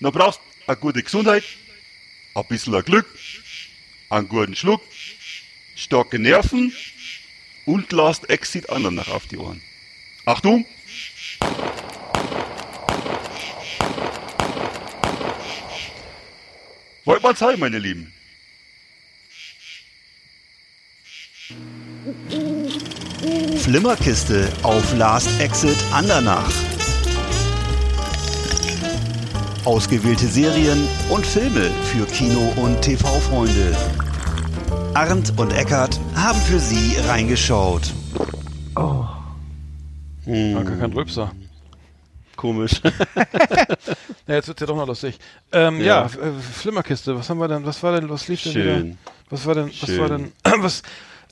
Dann 0.00 0.12
brauchst 0.12 0.38
du 0.38 0.70
eine 0.70 0.76
gute 0.76 1.02
Gesundheit, 1.02 1.44
ein 2.34 2.44
bisschen 2.44 2.78
Glück, 2.84 3.06
einen 4.10 4.28
guten 4.28 4.54
Schluck, 4.54 4.82
starke 5.74 6.18
Nerven 6.18 6.72
und 7.64 7.92
Last 7.92 8.28
Exit 8.30 8.70
anderen 8.70 8.96
nach 8.96 9.08
auf 9.08 9.26
die 9.26 9.38
Ohren. 9.38 9.62
Achtung! 10.24 10.66
Wollt 17.04 17.22
man 17.22 17.34
sein, 17.34 17.58
meine 17.58 17.78
Lieben? 17.78 18.12
Flimmerkiste 23.58 24.48
auf 24.62 24.96
Last 24.96 25.40
Exit 25.40 25.76
Andernach. 25.92 26.52
Ausgewählte 29.64 30.26
Serien 30.26 30.88
und 31.08 31.24
Filme 31.24 31.70
für 31.92 32.04
Kino- 32.06 32.52
und 32.56 32.80
TV-Freunde. 32.82 33.76
Arndt 34.94 35.38
und 35.38 35.52
Eckart 35.52 35.98
haben 36.14 36.38
für 36.40 36.58
Sie 36.58 36.96
reingeschaut. 37.08 37.82
Ja, 40.26 40.62
gar 40.62 40.76
kein 40.76 40.92
Rülpser. 40.92 41.32
Komisch. 42.36 42.80
Ja, 44.28 44.36
jetzt 44.36 44.46
wird's 44.46 44.60
ja 44.60 44.68
doch 44.68 44.76
noch 44.76 44.86
lustig. 44.86 45.18
Ähm, 45.50 45.80
ja, 45.80 45.84
Ja. 45.84 46.04
Äh, 46.04 46.08
Flimmerkiste, 46.40 47.16
was 47.18 47.28
haben 47.28 47.38
wir 47.38 47.48
denn, 47.48 47.66
was 47.66 47.82
war 47.82 47.92
denn, 48.00 48.08
was 48.08 48.28
lief 48.28 48.40
denn 48.44 48.52
Schön. 48.52 48.84
wieder? 48.84 48.96
Was 49.30 49.46
war 49.46 49.54
denn, 49.56 49.66
was 49.80 49.88
Schön. 49.90 49.98
war 50.00 50.08
denn, 50.08 50.32
was, 50.62 50.82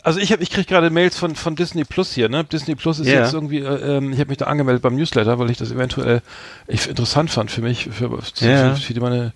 also 0.03 0.19
ich 0.19 0.33
habe, 0.33 0.43
ich 0.43 0.51
krieg 0.51 0.67
gerade 0.67 0.91
Mails 0.91 1.17
von, 1.17 1.37
von 1.37 1.55
Disney 1.55 1.85
Plus 1.85 2.13
hier, 2.13 2.29
ne? 2.29 2.43
Disney 2.43 2.75
Plus 2.75 2.99
ist 2.99 3.07
Ja. 3.07 3.21
jetzt 3.23 3.33
irgendwie, 3.33 3.59
äh, 3.61 3.97
ähm, 3.99 4.13
ich 4.13 4.19
habe 4.19 4.29
mich 4.31 4.39
da 4.39 4.47
angemeldet 4.47 4.83
beim 4.83 4.97
Newsletter, 4.97 5.39
weil 5.39 5.51
ich 5.51 5.57
das 5.59 5.71
eventuell 5.71 6.21
ich, 6.67 6.89
interessant 6.89 7.31
fand 7.31 7.53
für 7.53 7.63
mich, 7.63 7.85
für, 7.85 8.11
für, 8.11 8.45
Ja. 8.45 8.75
für, 8.75 8.93
für 8.95 9.01
meine 9.01 9.33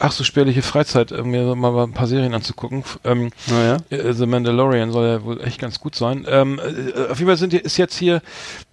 ach 0.00 0.12
so 0.12 0.24
spärliche 0.24 0.62
Freizeit, 0.62 1.12
äh, 1.12 1.22
mir 1.22 1.54
mal 1.54 1.84
ein 1.84 1.92
paar 1.92 2.06
Serien 2.06 2.34
anzugucken. 2.34 2.84
Ähm, 3.04 3.30
Naja. 3.46 3.78
äh, 3.90 4.12
The 4.12 4.26
Mandalorian 4.26 4.90
soll 4.92 5.06
ja 5.06 5.24
wohl 5.24 5.40
echt 5.42 5.60
ganz 5.60 5.80
gut 5.80 5.94
sein. 5.94 6.26
Ähm, 6.28 6.58
äh, 6.58 7.10
auf 7.10 7.18
jeden 7.18 7.28
Fall 7.28 7.36
sind, 7.36 7.54
ist 7.54 7.76
jetzt 7.76 7.96
hier 7.96 8.22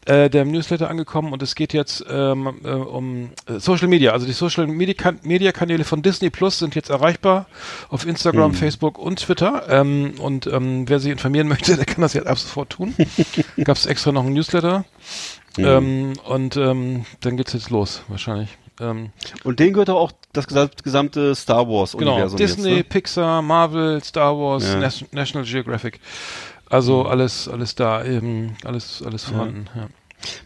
äh, 0.05 0.30
der 0.30 0.45
Newsletter 0.45 0.89
angekommen 0.89 1.32
und 1.34 1.43
es 1.43 1.55
geht 1.55 1.74
jetzt 1.74 2.03
ähm, 2.09 2.49
äh, 2.64 2.70
um 2.70 3.30
Social 3.59 3.88
Media. 3.88 4.12
Also 4.14 4.26
die 4.26 4.32
Social 4.34 4.68
Media, 4.68 4.95
kan 4.95 5.20
Media 5.24 5.51
Kanäle 5.51 5.84
von 5.84 6.01
Disney 6.01 6.30
Plus 6.30 6.59
sind 6.59 6.76
jetzt 6.76 6.89
erreichbar 6.89 7.45
auf 7.89 8.05
Instagram, 8.05 8.53
Facebook 8.53 8.97
und 8.97 9.20
Twitter. 9.20 9.64
Ähm, 9.70 10.14
und 10.20 10.47
ähm, 10.47 10.88
wer 10.88 10.99
sich 10.99 11.12
informieren 11.12 11.47
möchte, 11.49 11.76
der 11.76 11.86
kann 11.86 12.01
das 12.01 12.14
jetzt 12.14 12.28
ab 12.28 12.39
sofort 12.39 12.72
tun. 12.72 12.95
Gab 13.64 13.78
es 13.78 13.86
extra 13.86 14.12
noch 14.12 14.24
einen 14.26 14.34
Newsletter. 14.34 14.86
Ähm, 15.57 16.14
und 16.24 16.55
ähm, 16.55 17.05
dann 17.20 17.36
geht's 17.38 17.53
jetzt 17.53 17.70
los, 17.70 18.03
wahrscheinlich. 18.07 18.57
Ähm, 18.82 19.11
Und 19.43 19.59
denen 19.59 19.73
gehört 19.73 19.89
auch 19.89 20.11
das 20.34 20.47
gesam- 20.47 20.69
gesamte 20.84 21.36
Star 21.36 21.67
Wars 21.67 21.93
Genau, 21.97 22.19
Disney, 22.36 22.69
jetzt, 22.69 22.77
ne? 22.77 22.84
Pixar, 22.84 23.41
Marvel, 23.41 24.03
Star 24.03 24.38
Wars, 24.38 24.63
Ja. 24.63 24.79
Nas 24.79 25.05
National 25.11 25.47
Geographic. 25.47 25.99
Also 26.69 27.03
alles, 27.05 27.47
alles 27.47 27.75
da, 27.75 28.03
eben, 28.05 28.55
alles, 28.63 29.03
alles 29.05 29.25
vorhanden. 29.25 29.65
Ja. 29.75 29.88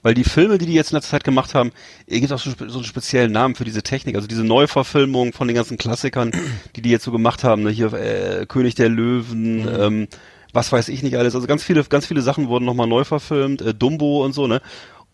Weil 0.02 0.14
die 0.14 0.24
Filme, 0.24 0.58
die 0.58 0.66
die 0.66 0.74
jetzt 0.74 0.92
in 0.92 0.96
letzter 0.98 1.12
Zeit 1.12 1.24
gemacht 1.24 1.54
haben, 1.54 1.72
es 2.08 2.20
gibt 2.20 2.32
auch 2.32 2.40
so, 2.40 2.52
so 2.68 2.78
einen 2.80 2.84
speziellen 2.86 3.32
Namen 3.32 3.56
für 3.56 3.66
diese 3.66 3.84
Technik. 3.84 4.16
Also 4.16 4.28
diese 4.28 4.44
Neuverfilmung 4.44 5.34
von 5.34 5.48
den 5.48 5.56
ganzen 5.56 5.78
Klassikern, 5.78 6.32
die 6.76 6.82
die 6.82 6.90
jetzt 6.90 7.04
so 7.04 7.12
gemacht 7.12 7.44
haben. 7.44 7.64
Ne? 7.64 7.70
Hier 7.72 7.92
äh, 7.94 8.46
König 8.48 8.76
der 8.76 8.90
Löwen, 8.90 9.68
ähm, 9.80 10.08
was 10.54 10.72
weiß 10.72 10.88
ich 10.88 11.04
nicht 11.04 11.18
alles. 11.18 11.36
Also 11.36 11.46
ganz 11.46 11.64
viele, 11.64 11.84
ganz 11.84 12.06
viele 12.06 12.22
Sachen 12.22 12.48
wurden 12.48 12.66
nochmal 12.66 12.88
neu 12.88 13.04
verfilmt. 13.04 13.62
Äh, 13.62 13.74
Dumbo 13.74 14.24
und 14.24 14.32
so, 14.34 14.48
ne? 14.48 14.62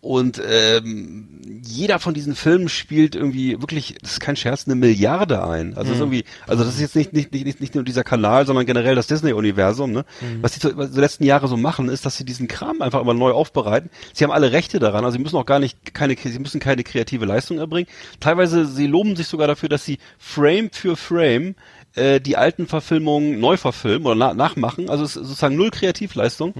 Und 0.04 0.42
ähm, 0.44 1.28
jeder 1.62 2.00
von 2.00 2.12
diesen 2.12 2.34
Filmen 2.34 2.68
spielt 2.68 3.14
irgendwie 3.14 3.60
wirklich, 3.60 3.94
das 4.02 4.14
ist 4.14 4.20
kein 4.20 4.34
Scherz, 4.34 4.66
eine 4.66 4.74
Milliarde 4.74 5.46
ein. 5.46 5.76
Also 5.76 5.92
ist 5.92 6.00
irgendwie, 6.00 6.24
also 6.48 6.64
das 6.64 6.74
ist 6.74 6.80
jetzt 6.80 6.96
nicht, 6.96 7.12
nicht, 7.12 7.32
nicht, 7.32 7.60
nicht 7.60 7.76
nur 7.76 7.84
dieser 7.84 8.02
Kanal, 8.02 8.44
sondern 8.44 8.66
generell 8.66 8.96
das 8.96 9.06
Disney-Universum. 9.06 9.92
Ne? 9.92 10.04
Was 10.40 10.54
die 10.54 10.58
so, 10.58 10.76
was 10.76 10.90
die 10.90 10.98
letzten 10.98 11.22
Jahre 11.22 11.46
so 11.46 11.56
machen, 11.56 11.88
ist, 11.88 12.04
dass 12.04 12.16
sie 12.16 12.24
diesen 12.24 12.48
Kram 12.48 12.82
einfach 12.82 13.00
immer 13.00 13.14
neu 13.14 13.30
aufbereiten. 13.30 13.90
Sie 14.12 14.24
haben 14.24 14.32
alle 14.32 14.50
Rechte 14.50 14.80
daran, 14.80 15.04
also 15.04 15.16
sie 15.16 15.22
müssen 15.22 15.36
auch 15.36 15.46
gar 15.46 15.60
nicht 15.60 15.94
keine, 15.94 16.16
sie 16.16 16.38
müssen 16.40 16.58
keine 16.58 16.82
kreative 16.82 17.24
Leistung 17.24 17.58
erbringen. 17.58 17.88
Teilweise, 18.18 18.66
sie 18.66 18.88
loben 18.88 19.14
sich 19.14 19.28
sogar 19.28 19.46
dafür, 19.46 19.68
dass 19.68 19.84
sie 19.84 19.98
Frame 20.18 20.70
für 20.72 20.96
Frame 20.96 21.54
äh, 21.94 22.20
die 22.20 22.36
alten 22.36 22.66
Verfilmungen 22.66 23.38
neu 23.40 23.56
verfilmen 23.56 24.06
oder 24.06 24.14
na 24.14 24.34
nachmachen. 24.34 24.88
Also 24.88 25.04
es 25.04 25.16
ist 25.16 25.26
sozusagen 25.26 25.56
null 25.56 25.70
Kreativleistung. 25.70 26.54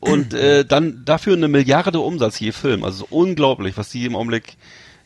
Und 0.00 0.34
äh, 0.34 0.64
dann 0.64 1.02
dafür 1.04 1.34
eine 1.34 1.48
Milliarde 1.48 2.00
Umsatz 2.00 2.38
je 2.38 2.52
Film. 2.52 2.84
Also 2.84 2.98
so 2.98 3.06
unglaublich, 3.10 3.76
was 3.76 3.88
die 3.90 4.04
im 4.04 4.14
Augenblick, 4.14 4.56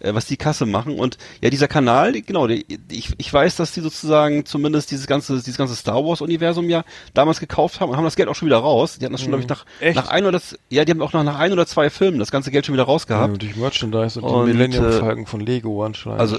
äh, 0.01 0.13
was 0.13 0.27
die 0.27 0.37
Kasse 0.37 0.67
machen. 0.67 0.99
Und 0.99 1.19
ja, 1.41 1.51
dieser 1.51 1.69
Kanal, 1.69 2.13
genau, 2.21 2.47
die, 2.49 2.67
ich, 2.91 3.11
ich 3.17 3.33
weiß, 3.33 3.57
dass 3.57 3.73
die 3.73 3.81
sozusagen 3.81 4.45
zumindest 4.45 4.91
dieses 4.91 5.07
ganze, 5.07 5.35
dieses 5.37 5.57
ganze 5.57 5.77
Star 5.77 6.05
Wars 6.05 6.21
Universum 6.21 6.69
ja 6.69 6.85
damals 7.15 7.41
gekauft 7.41 7.81
haben 7.81 7.91
und 7.91 7.97
haben 7.97 8.05
das 8.05 8.17
Geld 8.17 8.29
auch 8.29 8.35
schon 8.35 8.47
wieder 8.47 8.59
raus. 8.59 8.99
Die 8.99 9.05
hatten 9.05 9.13
das 9.13 9.21
schon, 9.21 9.31
glaube 9.31 9.43
ich, 9.43 9.49
nach, 9.49 9.65
Echt? 9.81 9.97
nach 9.97 10.09
ein 10.09 10.27
oder 10.27 10.41
ja, 10.69 10.85
die 10.85 10.93
haben 10.93 11.03
auch 11.03 11.13
nach, 11.13 11.25
nach 11.25 11.39
ein 11.39 11.53
oder 11.53 11.67
zwei 11.67 11.89
Filmen 11.91 12.19
das 12.19 12.31
ganze 12.31 12.51
Geld 12.51 12.67
schon 12.67 12.75
wieder 12.75 12.85
Ja, 12.85 12.89
rausgehabt. 12.91 13.41
durch 13.41 13.57
Merchandise 13.57 14.21
und, 14.21 14.29
Und, 14.29 14.47
die 14.47 14.53
Millennium 14.53 14.87
äh, 14.87 14.93
Falcon 14.93 15.27
von 15.27 15.41
Lego 15.41 15.85
anscheinend. 15.85 16.21
Also 16.21 16.39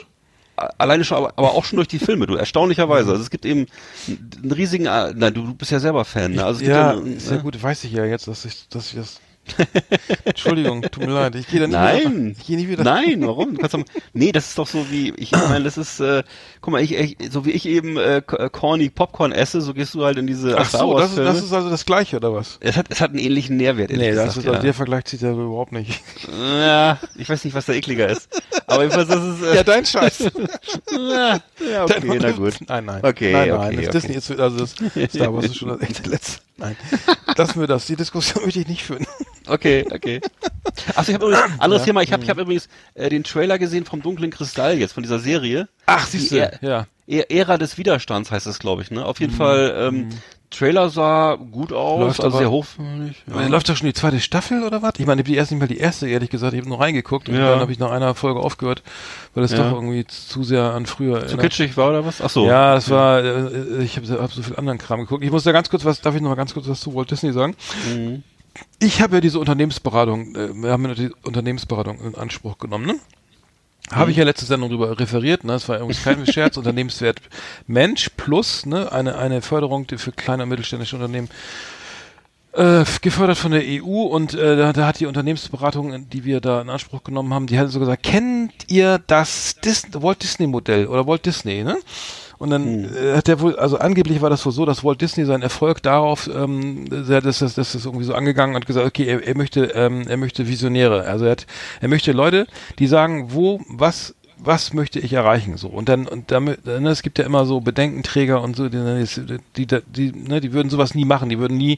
alleine 0.77 1.03
schon, 1.03 1.17
aber, 1.17 1.51
auch 1.51 1.65
schon 1.65 1.77
durch 1.77 1.87
die 1.87 1.99
Filme, 1.99 2.27
du, 2.27 2.35
erstaunlicherweise. 2.35 3.11
Also 3.11 3.21
es 3.23 3.29
gibt 3.29 3.45
eben 3.45 3.67
einen 4.07 4.51
riesigen, 4.51 4.85
äh, 4.85 5.13
nein, 5.15 5.33
du, 5.33 5.41
du 5.43 5.53
bist 5.53 5.71
ja 5.71 5.79
selber 5.79 6.05
Fan, 6.05 6.33
ne? 6.33 6.45
Also 6.45 6.63
ja, 6.63 6.91
einen- 6.91 7.19
sehr 7.19 7.39
gut, 7.39 7.61
weiß 7.61 7.83
ich 7.83 7.91
ja 7.93 8.05
jetzt, 8.05 8.27
dass 8.27 8.45
ich, 8.45 8.67
dass 8.69 8.89
ich 8.89 8.95
das. 8.95 9.19
Entschuldigung, 10.23 10.83
tut 10.83 10.99
mir 10.99 11.11
leid, 11.13 11.35
ich 11.35 11.47
gehe 11.47 11.59
da 11.59 11.67
nicht 11.67 11.75
Nein, 11.75 12.27
wieder. 12.27 12.39
Ich 12.39 12.45
gehe 12.45 12.57
nicht 12.57 12.69
wieder. 12.69 12.83
nein, 12.83 13.25
warum? 13.25 13.57
Du 13.57 13.83
nee, 14.13 14.31
das 14.31 14.49
ist 14.49 14.57
doch 14.57 14.67
so 14.67 14.85
wie, 14.91 15.13
ich 15.17 15.31
meine, 15.31 15.63
das 15.63 15.77
ist, 15.77 15.99
äh, 15.99 16.23
guck 16.61 16.73
mal, 16.73 16.81
ich, 16.81 16.93
ich, 16.93 17.17
so 17.31 17.43
wie 17.45 17.51
ich 17.51 17.65
eben 17.65 17.97
äh, 17.97 18.17
äh, 18.17 18.49
corny 18.51 18.89
Popcorn 18.89 19.31
esse, 19.31 19.61
so 19.61 19.73
gehst 19.73 19.95
du 19.95 20.05
halt 20.05 20.17
in 20.19 20.27
diese 20.27 20.57
Ach 20.57 20.69
so, 20.69 20.97
das 20.97 21.11
ist, 21.11 21.17
das 21.17 21.37
ist 21.43 21.53
also 21.53 21.69
das 21.71 21.85
Gleiche 21.85 22.17
oder 22.17 22.33
was? 22.33 22.57
es 22.61 22.77
hat, 22.77 22.85
es 22.89 23.01
hat 23.01 23.09
einen 23.09 23.19
ähnlichen 23.19 23.57
Nährwert. 23.57 23.89
Nee, 23.89 23.97
das 23.97 24.09
gesagt, 24.09 24.29
ist, 24.29 24.37
also 24.37 24.53
ja. 24.53 24.59
der 24.59 24.73
Vergleich 24.75 25.05
zieht 25.05 25.21
ja 25.21 25.31
überhaupt 25.31 25.71
nicht. 25.71 26.01
ja, 26.59 26.99
ich 27.15 27.27
weiß 27.27 27.43
nicht, 27.43 27.55
was 27.55 27.65
da 27.65 27.73
ekliger 27.73 28.09
ist. 28.09 28.29
Aber 28.71 28.83
jedenfalls, 28.83 29.07
das 29.09 29.23
ist, 29.23 29.41
äh, 29.43 29.63
dein 29.63 29.85
Scheiß. 29.85 30.19
ja, 30.91 31.39
ja, 31.71 31.83
okay, 31.83 32.19
na 32.21 32.31
gut. 32.31 32.55
Nein, 32.67 32.85
nein. 32.85 33.03
Okay, 33.03 33.31
nein, 33.33 33.51
okay, 33.51 33.59
nein. 33.59 33.75
Das 33.75 33.85
okay. 33.87 33.91
Disney 33.91 34.15
ist, 34.15 34.39
also 34.39 34.57
das 34.59 34.71
Star 35.13 35.33
Wars 35.33 35.45
ist 35.45 35.57
schon 35.57 35.69
das 35.69 35.81
echte 35.81 36.09
Letzte. 36.09 36.41
Nein. 36.57 36.75
Lassen 37.37 37.59
wir 37.59 37.67
das. 37.67 37.85
Die 37.85 37.95
Diskussion 37.95 38.43
möchte 38.43 38.59
ich 38.59 38.67
nicht 38.67 38.83
führen. 38.83 39.05
Okay, 39.47 39.85
okay. 39.91 40.21
Achso, 40.95 41.11
ich 41.11 41.15
habe 41.15 41.25
übrigens, 41.27 41.59
anderes 41.59 41.83
Thema, 41.83 42.01
ich 42.01 42.13
habe 42.13 42.23
ich 42.23 42.29
hab 42.29 42.37
übrigens 42.37 42.69
äh, 42.93 43.09
den 43.09 43.23
Trailer 43.23 43.57
gesehen 43.57 43.85
vom 43.85 44.01
Dunklen 44.01 44.31
Kristall 44.31 44.77
jetzt, 44.77 44.93
von 44.93 45.03
dieser 45.03 45.19
Serie. 45.19 45.67
Ach, 45.85 46.05
siehst 46.05 46.31
du. 46.31 46.35
Ä- 46.37 46.51
Ja. 46.61 46.87
Ä- 47.09 47.25
Ära 47.29 47.57
des 47.57 47.77
Widerstands 47.77 48.31
heißt 48.31 48.45
das, 48.45 48.59
glaube 48.59 48.83
ich, 48.83 48.91
ne? 48.91 49.03
Auf 49.05 49.19
jeden 49.19 49.33
Fall, 49.33 49.73
ähm, 49.77 50.09
Trailer 50.51 50.89
sah 50.89 51.35
gut 51.35 51.73
aus, 51.73 51.99
Läuft 52.01 52.19
also 52.19 52.37
aber- 52.37 52.37
sehr 52.37 52.51
hochwertig. 52.51 53.23
Ja. 53.27 53.47
Läuft 53.47 53.69
doch 53.69 53.75
schon 53.77 53.87
die 53.87 53.93
zweite 53.93 54.19
Staffel 54.19 54.63
oder 54.63 54.81
was? 54.81 54.93
Ich 54.97 55.05
meine, 55.07 55.23
die 55.23 55.35
erste 55.35 55.55
nicht 55.55 55.61
mal 55.61 55.67
die 55.67 55.77
erste, 55.79 56.07
ehrlich 56.07 56.29
gesagt. 56.29 56.53
Ich 56.53 56.59
habe 56.59 56.69
nur 56.69 56.79
reingeguckt 56.79 57.29
und 57.29 57.35
Ja. 57.35 57.49
dann 57.51 57.59
habe 57.61 57.71
ich 57.71 57.79
nach 57.79 57.89
einer 57.91 58.13
Folge 58.15 58.39
aufgehört, 58.41 58.83
weil 59.33 59.43
es 59.45 59.51
Ja. 59.51 59.57
doch 59.59 59.71
irgendwie 59.73 60.05
zu 60.05 60.43
sehr 60.43 60.73
an 60.73 60.85
früher 60.85 61.19
Zu 61.21 61.25
erinnert. 61.25 61.41
kitschig 61.43 61.77
war 61.77 61.89
oder 61.89 62.05
was? 62.05 62.21
Ach 62.21 62.29
so. 62.29 62.45
Ja, 62.45 62.75
das 62.75 62.89
war, 62.89 63.23
äh, 63.23 63.81
ich 63.83 63.95
habe 63.97 64.07
hab 64.21 64.31
so 64.31 64.43
viel 64.43 64.55
anderen 64.57 64.77
Kram 64.77 64.99
geguckt. 64.99 65.23
Ich 65.23 65.31
muss 65.31 65.43
da 65.43 65.51
ganz 65.53 65.69
kurz 65.69 65.85
was, 65.85 66.01
darf 66.01 66.15
ich 66.15 66.21
noch 66.21 66.29
mal 66.29 66.35
ganz 66.35 66.53
kurz 66.53 66.67
was 66.67 66.81
zu 66.81 66.93
Walt 66.93 67.09
Disney 67.09 67.31
sagen? 67.33 67.55
Mhm. 67.93 68.23
Ich 68.79 69.01
habe 69.01 69.15
ja 69.15 69.21
diese 69.21 69.39
Unternehmensberatung, 69.39 70.35
äh, 70.35 70.53
wir 70.53 70.71
haben 70.71 70.85
ja 70.85 70.93
die 70.93 71.11
Unternehmensberatung 71.23 71.99
in 72.01 72.15
Anspruch 72.15 72.57
genommen, 72.57 72.85
ne? 72.85 72.95
Habe 73.91 74.11
ich 74.11 74.17
ja 74.17 74.23
letzte 74.23 74.45
Sendung 74.45 74.69
darüber 74.69 74.99
referiert, 74.99 75.43
ne? 75.43 75.53
Das 75.53 75.67
war 75.67 75.77
übrigens 75.77 76.03
kein 76.03 76.25
Scherz, 76.25 76.57
Unternehmenswert 76.57 77.19
Mensch 77.67 78.09
plus, 78.15 78.65
ne? 78.65 78.91
Eine, 78.91 79.17
eine 79.17 79.41
Förderung 79.41 79.85
für 79.87 80.11
kleine 80.11 80.43
und 80.43 80.49
mittelständische 80.49 80.95
Unternehmen 80.95 81.29
äh, 82.53 82.83
gefördert 83.01 83.37
von 83.37 83.51
der 83.51 83.63
EU 83.65 84.03
und 84.03 84.33
äh, 84.33 84.57
da, 84.57 84.73
da 84.73 84.87
hat 84.87 84.99
die 84.99 85.05
Unternehmensberatung, 85.05 86.09
die 86.09 86.25
wir 86.25 86.41
da 86.41 86.61
in 86.61 86.69
Anspruch 86.69 87.03
genommen 87.03 87.33
haben, 87.33 87.47
die 87.47 87.57
hat 87.57 87.69
so 87.69 87.79
gesagt, 87.79 88.03
kennt 88.03 88.51
ihr 88.67 88.99
das 89.07 89.55
Dis 89.63 89.87
Walt 89.93 90.23
Disney 90.23 90.47
Modell 90.47 90.87
oder 90.87 91.07
Walt 91.07 91.25
Disney, 91.25 91.63
ne? 91.63 91.77
Und 92.41 92.49
dann 92.49 92.85
äh, 92.85 93.15
hat 93.15 93.27
der 93.27 93.39
wohl, 93.39 93.55
also 93.57 93.77
angeblich 93.77 94.19
war 94.23 94.31
das 94.31 94.43
wohl 94.47 94.51
so, 94.51 94.65
dass 94.65 94.83
Walt 94.83 94.99
Disney 94.99 95.25
seinen 95.25 95.43
Erfolg 95.43 95.83
darauf, 95.83 96.27
ähm, 96.27 96.89
das, 96.89 97.37
das, 97.37 97.53
das 97.53 97.75
ist 97.75 97.85
irgendwie 97.85 98.03
so 98.03 98.15
angegangen 98.15 98.55
und 98.55 98.65
gesagt, 98.65 98.87
okay, 98.87 99.05
er, 99.05 99.23
er 99.23 99.37
möchte, 99.37 99.65
ähm, 99.75 100.07
er 100.07 100.17
möchte 100.17 100.47
Visionäre. 100.47 101.03
Also 101.03 101.25
er 101.25 101.33
hat, 101.33 101.45
er 101.81 101.87
möchte 101.87 102.13
Leute, 102.13 102.47
die 102.79 102.87
sagen, 102.87 103.27
wo, 103.31 103.61
was, 103.69 104.15
was 104.39 104.73
möchte 104.73 104.99
ich 104.99 105.13
erreichen 105.13 105.55
so 105.57 105.67
und 105.67 105.87
dann 105.87 106.07
und 106.07 106.31
damit 106.31 106.65
ne, 106.65 106.89
es 106.89 107.03
gibt 107.03 107.19
ja 107.19 107.25
immer 107.25 107.45
so 107.45 107.61
Bedenkenträger 107.61 108.41
und 108.41 108.55
so 108.55 108.69
die 108.69 109.05
die, 109.55 109.67
die, 109.67 109.81
die, 109.85 110.11
ne, 110.11 110.41
die 110.41 110.51
würden 110.51 110.71
sowas 110.71 110.95
nie 110.95 111.05
machen 111.05 111.29
die 111.29 111.37
würden 111.37 111.57
nie 111.57 111.77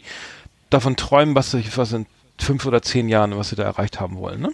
davon 0.69 0.95
träumen 0.95 1.35
was 1.35 1.51
sich 1.51 1.77
was 1.77 1.91
in 1.91 2.05
fünf 2.37 2.65
oder 2.65 2.81
zehn 2.81 3.09
Jahren 3.09 3.35
was 3.35 3.49
sie 3.49 3.57
da 3.57 3.63
erreicht 3.63 3.99
haben 3.99 4.17
wollen 4.17 4.39
ne? 4.39 4.53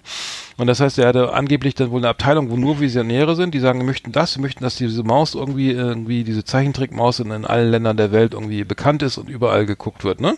Und 0.60 0.68
das 0.68 0.80
heißt 0.80 0.99
er 0.99 1.07
hatte 1.07 1.34
angeblich 1.34 1.74
dann 1.74 1.89
wohl 1.89 1.99
eine 2.01 2.10
Abteilung 2.10 2.51
wo 2.51 2.57
nur 2.57 2.80
Visionäre 2.80 3.36
sind 3.36 3.55
die 3.55 3.60
sagen 3.60 3.80
wir 3.80 3.86
möchten 3.86 4.12
das 4.12 4.38
wir 4.38 4.41
möchten 4.43 4.64
dass 4.64 4.76
diese 4.76 5.03
Maus 5.03 5.34
irgendwie 5.34 5.72
irgendwie 5.72 6.24
diese 6.24 6.43
Zeichentrickmaus 6.43 7.20
in, 7.20 7.32
in 7.32 7.45
allen 7.45 7.72
Ländern 7.72 7.97
der 7.97 8.12
Welt 8.12 8.34
irgendwie 8.34 8.64
bekannt 8.64 9.01
ist 9.01 9.18
und 9.18 9.30
überall 9.30 9.66
geguckt 9.66 10.03
wird 10.03 10.22
ne? 10.22 10.36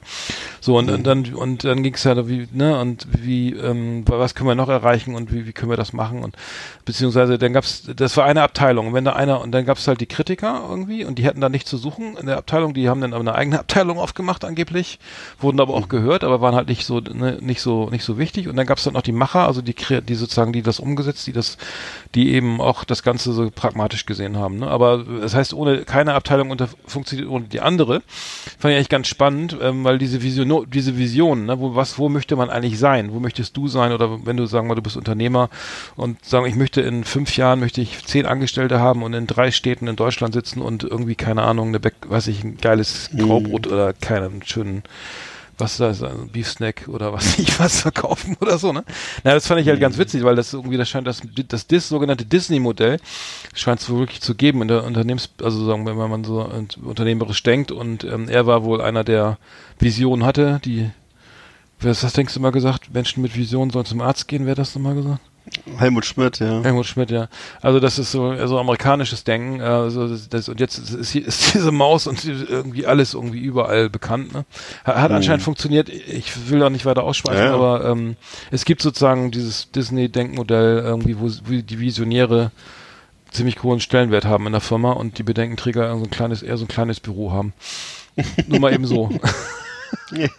So 0.61 0.77
und, 0.77 0.89
und 0.89 1.05
dann 1.05 1.33
und 1.33 1.63
dann 1.63 1.83
ging 1.83 1.95
es 1.95 2.03
ja 2.03 2.27
wie 2.27 2.47
ne 2.53 2.79
und 2.79 3.07
wie 3.11 3.53
ähm, 3.53 4.03
was 4.07 4.35
können 4.35 4.47
wir 4.47 4.55
noch 4.55 4.69
erreichen 4.69 5.15
und 5.15 5.33
wie, 5.33 5.47
wie 5.47 5.53
können 5.53 5.71
wir 5.71 5.77
das 5.77 5.91
machen? 5.93 6.23
Und 6.23 6.35
beziehungsweise 6.85 7.37
dann 7.37 7.53
gab's 7.53 7.89
das 7.95 8.15
war 8.17 8.25
eine 8.25 8.43
Abteilung. 8.43 8.87
Und 8.87 8.93
wenn 8.93 9.05
da 9.05 9.13
einer 9.13 9.41
und 9.41 9.51
dann 9.51 9.65
gab's 9.65 9.87
halt 9.87 10.01
die 10.01 10.05
Kritiker 10.05 10.65
irgendwie 10.69 11.03
und 11.03 11.17
die 11.17 11.23
hätten 11.23 11.41
da 11.41 11.49
nichts 11.49 11.69
zu 11.69 11.77
suchen 11.77 12.15
in 12.17 12.27
der 12.27 12.37
Abteilung. 12.37 12.73
Die 12.73 12.89
haben 12.89 13.01
dann 13.01 13.13
aber 13.13 13.21
eine 13.21 13.35
eigene 13.35 13.59
Abteilung 13.59 13.97
aufgemacht 13.97 14.45
angeblich 14.45 14.99
wurden 15.39 15.59
aber 15.59 15.73
auch 15.73 15.89
gehört 15.89 16.23
aber 16.23 16.41
waren 16.41 16.53
halt 16.55 16.67
nicht 16.67 16.85
so 16.85 16.99
ne, 16.99 17.37
nicht 17.41 17.61
so 17.61 17.89
nicht 17.89 18.03
so 18.03 18.17
wichtig. 18.19 18.47
Und 18.47 18.55
dann 18.55 18.67
gab's 18.67 18.83
dann 18.83 18.93
noch 18.93 19.01
die 19.01 19.11
Macher 19.11 19.47
also 19.47 19.61
die 19.61 19.73
Kre- 19.73 20.01
die 20.11 20.15
sozusagen 20.15 20.53
die 20.53 20.61
das 20.61 20.79
umgesetzt 20.79 21.25
die 21.27 21.33
das 21.33 21.57
die 22.15 22.33
eben 22.33 22.61
auch 22.61 22.83
das 22.83 23.03
Ganze 23.03 23.33
so 23.33 23.49
pragmatisch 23.49 24.05
gesehen 24.05 24.37
haben 24.37 24.59
ne? 24.59 24.67
aber 24.67 25.03
das 25.03 25.33
heißt 25.33 25.53
ohne 25.53 25.83
keine 25.85 26.13
Abteilung 26.13 26.51
unter 26.51 26.69
funktioniert 26.85 27.29
ohne 27.29 27.45
die 27.45 27.61
andere. 27.61 28.01
Fand 28.59 28.71
ich 28.71 28.75
eigentlich 28.75 28.89
ganz 28.89 29.07
spannend 29.07 29.57
ähm, 29.61 29.83
weil 29.83 29.97
diese 29.97 30.21
Vision 30.21 30.67
diese 30.69 30.97
Vision 30.97 31.45
ne, 31.45 31.59
wo 31.59 31.75
was 31.75 31.97
wo 31.97 32.09
möchte 32.09 32.35
man 32.35 32.49
eigentlich 32.49 32.79
sein? 32.79 33.11
Wo 33.13 33.19
möchtest 33.19 33.55
du 33.57 33.67
sein? 33.67 33.91
Oder 33.91 34.25
wenn 34.25 34.37
du 34.37 34.45
sagen 34.45 34.67
wir 34.67 34.75
du 34.75 34.81
bist 34.81 34.97
Unternehmer 34.97 35.49
und 35.95 36.23
sagen 36.23 36.45
ich 36.45 36.55
möchte 36.55 36.81
in 36.81 37.03
fünf 37.03 37.35
Jahren 37.37 37.59
möchte 37.59 37.81
ich 37.81 38.05
zehn 38.05 38.25
Angestellte 38.25 38.79
haben 38.79 39.03
und 39.03 39.13
in 39.13 39.27
drei 39.27 39.51
Städten 39.51 39.87
in 39.87 39.95
Deutschland 39.95 40.33
sitzen 40.33 40.61
und 40.61 40.83
irgendwie 40.83 41.15
keine 41.15 41.43
Ahnung 41.43 41.69
eine 41.69 41.79
Back, 41.79 41.95
weiß 42.07 42.27
ich 42.27 42.43
ein 42.43 42.57
geiles 42.57 43.09
Graubrot 43.17 43.67
oder 43.67 43.93
keinen 43.93 44.43
schönen 44.43 44.83
was 45.61 45.77
da 45.77 45.91
ist, 45.91 46.03
ein 46.03 46.27
Beef-Snack 46.27 46.89
oder 46.89 47.13
was 47.13 47.39
ich 47.39 47.57
was 47.59 47.81
verkaufen 47.81 48.35
oder 48.41 48.57
so, 48.57 48.73
ne? 48.73 48.83
Na, 49.23 49.33
das 49.33 49.47
fand 49.47 49.61
ich 49.61 49.67
halt 49.67 49.79
ganz 49.79 49.97
witzig, 49.97 50.23
weil 50.23 50.35
das 50.35 50.53
irgendwie, 50.53 50.75
das 50.75 50.89
scheint 50.89 51.07
das, 51.07 51.21
das 51.47 51.67
Dis, 51.67 51.87
sogenannte 51.87 52.25
Disney-Modell 52.25 52.99
scheint 53.53 53.79
es 53.79 53.89
wirklich 53.89 54.21
zu 54.21 54.35
geben 54.35 54.61
in 54.61 54.67
der 54.67 54.83
Unternehmens, 54.83 55.29
also 55.41 55.65
sagen 55.65 55.85
wir, 55.85 55.97
wenn 55.97 56.09
man 56.09 56.23
so 56.23 56.41
unternehmerisch 56.83 57.43
denkt 57.43 57.71
und 57.71 58.03
ähm, 58.03 58.27
er 58.27 58.45
war 58.45 58.65
wohl 58.65 58.81
einer, 58.81 59.03
der 59.03 59.37
Visionen 59.79 60.25
hatte, 60.25 60.59
die, 60.65 60.89
was 61.79 62.03
hast 62.03 62.17
denkst 62.17 62.33
du 62.33 62.39
mal 62.41 62.51
gesagt, 62.51 62.93
Menschen 62.93 63.21
mit 63.21 63.37
Visionen 63.37 63.71
sollen 63.71 63.85
zum 63.85 64.01
Arzt 64.01 64.27
gehen, 64.27 64.45
wer 64.45 64.51
hat 64.51 64.59
das 64.59 64.75
nochmal 64.75 64.95
gesagt? 64.95 65.21
Helmut 65.77 66.05
Schmidt, 66.05 66.39
ja. 66.39 66.61
Helmut 66.61 66.85
Schmidt, 66.85 67.11
ja. 67.11 67.27
Also 67.61 67.79
das 67.79 67.97
ist 67.99 68.11
so 68.11 68.25
also 68.29 68.59
amerikanisches 68.59 69.23
Denken. 69.23 69.61
Also 69.61 70.07
das, 70.07 70.29
das, 70.29 70.49
und 70.49 70.59
jetzt 70.59 70.77
ist, 70.77 71.15
ist 71.15 71.53
diese 71.53 71.71
Maus 71.71 72.07
und 72.07 72.23
irgendwie 72.25 72.85
alles 72.85 73.13
irgendwie 73.13 73.39
überall 73.39 73.89
bekannt. 73.89 74.33
Ne? 74.33 74.45
Hat, 74.83 74.95
hat 74.97 75.11
anscheinend 75.11 75.43
funktioniert. 75.43 75.89
Ich 75.89 76.49
will 76.49 76.59
da 76.59 76.69
nicht 76.69 76.85
weiter 76.85 77.03
ausschweifen, 77.03 77.43
ja. 77.43 77.53
aber 77.53 77.85
ähm, 77.85 78.15
es 78.51 78.65
gibt 78.65 78.81
sozusagen 78.81 79.31
dieses 79.31 79.71
Disney-Denkmodell 79.71 80.79
irgendwie, 80.79 81.19
wo, 81.19 81.25
wo 81.25 81.61
die 81.61 81.79
Visionäre 81.79 82.51
ziemlich 83.31 83.61
hohen 83.63 83.79
Stellenwert 83.79 84.25
haben 84.25 84.45
in 84.45 84.51
der 84.51 84.61
Firma 84.61 84.91
und 84.91 85.17
die 85.17 85.23
Bedenkenträger 85.23 85.97
so 85.97 86.03
ein 86.03 86.11
kleines, 86.11 86.43
eher 86.43 86.57
so 86.57 86.65
ein 86.65 86.69
kleines 86.69 86.99
Büro 86.99 87.31
haben. 87.31 87.53
Nur 88.47 88.59
mal 88.59 88.73
eben 88.73 88.85
so. 88.85 89.09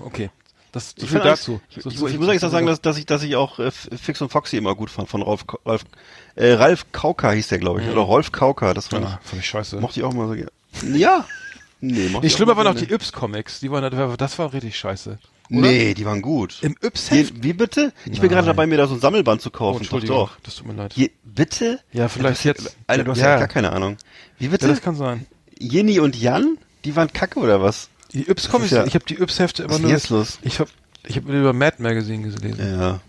okay. 0.00 0.30
Das, 0.72 0.94
so 0.96 1.04
Ich, 1.04 1.10
find 1.10 1.24
dazu. 1.24 1.60
ich, 1.70 1.82
Das 1.82 1.92
ich, 1.92 1.98
so- 1.98 2.06
ich 2.08 2.18
muss 2.18 2.28
eigentlich 2.28 2.44
auch 2.44 2.50
sagen, 2.50 2.66
dass, 2.66 2.80
dass 2.80 2.96
ich, 2.96 3.06
dass 3.06 3.22
ich 3.22 3.34
auch 3.36 3.58
äh, 3.58 3.70
Fix 3.70 4.20
und 4.22 4.30
Foxy 4.30 4.56
immer 4.56 4.74
gut 4.74 4.88
fand 4.90 5.08
von 5.08 5.22
Rolf, 5.22 5.46
Ka- 5.46 5.58
Ralf, 5.66 5.82
äh, 6.36 6.52
Ralf 6.52 6.86
Kauka 6.92 7.32
hieß 7.32 7.48
der, 7.48 7.58
glaube 7.58 7.82
ich, 7.82 7.88
oder 7.88 8.02
Rolf 8.02 8.30
Kauka, 8.32 8.72
das 8.74 8.88
fand 8.88 9.04
Ja, 9.04 9.18
fand 9.22 9.42
ich 9.42 9.48
scheiße. 9.48 9.76
ich, 9.76 9.82
mochte 9.82 10.00
ich 10.00 10.04
auch 10.06 10.12
mal 10.12 10.28
so 10.28 10.34
gerne. 10.34 10.50
Ja. 10.96 11.24
Nee, 11.80 12.08
mochte 12.10 12.20
Die 12.20 12.26
ich 12.28 12.32
auch 12.34 12.36
schlimmer 12.36 12.56
waren 12.56 12.64
noch 12.66 12.74
gerne. 12.74 12.86
die 12.86 12.92
Yps-Comics. 12.94 13.60
Die 13.60 13.70
waren, 13.70 14.16
das 14.16 14.38
war 14.38 14.52
richtig 14.52 14.78
scheiße. 14.78 15.18
Nee, 15.52 15.94
die 15.94 16.04
waren 16.04 16.22
gut. 16.22 16.58
Im 16.62 16.76
Wie, 16.80 16.86
Yps-Heft? 16.86 17.42
wie 17.42 17.52
bitte? 17.52 17.92
Ich 18.04 18.20
bin 18.20 18.28
gerade 18.30 18.46
dabei, 18.46 18.66
mir 18.68 18.76
da 18.76 18.86
so 18.86 18.94
ein 18.94 19.00
Sammelband 19.00 19.40
zu 19.42 19.48
Oh, 19.48 19.52
kaufen. 19.52 19.74
doch, 19.78 19.80
Entschuldigung. 19.80 20.16
doch. 20.16 20.36
Das 20.44 20.54
tut 20.56 20.66
mir 20.68 20.74
leid. 20.74 20.92
Je, 20.94 21.10
bitte? 21.24 21.80
Ja, 21.92 22.08
vielleicht 22.08 22.36
Das 22.36 22.44
jetzt. 22.44 22.76
Alter, 22.86 23.02
du 23.02 23.10
hast 23.10 23.18
ja. 23.18 23.30
Ja. 23.30 23.38
gar 23.38 23.48
keine 23.48 23.72
Ahnung. 23.72 23.96
Wie 24.38 24.44
Ja, 24.44 24.50
bitte? 24.52 24.68
das 24.68 24.80
kann 24.80 24.94
sein. 24.94 25.26
Jenny 25.58 25.98
und 25.98 26.14
Jan? 26.14 26.56
Die 26.84 26.94
waren 26.96 27.12
kacke 27.12 27.40
oder 27.40 27.60
was? 27.60 27.89
Die 28.12 28.28
Yps-Comics, 28.28 28.70
Das 28.70 28.78
ist 28.78 28.78
ja- 28.78 28.86
ich 28.86 28.94
habe 28.94 29.04
die 29.06 29.20
Yps-Hefte 29.20 29.62
immer 29.64 29.70
Was 29.72 29.78
ist 29.78 29.82
nur. 29.82 29.90
jetzt 29.92 30.08
los? 30.10 30.38
Ich 30.42 30.58
habe 30.60 30.70
ich 31.06 31.16
hab 31.16 31.24
über 31.28 31.52
Mad 31.52 31.76
Magazine 31.82 32.22
gelesen. 32.30 32.58
Ja. 32.58 33.00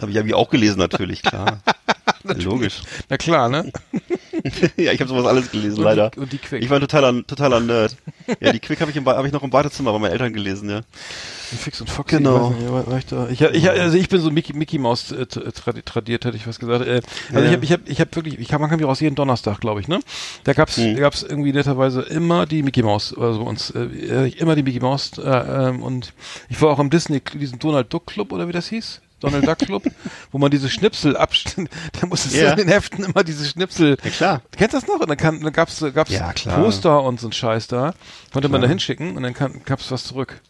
Habe 0.00 0.10
ich 0.10 0.16
ja 0.16 0.24
wie 0.24 0.34
auch 0.34 0.50
gelesen, 0.50 0.78
natürlich, 0.78 1.22
klar. 1.22 1.60
Logisch. 2.22 2.82
Na 3.08 3.16
klar, 3.16 3.48
ne? 3.48 3.72
ja, 4.76 4.92
ich 4.92 5.00
habe 5.00 5.08
sowas 5.08 5.26
alles 5.26 5.50
gelesen, 5.50 5.78
Und 5.78 5.84
leider. 5.84 6.10
Die, 6.10 6.20
und 6.20 6.32
die 6.32 6.38
Quick. 6.38 6.62
Ich 6.62 6.70
war 6.70 6.78
ein 6.78 6.82
totaler, 6.82 7.26
totaler 7.26 7.60
Nerd. 7.60 7.96
Ja, 8.40 8.52
die 8.52 8.60
Quick 8.60 8.80
habe 8.80 8.90
ich, 8.90 8.96
im 8.96 9.06
hab 9.06 9.24
ich 9.24 9.32
noch 9.32 9.42
im 9.42 9.50
Badezimmer 9.50 9.92
bei 9.92 9.98
meinen 9.98 10.12
Eltern 10.12 10.32
gelesen, 10.32 10.68
ja. 10.70 10.80
Fix 10.92 11.80
und 11.80 11.88
Foxy. 11.88 12.16
Genau. 12.16 12.52
Ich, 12.52 12.88
nicht, 12.88 12.98
ich, 12.98 13.06
da? 13.06 13.28
ich, 13.28 13.40
ich, 13.40 13.70
also 13.70 13.96
ich 13.96 14.08
bin 14.08 14.20
so 14.20 14.30
Mickey, 14.30 14.52
Mickey 14.52 14.78
Maus 14.78 15.10
äh, 15.12 15.22
tradi- 15.22 15.82
tradiert, 15.84 16.24
hätte 16.26 16.36
ich 16.36 16.46
was 16.46 16.58
gesagt. 16.58 16.86
Äh, 16.86 17.00
also 17.32 17.40
Ja. 17.40 17.44
ich 17.46 17.52
habe 17.52 17.64
ich 17.64 17.72
hab, 17.72 17.80
ich 17.88 18.00
hab 18.00 18.14
wirklich, 18.16 18.38
ich 18.38 18.48
kann, 18.48 18.60
man 18.60 18.68
kann 18.68 18.78
mich 18.78 18.86
raus 18.86 19.00
jeden 19.00 19.14
Donnerstag, 19.14 19.60
glaube 19.60 19.80
ich, 19.80 19.88
ne? 19.88 20.00
Da 20.44 20.52
gab's, 20.52 20.76
Mhm. 20.76 20.94
da 20.96 21.00
gab's 21.00 21.22
irgendwie 21.22 21.52
netterweise 21.52 22.02
immer 22.02 22.44
die 22.46 22.62
Mickey 22.62 22.82
Maus, 22.82 23.16
also 23.16 23.42
bei 23.42 23.48
uns, 23.48 23.70
äh, 23.70 24.28
immer 24.38 24.54
die 24.56 24.62
Mickey 24.62 24.80
Maus 24.80 25.12
äh, 25.16 25.22
ähm, 25.22 25.82
und 25.82 26.12
ich 26.50 26.60
war 26.60 26.70
auch 26.70 26.78
im 26.78 26.90
Disney, 26.90 27.20
diesen 27.34 27.58
Donald 27.58 27.92
Duck 27.92 28.06
Club 28.06 28.32
oder 28.32 28.46
wie 28.48 28.52
das 28.52 28.68
hieß. 28.68 29.00
Donald 29.20 29.46
Duck 29.46 29.58
Club, 29.58 29.82
wo 30.32 30.38
man 30.38 30.50
diese 30.50 30.68
Schnipsel 30.68 31.16
abschnitt, 31.16 31.70
da 32.00 32.06
musstest 32.06 32.36
Ja. 32.36 32.54
du 32.54 32.60
in 32.62 32.66
den 32.66 32.68
Heften 32.68 33.04
immer 33.04 33.24
diese 33.24 33.44
Schnipsel 33.46 33.96
Ja, 34.02 34.10
klar. 34.10 34.42
Du 34.50 34.58
kennst 34.58 34.74
das 34.74 34.86
noch? 34.86 35.00
Und 35.00 35.08
dann, 35.08 35.16
kann, 35.16 35.40
dann 35.40 35.52
gab's, 35.52 35.84
gab's 35.94 36.10
Ja. 36.10 36.32
Poster 36.32 37.02
und 37.02 37.20
so 37.20 37.28
ein 37.28 37.32
Scheiß 37.32 37.66
da. 37.66 37.94
Konnte 38.32 38.48
man 38.48 38.60
Klar. 38.60 38.62
da 38.62 38.68
hinschicken 38.68 39.16
und 39.16 39.22
dann 39.22 39.34
kann, 39.34 39.60
gab's 39.64 39.90
was 39.90 40.04
zurück. 40.04 40.40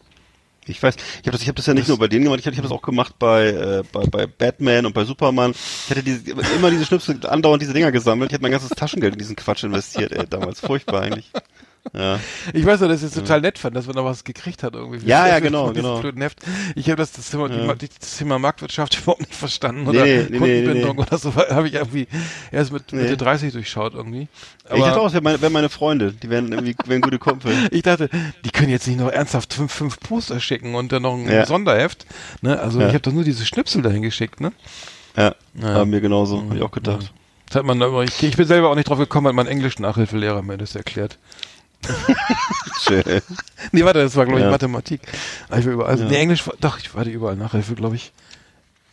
Ich 0.65 0.83
weiß, 0.83 0.95
ich 0.97 1.17
habe 1.21 1.31
das, 1.31 1.41
ich 1.41 1.47
hab 1.47 1.55
das 1.55 1.65
ja 1.65 1.73
nicht 1.73 1.87
nur 1.87 1.97
bei 1.97 2.07
denen 2.07 2.25
gemacht, 2.25 2.39
ich 2.39 2.45
habe 2.45 2.53
ich 2.53 2.59
hab 2.59 2.63
das 2.63 2.71
auch 2.71 2.83
gemacht 2.83 3.15
bei, 3.17 3.47
äh, 3.47 3.83
bei, 3.91 4.03
bei 4.05 4.27
Batman 4.27 4.85
und 4.85 4.93
bei 4.93 5.03
Superman. 5.03 5.51
Ich 5.51 5.89
hatte 5.89 6.03
diese, 6.03 6.29
immer 6.29 6.69
diese 6.69 6.85
Schnipsel, 6.85 7.25
andauernd 7.25 7.63
diese 7.63 7.73
Dinger 7.73 7.91
gesammelt. 7.91 8.29
Ich 8.29 8.35
habe 8.35 8.43
mein 8.43 8.51
ganzes 8.51 8.69
Taschengeld 8.69 9.13
in 9.13 9.19
diesen 9.19 9.35
Quatsch 9.35 9.63
investiert, 9.63 10.11
ey, 10.11 10.27
damals. 10.29 10.59
Furchtbar 10.59 11.01
eigentlich. 11.01 11.31
Ja. 11.93 12.19
Ich 12.53 12.65
weiß 12.65 12.81
noch, 12.81 12.87
dass 12.87 13.01
ich 13.01 13.07
es 13.07 13.13
total 13.13 13.41
nett 13.41 13.57
fand, 13.57 13.75
dass 13.75 13.87
man 13.87 13.95
da 13.95 14.03
was 14.05 14.23
gekriegt 14.23 14.63
hat 14.63 14.73
irgendwie. 14.75 15.05
Ja, 15.07 15.27
ja, 15.27 15.39
genau, 15.39 15.71
genau. 15.71 15.99
blöden 15.99 16.21
Heft. 16.21 16.39
Ich 16.75 16.87
habe 16.89 16.97
das, 16.97 17.11
das, 17.13 17.29
Thema, 17.29 17.49
Ja. 17.49 17.73
die, 17.73 17.89
das 17.99 18.17
Thema 18.17 18.37
Marktwirtschaft 18.37 18.97
überhaupt 19.01 19.21
nicht 19.21 19.33
verstanden 19.35 19.87
oder 19.87 20.03
Nee, 20.03 20.23
Kundenbindung 20.25 20.97
nee, 20.97 21.01
oder 21.01 21.17
so, 21.17 21.33
habe 21.35 21.67
ich 21.67 21.75
irgendwie 21.75 22.07
erst 22.51 22.71
mit. 22.71 22.91
Mitte 22.91 23.17
30 23.17 23.53
durchschaut 23.53 23.93
irgendwie. 23.93 24.27
ich 24.63 24.69
dachte 24.69 24.83
Aber 24.83 25.01
auch, 25.01 25.07
es 25.07 25.13
wären 25.13 25.23
meine, 25.23 25.49
meine 25.49 25.69
Freunde. 25.69 26.11
Die 26.11 26.29
wären 26.29 26.51
irgendwie, 26.51 26.75
wären 26.85 27.01
gute 27.01 27.17
Kumpel. 27.19 27.51
ich 27.71 27.81
dachte, 27.81 28.09
die 28.45 28.51
können 28.51 28.69
jetzt 28.69 28.87
nicht 28.87 28.99
noch 28.99 29.09
ernsthaft 29.11 29.53
fünf, 29.53 29.71
fünf 29.73 29.99
Poster 29.99 30.39
schicken 30.39 30.75
und 30.75 30.91
dann 30.91 31.03
noch 31.03 31.15
ein 31.15 31.29
Ja. 31.29 31.45
Sonderheft. 31.45 32.05
Ne? 32.41 32.59
Also 32.59 32.79
ich 32.79 32.87
habe 32.87 32.99
doch 32.99 33.11
nur 33.13 33.23
diese 33.23 33.45
Schnipsel 33.45 33.81
dahin 33.81 34.01
geschickt, 34.01 34.41
ne? 34.41 34.51
Ja, 35.15 35.33
Ja. 35.55 35.75
war 35.75 35.85
mir 35.85 36.01
genauso, 36.01 36.41
hab 36.41 36.55
ich 36.55 36.61
auch 36.61 36.71
gedacht. 36.71 37.11
Das 37.47 37.55
hat 37.57 37.65
man 37.65 37.81
aber, 37.81 38.03
ich, 38.03 38.21
ich 38.21 38.37
bin 38.37 38.45
selber 38.45 38.69
auch 38.69 38.75
nicht 38.75 38.87
drauf 38.87 38.99
gekommen, 38.99 39.27
hat 39.27 39.33
mein 39.33 39.47
Englisch-Nachhilfelehrer 39.47 40.43
mir 40.43 40.57
das 40.57 40.75
erklärt. 40.75 41.17
Schön. 42.81 43.03
Nee, 43.71 43.83
warte, 43.83 43.99
das 44.03 44.15
war, 44.15 44.25
glaube 44.25 44.39
ich, 44.39 44.45
Ja. 44.45 44.51
Mathematik. 44.51 45.01
Ah, 45.49 45.57
Ich 45.57 45.65
war 45.65 45.73
überall, 45.73 45.99
Ja. 45.99 46.05
nee, 46.05 46.15
Englisch, 46.17 46.45
war- 46.47 46.55
doch, 46.59 46.77
ich 46.79 46.93
hatte 46.93 47.09
überall 47.09 47.35
Nachhilfe, 47.35 47.75
glaube 47.75 47.95
ich. 47.95 48.11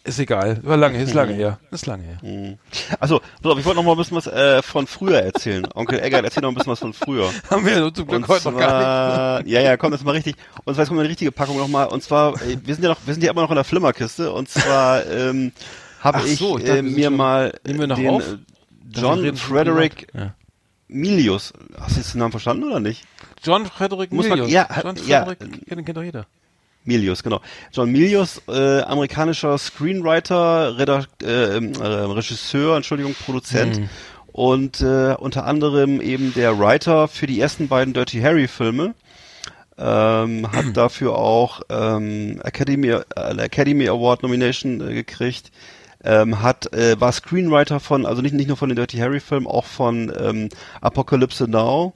Ist 0.04 0.20
egal, 0.20 0.60
war 0.62 0.76
lange, 0.76 1.02
ist 1.02 1.14
lange 1.14 1.32
her, 1.34 1.58
ist 1.72 1.86
lange 1.86 2.04
her. 2.04 2.18
Mhm. 2.22 2.58
Also, 3.00 3.20
pass 3.42 3.50
auf, 3.52 3.58
ich 3.58 3.64
wollte 3.64 3.78
noch 3.78 3.82
mal 3.84 3.90
ein 3.92 3.98
bisschen 3.98 4.16
was 4.16 4.28
äh, 4.28 4.62
von 4.62 4.86
früher 4.86 5.20
erzählen. 5.20 5.66
Onkel 5.74 5.98
Eggert, 5.98 6.24
erzähl 6.24 6.42
noch 6.42 6.50
ein 6.50 6.54
bisschen 6.54 6.70
was 6.70 6.78
von 6.78 6.92
früher. 6.92 7.28
Haben 7.50 7.66
wir 7.66 7.76
ja 7.76 7.92
zum 7.92 8.06
Glück 8.06 8.28
heute 8.28 8.52
noch 8.52 8.56
gar 8.58 8.68
zwar, 9.40 9.46
ja, 9.48 9.60
ja, 9.62 9.76
kommt 9.76 9.94
das 9.94 10.04
mal 10.04 10.12
richtig. 10.12 10.36
Und 10.64 10.74
zwar 10.74 10.82
jetzt 10.84 10.88
kommt 10.90 11.00
eine 11.00 11.08
richtige 11.08 11.32
Packung 11.32 11.58
nochmal. 11.58 11.88
Und 11.88 12.04
zwar, 12.04 12.34
äh, 12.40 12.56
wir 12.64 12.74
sind 12.76 12.84
ja 12.84 12.90
noch, 12.90 12.98
wir 13.04 13.14
sind 13.14 13.24
ja 13.24 13.32
immer 13.32 13.42
noch 13.42 13.50
in 13.50 13.56
der 13.56 13.64
Flimmerkiste. 13.64 14.30
Und 14.32 14.48
zwar 14.48 15.04
ähm, 15.06 15.50
habe 16.00 16.20
ich 16.24 16.38
so, 16.38 16.56
ich 16.56 16.64
dachte, 16.66 16.78
äh, 16.78 16.82
mir 16.82 17.06
schon- 17.06 17.16
mal 17.16 17.52
noch 17.64 17.96
den 17.96 18.08
auf? 18.08 18.22
nicht. 18.24 18.38
John 19.02 19.36
Frederick. 19.36 20.06
Ja. 20.14 20.34
Milius. 20.88 21.52
Hast 21.80 21.96
du 21.96 22.02
den 22.12 22.18
Namen 22.20 22.30
verstanden 22.30 22.64
oder 22.64 22.80
nicht? 22.80 23.04
John 23.42 23.66
Frederick 23.66 24.12
Muss 24.12 24.28
man- 24.28 24.38
Milius. 24.38 24.52
ja, 24.52 24.68
John 24.82 24.96
ja. 25.06 25.24
Frederick, 25.24 25.60
ja, 25.68 25.74
den 25.76 25.84
kennt 25.84 25.96
doch 25.96 26.02
jeder. 26.02 26.26
Milius, 26.84 27.22
genau. 27.24 27.40
John 27.72 27.90
Milius, 27.90 28.40
äh, 28.48 28.80
amerikanischer 28.82 29.58
Screenwriter, 29.58 30.78
Redakt 30.78 31.22
äh, 31.24 31.56
ähm, 31.56 31.72
äh, 31.74 31.84
Regisseur, 31.84 32.76
Entschuldigung, 32.76 33.14
Produzent 33.24 33.76
Hm. 33.78 33.88
und 34.28 34.80
äh, 34.82 35.14
unter 35.18 35.46
anderem 35.46 36.00
eben 36.00 36.32
der 36.34 36.58
Writer 36.60 37.08
für 37.08 37.26
die 37.26 37.40
ersten 37.40 37.66
beiden 37.66 37.92
Dirty 37.92 38.20
Harry 38.20 38.46
Filme. 38.46 38.94
Ähm, 39.78 40.50
hat 40.52 40.64
dafür 40.76 41.16
auch 41.18 41.60
ähm, 41.68 42.40
Academy, 42.44 42.88
äh, 42.90 43.02
Academy 43.16 43.88
Award 43.88 44.22
Nomination 44.22 44.80
äh, 44.80 44.94
gekriegt. 44.94 45.50
Ähm, 46.06 46.40
hat 46.42 46.72
äh, 46.72 47.00
war 47.00 47.10
Screenwriter 47.12 47.80
von, 47.80 48.06
also 48.06 48.22
nicht 48.22 48.34
nicht 48.34 48.46
nur 48.48 48.56
von 48.56 48.68
den 48.68 48.76
Dirty 48.76 48.98
Harry 48.98 49.18
Filmen, 49.20 49.46
auch 49.46 49.64
von 49.64 50.12
ähm, 50.18 50.48
Apocalypse 50.80 51.48
Now, 51.50 51.94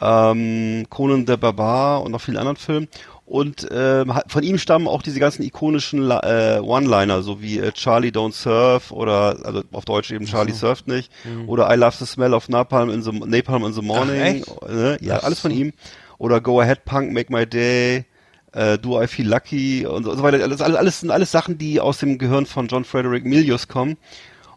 ähm, 0.00 0.86
Conan 0.88 1.26
the 1.26 1.36
Barbar 1.36 2.02
und 2.02 2.12
noch 2.12 2.20
vielen 2.20 2.36
anderen 2.38 2.56
Filmen. 2.56 2.88
Und 3.26 3.70
hat- 3.70 4.24
von 4.32 4.42
ihm 4.42 4.58
stammen 4.58 4.88
auch 4.88 5.02
diese 5.02 5.20
ganzen 5.20 5.42
ikonischen 5.44 6.10
äh, 6.10 6.58
One-Liner, 6.60 7.22
so 7.22 7.40
wie 7.40 7.58
äh, 7.60 7.70
Charlie 7.70 8.10
Don't 8.10 8.32
Surf 8.32 8.90
oder 8.90 9.36
also 9.44 9.62
auf 9.70 9.84
Deutsch 9.84 10.10
eben 10.10 10.26
Charlie 10.26 10.52
surft 10.52 10.88
nicht 10.88 11.12
oder 11.46 11.72
I 11.72 11.76
Love 11.76 11.94
the 11.96 12.06
Smell 12.06 12.34
of 12.34 12.48
Napalm 12.48 12.90
in 12.90 13.02
the 13.02 13.12
Napalm 13.12 13.64
in 13.64 13.72
the 13.72 13.82
Morning. 13.82 14.20
echt? 14.20 14.62
ne? 14.68 14.96
Ja, 15.00 15.18
alles 15.18 15.38
von 15.38 15.52
ihm. 15.52 15.72
Oder 16.18 16.40
Go 16.40 16.60
Ahead 16.60 16.84
Punk, 16.84 17.12
Make 17.12 17.32
My 17.32 17.46
Day. 17.46 18.04
Äh, 18.52 18.78
Do 18.78 19.00
I 19.02 19.06
Feel 19.06 19.28
Lucky 19.28 19.86
und 19.86 20.04
so, 20.04 20.14
so 20.14 20.22
weiter. 20.22 20.42
Alles, 20.42 20.60
alles, 20.60 20.76
alles 20.76 21.00
sind 21.00 21.10
alles 21.10 21.30
Sachen, 21.30 21.58
die 21.58 21.80
aus 21.80 21.98
dem 21.98 22.18
Gehirn 22.18 22.46
von 22.46 22.66
John 22.68 22.84
Frederick 22.84 23.24
Milius 23.24 23.68
kommen. 23.68 23.96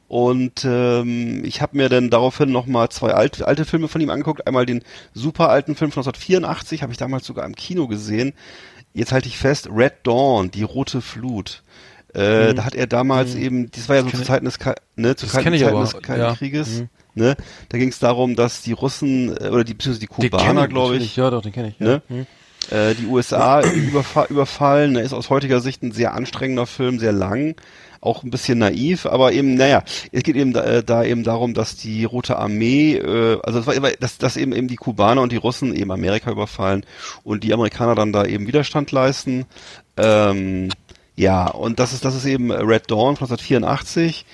Und 0.08 0.64
ähm, 0.66 1.44
ich 1.44 1.62
habe 1.62 1.78
mir 1.78 1.90
dann 1.90 2.10
daraufhin 2.10 2.52
nochmal 2.52 2.90
zwei 2.90 3.12
alte, 3.14 3.48
alte 3.48 3.66
Filme 3.66 3.88
von 3.88 4.00
ihm 4.02 4.10
angeguckt. 4.12 4.46
Einmal 4.46 4.66
den 4.66 4.84
super 5.14 5.50
alten 5.50 5.76
Film 5.76 5.92
von 5.92 6.02
1984, 6.02 6.84
habe 6.84 6.92
ich 6.92 6.98
damals 7.00 7.26
sogar 7.26 7.46
im 7.46 7.56
Kino 7.56 7.88
gesehen. 7.88 8.34
Jetzt 8.94 9.12
halte 9.12 9.28
ich 9.28 9.38
fest, 9.38 9.70
Red 9.74 9.94
Dawn, 10.04 10.52
die 10.52 10.62
rote 10.64 11.02
Flut. 11.02 11.64
Äh, 12.14 12.54
Da 12.54 12.64
hat 12.66 12.76
er 12.76 12.86
damals 12.86 13.34
eben, 13.34 13.72
das 13.72 13.90
war 13.90 13.96
ja 13.96 14.04
so 14.04 14.10
zu 14.10 14.22
Zeiten 14.22 14.46
des, 14.46 14.60
Ka- 14.60 14.76
ne, 14.96 15.16
zu 15.16 15.26
Zeiten 15.26 15.48
aber, 15.64 15.82
des 15.82 15.94
Kalten 15.94 16.22
ja. 16.22 16.36
Krieges. 16.36 16.82
Mhm. 16.82 16.90
Ne? 17.16 17.36
Da 17.70 17.78
ging 17.80 17.90
es 17.90 17.98
darum, 17.98 18.36
dass 18.36 18.62
die 18.62 18.74
Russen 18.74 19.30
äh, 19.36 19.50
oder 19.50 19.64
die, 19.64 19.74
beziehungsweise 19.74 20.00
die 20.00 20.08
Kubaner, 20.08 20.68
glaube 20.68 20.98
ich, 20.98 21.16
Ja, 21.16 21.32
doch, 21.32 21.42
den 21.42 21.52
kenne 21.54 21.70
ich. 21.70 21.80
Ja. 21.80 21.88
Ne? 21.88 22.02
Hm. 22.08 22.28
Äh, 22.72 22.96
die 22.96 23.06
USA 23.08 23.62
überfa 23.76 24.26
überfallen. 24.26 24.96
Er 24.96 25.04
ist 25.04 25.14
aus 25.14 25.30
heutiger 25.30 25.60
Sicht 25.62 25.84
ein 25.84 25.92
sehr 25.92 26.14
anstrengender 26.14 26.66
Film, 26.66 27.00
sehr 27.00 27.12
lang, 27.12 27.56
auch 28.02 28.24
ein 28.24 28.30
bisschen 28.32 28.60
naiv, 28.60 29.06
aber 29.06 29.32
eben, 29.32 29.56
naja, 29.56 29.84
es 30.12 30.24
geht 30.24 30.36
eben 30.36 30.54
da, 30.54 30.64
äh, 30.64 30.84
da 30.84 31.04
eben 31.04 31.24
darum, 31.24 31.54
dass 31.54 31.76
die 31.78 32.04
Rote 32.04 32.38
Armee, 32.38 32.96
äh, 32.96 33.40
also 33.44 33.60
es 33.60 33.68
war, 33.68 33.74
immer- 33.76 33.92
dass, 33.92 34.18
dass 34.18 34.36
eben 34.38 34.54
eben 34.54 34.68
die 34.68 34.76
Kubaner 34.76 35.22
und 35.22 35.32
die 35.32 35.38
Russen 35.38 35.74
eben 35.76 35.92
Amerika 35.92 36.30
überfallen 36.32 36.86
und 37.24 37.44
die 37.44 37.54
Amerikaner 37.54 37.96
dann 37.96 38.12
da 38.12 38.26
eben 38.26 38.46
Widerstand 38.48 38.92
leisten. 38.92 39.46
Ähm, 39.98 40.70
ja, 41.16 41.48
und 41.48 41.80
das 41.80 41.94
ist 41.94 42.04
das 42.06 42.16
ist 42.16 42.26
eben 42.26 42.52
Red 42.52 42.90
Dawn 42.90 43.16
von 43.16 43.28
1984. 43.28 44.26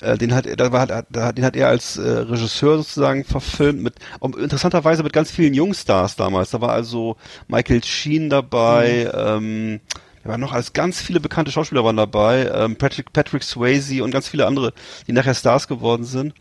Äh, 0.00 0.16
den 0.18 0.34
hat, 0.34 0.46
er- 0.46 0.56
da 0.56 0.72
war, 0.72 0.86
da, 0.86 1.32
den 1.32 1.44
hat 1.44 1.56
er 1.56 1.68
als 1.68 1.96
äh, 1.96 2.08
Regisseur 2.08 2.78
sozusagen 2.78 3.24
verfilmt 3.24 3.82
mit 3.82 3.94
um, 4.20 4.36
interessanterweise 4.38 5.02
mit 5.02 5.12
ganz 5.12 5.30
vielen 5.30 5.54
Jungstars 5.54 6.16
damals. 6.16 6.50
Da 6.50 6.60
war 6.60 6.70
also 6.72 7.16
Michael 7.48 7.84
Sheen 7.84 8.30
dabei, 8.30 9.10
ähm, 9.14 9.80
da 10.22 10.30
waren 10.30 10.40
noch 10.40 10.52
als 10.52 10.72
ganz 10.72 11.00
viele 11.00 11.20
bekannte 11.20 11.50
Schauspieler 11.52 11.84
waren 11.84 11.96
dabei, 11.96 12.50
ähm, 12.54 12.76
Patrick 12.76 13.12
Patrick 13.12 13.42
Swayze 13.42 14.02
und 14.04 14.10
ganz 14.10 14.28
viele 14.28 14.46
andere, 14.46 14.72
die 15.06 15.12
nachher 15.12 15.34
Stars 15.34 15.68
geworden 15.68 16.04
sind. 16.04 16.34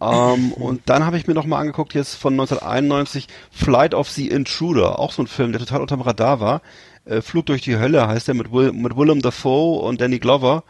Ähm, 0.00 0.52
und 0.56 0.82
dann 0.86 1.06
habe 1.06 1.16
ich 1.16 1.26
mir 1.26 1.34
noch 1.34 1.46
mal 1.46 1.58
angeguckt 1.60 1.94
jetzt 1.94 2.14
von 2.16 2.34
1991 2.34 3.28
Flight 3.50 3.94
of 3.94 4.08
the 4.10 4.28
Intruder, 4.28 4.98
auch 4.98 5.12
so 5.12 5.22
ein 5.22 5.26
Film, 5.28 5.52
der 5.52 5.60
total 5.60 5.80
unterm 5.80 6.00
Radar 6.02 6.40
war. 6.40 6.62
Äh, 7.04 7.20
Flug 7.20 7.46
durch 7.46 7.62
die 7.62 7.76
Hölle 7.78 8.06
heißt 8.06 8.28
der 8.28 8.34
mit, 8.34 8.52
Will, 8.52 8.72
mit 8.72 8.96
Willem 8.96 9.22
Dafoe 9.22 9.80
und 9.80 10.00
Danny 10.00 10.18
Glover. 10.18 10.64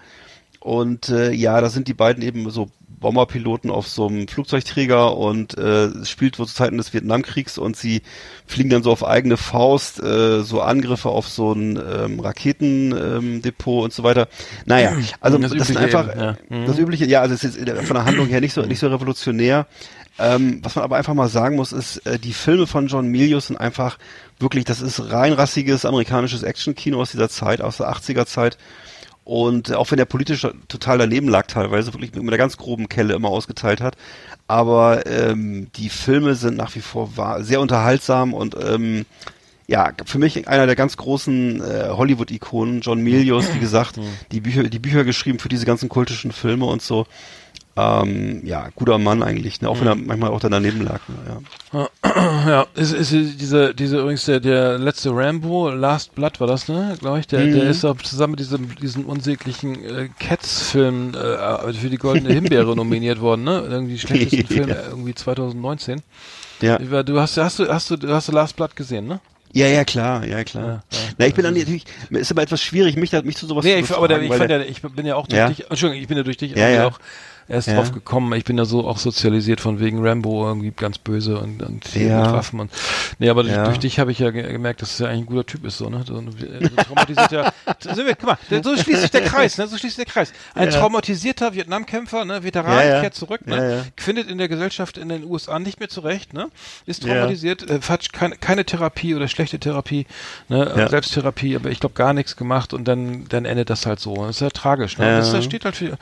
Und 0.63 1.09
äh, 1.09 1.33
ja, 1.33 1.61
da 1.61 1.69
sind 1.71 1.89
die 1.89 1.95
beiden 1.95 2.23
eben 2.23 2.49
so 2.51 2.71
Bomberpiloten 3.01 3.69
auf 3.69 3.89
so 3.89 4.07
einem 4.07 4.29
Flugzeugträger 4.29 5.17
und 5.17 5.59
äh, 5.59 5.87
es 5.87 6.09
spielt 6.09 6.39
wohl 6.39 6.47
zu 6.47 6.55
Zeiten 6.55 6.77
des 6.77 6.95
Vietnamkriegs 6.95 7.59
und 7.59 7.77
sie 7.77 8.03
fliegen 8.47 8.71
dann 8.71 8.85
so 8.85 8.93
auf 8.93 9.05
eigene 9.05 9.37
Faust 9.37 10.01
äh, 10.01 10.43
so 10.43 10.61
Angriffe 10.61 11.09
auf 11.09 11.29
so 11.29 11.53
ein 11.53 11.77
ähm, 11.77 12.21
Raketendepot 12.21 13.79
ähm, 13.81 13.85
und 13.85 13.93
so 13.93 14.05
weiter. 14.05 14.29
Naja, 14.65 14.97
also 15.21 15.37
Das 15.37 15.51
das, 15.51 15.69
Übliche 15.69 15.81
einfach 15.81 16.13
eben, 16.13 16.21
ja. 16.21 16.37
Mhm. 16.49 16.67
das 16.67 16.79
übliche, 16.79 17.07
ja, 17.07 17.23
also 17.23 17.35
es 17.35 17.43
ist 17.43 17.59
von 17.59 17.95
der 17.95 18.05
Handlung 18.05 18.29
her 18.29 18.41
nicht 18.41 18.55
so 18.55 18.63
nicht 18.63 18.79
so 18.79 18.87
revolutionär. 18.87 19.67
Ähm, 20.21 20.61
was 20.63 20.77
man 20.77 20.85
aber 20.85 20.97
einfach 20.97 21.15
mal 21.15 21.29
sagen 21.29 21.57
muss, 21.57 21.73
ist, 21.73 22.07
äh, 22.07 22.21
die 22.21 22.35
Filme 22.35 22.69
von 22.69 22.87
John 22.87 23.09
Milius 23.09 23.49
sind 23.49 23.57
einfach 23.57 23.99
wirklich, 24.39 24.65
das 24.65 24.81
ist 24.81 25.11
reinrassiges 25.11 25.85
amerikanisches 25.85 26.45
Actionkino 26.45 27.01
aus 27.01 27.11
dieser 27.11 27.31
Zeit, 27.31 27.63
aus 27.63 27.79
der 27.79 27.91
80er 27.91 28.27
Zeit. 28.27 28.59
Und 29.25 29.73
auch 29.73 29.91
wenn 29.91 29.99
der 29.99 30.05
politisch 30.05 30.47
total 30.69 30.99
daneben 30.99 31.29
lag 31.29 31.47
teilweise, 31.47 31.93
wirklich 31.95 32.13
mit 32.15 32.23
einer 32.23 32.37
ganz 32.37 32.57
groben 32.57 32.89
Kelle 32.89 33.15
immer 33.15 33.29
ausgeteilt 33.29 33.81
hat. 33.81 33.97
Aber 34.49 35.07
ähm, 35.07 35.69
die 35.77 35.89
Filme 35.89 36.35
sind 36.35 36.57
nach 36.57 36.75
wie 36.75 36.81
vor 36.81 37.11
sehr 37.41 37.61
unterhaltsam 37.61 38.35
und 38.35 38.57
ähm, 38.61 39.07
ja, 39.69 39.93
für 40.05 40.19
mich 40.19 40.49
einer 40.49 40.67
der 40.67 40.75
ganz 40.77 40.97
großen 40.97 41.63
äh, 41.63 41.89
Hollywood-Ikonen, 41.91 42.81
John 42.81 43.01
Milius, 43.01 43.55
wie 43.55 43.59
gesagt, 43.61 43.99
die 44.33 44.41
Bücher, 44.41 44.65
die 44.65 44.79
Bücher 44.79 45.05
geschrieben 45.05 45.39
für 45.39 45.49
diese 45.49 45.67
ganzen 45.67 45.89
kultischen 45.89 46.33
Filme 46.33 46.67
und 46.67 46.83
so. 46.83 47.07
Ähm, 47.75 48.43
ja, 48.45 48.69
guter 48.75 48.99
Mann 48.99 49.23
eigentlich, 49.23 49.63
ne? 49.63 49.69
auch 49.71 49.81
wenn 49.81 49.87
er 49.87 49.95
manchmal 49.95 50.31
auch 50.31 50.41
da 50.41 50.51
daneben 50.51 50.83
lag. 50.83 51.01
Ne? 51.09 51.17
Ja. 51.27 51.89
Ja, 52.47 52.67
ist, 52.75 52.93
ist 52.93 53.13
diese, 53.13 53.75
diese 53.75 53.99
übrigens 54.01 54.27
der, 54.27 54.41
der 54.41 54.79
letzte 54.79 55.11
Rambo, 55.15 55.71
Last 55.71 56.15
Blood 56.15 56.39
war 56.39 56.47
das, 56.47 56.69
ne? 56.69 56.99
Glaube 57.01 57.21
ich. 57.21 57.27
Der, 57.29 57.47
der 57.47 57.71
ist 57.71 57.83
auch 57.87 57.97
zusammen 58.03 58.33
mit 58.33 58.41
diesem, 58.41 58.75
diesem 58.75 59.07
unsäglichen 59.07 59.83
äh, 59.83 60.09
Cats-Film 60.19 61.15
äh, 61.15 61.73
für 61.73 61.89
die 61.89 61.97
Goldene 61.97 62.35
Himbeere 62.35 62.77
nominiert 62.77 63.23
worden, 63.23 63.45
ne? 63.45 63.67
Irgendwie 63.71 63.99
schlechtesten 63.99 64.47
Film 64.49 64.69
Ja. 64.69 64.89
irgendwie 64.91 65.15
2019. 65.15 66.03
Ja. 66.61 66.79
Du 66.79 67.19
hast, 67.21 67.39
hast 67.39 67.59
du, 67.59 67.69
hast 67.69 67.91
du, 67.91 67.97
du 67.97 68.13
hast 68.13 68.31
Last 68.31 68.57
Blood 68.57 68.77
gesehen, 68.77 69.07
ne? 69.07 69.21
ja, 69.55 69.67
ja, 69.67 69.85
klar, 69.85 70.25
ja, 70.27 70.45
klar. 70.45 70.65
Ja, 70.65 70.73
ja. 70.73 70.99
Na, 71.19 71.27
ich 71.27 71.35
bin 71.35 71.45
dann 71.45 71.55
natürlich, 71.55 71.85
ist 72.11 72.31
aber 72.31 72.43
etwas 72.43 72.63
schwierig, 72.63 72.97
mich, 72.97 73.13
mich 73.25 73.37
zu 73.37 73.47
sowas 73.47 73.65
Nee, 73.65 73.75
zu 73.83 73.85
ich, 73.85 73.97
aber 73.97 74.09
der, 74.09 74.23
ich 74.23 74.33
fand 74.33 74.51
ja, 74.51 74.61
ich 74.61 74.81
bin 74.83 75.05
ja 75.05 75.15
auch 75.15 75.27
durch 75.27 75.39
Ja. 75.39 75.49
dich, 75.49 75.69
Entschuldigung, 75.69 76.03
ich 76.03 76.09
bin 76.09 76.17
ja 76.17 76.23
durch 76.23 76.39
dich 76.39 76.53
Ja, 76.53 76.69
ja. 76.69 76.87
auch 76.87 76.99
erst 77.49 77.69
Ja. 77.69 77.75
drauf 77.77 77.93
gekommen. 77.93 78.33
Ich 78.35 78.45
bin 78.45 78.59
ja 78.59 78.65
so 78.65 78.87
auch 78.87 78.99
sozialisiert 78.99 79.61
von 79.61 79.81
wegen 79.81 80.07
Rambo 80.07 80.47
irgendwie 80.47 80.71
ganz 80.71 80.99
böse 80.99 81.39
und, 81.39 81.63
und 81.63 81.95
Ja. 81.95 82.23
mit 82.23 82.33
Waffen 82.33 82.61
und 82.61 82.71
nee, 83.19 83.29
aber 83.29 83.43
durch, 83.43 83.55
Ja. 83.55 83.65
durch 83.65 83.79
dich 83.79 83.99
habe 83.99 84.13
ich 84.13 84.19
ja 84.19 84.31
ge 84.31 84.43
gemerkt, 84.53 84.83
dass 84.83 84.93
es 84.93 84.99
ja 84.99 85.07
eigentlich 85.09 85.21
ein 85.23 85.27
guter 85.27 85.47
Typ 85.47 85.65
ist 85.65 85.79
so, 85.79 85.89
ne? 85.89 86.03
So, 86.07 86.17
ein- 86.17 86.31
so 86.31 86.83
traumatisiert 86.83 87.33
ja. 87.33 87.53
So, 87.81 88.03
guck 88.05 88.23
mal, 88.25 88.39
so 88.63 88.77
schließt 88.77 89.01
sich 89.03 89.11
der 89.11 89.23
Kreis, 89.23 89.59
ne? 89.59 89.67
So 89.67 89.77
schließt 89.77 89.97
sich 89.97 90.05
der 90.05 90.13
Kreis. 90.13 90.33
Ein 90.55 90.71
Ja. 90.71 90.79
traumatisierter 90.81 91.55
Vietnamkämpfer, 91.55 92.25
ne? 92.25 92.43
Veteran 92.45 92.73
Ja, 92.79 92.85
ja. 92.85 93.01
kehrt 93.01 93.15
zurück, 93.15 93.47
ne? 93.47 93.57
Ja, 93.57 93.71
ja. 93.77 93.83
Findet 93.97 94.29
in 94.31 94.39
der 94.39 94.49
Gesellschaft 94.49 94.99
in 94.99 95.09
den 95.09 95.25
USA 95.25 95.59
nicht 95.59 95.81
mehr 95.81 95.89
zurecht, 95.89 96.33
ne? 96.33 96.49
Ist 96.87 97.05
Ja. 97.05 97.15
traumatisiert, 97.15 97.69
äh, 97.71 97.81
hat 97.89 98.13
keine, 98.13 98.37
keine 98.37 98.65
Therapie 98.65 99.15
oder 99.15 99.29
schlechte 99.29 99.59
Therapie, 99.59 100.07
ne? 100.49 100.73
Ja. 100.77 100.89
Selbsttherapie, 100.89 101.57
aber 101.57 101.71
ich 101.71 101.81
glaube 101.81 101.95
gar 101.95 102.13
nichts 102.13 102.37
gemacht 102.37 102.73
und 102.75 102.87
dann, 102.87 103.27
dann 103.29 103.45
endet 103.45 103.71
das 103.71 103.87
halt 103.87 104.01
so. 104.01 104.15
Das 104.27 104.37
ist 104.37 104.41
ja 104.41 104.51
tragisch, 104.51 104.99
ne? 104.99 105.07
Ja. 105.07 105.19
Das, 105.19 105.33
das 105.33 105.45
steht 105.45 105.65
halt 105.65 105.77
für, 105.77 105.97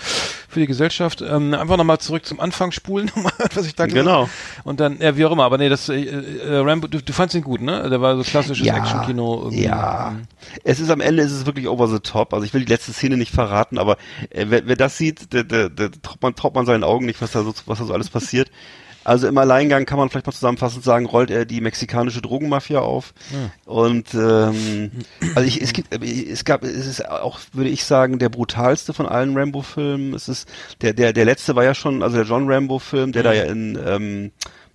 für 0.49 0.61
die 0.61 0.67
Gesellschaft. 0.67 1.23
Ähm, 1.31 1.55
einfach 1.55 1.77
nochmal 1.77 1.99
zurück 1.99 2.27
zum 2.27 2.41
Anfang 2.41 2.73
spulen, 2.73 3.11
was 3.55 3.67
ich 3.67 3.75
da 3.75 3.87
gesagt 3.87 4.05
Genau. 4.05 4.23
habe. 4.23 4.31
Und 4.65 4.81
dann, 4.81 4.99
ja, 5.01 5.17
wie 5.17 5.25
auch 5.25 5.33
immer, 5.33 5.45
aber 5.45 5.59
nee, 5.59 5.69
das, 5.69 5.89
äh, 5.89 6.03
äh, 6.03 6.57
Rambo, 6.59 6.87
du, 6.89 7.01
du 7.03 7.13
fandst 7.13 7.35
ihn 7.37 7.43
gut, 7.43 7.61
ne? 7.61 7.89
Der 7.89 8.01
war 8.01 8.17
so 8.17 8.23
klassisches 8.23 8.67
Ja, 8.67 8.77
Actionkino. 8.77 9.49
Ja, 9.53 10.17
es 10.65 10.81
ist 10.81 10.91
am 10.91 11.01
Ende 11.01 11.23
ist 11.23 11.33
es 11.33 11.47
wirklich 11.47 11.69
over 11.69 11.87
the 11.89 12.01
top. 12.01 12.35
Also 12.35 12.45
ich 12.45 12.53
will 12.55 12.65
die 12.65 12.73
letzte 12.73 12.93
Szene 12.93 13.17
nicht 13.17 13.33
verraten, 13.33 13.79
aber 13.79 13.97
äh, 14.31 14.47
wer, 14.49 14.67
wer 14.67 14.77
das 14.77 14.97
sieht, 14.99 15.33
der, 15.33 15.45
der, 15.45 15.69
der 15.69 15.91
traut, 16.03 16.23
man, 16.23 16.35
traut 16.35 16.55
man 16.55 16.67
seinen 16.67 16.85
Augen 16.85 17.07
nicht, 17.07 17.21
was 17.23 17.33
da 17.33 17.43
so, 17.43 17.55
was 17.67 17.79
da 17.79 17.85
so 17.85 17.93
alles 17.95 18.11
passiert. 18.11 18.51
Also 19.05 19.29
im 19.29 19.39
Alleingang 19.39 19.87
kann 19.87 19.99
man 19.99 20.11
vielleicht 20.11 20.27
mal 20.27 20.33
zusammenfassend 20.33 20.85
sagen, 20.85 21.07
rollt 21.07 21.31
er 21.31 21.45
die 21.45 21.61
mexikanische 21.61 22.21
Drogenmafia 22.21 22.81
auf. 22.81 23.15
Und 23.65 24.13
ähm, 24.15 24.91
also 25.35 25.49
ich, 25.49 25.61
es 25.63 25.73
gibt, 25.73 25.93
es 26.05 26.45
gab, 26.45 26.65
es 26.65 26.87
ist 26.87 27.09
auch, 27.09 27.39
würde 27.53 27.71
ich 27.71 27.85
sagen, 27.85 28.19
der 28.19 28.29
brutalste 28.29 28.93
von 28.93 29.07
allen 29.07 29.37
Rambo-Filmen. 29.37 30.15
Es 30.15 30.29
ist 30.29 30.49
der, 30.83 30.93
der, 30.93 31.13
der 31.13 31.25
letzte 31.25 31.57
war 31.57 31.65
ja 31.65 31.75
schon, 31.75 32.03
also 32.03 32.17
der 32.17 32.27
John 32.27 32.51
Rambo-Film, 32.51 33.13
der 33.13 33.23
da 33.23 33.33
ja 33.33 33.45
in 33.45 33.79
ähm, 33.85 34.33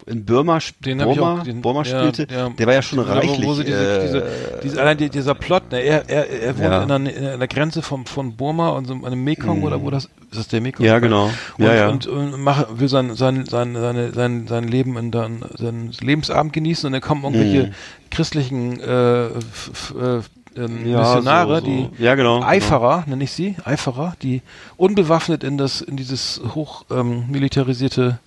in 0.08 0.24
Burma, 0.24 0.60
Den 0.86 1.00
Burma, 1.00 1.34
auch, 1.40 1.44
den, 1.44 1.62
Burma 1.62 1.82
ja, 1.84 2.00
spielte, 2.00 2.28
ja. 2.34 2.50
der 2.50 2.68
war 2.68 2.74
ja 2.76 2.82
schon 2.84 3.00
reichlich. 3.00 3.44
Wo 3.46 3.54
sie 3.56 3.64
diese, 3.64 3.98
äh, 3.98 4.02
diese, 4.06 4.24
diese, 4.64 4.82
allein 4.82 4.98
die, 4.98 5.10
dieser 5.10 5.34
Plot, 5.34 5.72
ne, 5.72 5.80
er, 5.80 6.08
er, 6.08 6.30
er 6.30 6.58
wohnt 6.58 6.66
Ja. 6.72 6.84
in, 6.84 6.92
einer, 6.92 7.12
in 7.14 7.26
einer 7.26 7.48
Grenze 7.48 7.82
vom, 7.82 8.06
von 8.06 8.36
Burma 8.36 8.70
und 8.70 8.86
so 8.86 8.94
einem 8.94 9.24
Mekong 9.24 9.64
oder 9.64 9.82
wo 9.82 9.90
das, 9.90 10.06
ist 10.06 10.38
das 10.40 10.48
der 10.48 10.62
Mekong? 10.62 10.86
Ja, 10.86 11.00
genau. 11.00 11.32
Und, 11.58 11.66
Ja, 11.66 11.74
ja. 11.74 11.90
und, 11.90 12.06
und 12.06 12.40
mach, 12.40 12.66
will 12.78 12.88
sein, 12.88 13.16
sein, 13.16 13.46
sein, 13.46 13.76
seine, 13.76 14.12
sein, 14.14 14.46
sein 14.48 14.68
Leben 14.68 14.96
in 14.98 15.10
dann, 15.12 15.44
sein 15.58 15.92
Lebensabend 16.02 16.54
genießen 16.54 16.86
und 16.86 16.94
dann 16.94 17.02
kommen 17.02 17.24
irgendwelche 17.24 17.68
Mhm. 17.70 17.74
christlichen, 18.12 18.80
äh, 18.82 19.26
f, 19.28 19.72
f, 19.74 19.94
äh, 20.00 20.20
ähm, 20.58 20.86
Ja, 20.88 21.00
Missionare, 21.02 21.60
so, 21.62 21.66
so. 21.66 21.90
die 21.98 22.04
Ja, 22.04 22.16
genau, 22.16 22.42
Eiferer, 22.44 23.04
nenne 23.08 23.24
ich 23.24 23.32
sie, 23.32 23.56
Eiferer, 23.66 24.16
die 24.22 24.42
unbewaffnet 24.78 25.44
in 25.44 25.58
das, 25.58 25.82
in 25.82 25.98
dieses 25.98 26.40
hoch 26.54 26.86
ähm, 26.92 27.26
militarisierte 27.30 28.20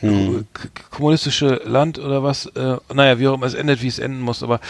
Hm. 0.00 0.46
kommunistische 0.90 1.60
Land 1.64 1.98
oder 1.98 2.22
was, 2.22 2.46
äh, 2.46 2.76
naja, 2.92 3.18
wie 3.18 3.28
auch 3.28 3.34
immer, 3.34 3.46
es 3.46 3.54
endet, 3.54 3.82
wie 3.82 3.88
es 3.88 3.98
enden 3.98 4.20
muss, 4.20 4.42
aber 4.42 4.60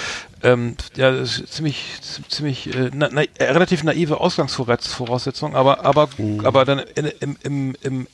ähm, 0.43 0.76
ja, 0.97 1.11
das 1.12 1.39
ist 1.39 1.53
ziemlich, 1.55 1.85
ziemlich 2.28 2.74
äh, 2.74 2.91
na, 2.93 3.09
na, 3.12 3.22
relativ 3.39 3.85
naive 3.85 4.20
Ausgangsvoraussetzung, 4.20 5.55
aber 5.55 5.85
aber 5.85 6.09
Hm. 6.16 6.45
aber 6.45 6.64
dann 6.64 6.81
in, 6.97 7.07
im 7.20 7.37
im 7.43 7.76
im 7.83 8.07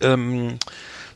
ähm, 0.00 0.48
sagen 0.50 0.58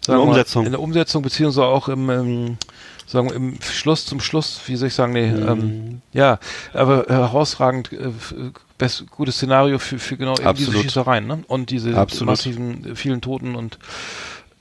der 0.06 0.14
wir 0.14 0.16
mal, 0.18 0.22
Umsetzung. 0.28 0.64
in 0.66 0.72
der 0.72 0.80
Umsetzung 0.80 1.22
beziehungsweise 1.22 1.66
auch 1.66 1.88
im 1.88 2.08
ähm, 2.10 2.58
sagen 3.06 3.28
wir, 3.30 3.36
im 3.36 3.58
Schluss 3.62 4.06
zum 4.06 4.20
Schluss, 4.20 4.60
wie 4.66 4.76
soll 4.76 4.88
ich 4.88 4.94
sagen, 4.94 5.12
nee, 5.12 5.30
Hm. 5.30 5.48
ähm, 5.48 6.02
ja, 6.12 6.38
aber 6.72 7.06
herausragend 7.08 7.92
äh, 7.92 8.10
best, 8.76 9.10
gutes 9.10 9.36
Szenario 9.36 9.78
für, 9.78 9.98
für 9.98 10.16
genau 10.16 10.34
eben 10.38 10.54
diese. 10.54 10.72
Schießereien, 10.72 11.26
ne? 11.26 11.42
Und 11.48 11.70
diese 11.70 11.96
Absolut. 11.96 12.26
massiven, 12.32 12.94
vielen 12.94 13.20
Toten 13.20 13.56
und 13.56 13.78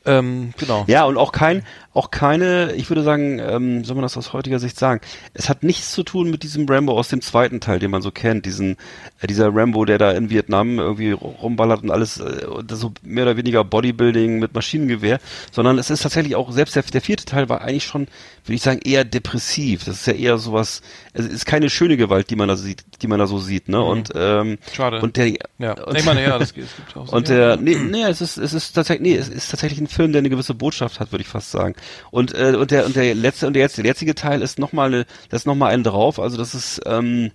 Ähm, 0.07 0.53
genau. 0.57 0.85
Ja, 0.87 1.03
und 1.03 1.17
auch 1.17 1.31
kein, 1.31 1.63
auch 1.97 2.11
keine, 2.11 2.73
ich 2.73 2.89
würde 2.89 3.01
sagen, 3.01 3.39
ähm, 3.39 3.83
soll 3.83 3.95
man 3.95 4.03
das 4.03 4.17
aus 4.17 4.31
heutiger 4.31 4.59
Sicht 4.59 4.77
sagen, 4.77 5.01
es 5.33 5.49
hat 5.49 5.63
nichts 5.63 5.91
zu 5.91 6.03
tun 6.03 6.29
mit 6.29 6.43
diesem 6.43 6.69
Rambo 6.69 6.95
aus 6.95 7.09
dem 7.09 7.21
zweiten 7.21 7.59
Teil, 7.59 7.79
den 7.79 7.89
man 7.89 8.03
so 8.03 8.11
kennt, 8.11 8.45
diesen, 8.45 8.77
äh, 9.19 9.25
dieser 9.25 9.53
Rambo, 9.53 9.83
der 9.83 9.97
da 9.97 10.11
in 10.11 10.29
Vietnam 10.29 10.77
irgendwie 10.77 11.11
rumballert 11.11 11.81
und 11.81 11.89
alles, 11.89 12.19
äh, 12.19 12.45
das 12.63 12.79
so 12.79 12.93
mehr 13.01 13.23
oder 13.23 13.35
weniger 13.35 13.63
Bodybuilding 13.63 14.37
mit 14.37 14.53
Maschinengewehr, 14.53 15.19
sondern 15.51 15.79
es 15.79 15.89
ist 15.89 16.03
tatsächlich 16.03 16.35
auch, 16.35 16.51
selbst 16.51 16.75
der, 16.75 16.83
der 16.83 17.01
vierte 17.01 17.25
Teil 17.25 17.49
war 17.49 17.61
eigentlich 17.61 17.85
schon, 17.85 18.07
würde 18.45 18.55
ich 18.55 18.61
sagen, 18.61 18.79
eher 18.83 19.03
depressiv. 19.03 19.83
Das 19.85 19.95
ist 19.95 20.05
ja 20.05 20.13
eher 20.13 20.37
sowas, 20.37 20.83
es 21.13 21.25
ist 21.25 21.47
keine 21.47 21.69
schöne 21.71 21.97
Gewalt, 21.97 22.29
die 22.29 22.35
man 22.35 22.47
da 22.47 22.57
sieht, 22.57 22.83
die 23.01 23.07
man 23.07 23.17
da 23.17 23.25
so 23.25 23.39
sieht, 23.39 23.69
ne, 23.69 23.81
und, 23.81 24.11
ähm, 24.15 24.59
Schade. 24.71 25.01
und 25.01 25.17
der, 25.17 25.33
ja. 25.57 25.73
und, 25.83 25.97
ich 25.97 26.05
meine, 26.05 26.21
ja, 26.21 26.37
das, 26.39 26.49
es 26.49 26.53
gibt 26.53 26.95
auch 26.95 27.07
so 27.07 27.15
und 27.15 27.27
der, 27.27 27.57
nee, 27.57 27.75
nee, 27.75 28.03
es 28.03 28.21
ist, 28.21 28.37
es 28.37 28.53
ist 28.53 28.73
tatsächlich, 28.73 29.01
nee, 29.01 29.17
es 29.17 29.29
ist 29.29 29.49
tatsächlich 29.49 29.81
ein 29.81 29.87
Film, 29.87 30.11
der 30.11 30.19
eine 30.19 30.29
gewisse 30.29 30.53
Botschaft 30.53 30.99
hat, 30.99 31.11
würde 31.11 31.23
ich 31.23 31.27
fast 31.27 31.49
sagen. 31.49 31.73
Und, 32.11 32.33
äh, 32.33 32.55
und 32.55 32.71
der, 32.71 32.85
und 32.85 32.95
der 32.95 33.15
letzte, 33.15 33.47
und 33.47 33.53
der 33.53 33.63
jetzt, 33.63 33.77
der 33.77 33.85
jetzige 33.85 34.15
Teil 34.15 34.41
ist 34.41 34.59
nochmal 34.59 35.05
das 35.29 35.41
ist 35.41 35.45
nochmal 35.45 35.73
ein 35.73 35.83
drauf, 35.83 36.19
also 36.19 36.37
das 36.37 36.55
ist, 36.55 36.81
ähm, 36.85 37.31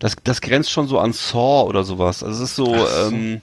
das, 0.00 0.16
das 0.24 0.40
grenzt 0.40 0.70
schon 0.70 0.88
so 0.88 0.98
an 0.98 1.12
Saw 1.12 1.68
oder 1.68 1.84
sowas. 1.84 2.24
Also 2.24 2.42
es 2.42 2.50
ist 2.50 2.56
so, 2.56 2.74
ähm, 2.74 3.42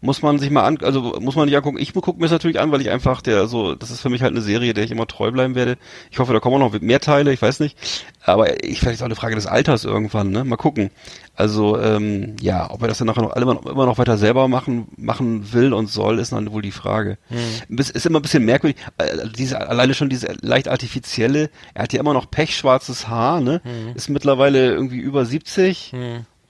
muss 0.00 0.22
man 0.22 0.38
sich 0.38 0.50
mal 0.50 0.64
an, 0.64 0.78
also 0.82 1.20
muss 1.20 1.36
man 1.36 1.44
nicht 1.44 1.56
angucken. 1.56 1.78
Ich 1.78 1.92
gucke 1.92 2.18
mir 2.18 2.24
es 2.24 2.32
natürlich 2.32 2.58
an, 2.58 2.72
weil 2.72 2.80
ich 2.80 2.88
einfach 2.88 3.20
der 3.20 3.46
so, 3.46 3.74
das 3.74 3.90
ist 3.90 4.00
für 4.00 4.08
mich 4.08 4.22
halt 4.22 4.32
eine 4.32 4.40
Serie, 4.40 4.72
der 4.72 4.84
ich 4.84 4.90
immer 4.90 5.06
treu 5.06 5.30
bleiben 5.30 5.54
werde. 5.54 5.76
Ich 6.10 6.18
hoffe, 6.18 6.32
da 6.32 6.40
kommen 6.40 6.62
auch 6.62 6.72
noch 6.72 6.80
mehr 6.80 7.00
Teile, 7.00 7.30
ich 7.32 7.42
weiß 7.42 7.60
nicht. 7.60 7.76
Aber 8.24 8.64
ich 8.64 8.80
vielleicht 8.80 9.02
auch 9.02 9.06
eine 9.06 9.16
Frage 9.16 9.34
des 9.34 9.46
Alters 9.46 9.84
irgendwann, 9.84 10.30
ne? 10.30 10.44
Mal 10.44 10.56
gucken. 10.56 10.90
Also 11.34 11.78
ähm, 11.78 12.36
ja, 12.40 12.70
ob 12.70 12.82
er 12.82 12.88
das 12.88 12.98
dann 12.98 13.06
nachher 13.06 13.22
noch 13.22 13.36
immer, 13.36 13.60
immer 13.64 13.86
noch 13.86 13.98
weiter 13.98 14.18
selber 14.18 14.48
machen 14.48 14.88
machen 14.96 15.52
will 15.52 15.72
und 15.72 15.88
soll, 15.88 16.18
ist 16.18 16.32
dann 16.32 16.52
wohl 16.52 16.62
die 16.62 16.72
Frage. 16.72 17.16
Mhm. 17.30 17.78
Ist 17.78 18.06
immer 18.06 18.18
ein 18.18 18.22
bisschen 18.22 18.44
merkwürdig. 18.44 18.76
Äh, 18.98 19.28
diese 19.36 19.68
alleine 19.68 19.94
schon 19.94 20.08
diese 20.08 20.34
leicht 20.40 20.68
artifizielle. 20.68 21.50
Er 21.74 21.84
hat 21.84 21.92
ja 21.92 22.00
immer 22.00 22.12
noch 22.12 22.30
pechschwarzes 22.30 23.08
Haar, 23.08 23.40
ne? 23.40 23.60
Mhm. 23.64 23.94
Ist 23.94 24.10
mittlerweile 24.10 24.72
irgendwie 24.72 24.98
über 24.98 25.24
70 25.24 25.92
mhm. 25.92 25.97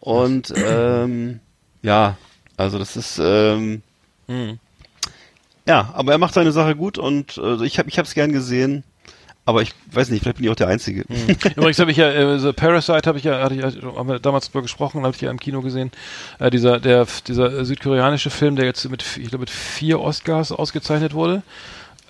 Und 0.00 0.52
ähm, 0.56 1.40
ja, 1.82 2.16
also 2.56 2.78
das 2.78 2.96
ist 2.96 3.20
ähm, 3.22 3.82
Mhm. 4.28 4.58
ja, 5.66 5.90
aber 5.94 6.12
er 6.12 6.18
macht 6.18 6.34
seine 6.34 6.52
Sache 6.52 6.76
gut 6.76 6.98
und 6.98 7.38
äh, 7.38 7.64
ich 7.64 7.78
habe 7.78 7.88
ich 7.88 7.98
habe 7.98 8.06
es 8.06 8.14
gern 8.14 8.32
gesehen. 8.32 8.84
Aber 9.46 9.62
ich 9.62 9.72
weiß 9.92 10.10
nicht, 10.10 10.20
vielleicht 10.22 10.36
bin 10.36 10.44
ich 10.44 10.50
auch 10.50 10.56
der 10.56 10.68
Einzige. 10.68 11.06
Mhm. 11.08 11.34
Übrigens 11.56 11.78
habe 11.78 11.90
ich 11.90 11.96
ja, 11.96 12.10
äh, 12.10 12.38
The 12.38 12.52
Parasite 12.52 13.08
habe 13.08 13.16
ich 13.16 13.24
ja, 13.24 13.40
hatte 13.42 13.54
ich, 13.54 13.62
haben 13.62 14.06
wir 14.06 14.18
damals 14.18 14.50
drüber 14.50 14.60
gesprochen, 14.60 15.04
habe 15.04 15.14
ich 15.16 15.22
ja 15.22 15.30
im 15.30 15.40
Kino 15.40 15.62
gesehen. 15.62 15.90
Äh, 16.38 16.50
dieser, 16.50 16.78
der, 16.80 17.06
dieser 17.26 17.64
südkoreanische 17.64 18.28
Film, 18.28 18.56
der 18.56 18.66
jetzt 18.66 18.86
mit, 18.90 19.02
ich 19.16 19.30
glaube, 19.30 19.38
mit 19.38 19.50
vier 19.50 20.00
Oscars 20.00 20.52
ausgezeichnet 20.52 21.14
wurde. 21.14 21.42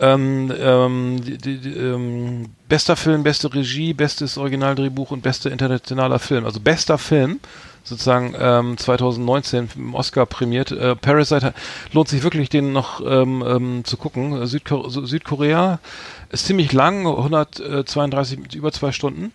Ähm, 0.01 0.53
ähm, 0.57 1.21
die, 1.25 1.59
die, 1.59 1.71
ähm, 1.71 2.51
bester 2.69 2.97
Film, 2.97 3.25
beste 3.25 3.53
Regie, 3.53 3.93
bestes 3.93 4.39
Originaldrehbuch 4.39 5.11
und 5.11 5.23
bester 5.23 5.51
internationaler 5.51 6.19
Film. 6.19 6.45
Also 6.45 6.61
bester 6.61 6.99
Film 6.99 7.41
sozusagen 7.83 8.35
ähm, 8.39 8.77
2019 8.77 9.71
im 9.77 9.95
Oscar 9.95 10.27
prämiert. 10.27 10.71
Äh, 10.73 10.95
Parasite 10.95 11.55
lohnt 11.93 12.09
sich 12.09 12.23
wirklich, 12.23 12.49
den 12.49 12.73
noch 12.73 13.01
ähm, 13.05 13.43
ähm, 13.47 13.85
zu 13.85 13.97
gucken. 13.97 14.47
Südko 14.47 14.89
Südkorea 14.89 15.81
ist 16.31 16.47
ziemlich 16.47 16.73
lang, 16.73 17.07
132 17.07 18.55
über 18.55 18.71
zwei 18.73 18.93
Stunden. 18.93 19.33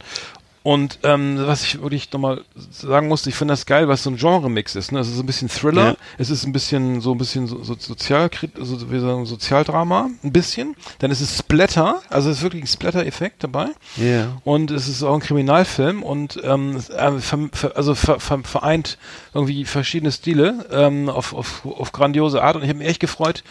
Und 0.63 0.99
ähm, 1.03 1.37
was 1.39 1.63
ich 1.63 1.81
wirklich 1.81 2.09
nochmal 2.13 2.41
sagen 2.71 3.09
musste, 3.09 3.29
ich 3.29 3.35
finde 3.35 3.51
das 3.51 3.65
geil, 3.65 3.89
was 3.89 4.03
so 4.03 4.09
ein 4.09 4.15
Genre-Mix 4.15 4.75
ist. 4.75 4.93
Ne? 4.93 4.99
Es 4.99 5.09
ist 5.09 5.19
ein 5.19 5.25
bisschen 5.25 5.49
Thriller, 5.49 5.89
ja. 5.89 5.95
es 6.17 6.29
ist 6.29 6.45
ein 6.45 6.53
bisschen 6.53 7.01
so 7.01 7.11
ein 7.11 7.17
bisschen 7.17 7.47
so, 7.47 7.61
so 7.63 7.75
sozial, 7.77 8.29
also 8.57 8.89
wir 8.89 9.01
sagen 9.01 9.25
Sozialdrama, 9.25 10.09
ein 10.23 10.31
bisschen. 10.31 10.77
Dann 10.99 11.11
ist 11.11 11.19
es 11.19 11.37
Splatter, 11.37 12.01
also 12.09 12.29
es 12.29 12.37
ist 12.37 12.43
wirklich 12.43 12.63
ein 12.63 12.67
Splatter-Effekt 12.67 13.43
dabei. 13.43 13.67
Ja. 13.97 14.03
Yeah. 14.03 14.41
Und 14.45 14.71
es 14.71 14.87
ist 14.87 15.03
auch 15.03 15.13
ein 15.13 15.19
Kriminalfilm 15.19 16.01
und 16.01 16.39
ähm, 16.45 16.81
also 16.95 17.95
vereint 17.95 18.97
irgendwie 19.33 19.65
verschiedene 19.65 20.13
Stile 20.13 20.65
ähm, 20.71 21.09
auf, 21.09 21.33
auf, 21.33 21.65
auf 21.65 21.91
grandiose 21.91 22.41
Art. 22.41 22.55
Und 22.55 22.63
ich 22.63 22.69
habe 22.69 22.79
mich 22.79 22.87
echt 22.87 23.01
gefreut, 23.01 23.43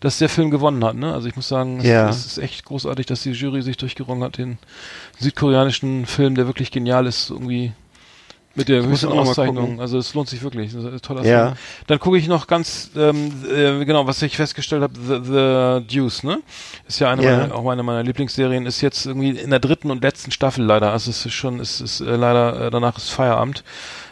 dass 0.00 0.18
der 0.18 0.28
Film 0.28 0.50
gewonnen 0.50 0.84
hat. 0.84 0.96
Ne? 0.96 1.12
Also 1.12 1.28
ich 1.28 1.36
muss 1.36 1.48
sagen, 1.48 1.80
ja. 1.82 2.08
es, 2.08 2.16
es 2.16 2.26
ist 2.26 2.38
echt 2.38 2.64
großartig, 2.64 3.06
dass 3.06 3.22
die 3.22 3.32
Jury 3.32 3.62
sich 3.62 3.76
durchgerungen 3.76 4.24
hat, 4.24 4.38
den 4.38 4.58
südkoreanischen 5.18 6.06
Film, 6.06 6.34
der 6.34 6.46
wirklich 6.46 6.70
genial 6.70 7.06
ist, 7.06 7.30
irgendwie 7.30 7.72
mit 8.54 8.68
der 8.68 8.82
höchsten 8.84 9.08
Auszeichnung. 9.08 9.80
Also 9.80 9.98
es 9.98 10.12
lohnt 10.14 10.28
sich 10.28 10.42
wirklich. 10.42 10.72
Das 10.72 10.82
ist 10.82 10.92
ein 10.92 11.00
toller 11.02 11.24
ja. 11.24 11.46
Film. 11.46 11.56
Dann 11.86 11.98
gucke 12.00 12.18
ich 12.18 12.26
noch 12.26 12.46
ganz 12.46 12.90
ähm, 12.96 13.32
äh, 13.48 13.84
genau, 13.84 14.06
was 14.06 14.20
ich 14.22 14.36
festgestellt 14.36 14.82
habe, 14.82 14.94
The, 14.94 15.20
The 15.22 15.98
Deuce, 16.00 16.24
ne? 16.24 16.40
Ist 16.88 16.98
ja 16.98 17.10
eine 17.10 17.22
Ja. 17.22 17.36
meiner, 17.36 17.54
auch 17.54 17.68
eine 17.70 17.82
meiner 17.82 18.02
Lieblingsserien, 18.02 18.66
ist 18.66 18.80
jetzt 18.80 19.06
irgendwie 19.06 19.30
in 19.30 19.50
der 19.50 19.60
dritten 19.60 19.90
und 19.90 20.02
letzten 20.02 20.32
Staffel 20.32 20.64
leider. 20.64 20.90
Also 20.92 21.10
es 21.10 21.24
ist 21.24 21.32
schon, 21.32 21.60
es 21.60 21.80
ist 21.80 22.00
äh, 22.00 22.16
leider, 22.16 22.66
äh, 22.66 22.70
danach 22.70 22.96
ist 22.96 23.10
Feierabend. 23.10 23.62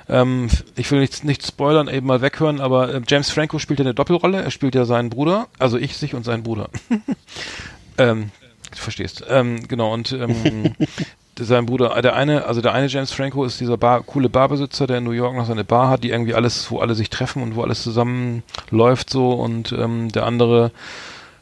Ähm, 0.08 0.48
ich 0.76 0.90
will 0.90 1.00
nichts 1.00 1.22
nicht 1.22 1.46
spoilern, 1.46 1.88
eben 1.88 2.06
mal 2.06 2.20
weghören, 2.20 2.60
aber 2.60 2.94
äh, 2.94 3.00
James 3.06 3.30
Franco 3.30 3.58
spielt 3.58 3.78
ja 3.78 3.84
eine 3.84 3.94
Doppelrolle. 3.94 4.42
Er 4.42 4.50
spielt 4.50 4.74
ja 4.74 4.84
seinen 4.84 5.10
Bruder, 5.10 5.48
also 5.58 5.76
ich, 5.76 5.96
sich 5.96 6.14
und 6.14 6.24
seinen 6.24 6.42
Bruder. 6.42 6.70
ähm, 7.98 8.30
du 8.70 8.76
verstehst. 8.76 9.24
Ähm, 9.28 9.68
genau, 9.68 9.92
und 9.92 10.12
ähm, 10.12 10.74
sein 11.38 11.66
Bruder, 11.66 12.00
der 12.02 12.16
eine, 12.16 12.46
also 12.46 12.60
der 12.60 12.74
eine 12.74 12.86
James 12.86 13.12
Franco 13.12 13.44
ist 13.44 13.60
dieser 13.60 13.76
Bar, 13.76 14.02
coole 14.02 14.28
Barbesitzer, 14.28 14.86
der 14.86 14.98
in 14.98 15.04
New 15.04 15.12
York 15.12 15.36
noch 15.36 15.46
seine 15.46 15.64
Bar 15.64 15.90
hat, 15.90 16.04
die 16.04 16.10
irgendwie 16.10 16.34
alles, 16.34 16.70
wo 16.70 16.78
alle 16.78 16.94
sich 16.94 17.10
treffen 17.10 17.42
und 17.42 17.54
wo 17.54 17.62
alles 17.62 17.82
zusammen 17.82 18.42
läuft 18.70 19.10
so 19.10 19.32
und 19.32 19.72
ähm, 19.72 20.10
der 20.10 20.26
andere, 20.26 20.72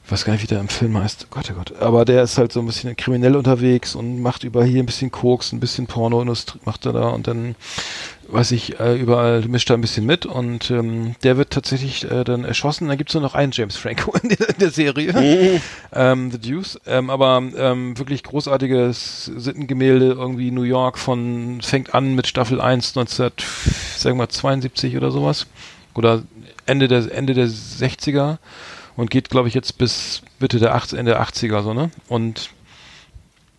weiß 0.09 0.25
gar 0.25 0.33
nicht, 0.35 0.43
wie 0.43 0.47
der 0.47 0.61
im 0.61 0.69
Film 0.69 0.97
heißt, 0.97 1.29
Gott, 1.31 1.51
oh 1.51 1.55
Gott, 1.55 1.81
aber 1.81 2.05
der 2.05 2.23
ist 2.23 2.39
halt 2.39 2.53
so 2.53 2.61
ein 2.61 2.67
bisschen 2.67 2.97
kriminell 2.97 3.37
unterwegs 3.37 3.95
und 3.95 4.21
macht 4.21 4.45
über 4.45 4.65
hier 4.65 4.83
ein 4.83 4.87
bisschen 4.87 5.11
Koks, 5.11 5.53
ein 5.53 5.61
bisschen 5.61 5.87
Pornoindustrie 5.87 6.61
macht 6.65 6.87
er 6.87 6.93
da 6.93 7.09
und 7.09 7.27
dann 7.27 7.57
weiß 8.29 8.53
ich, 8.53 8.81
äh, 8.81 8.97
überall 8.97 9.43
mischt 9.43 9.71
er 9.71 9.77
ein 9.77 9.81
bisschen 9.81 10.07
mit 10.07 10.27
und 10.27 10.71
ähm, 10.71 11.15
der 11.23 11.37
wird 11.37 11.51
tatsächlich 11.51 12.11
äh, 12.11 12.25
dann 12.25 12.45
erschossen. 12.45 12.89
Dann 12.89 12.99
gibt's 12.99 13.15
nur 13.15 13.23
noch 13.23 13.35
einen 13.35 13.53
James 13.53 13.77
Franco 13.77 14.13
in 14.23 14.31
der, 14.31 14.49
in 14.49 14.59
der 14.59 14.71
Serie, 14.71 15.61
ähm, 15.93 16.31
The 16.31 16.39
Deuce. 16.39 16.81
Ähm, 16.87 17.11
aber 17.11 17.43
ähm, 17.57 17.97
wirklich 17.99 18.23
großartiges 18.25 19.31
Sittengemälde, 19.37 20.13
irgendwie 20.13 20.51
New 20.51 20.63
York 20.63 20.99
von, 20.99 21.61
fängt 21.63 21.95
an 21.95 22.15
mit 22.15 22.27
Staffel 22.27 22.61
1, 22.61 22.95
19, 22.95 23.31
sagen 23.97 24.19
wir 24.19 24.29
72 24.29 24.97
oder 24.97 25.11
sowas. 25.11 25.47
Oder 25.95 26.23
Ende 26.67 26.89
der, 26.89 27.11
Ende 27.15 27.33
der 27.33 27.47
60er 27.47 28.39
und 28.97 29.11
geht, 29.11 29.31
glaube 29.31 29.49
ich, 29.49 29.55
jetzt 29.55 29.79
bis 29.79 30.23
Mitte 30.39 30.59
der 30.59 30.75
80, 30.75 30.99
Ende 30.99 31.13
der 31.13 31.23
80er 31.23 31.63
so, 31.63 31.75
ne? 31.75 31.91
Und 32.09 32.51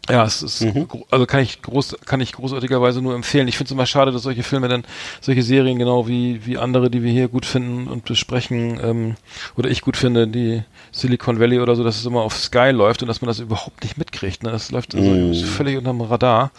ja, 0.09 0.23
es 0.23 0.41
ist, 0.41 0.65
gro- 0.87 1.05
also 1.11 1.25
kann 1.25 1.41
ich 1.41 1.61
groß, 1.61 1.97
kann 2.05 2.21
ich 2.21 2.31
großartigerweise 2.31 3.01
nur 3.01 3.13
empfehlen. 3.13 3.49
Ich 3.49 3.57
finde 3.57 3.67
es 3.67 3.71
immer 3.73 3.85
schade, 3.85 4.13
dass 4.13 4.23
solche 4.23 4.41
Filme 4.41 4.69
dann, 4.69 4.85
solche 5.19 5.43
Serien 5.43 5.77
genau 5.77 6.07
wie, 6.07 6.45
wie 6.45 6.57
andere, 6.57 6.89
die 6.89 7.03
wir 7.03 7.11
hier 7.11 7.27
gut 7.27 7.45
finden 7.45 7.87
und 7.89 8.05
besprechen, 8.05 8.79
ähm, 8.81 9.15
oder 9.57 9.69
ich 9.69 9.81
gut 9.81 9.97
finde, 9.97 10.25
die 10.29 10.63
Silicon 10.93 11.41
Valley 11.41 11.59
oder 11.59 11.75
so, 11.75 11.83
dass 11.83 11.97
es 11.97 12.05
immer 12.05 12.21
auf 12.21 12.37
Sky 12.37 12.69
läuft 12.71 13.01
und 13.01 13.09
dass 13.09 13.19
man 13.19 13.27
das 13.27 13.39
überhaupt 13.39 13.83
nicht 13.83 13.97
mitkriegt, 13.97 14.43
ne? 14.43 14.51
Das 14.51 14.71
läuft 14.71 14.95
also 14.95 15.09
Mhm. 15.09 15.33
völlig 15.33 15.77
unterm 15.77 15.99
Radar. 15.99 16.51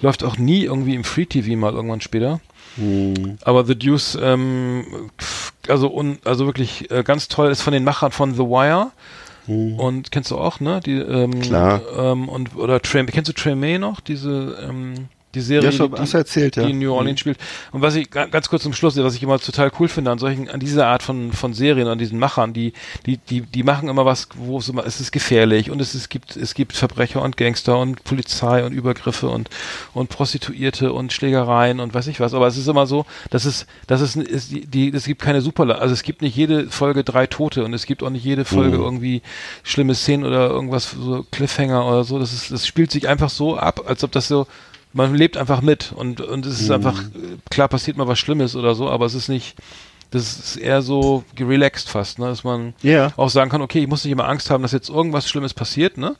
Läuft 0.00 0.24
auch 0.24 0.38
nie 0.38 0.62
irgendwie 0.64 0.94
im 0.94 1.04
Free 1.04 1.26
TV 1.26 1.58
mal 1.58 1.74
irgendwann 1.74 2.00
später. 2.00 2.40
Hm. 2.76 3.38
Aber 3.44 3.64
The 3.64 3.78
Deuce, 3.78 4.18
ähm, 4.20 5.10
also, 5.68 5.88
un, 5.88 6.18
also 6.24 6.46
wirklich 6.46 6.90
äh, 6.90 7.02
ganz 7.02 7.28
toll, 7.28 7.50
ist 7.50 7.62
von 7.62 7.72
den 7.72 7.84
Machern 7.84 8.12
von 8.12 8.34
The 8.34 8.40
Wire. 8.40 8.90
Und 9.46 10.10
kennst 10.10 10.30
du 10.30 10.38
auch, 10.38 10.58
ne? 10.60 10.80
Die, 10.80 10.96
ähm, 10.96 11.34
Hm. 11.34 11.40
Klar. 11.42 11.82
Ähm, 11.98 12.30
und, 12.30 12.56
oder 12.56 12.80
Trem 12.80 13.06
kennst 13.06 13.28
du 13.28 13.34
Tremaine 13.34 13.78
noch? 13.78 14.00
Diese, 14.00 14.56
ähm, 14.66 15.08
die 15.34 15.40
Serie, 15.40 15.70
Ja, 15.70 15.86
die, 15.88 15.94
du 16.10 16.16
erzählt, 16.18 16.56
ja. 16.56 16.64
die 16.64 16.70
in 16.70 16.78
New 16.78 16.92
Orleans 16.92 17.20
spielt. 17.20 17.38
Und 17.72 17.82
was 17.82 17.94
ich 17.96 18.10
ga- 18.10 18.26
ganz 18.26 18.48
kurz 18.48 18.62
zum 18.62 18.72
Schluss, 18.72 18.96
was 18.96 19.14
ich 19.14 19.22
immer 19.22 19.38
total 19.38 19.70
cool 19.78 19.88
finde 19.88 20.10
an 20.10 20.18
solchen, 20.18 20.48
an 20.48 20.60
dieser 20.60 20.86
Art 20.86 21.02
von 21.02 21.32
von 21.32 21.52
Serien, 21.54 21.88
an 21.88 21.98
diesen 21.98 22.18
Machern, 22.18 22.52
die 22.52 22.72
die 23.06 23.18
die 23.18 23.40
die 23.42 23.62
machen 23.62 23.88
immer 23.88 24.04
was, 24.06 24.28
wo 24.36 24.58
es 24.58 24.68
immer 24.68 24.86
es 24.86 25.00
ist 25.00 25.12
gefährlich 25.12 25.70
und 25.70 25.80
es 25.80 25.94
ist, 25.94 26.08
gibt 26.10 26.36
es 26.36 26.54
gibt 26.54 26.72
Verbrecher 26.74 27.22
und 27.22 27.36
Gangster 27.36 27.78
und 27.78 28.04
Polizei 28.04 28.64
und 28.64 28.72
Übergriffe 28.72 29.28
und 29.28 29.50
und 29.92 30.08
Prostituierte 30.08 30.92
und 30.92 31.12
Schlägereien 31.12 31.80
und 31.80 31.92
weiß 31.94 32.06
ich 32.06 32.20
was. 32.20 32.34
Aber 32.34 32.46
es 32.46 32.56
ist 32.56 32.68
immer 32.68 32.86
so, 32.86 33.04
dass 33.30 33.44
es 33.44 33.66
dass 33.86 34.00
es 34.00 34.16
ist 34.16 34.50
die, 34.52 34.66
die 34.66 34.88
es 34.94 35.04
gibt 35.04 35.20
keine 35.22 35.40
Super, 35.40 35.80
also 35.80 35.92
es 35.92 36.02
gibt 36.02 36.22
nicht 36.22 36.36
jede 36.36 36.68
Folge 36.70 37.04
drei 37.04 37.26
Tote 37.26 37.64
und 37.64 37.74
es 37.74 37.86
gibt 37.86 38.02
auch 38.02 38.10
nicht 38.10 38.24
jede 38.24 38.44
Folge 38.44 38.76
irgendwie 38.76 39.22
schlimme 39.62 39.94
Szenen 39.94 40.24
oder 40.24 40.48
irgendwas 40.48 40.90
so 40.92 41.24
Cliffhanger 41.30 41.86
oder 41.86 42.04
so. 42.04 42.18
Das 42.18 42.32
ist 42.32 42.50
das 42.50 42.66
spielt 42.66 42.90
sich 42.90 43.08
einfach 43.08 43.30
so 43.30 43.56
ab, 43.56 43.82
als 43.86 44.04
ob 44.04 44.12
das 44.12 44.28
so 44.28 44.46
man 44.94 45.14
lebt 45.14 45.36
einfach 45.36 45.60
mit 45.60 45.92
und 45.94 46.20
und 46.22 46.46
es 46.46 46.60
ist 46.60 46.70
einfach 46.70 47.02
äh, 47.02 47.36
klar 47.50 47.68
passiert 47.68 47.96
mal 47.98 48.08
was 48.08 48.18
Schlimmes 48.18 48.56
oder 48.56 48.74
so, 48.74 48.88
aber 48.88 49.04
es 49.06 49.14
ist 49.14 49.28
nicht 49.28 49.54
das 50.10 50.38
ist 50.38 50.56
eher 50.56 50.80
so 50.80 51.24
relaxed 51.40 51.88
fast, 51.88 52.20
ne? 52.20 52.26
dass 52.26 52.44
man 52.44 52.74
Ja. 52.82 53.12
auch 53.16 53.30
sagen 53.30 53.50
kann, 53.50 53.62
okay, 53.62 53.80
ich 53.80 53.88
muss 53.88 54.04
nicht 54.04 54.12
immer 54.12 54.28
Angst 54.28 54.48
haben, 54.48 54.62
dass 54.62 54.70
jetzt 54.70 54.88
irgendwas 54.88 55.28
Schlimmes 55.28 55.54
passiert, 55.54 55.98
ne? 55.98 56.14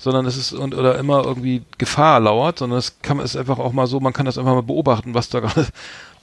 sondern 0.00 0.24
es 0.24 0.38
ist 0.38 0.54
und 0.54 0.74
oder 0.74 0.98
immer 0.98 1.22
irgendwie 1.24 1.62
Gefahr 1.76 2.20
lauert, 2.20 2.60
sondern 2.60 2.78
es 2.78 3.00
kann 3.02 3.20
es 3.20 3.36
einfach 3.36 3.58
auch 3.58 3.72
mal 3.74 3.86
so, 3.86 4.00
man 4.00 4.14
kann 4.14 4.24
das 4.24 4.38
einfach 4.38 4.54
mal 4.54 4.62
beobachten, 4.62 5.12
was 5.12 5.28
da 5.28 5.40
gerade 5.40 5.66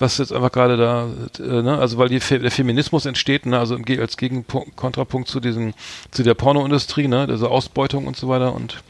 was 0.02 0.18
jetzt 0.18 0.34
einfach 0.34 0.52
gerade 0.52 0.76
da, 0.78 1.08
äh, 1.40 1.62
ne, 1.62 1.78
also 1.78 1.98
weil 1.98 2.10
die, 2.10 2.20
Fe- 2.20 2.40
der 2.40 2.52
Feminismus 2.52 3.06
entsteht, 3.06 3.46
ne, 3.46 3.58
also 3.60 3.76
im, 3.76 3.86
Ge- 3.86 4.00
als 4.02 4.18
Gegenpunkt, 4.18 4.76
Kontrapunkt 4.76 5.30
zu 5.30 5.40
diesen, 5.40 5.74
zu 6.12 6.24
der 6.24 6.34
Pornoindustrie, 6.34 7.08
ne, 7.08 7.28
diese 7.28 7.50
Ausbeutung 7.50 8.08
und 8.08 8.18
so 8.18 8.28
weiter 8.28 8.54
und 8.54 8.84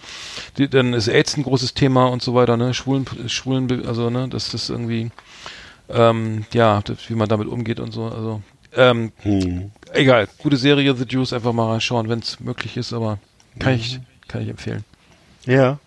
die, 0.57 0.67
dann 0.67 0.93
ist 0.93 1.07
AIDS 1.07 1.37
ein 1.37 1.43
großes 1.43 1.73
Thema 1.73 2.05
und 2.05 2.21
so 2.23 2.33
weiter, 2.33 2.57
ne, 2.57 2.73
Schwulen, 2.73 3.05
Schwulen, 3.27 3.85
also 3.85 4.09
ne, 4.09 4.27
dass 4.29 4.49
das 4.51 4.69
irgendwie, 4.69 5.11
ähm, 5.89 6.45
ja, 6.53 6.81
das, 6.83 7.09
wie 7.09 7.15
man 7.15 7.29
damit 7.29 7.47
umgeht 7.47 7.79
und 7.79 7.91
so, 7.91 8.05
also, 8.05 8.41
ähm, 8.75 9.11
Hm. 9.23 9.71
egal, 9.93 10.27
gute 10.37 10.55
Serie, 10.57 10.95
The 10.95 11.05
Juice, 11.07 11.33
einfach 11.33 11.51
mal 11.53 11.71
reinschauen, 11.71 12.07
wenn 12.09 12.19
es 12.19 12.39
möglich 12.39 12.77
ist, 12.77 12.93
aber 12.93 13.19
kann 13.59 13.73
ich, 13.75 13.99
kann 14.29 14.41
ich 14.41 14.47
empfehlen. 14.49 14.85
Ja. 15.45 15.77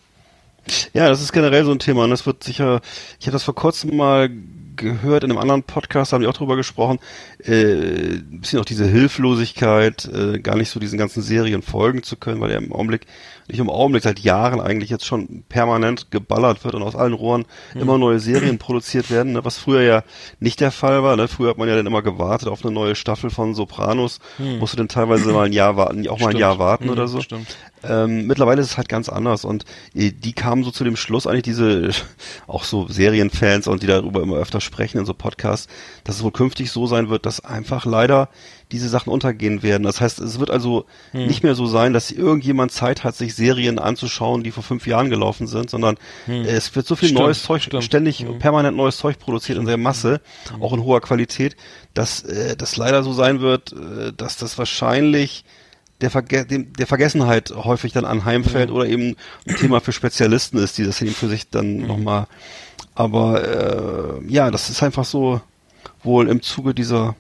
Ja, 0.94 1.08
das 1.10 1.20
ist 1.20 1.32
generell 1.32 1.64
so 1.64 1.72
ein 1.72 1.78
Thema 1.78 2.04
und 2.04 2.10
das 2.10 2.24
wird 2.26 2.42
sicher, 2.42 2.80
ich 3.20 3.26
habe 3.26 3.32
das 3.32 3.42
vor 3.42 3.54
kurzem 3.54 3.96
mal 3.96 4.30
gehört 4.76 5.24
in 5.24 5.30
einem 5.30 5.38
anderen 5.40 5.62
Podcast, 5.62 6.12
haben 6.12 6.20
die 6.22 6.26
auch 6.26 6.34
drüber 6.34 6.56
gesprochen, 6.56 6.98
äh, 7.44 8.16
ein 8.16 8.40
bisschen 8.40 8.60
auch 8.60 8.64
diese 8.64 8.86
Hilflosigkeit, 8.86 10.04
äh, 10.06 10.38
gar 10.40 10.56
nicht 10.56 10.70
so 10.70 10.80
diesen 10.80 10.98
ganzen 10.98 11.22
Serien 11.22 11.62
folgen 11.62 12.02
zu 12.02 12.16
können, 12.16 12.40
weil 12.40 12.50
ja 12.50 12.58
im 12.58 12.72
Augenblick, 12.72 13.06
nicht 13.48 13.58
im 13.58 13.68
Augenblick, 13.70 14.02
seit 14.02 14.20
Jahren 14.20 14.60
eigentlich 14.60 14.90
jetzt 14.90 15.04
schon 15.04 15.44
permanent 15.48 16.10
geballert 16.10 16.64
wird 16.64 16.74
und 16.74 16.82
aus 16.82 16.96
allen 16.96 17.12
Rohren 17.12 17.44
immer 17.74 17.98
neue 17.98 18.18
Serien 18.18 18.58
produziert 18.58 19.10
werden, 19.10 19.32
ne, 19.32 19.44
was 19.44 19.58
früher 19.58 19.82
ja 19.82 20.02
nicht 20.40 20.60
der 20.60 20.70
Fall 20.70 21.02
war. 21.02 21.16
Ne? 21.16 21.28
Früher 21.28 21.50
hat 21.50 21.58
man 21.58 21.68
ja 21.68 21.76
dann 21.76 21.86
immer 21.86 22.02
gewartet 22.02 22.48
auf 22.48 22.64
eine 22.64 22.72
neue 22.72 22.94
Staffel 22.94 23.30
von 23.30 23.54
Sopranos, 23.54 24.20
musste 24.38 24.76
dann 24.76 24.88
teilweise 24.88 25.32
mal 25.32 25.46
ein 25.46 25.52
Jahr 25.52 25.76
warten, 25.76 26.06
auch 26.08 26.18
mal 26.18 26.26
ein 26.26 26.30
Stimmt. 26.30 26.40
Jahr 26.40 26.58
warten 26.58 26.84
Mhm, 26.84 26.90
oder 26.90 27.06
so. 27.08 27.20
Stimmt. 27.20 27.56
Ähm, 27.88 28.26
mittlerweile 28.26 28.60
ist 28.60 28.68
es 28.72 28.76
halt 28.76 28.88
ganz 28.88 29.08
anders 29.08 29.44
und 29.44 29.64
äh, 29.94 30.10
die 30.12 30.32
kamen 30.32 30.64
so 30.64 30.70
zu 30.70 30.84
dem 30.84 30.96
Schluss, 30.96 31.26
eigentlich 31.26 31.42
diese, 31.42 31.90
auch 32.46 32.64
so 32.64 32.88
Serienfans 32.88 33.66
und 33.66 33.82
die 33.82 33.86
darüber 33.86 34.22
immer 34.22 34.36
öfter 34.36 34.60
sprechen 34.60 34.98
in 34.98 35.04
so 35.06 35.14
Podcasts, 35.14 35.68
dass 36.04 36.16
es 36.16 36.22
wohl 36.22 36.32
künftig 36.32 36.70
so 36.70 36.86
sein 36.86 37.08
wird, 37.08 37.26
dass 37.26 37.44
einfach 37.44 37.84
leider 37.84 38.28
diese 38.72 38.88
Sachen 38.88 39.10
untergehen 39.12 39.62
werden. 39.62 39.82
Das 39.84 40.00
heißt, 40.00 40.18
es 40.20 40.40
wird 40.40 40.50
also 40.50 40.86
Hm. 41.12 41.26
nicht 41.26 41.42
mehr 41.42 41.54
so 41.54 41.66
sein, 41.66 41.92
dass 41.92 42.10
irgendjemand 42.10 42.72
Zeit 42.72 43.04
hat, 43.04 43.14
sich 43.14 43.34
Serien 43.34 43.78
anzuschauen, 43.78 44.42
die 44.42 44.50
vor 44.50 44.62
fünf 44.64 44.86
Jahren 44.86 45.10
gelaufen 45.10 45.46
sind, 45.46 45.68
sondern 45.70 45.96
äh, 46.26 46.46
es 46.46 46.74
wird 46.74 46.86
so 46.86 46.96
viel 46.96 47.08
Hm. 47.10 47.14
Stimmt, 47.14 47.24
neues 47.26 47.42
Zeug, 47.42 47.62
stimmt. 47.62 47.84
ständig 47.84 48.20
Hm. 48.20 48.38
permanent 48.38 48.76
neues 48.76 48.96
Zeug 48.96 49.18
produziert 49.18 49.58
in 49.58 49.66
der 49.66 49.76
Masse, 49.76 50.20
auch 50.60 50.72
in 50.72 50.82
hoher 50.82 51.00
Qualität, 51.02 51.56
dass 51.92 52.22
äh, 52.22 52.56
das 52.56 52.76
leider 52.76 53.02
so 53.02 53.12
sein 53.12 53.40
wird, 53.40 53.72
äh, 53.72 54.12
dass 54.16 54.36
das 54.38 54.56
wahrscheinlich 54.58 55.44
der, 56.00 56.10
Verge 56.10 56.44
dem, 56.46 56.72
der 56.74 56.86
Vergessenheit 56.86 57.50
häufig 57.54 57.92
dann 57.92 58.04
anheimfällt 58.04 58.70
oder 58.70 58.86
eben 58.86 59.16
ein 59.48 59.56
Thema 59.56 59.80
für 59.80 59.92
Spezialisten 59.92 60.58
ist, 60.58 60.76
die 60.78 60.84
das 60.84 61.00
eben 61.02 61.12
für 61.14 61.28
sich 61.28 61.48
dann 61.50 61.78
Mhm. 61.78 61.86
nochmal. 61.86 62.26
Aber 62.94 64.20
äh, 64.22 64.32
ja, 64.32 64.50
das 64.50 64.70
ist 64.70 64.82
einfach 64.82 65.04
so 65.04 65.40
wohl 66.02 66.28
im 66.28 66.42
Zuge 66.42 66.74
dieser 66.74 67.14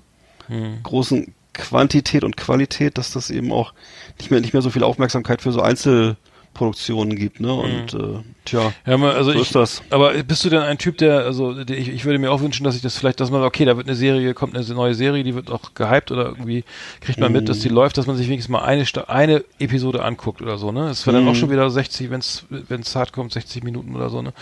Mhm. 0.48 0.82
großen 0.82 1.32
Quantität 1.54 2.24
und 2.24 2.36
Qualität, 2.36 2.98
dass 2.98 3.12
das 3.12 3.30
eben 3.30 3.52
auch 3.52 3.72
nicht 4.18 4.30
mehr 4.30 4.40
nicht 4.40 4.52
mehr 4.52 4.62
so 4.62 4.70
viel 4.70 4.82
Aufmerksamkeit 4.82 5.40
für 5.40 5.52
so 5.52 5.60
Einzelproduktionen 6.54 7.16
gibt, 7.16 7.40
ne? 7.40 7.52
Und 7.52 7.94
äh, 7.94 8.22
tja, 8.44 8.72
Ja, 8.86 8.94
also 8.96 9.32
so 9.32 9.36
ich, 9.36 9.42
ist 9.42 9.54
das. 9.54 9.82
Aber 9.90 10.12
bist 10.22 10.44
du 10.44 10.50
denn 10.50 10.60
ein 10.60 10.78
Typ, 10.78 10.98
der, 10.98 11.24
also 11.24 11.64
der, 11.64 11.76
ich, 11.76 11.88
ich 11.88 12.04
würde 12.04 12.18
mir 12.18 12.30
auch 12.30 12.40
wünschen, 12.40 12.64
dass 12.64 12.76
ich 12.76 12.82
das 12.82 12.96
vielleicht, 12.96 13.20
dass 13.20 13.30
man, 13.30 13.42
okay, 13.42 13.64
da 13.64 13.76
wird 13.76 13.86
eine 13.86 13.96
Serie, 13.96 14.34
kommt 14.34 14.56
eine 14.56 14.64
neue 14.74 14.94
Serie, 14.94 15.24
die 15.24 15.34
wird 15.34 15.50
auch 15.50 15.74
gehypt 15.74 16.10
oder 16.10 16.26
irgendwie 16.26 16.64
kriegt 17.00 17.20
man 17.20 17.32
mit, 17.32 17.48
dass 17.48 17.58
die 17.60 17.68
läuft, 17.68 17.98
dass 17.98 18.06
man 18.06 18.16
sich 18.16 18.28
wenigstens 18.28 18.50
mal 18.52 18.62
eine, 18.62 18.84
eine 19.08 19.44
Episode 19.58 20.02
anguckt 20.04 20.40
oder 20.42 20.58
so, 20.58 20.72
ne? 20.72 20.88
Es 20.88 21.06
wäre 21.06 21.16
dann 21.18 21.28
auch 21.28 21.34
schon 21.34 21.50
wieder 21.50 21.68
60, 21.68 22.10
wenn 22.10 22.20
es 22.20 22.44
wenn's 22.48 22.94
hart 22.94 23.12
kommt, 23.12 23.32
60 23.32 23.64
Minuten 23.64 23.94
oder 23.96 24.10
so, 24.10 24.22
ne? 24.22 24.32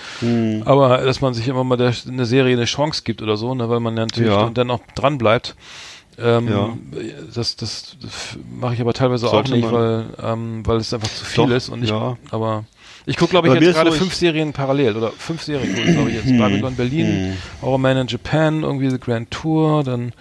Aber 0.64 0.98
dass 0.98 1.20
man 1.20 1.34
sich 1.34 1.48
immer 1.48 1.64
mal 1.64 1.76
der, 1.76 1.92
eine 2.06 2.26
Serie 2.26 2.56
eine 2.56 2.66
Chance 2.66 3.02
gibt 3.04 3.22
oder 3.22 3.36
so, 3.36 3.54
ne? 3.54 3.68
Weil 3.68 3.80
man 3.80 3.94
natürlich 3.94 4.32
Ja. 4.32 4.44
dann, 4.44 4.54
dann 4.54 4.70
auch 4.70 4.80
dran 4.94 5.18
bleibt. 5.18 5.56
Ähm, 6.18 6.48
Ja. 6.48 6.76
Das, 7.34 7.56
das, 7.56 7.96
mache 8.60 8.74
ich 8.74 8.80
aber 8.80 8.92
teilweise 8.92 9.28
Sollte 9.28 9.52
auch 9.52 9.56
nicht, 9.56 9.72
weil, 9.72 10.06
ähm, 10.22 10.66
weil 10.66 10.76
es 10.76 10.92
einfach 10.92 11.08
zu 11.08 11.24
viel 11.24 11.46
Doch, 11.46 11.54
ist 11.54 11.68
und 11.68 11.82
ich, 11.82 11.90
ja. 11.90 12.16
aber 12.30 12.64
ich 13.06 13.16
gucke, 13.16 13.30
glaube 13.30 13.48
ich, 13.48 13.54
jetzt 13.54 13.74
gerade 13.74 13.90
so, 13.90 13.98
fünf 13.98 14.14
Serien 14.14 14.52
parallel 14.52 14.96
oder 14.96 15.10
fünf 15.10 15.42
Serien, 15.42 15.74
glaube 15.74 16.10
ich, 16.10 16.16
jetzt. 16.16 16.38
Babylon 16.38 16.76
Berlin, 16.76 17.36
Our 17.62 17.78
Man 17.78 17.96
in 17.96 18.06
Japan, 18.06 18.62
irgendwie 18.62 18.90
The 18.90 18.98
Grand 18.98 19.30
Tour, 19.30 19.82
dann 19.82 20.12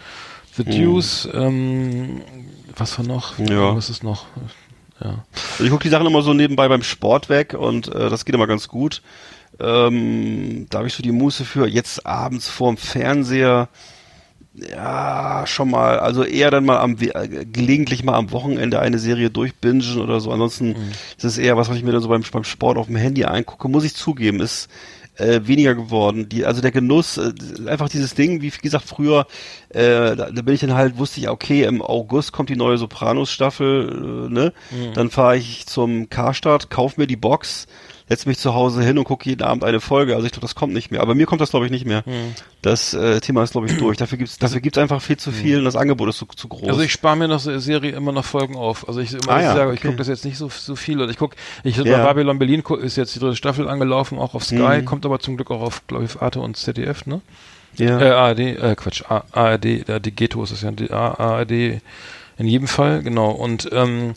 The 0.55 0.63
Deuce, 0.63 1.29
ähm, 1.33 2.21
was 2.75 2.97
war 2.97 3.05
noch? 3.05 3.37
Ja. 3.39 3.75
Was 3.75 3.89
ist 3.89 4.03
noch? 4.03 4.25
Ja. 5.03 5.23
Also 5.53 5.63
ich 5.63 5.69
gucke 5.69 5.83
die 5.83 5.89
Sachen 5.89 6.07
immer 6.07 6.21
so 6.21 6.33
nebenbei 6.33 6.67
beim 6.67 6.83
Sport 6.83 7.29
weg 7.29 7.53
und 7.53 7.93
äh, 7.93 8.09
das 8.09 8.25
geht 8.25 8.35
immer 8.35 8.47
ganz 8.47 8.67
gut. 8.67 9.01
Ähm, 9.59 10.67
da 10.69 10.79
habe 10.79 10.87
ich 10.87 10.93
so 10.93 11.03
die 11.03 11.11
Muße 11.11 11.45
für 11.45 11.67
jetzt 11.67 12.05
abends 12.05 12.49
vorm 12.49 12.77
Fernseher. 12.77 13.69
Ja, 14.53 15.45
schon 15.47 15.69
mal, 15.69 15.99
also 15.99 16.23
eher 16.23 16.51
dann 16.51 16.65
mal 16.65 16.79
am 16.79 16.97
äh, 16.99 17.45
gelegentlich 17.45 18.03
mal 18.03 18.15
am 18.15 18.31
Wochenende 18.31 18.79
eine 18.81 18.99
Serie 18.99 19.29
durchbingen 19.29 19.97
oder 19.97 20.19
so. 20.19 20.29
Ansonsten 20.31 20.75
ist 21.17 21.23
es 21.23 21.37
eher 21.37 21.55
was, 21.55 21.69
was 21.69 21.77
ich 21.77 21.83
mir 21.83 21.93
dann 21.93 22.01
so 22.01 22.09
beim, 22.09 22.23
beim 22.29 22.43
Sport 22.43 22.77
auf 22.77 22.87
dem 22.87 22.97
Handy 22.97 23.23
eingucke, 23.23 23.69
muss 23.69 23.85
ich 23.85 23.95
zugeben, 23.95 24.41
ist 24.41 24.67
äh, 25.15 25.41
weniger 25.43 25.75
geworden. 25.75 26.27
Die, 26.27 26.45
also 26.45 26.61
der 26.61 26.71
Genuss, 26.71 27.17
äh, 27.17 27.31
einfach 27.67 27.87
dieses 27.87 28.13
Ding, 28.13 28.41
wie 28.41 28.49
gesagt, 28.49 28.85
früher, 28.85 29.25
äh, 29.69 30.15
da, 30.15 30.31
da 30.31 30.41
bin 30.41 30.53
ich 30.53 30.61
dann 30.61 30.73
halt, 30.73 30.97
wusste 30.97 31.21
ich, 31.21 31.29
okay, 31.29 31.63
im 31.63 31.81
August 31.81 32.33
kommt 32.33 32.49
die 32.49 32.55
neue 32.55 32.77
Sopranos-Staffel, 32.77 34.27
äh, 34.29 34.33
ne? 34.33 34.53
Dann 34.93 35.09
fahre 35.09 35.37
ich 35.37 35.65
zum 35.65 36.09
Karstadt, 36.09 36.69
kauf 36.69 36.97
mir 36.97 37.07
die 37.07 37.15
Box, 37.15 37.67
setze 38.11 38.27
mich 38.27 38.39
zu 38.39 38.53
Hause 38.53 38.83
hin 38.83 38.97
und 38.97 39.05
gucke 39.05 39.29
jeden 39.29 39.41
Abend 39.41 39.63
eine 39.63 39.79
Folge. 39.79 40.15
Also 40.15 40.25
ich 40.25 40.33
glaube, 40.33 40.41
das 40.41 40.53
kommt 40.53 40.73
nicht 40.73 40.91
mehr. 40.91 40.99
Aber 41.01 41.15
mir 41.15 41.25
kommt 41.25 41.39
das, 41.39 41.51
glaube 41.51 41.65
ich, 41.65 41.71
nicht 41.71 41.85
mehr. 41.85 42.03
Das 42.61 42.93
äh, 42.93 43.21
Thema 43.21 43.41
ist, 43.43 43.51
glaube 43.53 43.67
ich, 43.67 43.77
durch. 43.77 43.95
Dafür 43.97 44.17
gibt's, 44.17 44.37
dafür 44.37 44.59
gibt's 44.59 44.77
einfach 44.77 45.01
viel 45.01 45.15
zu 45.15 45.31
viel 45.31 45.59
und 45.59 45.63
das 45.63 45.77
Angebot 45.77 46.09
ist 46.09 46.17
zu, 46.17 46.25
zu 46.25 46.49
groß. 46.49 46.67
Also 46.67 46.81
ich 46.81 46.91
spare 46.91 47.15
mir 47.15 47.29
noch 47.29 47.39
Serie 47.39 47.91
immer 47.93 48.11
noch 48.11 48.25
Folgen 48.25 48.57
auf. 48.57 48.85
Also 48.89 48.99
ich, 48.99 49.13
immer, 49.13 49.29
Ah 49.29 49.37
ich 49.37 49.43
ja, 49.45 49.55
sage, 49.55 49.71
ich 49.73 49.79
okay. 49.79 49.87
gucke 49.87 49.97
das 49.97 50.09
jetzt 50.09 50.25
nicht 50.25 50.37
so, 50.37 50.49
so 50.49 50.75
viel. 50.75 50.99
Oder 51.01 51.09
ich 51.09 51.17
gucke, 51.17 51.37
ich 51.63 51.77
Ja. 51.77 51.83
bei 51.83 52.03
Babylon 52.03 52.37
Berlin 52.37 52.63
ist 52.81 52.97
jetzt 52.97 53.15
die 53.15 53.19
dritte 53.19 53.37
Staffel 53.37 53.69
angelaufen, 53.69 54.19
auch 54.19 54.35
auf 54.35 54.43
Sky, 54.43 54.79
Mhm. 54.81 54.85
kommt 54.85 55.05
aber 55.05 55.19
zum 55.19 55.37
Glück 55.37 55.49
auch 55.49 55.61
auf, 55.61 55.87
glaube 55.87 56.03
ich, 56.03 56.21
Arte 56.21 56.41
und 56.41 56.57
ZDF, 56.57 57.05
ne? 57.05 57.21
ja. 57.77 57.97
Äh, 57.97 58.09
ARD, 58.09 58.39
äh, 58.39 58.75
Quatsch, 58.75 59.03
A- 59.09 59.23
ARD, 59.31 59.85
die 60.03 60.11
Ghetto 60.13 60.43
ist 60.43 60.51
es 60.51 60.61
ja, 60.63 60.71
die 60.71 60.91
A- 60.91 61.13
ARD 61.17 61.79
in 62.37 62.47
jedem 62.47 62.67
Fall, 62.67 63.03
genau. 63.03 63.31
Und 63.31 63.69
ähm, 63.71 64.15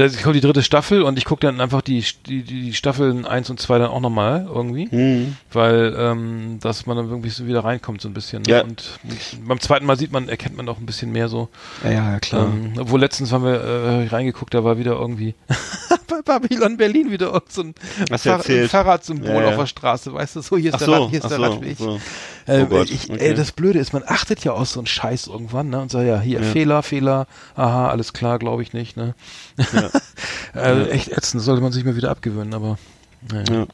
da 0.00 0.08
kommt 0.22 0.34
die 0.36 0.40
dritte 0.40 0.62
Staffel 0.62 1.02
und 1.02 1.18
ich 1.18 1.24
gucke 1.24 1.46
dann 1.46 1.60
einfach 1.60 1.82
die, 1.82 2.04
die, 2.26 2.42
die 2.42 2.72
Staffeln 2.72 3.26
1 3.26 3.50
und 3.50 3.60
2 3.60 3.78
dann 3.78 3.90
auch 3.90 4.00
nochmal 4.00 4.46
irgendwie, 4.52 4.90
Hm. 4.90 5.36
weil 5.52 5.94
ähm, 5.98 6.58
dass 6.60 6.86
man 6.86 6.96
dann 6.96 7.08
irgendwie 7.08 7.28
so 7.28 7.46
wieder 7.46 7.64
reinkommt 7.64 8.00
so 8.00 8.08
ein 8.08 8.14
bisschen. 8.14 8.42
Ne? 8.42 8.50
Ja. 8.52 8.62
Und 8.62 8.98
beim 9.46 9.60
zweiten 9.60 9.86
Mal 9.86 9.96
sieht 9.98 10.12
man, 10.12 10.28
erkennt 10.28 10.56
man 10.56 10.68
auch 10.68 10.78
ein 10.78 10.86
bisschen 10.86 11.12
mehr 11.12 11.28
so. 11.28 11.48
ja, 11.84 11.90
ja, 11.90 12.20
klar. 12.20 12.46
Ähm, 12.46 12.72
obwohl 12.78 13.00
letztens 13.00 13.32
haben 13.32 13.44
wir 13.44 13.60
äh, 13.60 14.06
reingeguckt, 14.08 14.54
da 14.54 14.64
war 14.64 14.78
wieder 14.78 14.92
irgendwie 14.92 15.34
bei 16.10 16.20
Babylon 16.22 16.76
Berlin 16.76 17.10
wieder 17.10 17.42
so 17.48 17.62
ein, 17.62 17.74
Fahr 18.18 18.40
ein 18.46 18.68
Fahrradsymbol 18.68 19.28
Ja, 19.28 19.40
ja. 19.42 19.48
auf 19.50 19.56
der 19.56 19.66
Straße, 19.66 20.12
weißt 20.12 20.36
du, 20.36 20.42
so 20.42 20.56
hier 20.56 20.70
ist 20.70 20.74
Ach 20.74 20.78
der, 20.80 20.86
so, 20.86 20.92
Rad, 20.92 21.10
hier 21.10 21.18
ist 21.20 21.30
der 21.30 21.36
so, 21.38 21.42
Radweg. 21.42 21.78
so. 21.78 22.00
Äh, 22.46 22.62
Oh 22.62 22.66
Gott, 22.66 22.90
ich, 22.90 23.08
okay. 23.08 23.28
ey, 23.28 23.34
das 23.34 23.52
Blöde 23.52 23.78
ist, 23.78 23.92
man 23.92 24.02
achtet 24.06 24.44
ja 24.44 24.52
aus 24.52 24.72
so 24.72 24.80
einen 24.80 24.86
Scheiß 24.86 25.28
irgendwann, 25.28 25.70
ne? 25.70 25.80
Und 25.80 25.90
sagt, 25.90 26.06
ja, 26.06 26.20
hier, 26.20 26.42
Fehler, 26.42 26.82
Fehler, 26.82 27.26
aha, 27.54 27.88
alles 27.88 28.12
klar, 28.12 28.38
glaube 28.38 28.62
ich 28.62 28.72
nicht, 28.72 28.96
ne? 28.96 29.14
äh, 30.54 30.88
Echt 30.90 31.12
ätzend, 31.12 31.42
sollte 31.42 31.62
man 31.62 31.72
sich 31.72 31.84
mal 31.84 31.96
wieder 31.96 32.10
abgewöhnen, 32.10 32.52
aber 32.54 32.76
naja. 33.30 33.66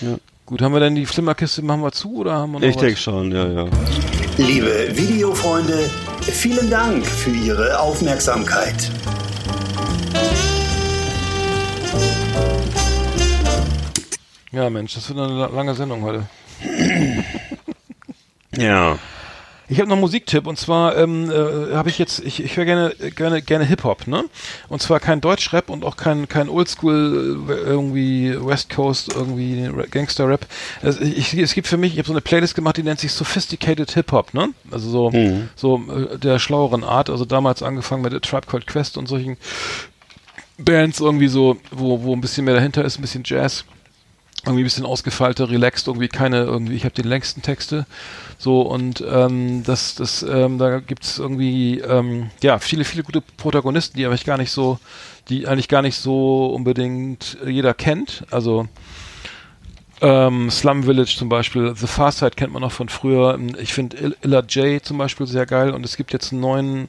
Ja. 0.00 0.16
Gut, 0.46 0.62
haben 0.62 0.72
wir 0.72 0.80
denn 0.80 0.96
die 0.96 1.06
Flimmerkiste, 1.06 1.62
machen 1.62 1.82
wir 1.82 1.92
zu 1.92 2.16
oder 2.16 2.32
haben 2.32 2.52
wir 2.52 2.60
noch 2.60 2.66
Ich 2.66 2.76
denke 2.76 2.96
schon, 2.96 3.30
ja, 3.30 3.46
ja. 3.46 3.66
Liebe 4.36 4.88
Videofreunde, 4.94 5.88
vielen 6.22 6.68
Dank 6.70 7.06
für 7.06 7.30
Ihre 7.30 7.78
Aufmerksamkeit. 7.78 8.90
Ja, 14.52 14.68
Mensch, 14.70 14.94
das 14.94 15.08
wird 15.08 15.18
eine 15.18 15.32
la- 15.32 15.46
lange 15.46 15.74
Sendung 15.74 16.02
heute. 16.02 16.26
Ja. 18.56 18.98
Ich 19.68 19.78
habe 19.78 19.88
noch 19.88 19.94
einen 19.94 20.00
Musiktipp 20.00 20.48
und 20.48 20.58
zwar 20.58 20.96
ähm, 20.96 21.30
äh, 21.30 21.74
habe 21.76 21.90
ich 21.90 21.98
jetzt, 22.00 22.18
ich, 22.24 22.42
ich 22.42 22.56
höre 22.56 22.64
gerne 22.64 22.92
gerne 23.14 23.40
gerne 23.40 23.64
Hip 23.64 23.84
Hop, 23.84 24.08
ne? 24.08 24.24
Und 24.68 24.82
zwar 24.82 24.98
kein 24.98 25.20
Deutschrap 25.20 25.70
und 25.70 25.84
auch 25.84 25.96
kein 25.96 26.28
kein 26.28 26.48
Oldschool 26.48 27.38
äh, 27.48 27.52
irgendwie 27.52 28.34
West 28.44 28.68
Coast 28.70 29.12
irgendwie 29.14 29.66
Ra- 29.66 29.84
Gangster 29.88 30.26
Rap. 30.28 30.44
Es, 30.82 31.00
ich, 31.00 31.34
es 31.34 31.54
gibt 31.54 31.68
für 31.68 31.76
mich, 31.76 31.92
ich 31.92 31.98
habe 32.00 32.08
so 32.08 32.12
eine 32.12 32.20
Playlist 32.20 32.56
gemacht, 32.56 32.78
die 32.78 32.82
nennt 32.82 32.98
sich 32.98 33.12
Sophisticated 33.12 33.92
Hip 33.92 34.10
Hop, 34.10 34.34
ne? 34.34 34.48
Also 34.72 34.90
so 34.90 35.12
so 35.54 35.80
äh, 35.88 36.18
der 36.18 36.40
schlaueren 36.40 36.82
Art. 36.82 37.08
Also 37.08 37.24
damals 37.24 37.62
angefangen 37.62 38.02
mit 38.02 38.12
der 38.12 38.22
Tribe 38.22 38.48
Called 38.48 38.66
Quest 38.66 38.98
und 38.98 39.06
solchen 39.06 39.36
Bands 40.58 40.98
irgendwie 40.98 41.28
so, 41.28 41.58
wo 41.70 42.02
wo 42.02 42.12
ein 42.12 42.20
bisschen 42.20 42.44
mehr 42.44 42.54
dahinter 42.56 42.84
ist, 42.84 42.98
ein 42.98 43.02
bisschen 43.02 43.22
Jazz. 43.24 43.64
Irgendwie 44.44 44.62
ein 44.62 44.64
bisschen 44.64 44.86
ausgefeilter, 44.86 45.50
relaxed, 45.50 45.86
irgendwie 45.86 46.08
keine, 46.08 46.44
irgendwie, 46.44 46.74
ich 46.74 46.84
habe 46.84 46.94
die 46.94 47.02
längsten 47.02 47.42
Texte. 47.42 47.86
So, 48.38 48.62
und 48.62 49.04
ähm, 49.06 49.62
das, 49.64 49.94
das, 49.94 50.22
ähm, 50.22 50.58
da 50.58 50.80
gibt's 50.80 51.18
irgendwie, 51.18 51.80
ähm, 51.80 52.30
ja, 52.42 52.58
viele, 52.58 52.84
viele 52.84 53.02
gute 53.02 53.20
Protagonisten, 53.20 53.98
die 53.98 54.06
eigentlich 54.06 54.24
gar 54.24 54.38
nicht 54.38 54.50
so, 54.50 54.78
die 55.28 55.46
eigentlich 55.46 55.68
gar 55.68 55.82
nicht 55.82 55.96
so 55.96 56.46
unbedingt 56.46 57.36
jeder 57.44 57.74
kennt. 57.74 58.24
Also 58.30 58.66
ähm, 60.02 60.50
Slum 60.50 60.84
Village 60.84 61.14
zum 61.18 61.28
Beispiel, 61.28 61.74
The 61.76 61.86
Far 61.86 62.12
Side 62.12 62.30
kennt 62.30 62.52
man 62.52 62.62
noch 62.62 62.72
von 62.72 62.88
früher. 62.88 63.38
Ich 63.58 63.74
finde 63.74 63.98
Il 63.98 64.16
Illa 64.22 64.40
J 64.40 64.82
zum 64.82 64.96
Beispiel 64.96 65.26
sehr 65.26 65.44
geil 65.44 65.72
und 65.72 65.84
es 65.84 65.96
gibt 65.96 66.12
jetzt 66.12 66.32
einen 66.32 66.40
neuen, 66.40 66.88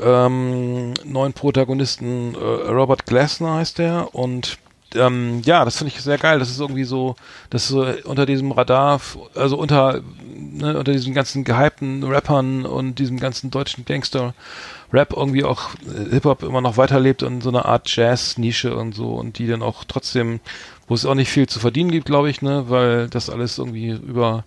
ähm, 0.00 0.94
neuen 1.04 1.32
Protagonisten, 1.32 2.34
äh, 2.34 2.38
Robert 2.38 3.06
Glasner 3.06 3.54
heißt 3.54 3.78
der 3.78 4.14
und 4.14 4.58
ähm, 4.94 5.42
ja, 5.44 5.64
das 5.64 5.78
finde 5.78 5.92
ich 5.94 6.00
sehr 6.00 6.18
geil. 6.18 6.38
Das 6.38 6.50
ist 6.50 6.60
irgendwie 6.60 6.84
so, 6.84 7.16
das 7.50 7.64
ist 7.64 7.68
so 7.68 7.86
unter 8.04 8.26
diesem 8.26 8.52
Radar, 8.52 9.00
also 9.34 9.56
unter, 9.56 10.02
ne, 10.34 10.78
unter 10.78 10.92
diesen 10.92 11.14
ganzen 11.14 11.44
gehypten 11.44 12.02
Rappern 12.04 12.66
und 12.66 12.98
diesem 12.98 13.18
ganzen 13.18 13.50
deutschen 13.50 13.84
Gangster-Rap 13.84 15.12
irgendwie 15.14 15.44
auch 15.44 15.70
äh, 15.86 16.10
Hip-Hop 16.10 16.42
immer 16.42 16.60
noch 16.60 16.76
weiterlebt 16.76 17.22
in 17.22 17.40
so 17.40 17.50
einer 17.50 17.66
Art 17.66 17.94
Jazz-Nische 17.94 18.74
und 18.74 18.94
so 18.94 19.14
und 19.14 19.38
die 19.38 19.46
dann 19.46 19.62
auch 19.62 19.84
trotzdem, 19.84 20.40
wo 20.88 20.94
es 20.94 21.06
auch 21.06 21.14
nicht 21.14 21.30
viel 21.30 21.48
zu 21.48 21.60
verdienen 21.60 21.90
gibt, 21.90 22.06
glaube 22.06 22.30
ich, 22.30 22.42
ne, 22.42 22.64
weil 22.68 23.08
das 23.08 23.30
alles 23.30 23.58
irgendwie 23.58 23.90
über 23.90 24.44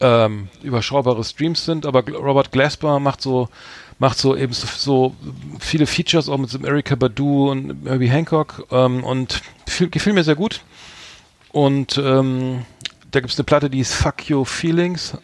ähm, 0.00 0.48
überschaubare 0.62 1.22
Streams 1.22 1.64
sind, 1.64 1.86
aber 1.86 2.04
Robert 2.10 2.50
Glasper 2.50 2.98
macht 2.98 3.22
so 3.22 3.48
macht 3.98 4.18
so 4.18 4.36
eben 4.36 4.52
so, 4.52 4.66
so 4.66 5.14
viele 5.60 5.86
Features 5.86 6.28
auch 6.28 6.38
mit 6.38 6.50
so 6.50 6.58
Erika 6.58 6.94
Badu 6.94 7.50
und 7.50 7.86
Herbie 7.86 8.08
Hancock 8.08 8.66
ähm, 8.70 9.04
und 9.04 9.42
viel, 9.66 9.88
gefiel 9.88 10.12
mir 10.12 10.24
sehr 10.24 10.34
gut. 10.34 10.60
Und 11.52 11.98
ähm, 11.98 12.64
da 13.10 13.20
gibt 13.20 13.32
es 13.32 13.38
eine 13.38 13.44
Platte, 13.44 13.70
die 13.70 13.80
ist 13.80 13.94
Fuck 13.94 14.28
Your 14.30 14.44
Feelings. 14.44 15.16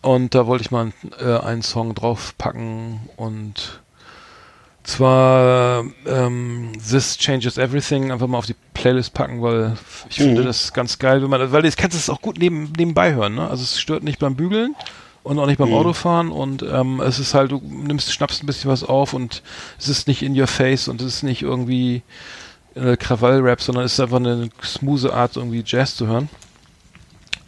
Und 0.00 0.34
da 0.34 0.46
wollte 0.46 0.62
ich 0.62 0.70
mal 0.70 0.92
äh, 1.20 1.38
einen 1.38 1.62
Song 1.62 1.94
draufpacken 1.94 3.00
und 3.16 3.80
zwar 4.84 5.84
ähm, 6.06 6.70
This 6.88 7.18
Changes 7.18 7.58
Everything 7.58 8.12
einfach 8.12 8.28
mal 8.28 8.38
auf 8.38 8.46
die 8.46 8.54
Playlist 8.72 9.14
packen, 9.14 9.42
weil 9.42 9.76
ich 10.08 10.20
mhm. 10.20 10.24
finde 10.24 10.44
das 10.44 10.72
ganz 10.72 10.98
geil, 11.00 11.22
wenn 11.22 11.30
man, 11.30 11.50
weil 11.50 11.64
jetzt 11.64 11.76
kannst 11.76 11.96
du 11.96 11.98
es 11.98 12.08
auch 12.08 12.22
gut 12.22 12.38
neben, 12.38 12.72
nebenbei 12.78 13.14
hören, 13.14 13.34
ne? 13.34 13.50
Also 13.50 13.64
es 13.64 13.80
stört 13.80 14.04
nicht 14.04 14.20
beim 14.20 14.36
Bügeln 14.36 14.76
und 15.26 15.40
auch 15.40 15.46
nicht 15.46 15.58
beim 15.58 15.70
mhm. 15.70 15.74
Autofahren 15.74 16.30
und 16.30 16.62
ähm, 16.62 17.00
es 17.00 17.18
ist 17.18 17.34
halt, 17.34 17.50
du 17.50 17.60
nimmst, 17.60 18.12
schnappst 18.12 18.42
ein 18.42 18.46
bisschen 18.46 18.70
was 18.70 18.84
auf 18.84 19.12
und 19.12 19.42
es 19.76 19.88
ist 19.88 20.06
nicht 20.06 20.22
in 20.22 20.38
your 20.38 20.46
face 20.46 20.86
und 20.86 21.00
es 21.00 21.16
ist 21.16 21.22
nicht 21.24 21.42
irgendwie 21.42 22.02
äh, 22.76 22.96
Krawall-Rap, 22.96 23.60
sondern 23.60 23.84
es 23.84 23.94
ist 23.94 24.00
einfach 24.00 24.18
eine 24.18 24.50
smooth 24.62 25.10
Art, 25.10 25.36
irgendwie 25.36 25.64
Jazz 25.66 25.96
zu 25.96 26.06
hören. 26.06 26.28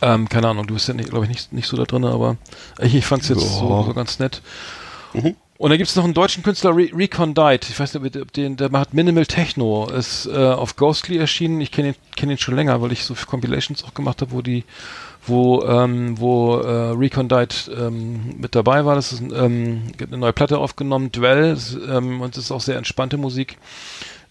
Ähm, 0.03 0.29
keine 0.29 0.49
Ahnung, 0.49 0.67
du 0.67 0.75
bist 0.75 0.89
ja, 0.89 0.95
glaube 0.95 1.27
ich, 1.27 1.31
nicht, 1.31 1.53
nicht 1.53 1.69
so 1.69 1.77
da 1.77 1.85
drin, 1.85 2.05
aber 2.05 2.37
ich, 2.81 2.97
ich 2.97 3.07
fand 3.07 3.23
es 3.23 3.29
jetzt 3.29 3.43
so, 3.43 3.85
so, 3.85 3.95
ganz 3.95 4.19
nett. 4.19 4.43
Mhm. 5.13 5.37
Und 5.57 5.71
da 5.71 5.77
gibt 5.77 5.89
es 5.89 5.97
noch 5.97 6.05
einen 6.05 6.15
deutschen 6.15 6.43
Künstler, 6.43 6.77
Re 6.77 6.89
Recondite. 6.93 7.69
Ich 7.71 7.79
weiß 7.79 7.95
nicht, 7.95 8.17
ob 8.17 8.33
den, 8.33 8.57
der 8.57 8.71
macht 8.71 8.95
Minimal 8.95 9.27
Techno. 9.27 9.89
Ist 9.89 10.27
äh, 10.27 10.37
auf 10.37 10.77
Ghostly 10.77 11.17
erschienen. 11.17 11.61
Ich 11.61 11.73
kenne 11.73 11.89
ihn, 11.89 11.95
kenn 12.15 12.31
ihn 12.31 12.39
schon 12.39 12.55
länger, 12.55 12.81
weil 12.81 12.93
ich 12.93 13.05
so 13.05 13.15
Compilations 13.15 13.83
auch 13.83 13.95
gemacht 13.95 14.21
habe, 14.21 14.31
wo 14.31 14.41
die 14.41 14.65
wo, 15.29 15.63
ähm, 15.63 16.19
wo 16.19 16.57
äh, 16.57 16.91
Recondite 16.91 17.71
ähm, 17.73 18.35
mit 18.39 18.55
dabei 18.55 18.85
war. 18.85 18.95
Das 18.95 19.13
ist 19.13 19.21
ähm, 19.21 19.83
eine 20.01 20.19
neue 20.19 20.33
Platte 20.33 20.59
aufgenommen, 20.59 21.13
Dwell, 21.13 21.51
das, 21.55 21.77
ähm, 21.89 22.21
und 22.21 22.37
das 22.37 22.45
ist 22.45 22.53
auch 22.53 22.61
sehr 22.61 22.77
entspannte 22.77 23.17
Musik. 23.17 23.59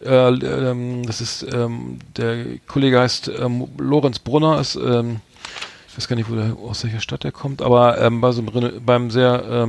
Äh, 0.04 0.10
ähm, 0.10 1.06
das 1.06 1.22
ist 1.22 1.46
ähm, 1.54 2.00
der 2.16 2.46
Kollege 2.68 3.00
heißt 3.00 3.32
Lorenz 3.78 4.20
Brunner, 4.20 4.60
ist, 4.60 4.76
ich 4.76 4.84
weiß 4.84 6.08
gar 6.08 6.16
nicht, 6.16 6.30
wo 6.30 6.36
der, 6.36 6.56
aus 6.58 6.84
welcher 6.84 7.00
Stadt 7.00 7.24
der 7.24 7.32
kommt, 7.32 7.62
aber 7.62 8.10
bei 8.12 8.32
so 8.32 8.42
einem, 8.42 8.86
beim 8.86 9.10
sehr 9.10 9.68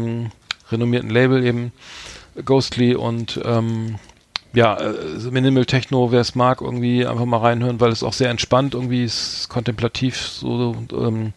renommierten 0.70 1.10
Label 1.10 1.44
eben 1.44 1.72
Ghostly 2.44 2.94
und 2.94 3.40
ähm, 3.44 3.96
ja, 4.52 4.76
äh, 4.76 5.30
Minimal 5.30 5.66
Techno, 5.66 6.10
wer 6.10 6.20
es 6.20 6.34
mag, 6.34 6.60
irgendwie 6.60 7.06
einfach 7.06 7.24
mal 7.24 7.38
reinhören, 7.38 7.80
weil 7.80 7.92
es 7.92 8.02
auch 8.02 8.12
sehr 8.12 8.30
entspannt 8.30 8.74
irgendwie 8.74 9.04
ist, 9.04 9.48
kontemplativ, 9.48 10.16
so 10.20 10.76
ähm, 10.92 11.32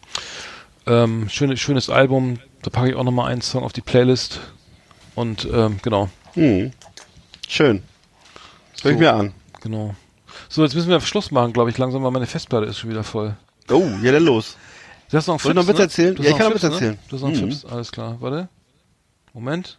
ähm, 0.86 1.28
schönes, 1.28 1.60
schönes 1.60 1.90
Album. 1.90 2.38
Da 2.62 2.70
packe 2.70 2.90
ich 2.90 2.96
auch 2.96 3.04
nochmal 3.04 3.30
einen 3.30 3.42
Song 3.42 3.64
auf 3.64 3.72
die 3.72 3.80
Playlist. 3.80 4.40
Und 5.14 5.46
ähm, 5.52 5.78
genau. 5.82 6.08
Hm. 6.34 6.72
Schön. 7.48 7.82
Das 8.74 8.84
höre 8.84 8.92
ich 8.92 8.98
mir 8.98 9.12
an. 9.12 9.34
Genau. 9.60 9.94
So, 10.48 10.62
jetzt 10.62 10.74
müssen 10.74 10.88
wir 10.88 11.00
Schluss 11.00 11.30
machen, 11.30 11.52
glaube 11.52 11.70
ich, 11.70 11.78
langsam, 11.78 12.02
weil 12.02 12.10
meine 12.10 12.26
Festplatte 12.26 12.66
ist 12.66 12.78
schon 12.78 12.90
wieder 12.90 13.04
voll. 13.04 13.36
Oh, 13.70 13.86
ja, 14.02 14.12
dann 14.12 14.24
los. 14.24 14.56
Du 15.10 15.16
hast 15.18 15.26
noch 15.26 15.44
einen 15.44 15.58
ich 15.58 15.66
noch 15.66 15.68
Witz 15.68 15.98
ne? 15.98 16.14
Ja, 16.24 16.30
ich 16.30 16.36
kann 16.36 16.46
einen 16.46 16.54
noch 16.54 16.60
Fips, 16.60 16.62
ne? 16.62 16.70
erzählen. 16.70 16.98
Du 17.08 17.16
hast 17.16 17.22
noch 17.22 17.28
einen 17.28 17.44
Mhm. 17.44 17.52
Fips, 17.52 17.64
alles 17.66 17.92
klar. 17.92 18.16
Warte. 18.20 18.48
Moment. 19.34 19.78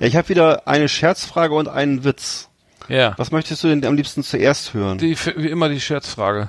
Ja, 0.00 0.06
ich 0.06 0.16
habe 0.16 0.30
wieder 0.30 0.66
eine 0.66 0.88
Scherzfrage 0.88 1.54
und 1.54 1.68
einen 1.68 2.04
Witz. 2.04 2.48
Ja. 2.88 3.12
Was 3.18 3.30
möchtest 3.30 3.62
du 3.62 3.68
denn 3.68 3.84
am 3.84 3.94
liebsten 3.94 4.24
zuerst 4.24 4.72
hören? 4.72 4.96
Die, 4.96 5.16
wie 5.36 5.48
immer 5.48 5.68
die 5.68 5.80
Scherzfrage. 5.80 6.48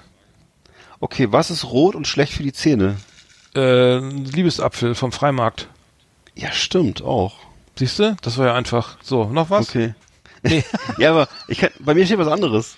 Okay, 1.02 1.28
was 1.32 1.52
ist 1.52 1.65
rot 1.65 1.94
und 1.95 2.07
schlecht 2.07 2.34
für 2.34 2.44
die 2.44 2.53
Zähne? 2.53 2.95
Äh, 3.53 3.98
Liebesapfel 3.98 4.95
vom 4.95 5.11
Freimarkt. 5.11 5.68
Ja, 6.34 6.52
stimmt, 6.53 7.02
auch. 7.02 7.36
Siehst 7.76 7.99
du? 7.99 8.15
Das 8.22 8.38
war 8.38 8.48
ja 8.48 8.56
einfach. 8.56 8.98
So, 9.03 9.26
noch 9.26 9.49
was? 9.49 9.69
Okay. 9.69 9.95
Nee. 10.44 10.64
ja, 10.98 11.11
aber 11.11 11.28
ich 11.49 11.60
kann, 11.60 11.72
bei 11.80 11.94
mir 11.94 12.06
steht 12.06 12.19
was 12.19 12.30
anderes. 12.30 12.78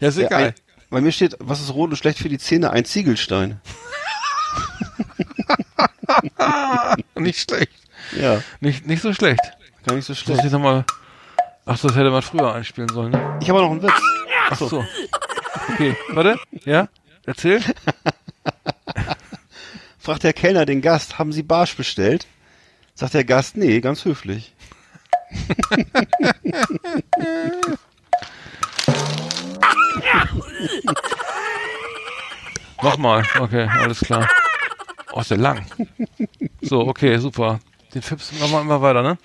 Ja, 0.00 0.08
ist 0.08 0.18
egal. 0.18 0.44
ein, 0.44 0.54
bei 0.90 1.00
mir 1.00 1.10
steht, 1.10 1.36
was 1.38 1.62
ist 1.62 1.72
rot 1.72 1.90
und 1.90 1.96
schlecht 1.96 2.18
für 2.18 2.28
die 2.28 2.38
Zähne? 2.38 2.70
Ein 2.70 2.84
Ziegelstein. 2.84 3.62
Nicht 7.14 7.50
schlecht. 7.50 7.72
Ja, 8.20 8.42
Nicht, 8.60 8.86
nicht 8.86 9.02
so 9.02 9.12
schlecht. 9.12 9.40
Gar 9.86 9.94
nicht 9.94 10.04
so 10.04 10.12
Das 10.12 10.18
schlecht. 10.20 10.44
ich 10.44 10.52
nochmal. 10.52 10.84
Ach, 11.64 11.78
das 11.78 11.96
hätte 11.96 12.10
man 12.10 12.22
früher 12.22 12.54
einspielen 12.54 12.88
sollen, 12.90 13.10
ne? 13.12 13.38
Ich 13.40 13.48
habe 13.48 13.60
noch 13.60 13.70
einen 13.70 13.82
Witz. 13.82 13.92
Ach 14.50 14.56
so. 14.58 14.84
Okay, 15.72 15.96
warte. 16.10 16.38
Ja? 16.64 16.88
Erzähl. 17.24 17.60
Fragt 19.98 20.22
der 20.22 20.32
Kellner 20.32 20.64
den 20.66 20.82
Gast, 20.82 21.18
haben 21.18 21.32
Sie 21.32 21.42
Barsch 21.42 21.76
bestellt? 21.76 22.26
Sagt 22.94 23.14
der 23.14 23.24
Gast, 23.24 23.56
nee, 23.56 23.80
ganz 23.80 24.04
höflich. 24.04 24.52
Nochmal. 32.82 33.24
Okay, 33.38 33.68
alles 33.68 34.00
klar. 34.00 34.28
Oh, 35.12 35.20
ist 35.20 35.30
der 35.30 35.38
lang. 35.38 35.64
So, 36.60 36.86
okay, 36.86 37.16
super. 37.18 37.58
Den 37.96 38.02
Fips 38.02 38.30
machen 38.38 38.52
wir 38.52 38.60
immer 38.60 38.82
weiter, 38.82 39.00
ne? 39.02 39.16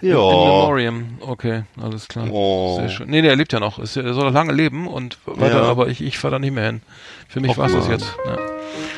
In, 0.00 0.08
in 0.10 0.14
Ja. 0.14 0.18
Memoriam. 0.20 1.18
Okay, 1.20 1.64
alles 1.82 2.06
klar. 2.06 2.28
Oh. 2.30 2.76
Sehr 2.78 2.88
schön. 2.88 3.10
Nee, 3.10 3.22
der 3.22 3.34
lebt 3.34 3.52
ja 3.52 3.58
noch. 3.58 3.80
Ist, 3.80 3.96
ja- 3.96 4.02
der 4.02 4.14
soll 4.14 4.30
lange 4.30 4.52
leben 4.52 4.86
und 4.86 5.18
weiter, 5.26 5.62
Ja. 5.62 5.68
aber 5.68 5.88
ich, 5.88 6.00
ich 6.00 6.16
fahre 6.16 6.32
da 6.32 6.38
nicht 6.38 6.52
mehr 6.52 6.64
hin. 6.66 6.80
Für 7.28 7.40
mich 7.40 7.58
war 7.58 7.66
es 7.66 7.72
das 7.72 7.88
jetzt. 7.88 8.06
Ja. 8.26 8.36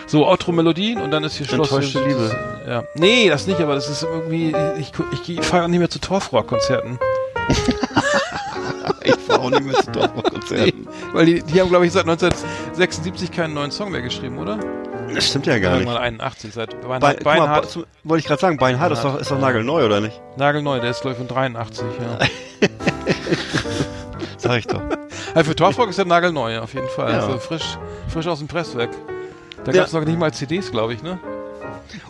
So, 0.06 0.26
Outro-Melodien 0.26 1.00
und 1.00 1.10
dann 1.12 1.24
ist 1.24 1.36
hier 1.38 1.46
Schluss. 1.46 1.70
Enttäuschte 1.70 1.98
Das- 2.00 2.08
Liebe. 2.08 2.36
Ja. 2.68 2.84
Nee, 2.94 3.30
das 3.30 3.46
nicht, 3.46 3.58
aber 3.60 3.74
das 3.74 3.88
ist 3.88 4.02
irgendwie, 4.02 4.54
ich, 4.78 4.92
ich, 5.24 5.38
ich 5.38 5.46
fahre 5.46 5.66
nicht 5.70 5.78
mehr 5.78 5.88
zu 5.88 5.98
Torfrock-Konzerten. 5.98 6.98
Ich 9.04 9.14
fahre 9.16 9.40
auch 9.40 9.50
nicht 9.50 9.64
mehr 9.64 9.74
zu 9.74 9.90
Dortmund-Konzerten. 9.92 10.86
Weil 11.12 11.26
die, 11.26 11.42
die 11.42 11.60
haben, 11.60 11.68
glaube 11.70 11.86
ich, 11.86 11.92
seit 11.92 12.02
1976 12.08 13.30
keinen 13.32 13.54
neuen 13.54 13.70
Song 13.70 13.90
mehr 13.90 14.02
geschrieben, 14.02 14.38
oder? 14.38 14.58
Das 15.14 15.28
stimmt 15.28 15.46
ja 15.46 15.58
gar 15.58 15.70
nicht. 15.72 15.80
Irgendwann 15.80 16.02
81, 16.02 16.52
seit 16.54 16.80
Bei, 16.80 16.98
Beinhard, 16.98 17.16
guck 17.18 17.24
mal, 17.24 17.36
Beinhard 17.38 17.62
Be- 17.62 17.68
zum- 17.68 17.84
wollte 18.04 18.20
ich 18.20 18.26
gerade 18.26 18.40
sagen, 18.40 18.56
Beinhard 18.56 18.92
ist 18.92 19.02
doch, 19.04 19.18
ist 19.18 19.30
doch 19.30 19.38
nagelneu, 19.38 19.84
oder 19.84 20.00
nicht? 20.00 20.20
nagelneu, 20.36 20.80
der 20.80 20.90
ist, 20.90 21.00
glaube 21.02 21.12
ich, 21.12 21.18
von 21.18 21.28
83, 21.28 21.84
ja. 22.00 22.68
Sag 24.38 24.58
ich 24.58 24.66
doch. 24.66 24.82
Also 25.34 25.50
für 25.50 25.56
Torfrock 25.56 25.88
ist 25.90 25.98
der 25.98 26.04
nagelneu, 26.06 26.58
auf 26.60 26.74
jeden 26.74 26.88
Fall. 26.88 27.12
Ja. 27.12 27.20
Also 27.20 27.38
frisch, 27.38 27.78
frisch 28.08 28.26
aus 28.26 28.38
dem 28.40 28.48
Presswerk. 28.48 28.90
Da 29.64 29.70
Ja. 29.72 29.78
gab 29.78 29.86
es 29.86 29.92
noch 29.92 30.04
nicht 30.04 30.18
mal 30.18 30.32
CDs, 30.32 30.70
glaube 30.70 30.94
ich, 30.94 31.02
ne? 31.02 31.18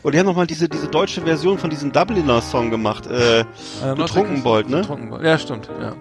Und 0.03 0.15
die 0.15 0.19
haben 0.19 0.27
nochmal 0.27 0.47
diese, 0.47 0.69
diese 0.69 0.89
deutsche 0.89 1.20
Version 1.23 1.59
von 1.59 1.69
diesem 1.69 1.93
Dubliner 1.93 2.41
Song 2.41 2.70
gemacht. 2.70 3.07
Äh, 3.07 3.41
Äh, 3.41 3.45
Du 3.97 4.05
Trunkenbold, 4.05 4.69
ne? 4.70 4.83
Trunkenbold. 4.83 5.23
Ja, 5.24 5.37
stimmt, 5.39 5.69
ja. 5.81 5.93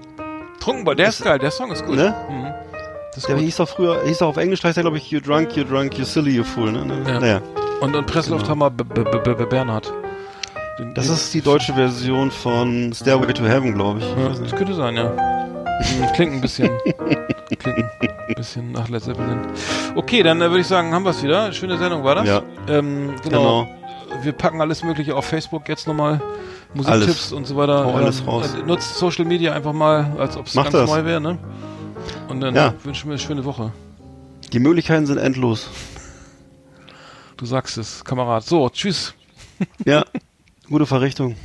Trunkenbold, 0.59 0.99
der 0.99 1.09
ist 1.09 1.23
geil, 1.23 1.39
der 1.39 1.51
Song 1.51 1.71
ist 1.71 1.85
gut. 1.85 1.95
Ne? 1.95 2.13
Mhm. 2.29 2.53
Das 3.13 3.25
der 3.25 3.37
hieß 3.37 3.57
doch 3.57 3.67
früher, 3.67 4.03
hieß 4.05 4.19
doch 4.19 4.27
auf 4.29 4.37
Englisch, 4.37 4.63
heißt 4.63 4.77
der 4.77 4.83
glaube 4.83 4.97
ich 4.97 5.11
You 5.11 5.19
Drunk, 5.19 5.55
You 5.57 5.63
Drunk, 5.63 5.97
You 5.97 6.05
Silly, 6.05 6.31
You 6.31 6.43
Fool. 6.43 6.71
Ne? 6.71 6.85
ne? 6.85 7.03
Ja. 7.05 7.19
Naja. 7.19 7.41
Und, 7.81 7.95
und 7.95 8.05
Presslufthammer 8.05 8.71
genau. 8.71 9.45
Bernhard. 9.45 9.91
Den 10.79 10.93
das 10.93 11.09
ist 11.09 11.33
die 11.33 11.41
deutsche 11.41 11.73
Version 11.73 12.31
von 12.31 12.93
Stairway 12.93 13.33
to 13.33 13.43
Heaven, 13.43 13.73
glaube 13.73 13.99
ich. 13.99 14.05
Ja, 14.05 14.29
das 14.29 14.55
könnte 14.55 14.73
sein, 14.73 14.95
ja. 14.95 15.11
Hm, 15.81 16.13
klingt 16.13 16.33
ein 16.33 16.41
bisschen. 16.41 16.69
Klingt 17.59 17.77
ein 17.77 18.35
bisschen 18.35 18.71
nach 18.71 18.87
Led 18.87 19.03
Zeppelin. 19.03 19.39
Okay, 19.95 20.23
dann 20.23 20.41
äh, 20.41 20.49
würde 20.49 20.61
ich 20.61 20.67
sagen, 20.67 20.93
haben 20.93 21.03
wir 21.03 21.09
es 21.09 21.21
wieder. 21.21 21.51
Schöne 21.51 21.77
Sendung 21.77 22.03
war 22.03 22.15
das. 22.15 22.27
Ja. 22.27 22.41
Ähm, 22.67 23.13
genau. 23.23 23.65
genau. 23.65 24.23
Wir 24.23 24.31
packen 24.31 24.61
alles 24.61 24.83
Mögliche 24.83 25.15
auf 25.15 25.25
Facebook 25.25 25.67
jetzt 25.67 25.87
nochmal. 25.87 26.21
Musiktipps 26.73 27.33
und 27.33 27.45
so 27.45 27.55
weiter. 27.55 27.85
Hau 27.85 27.95
alles 27.95 28.21
ähm, 28.21 28.29
raus. 28.29 28.55
Nutzt 28.65 28.97
Social 28.97 29.25
Media 29.25 29.53
einfach 29.53 29.73
mal, 29.73 30.11
als 30.17 30.37
ob 30.37 30.47
es 30.47 30.53
ganz 30.53 30.71
das. 30.71 30.89
neu 30.89 31.03
wäre. 31.03 31.19
Ne? 31.19 31.37
Und 32.27 32.41
dann 32.41 32.55
ja. 32.55 32.73
wünschen 32.83 33.09
wir 33.09 33.13
eine 33.13 33.19
schöne 33.19 33.45
Woche. 33.45 33.71
Die 34.53 34.59
Möglichkeiten 34.59 35.05
sind 35.05 35.17
endlos. 35.17 35.69
Du 37.37 37.45
sagst 37.45 37.77
es, 37.77 38.03
Kamerad. 38.03 38.43
So, 38.43 38.69
tschüss. 38.69 39.13
Ja, 39.85 40.05
gute 40.69 40.85
Verrichtung. 40.85 41.35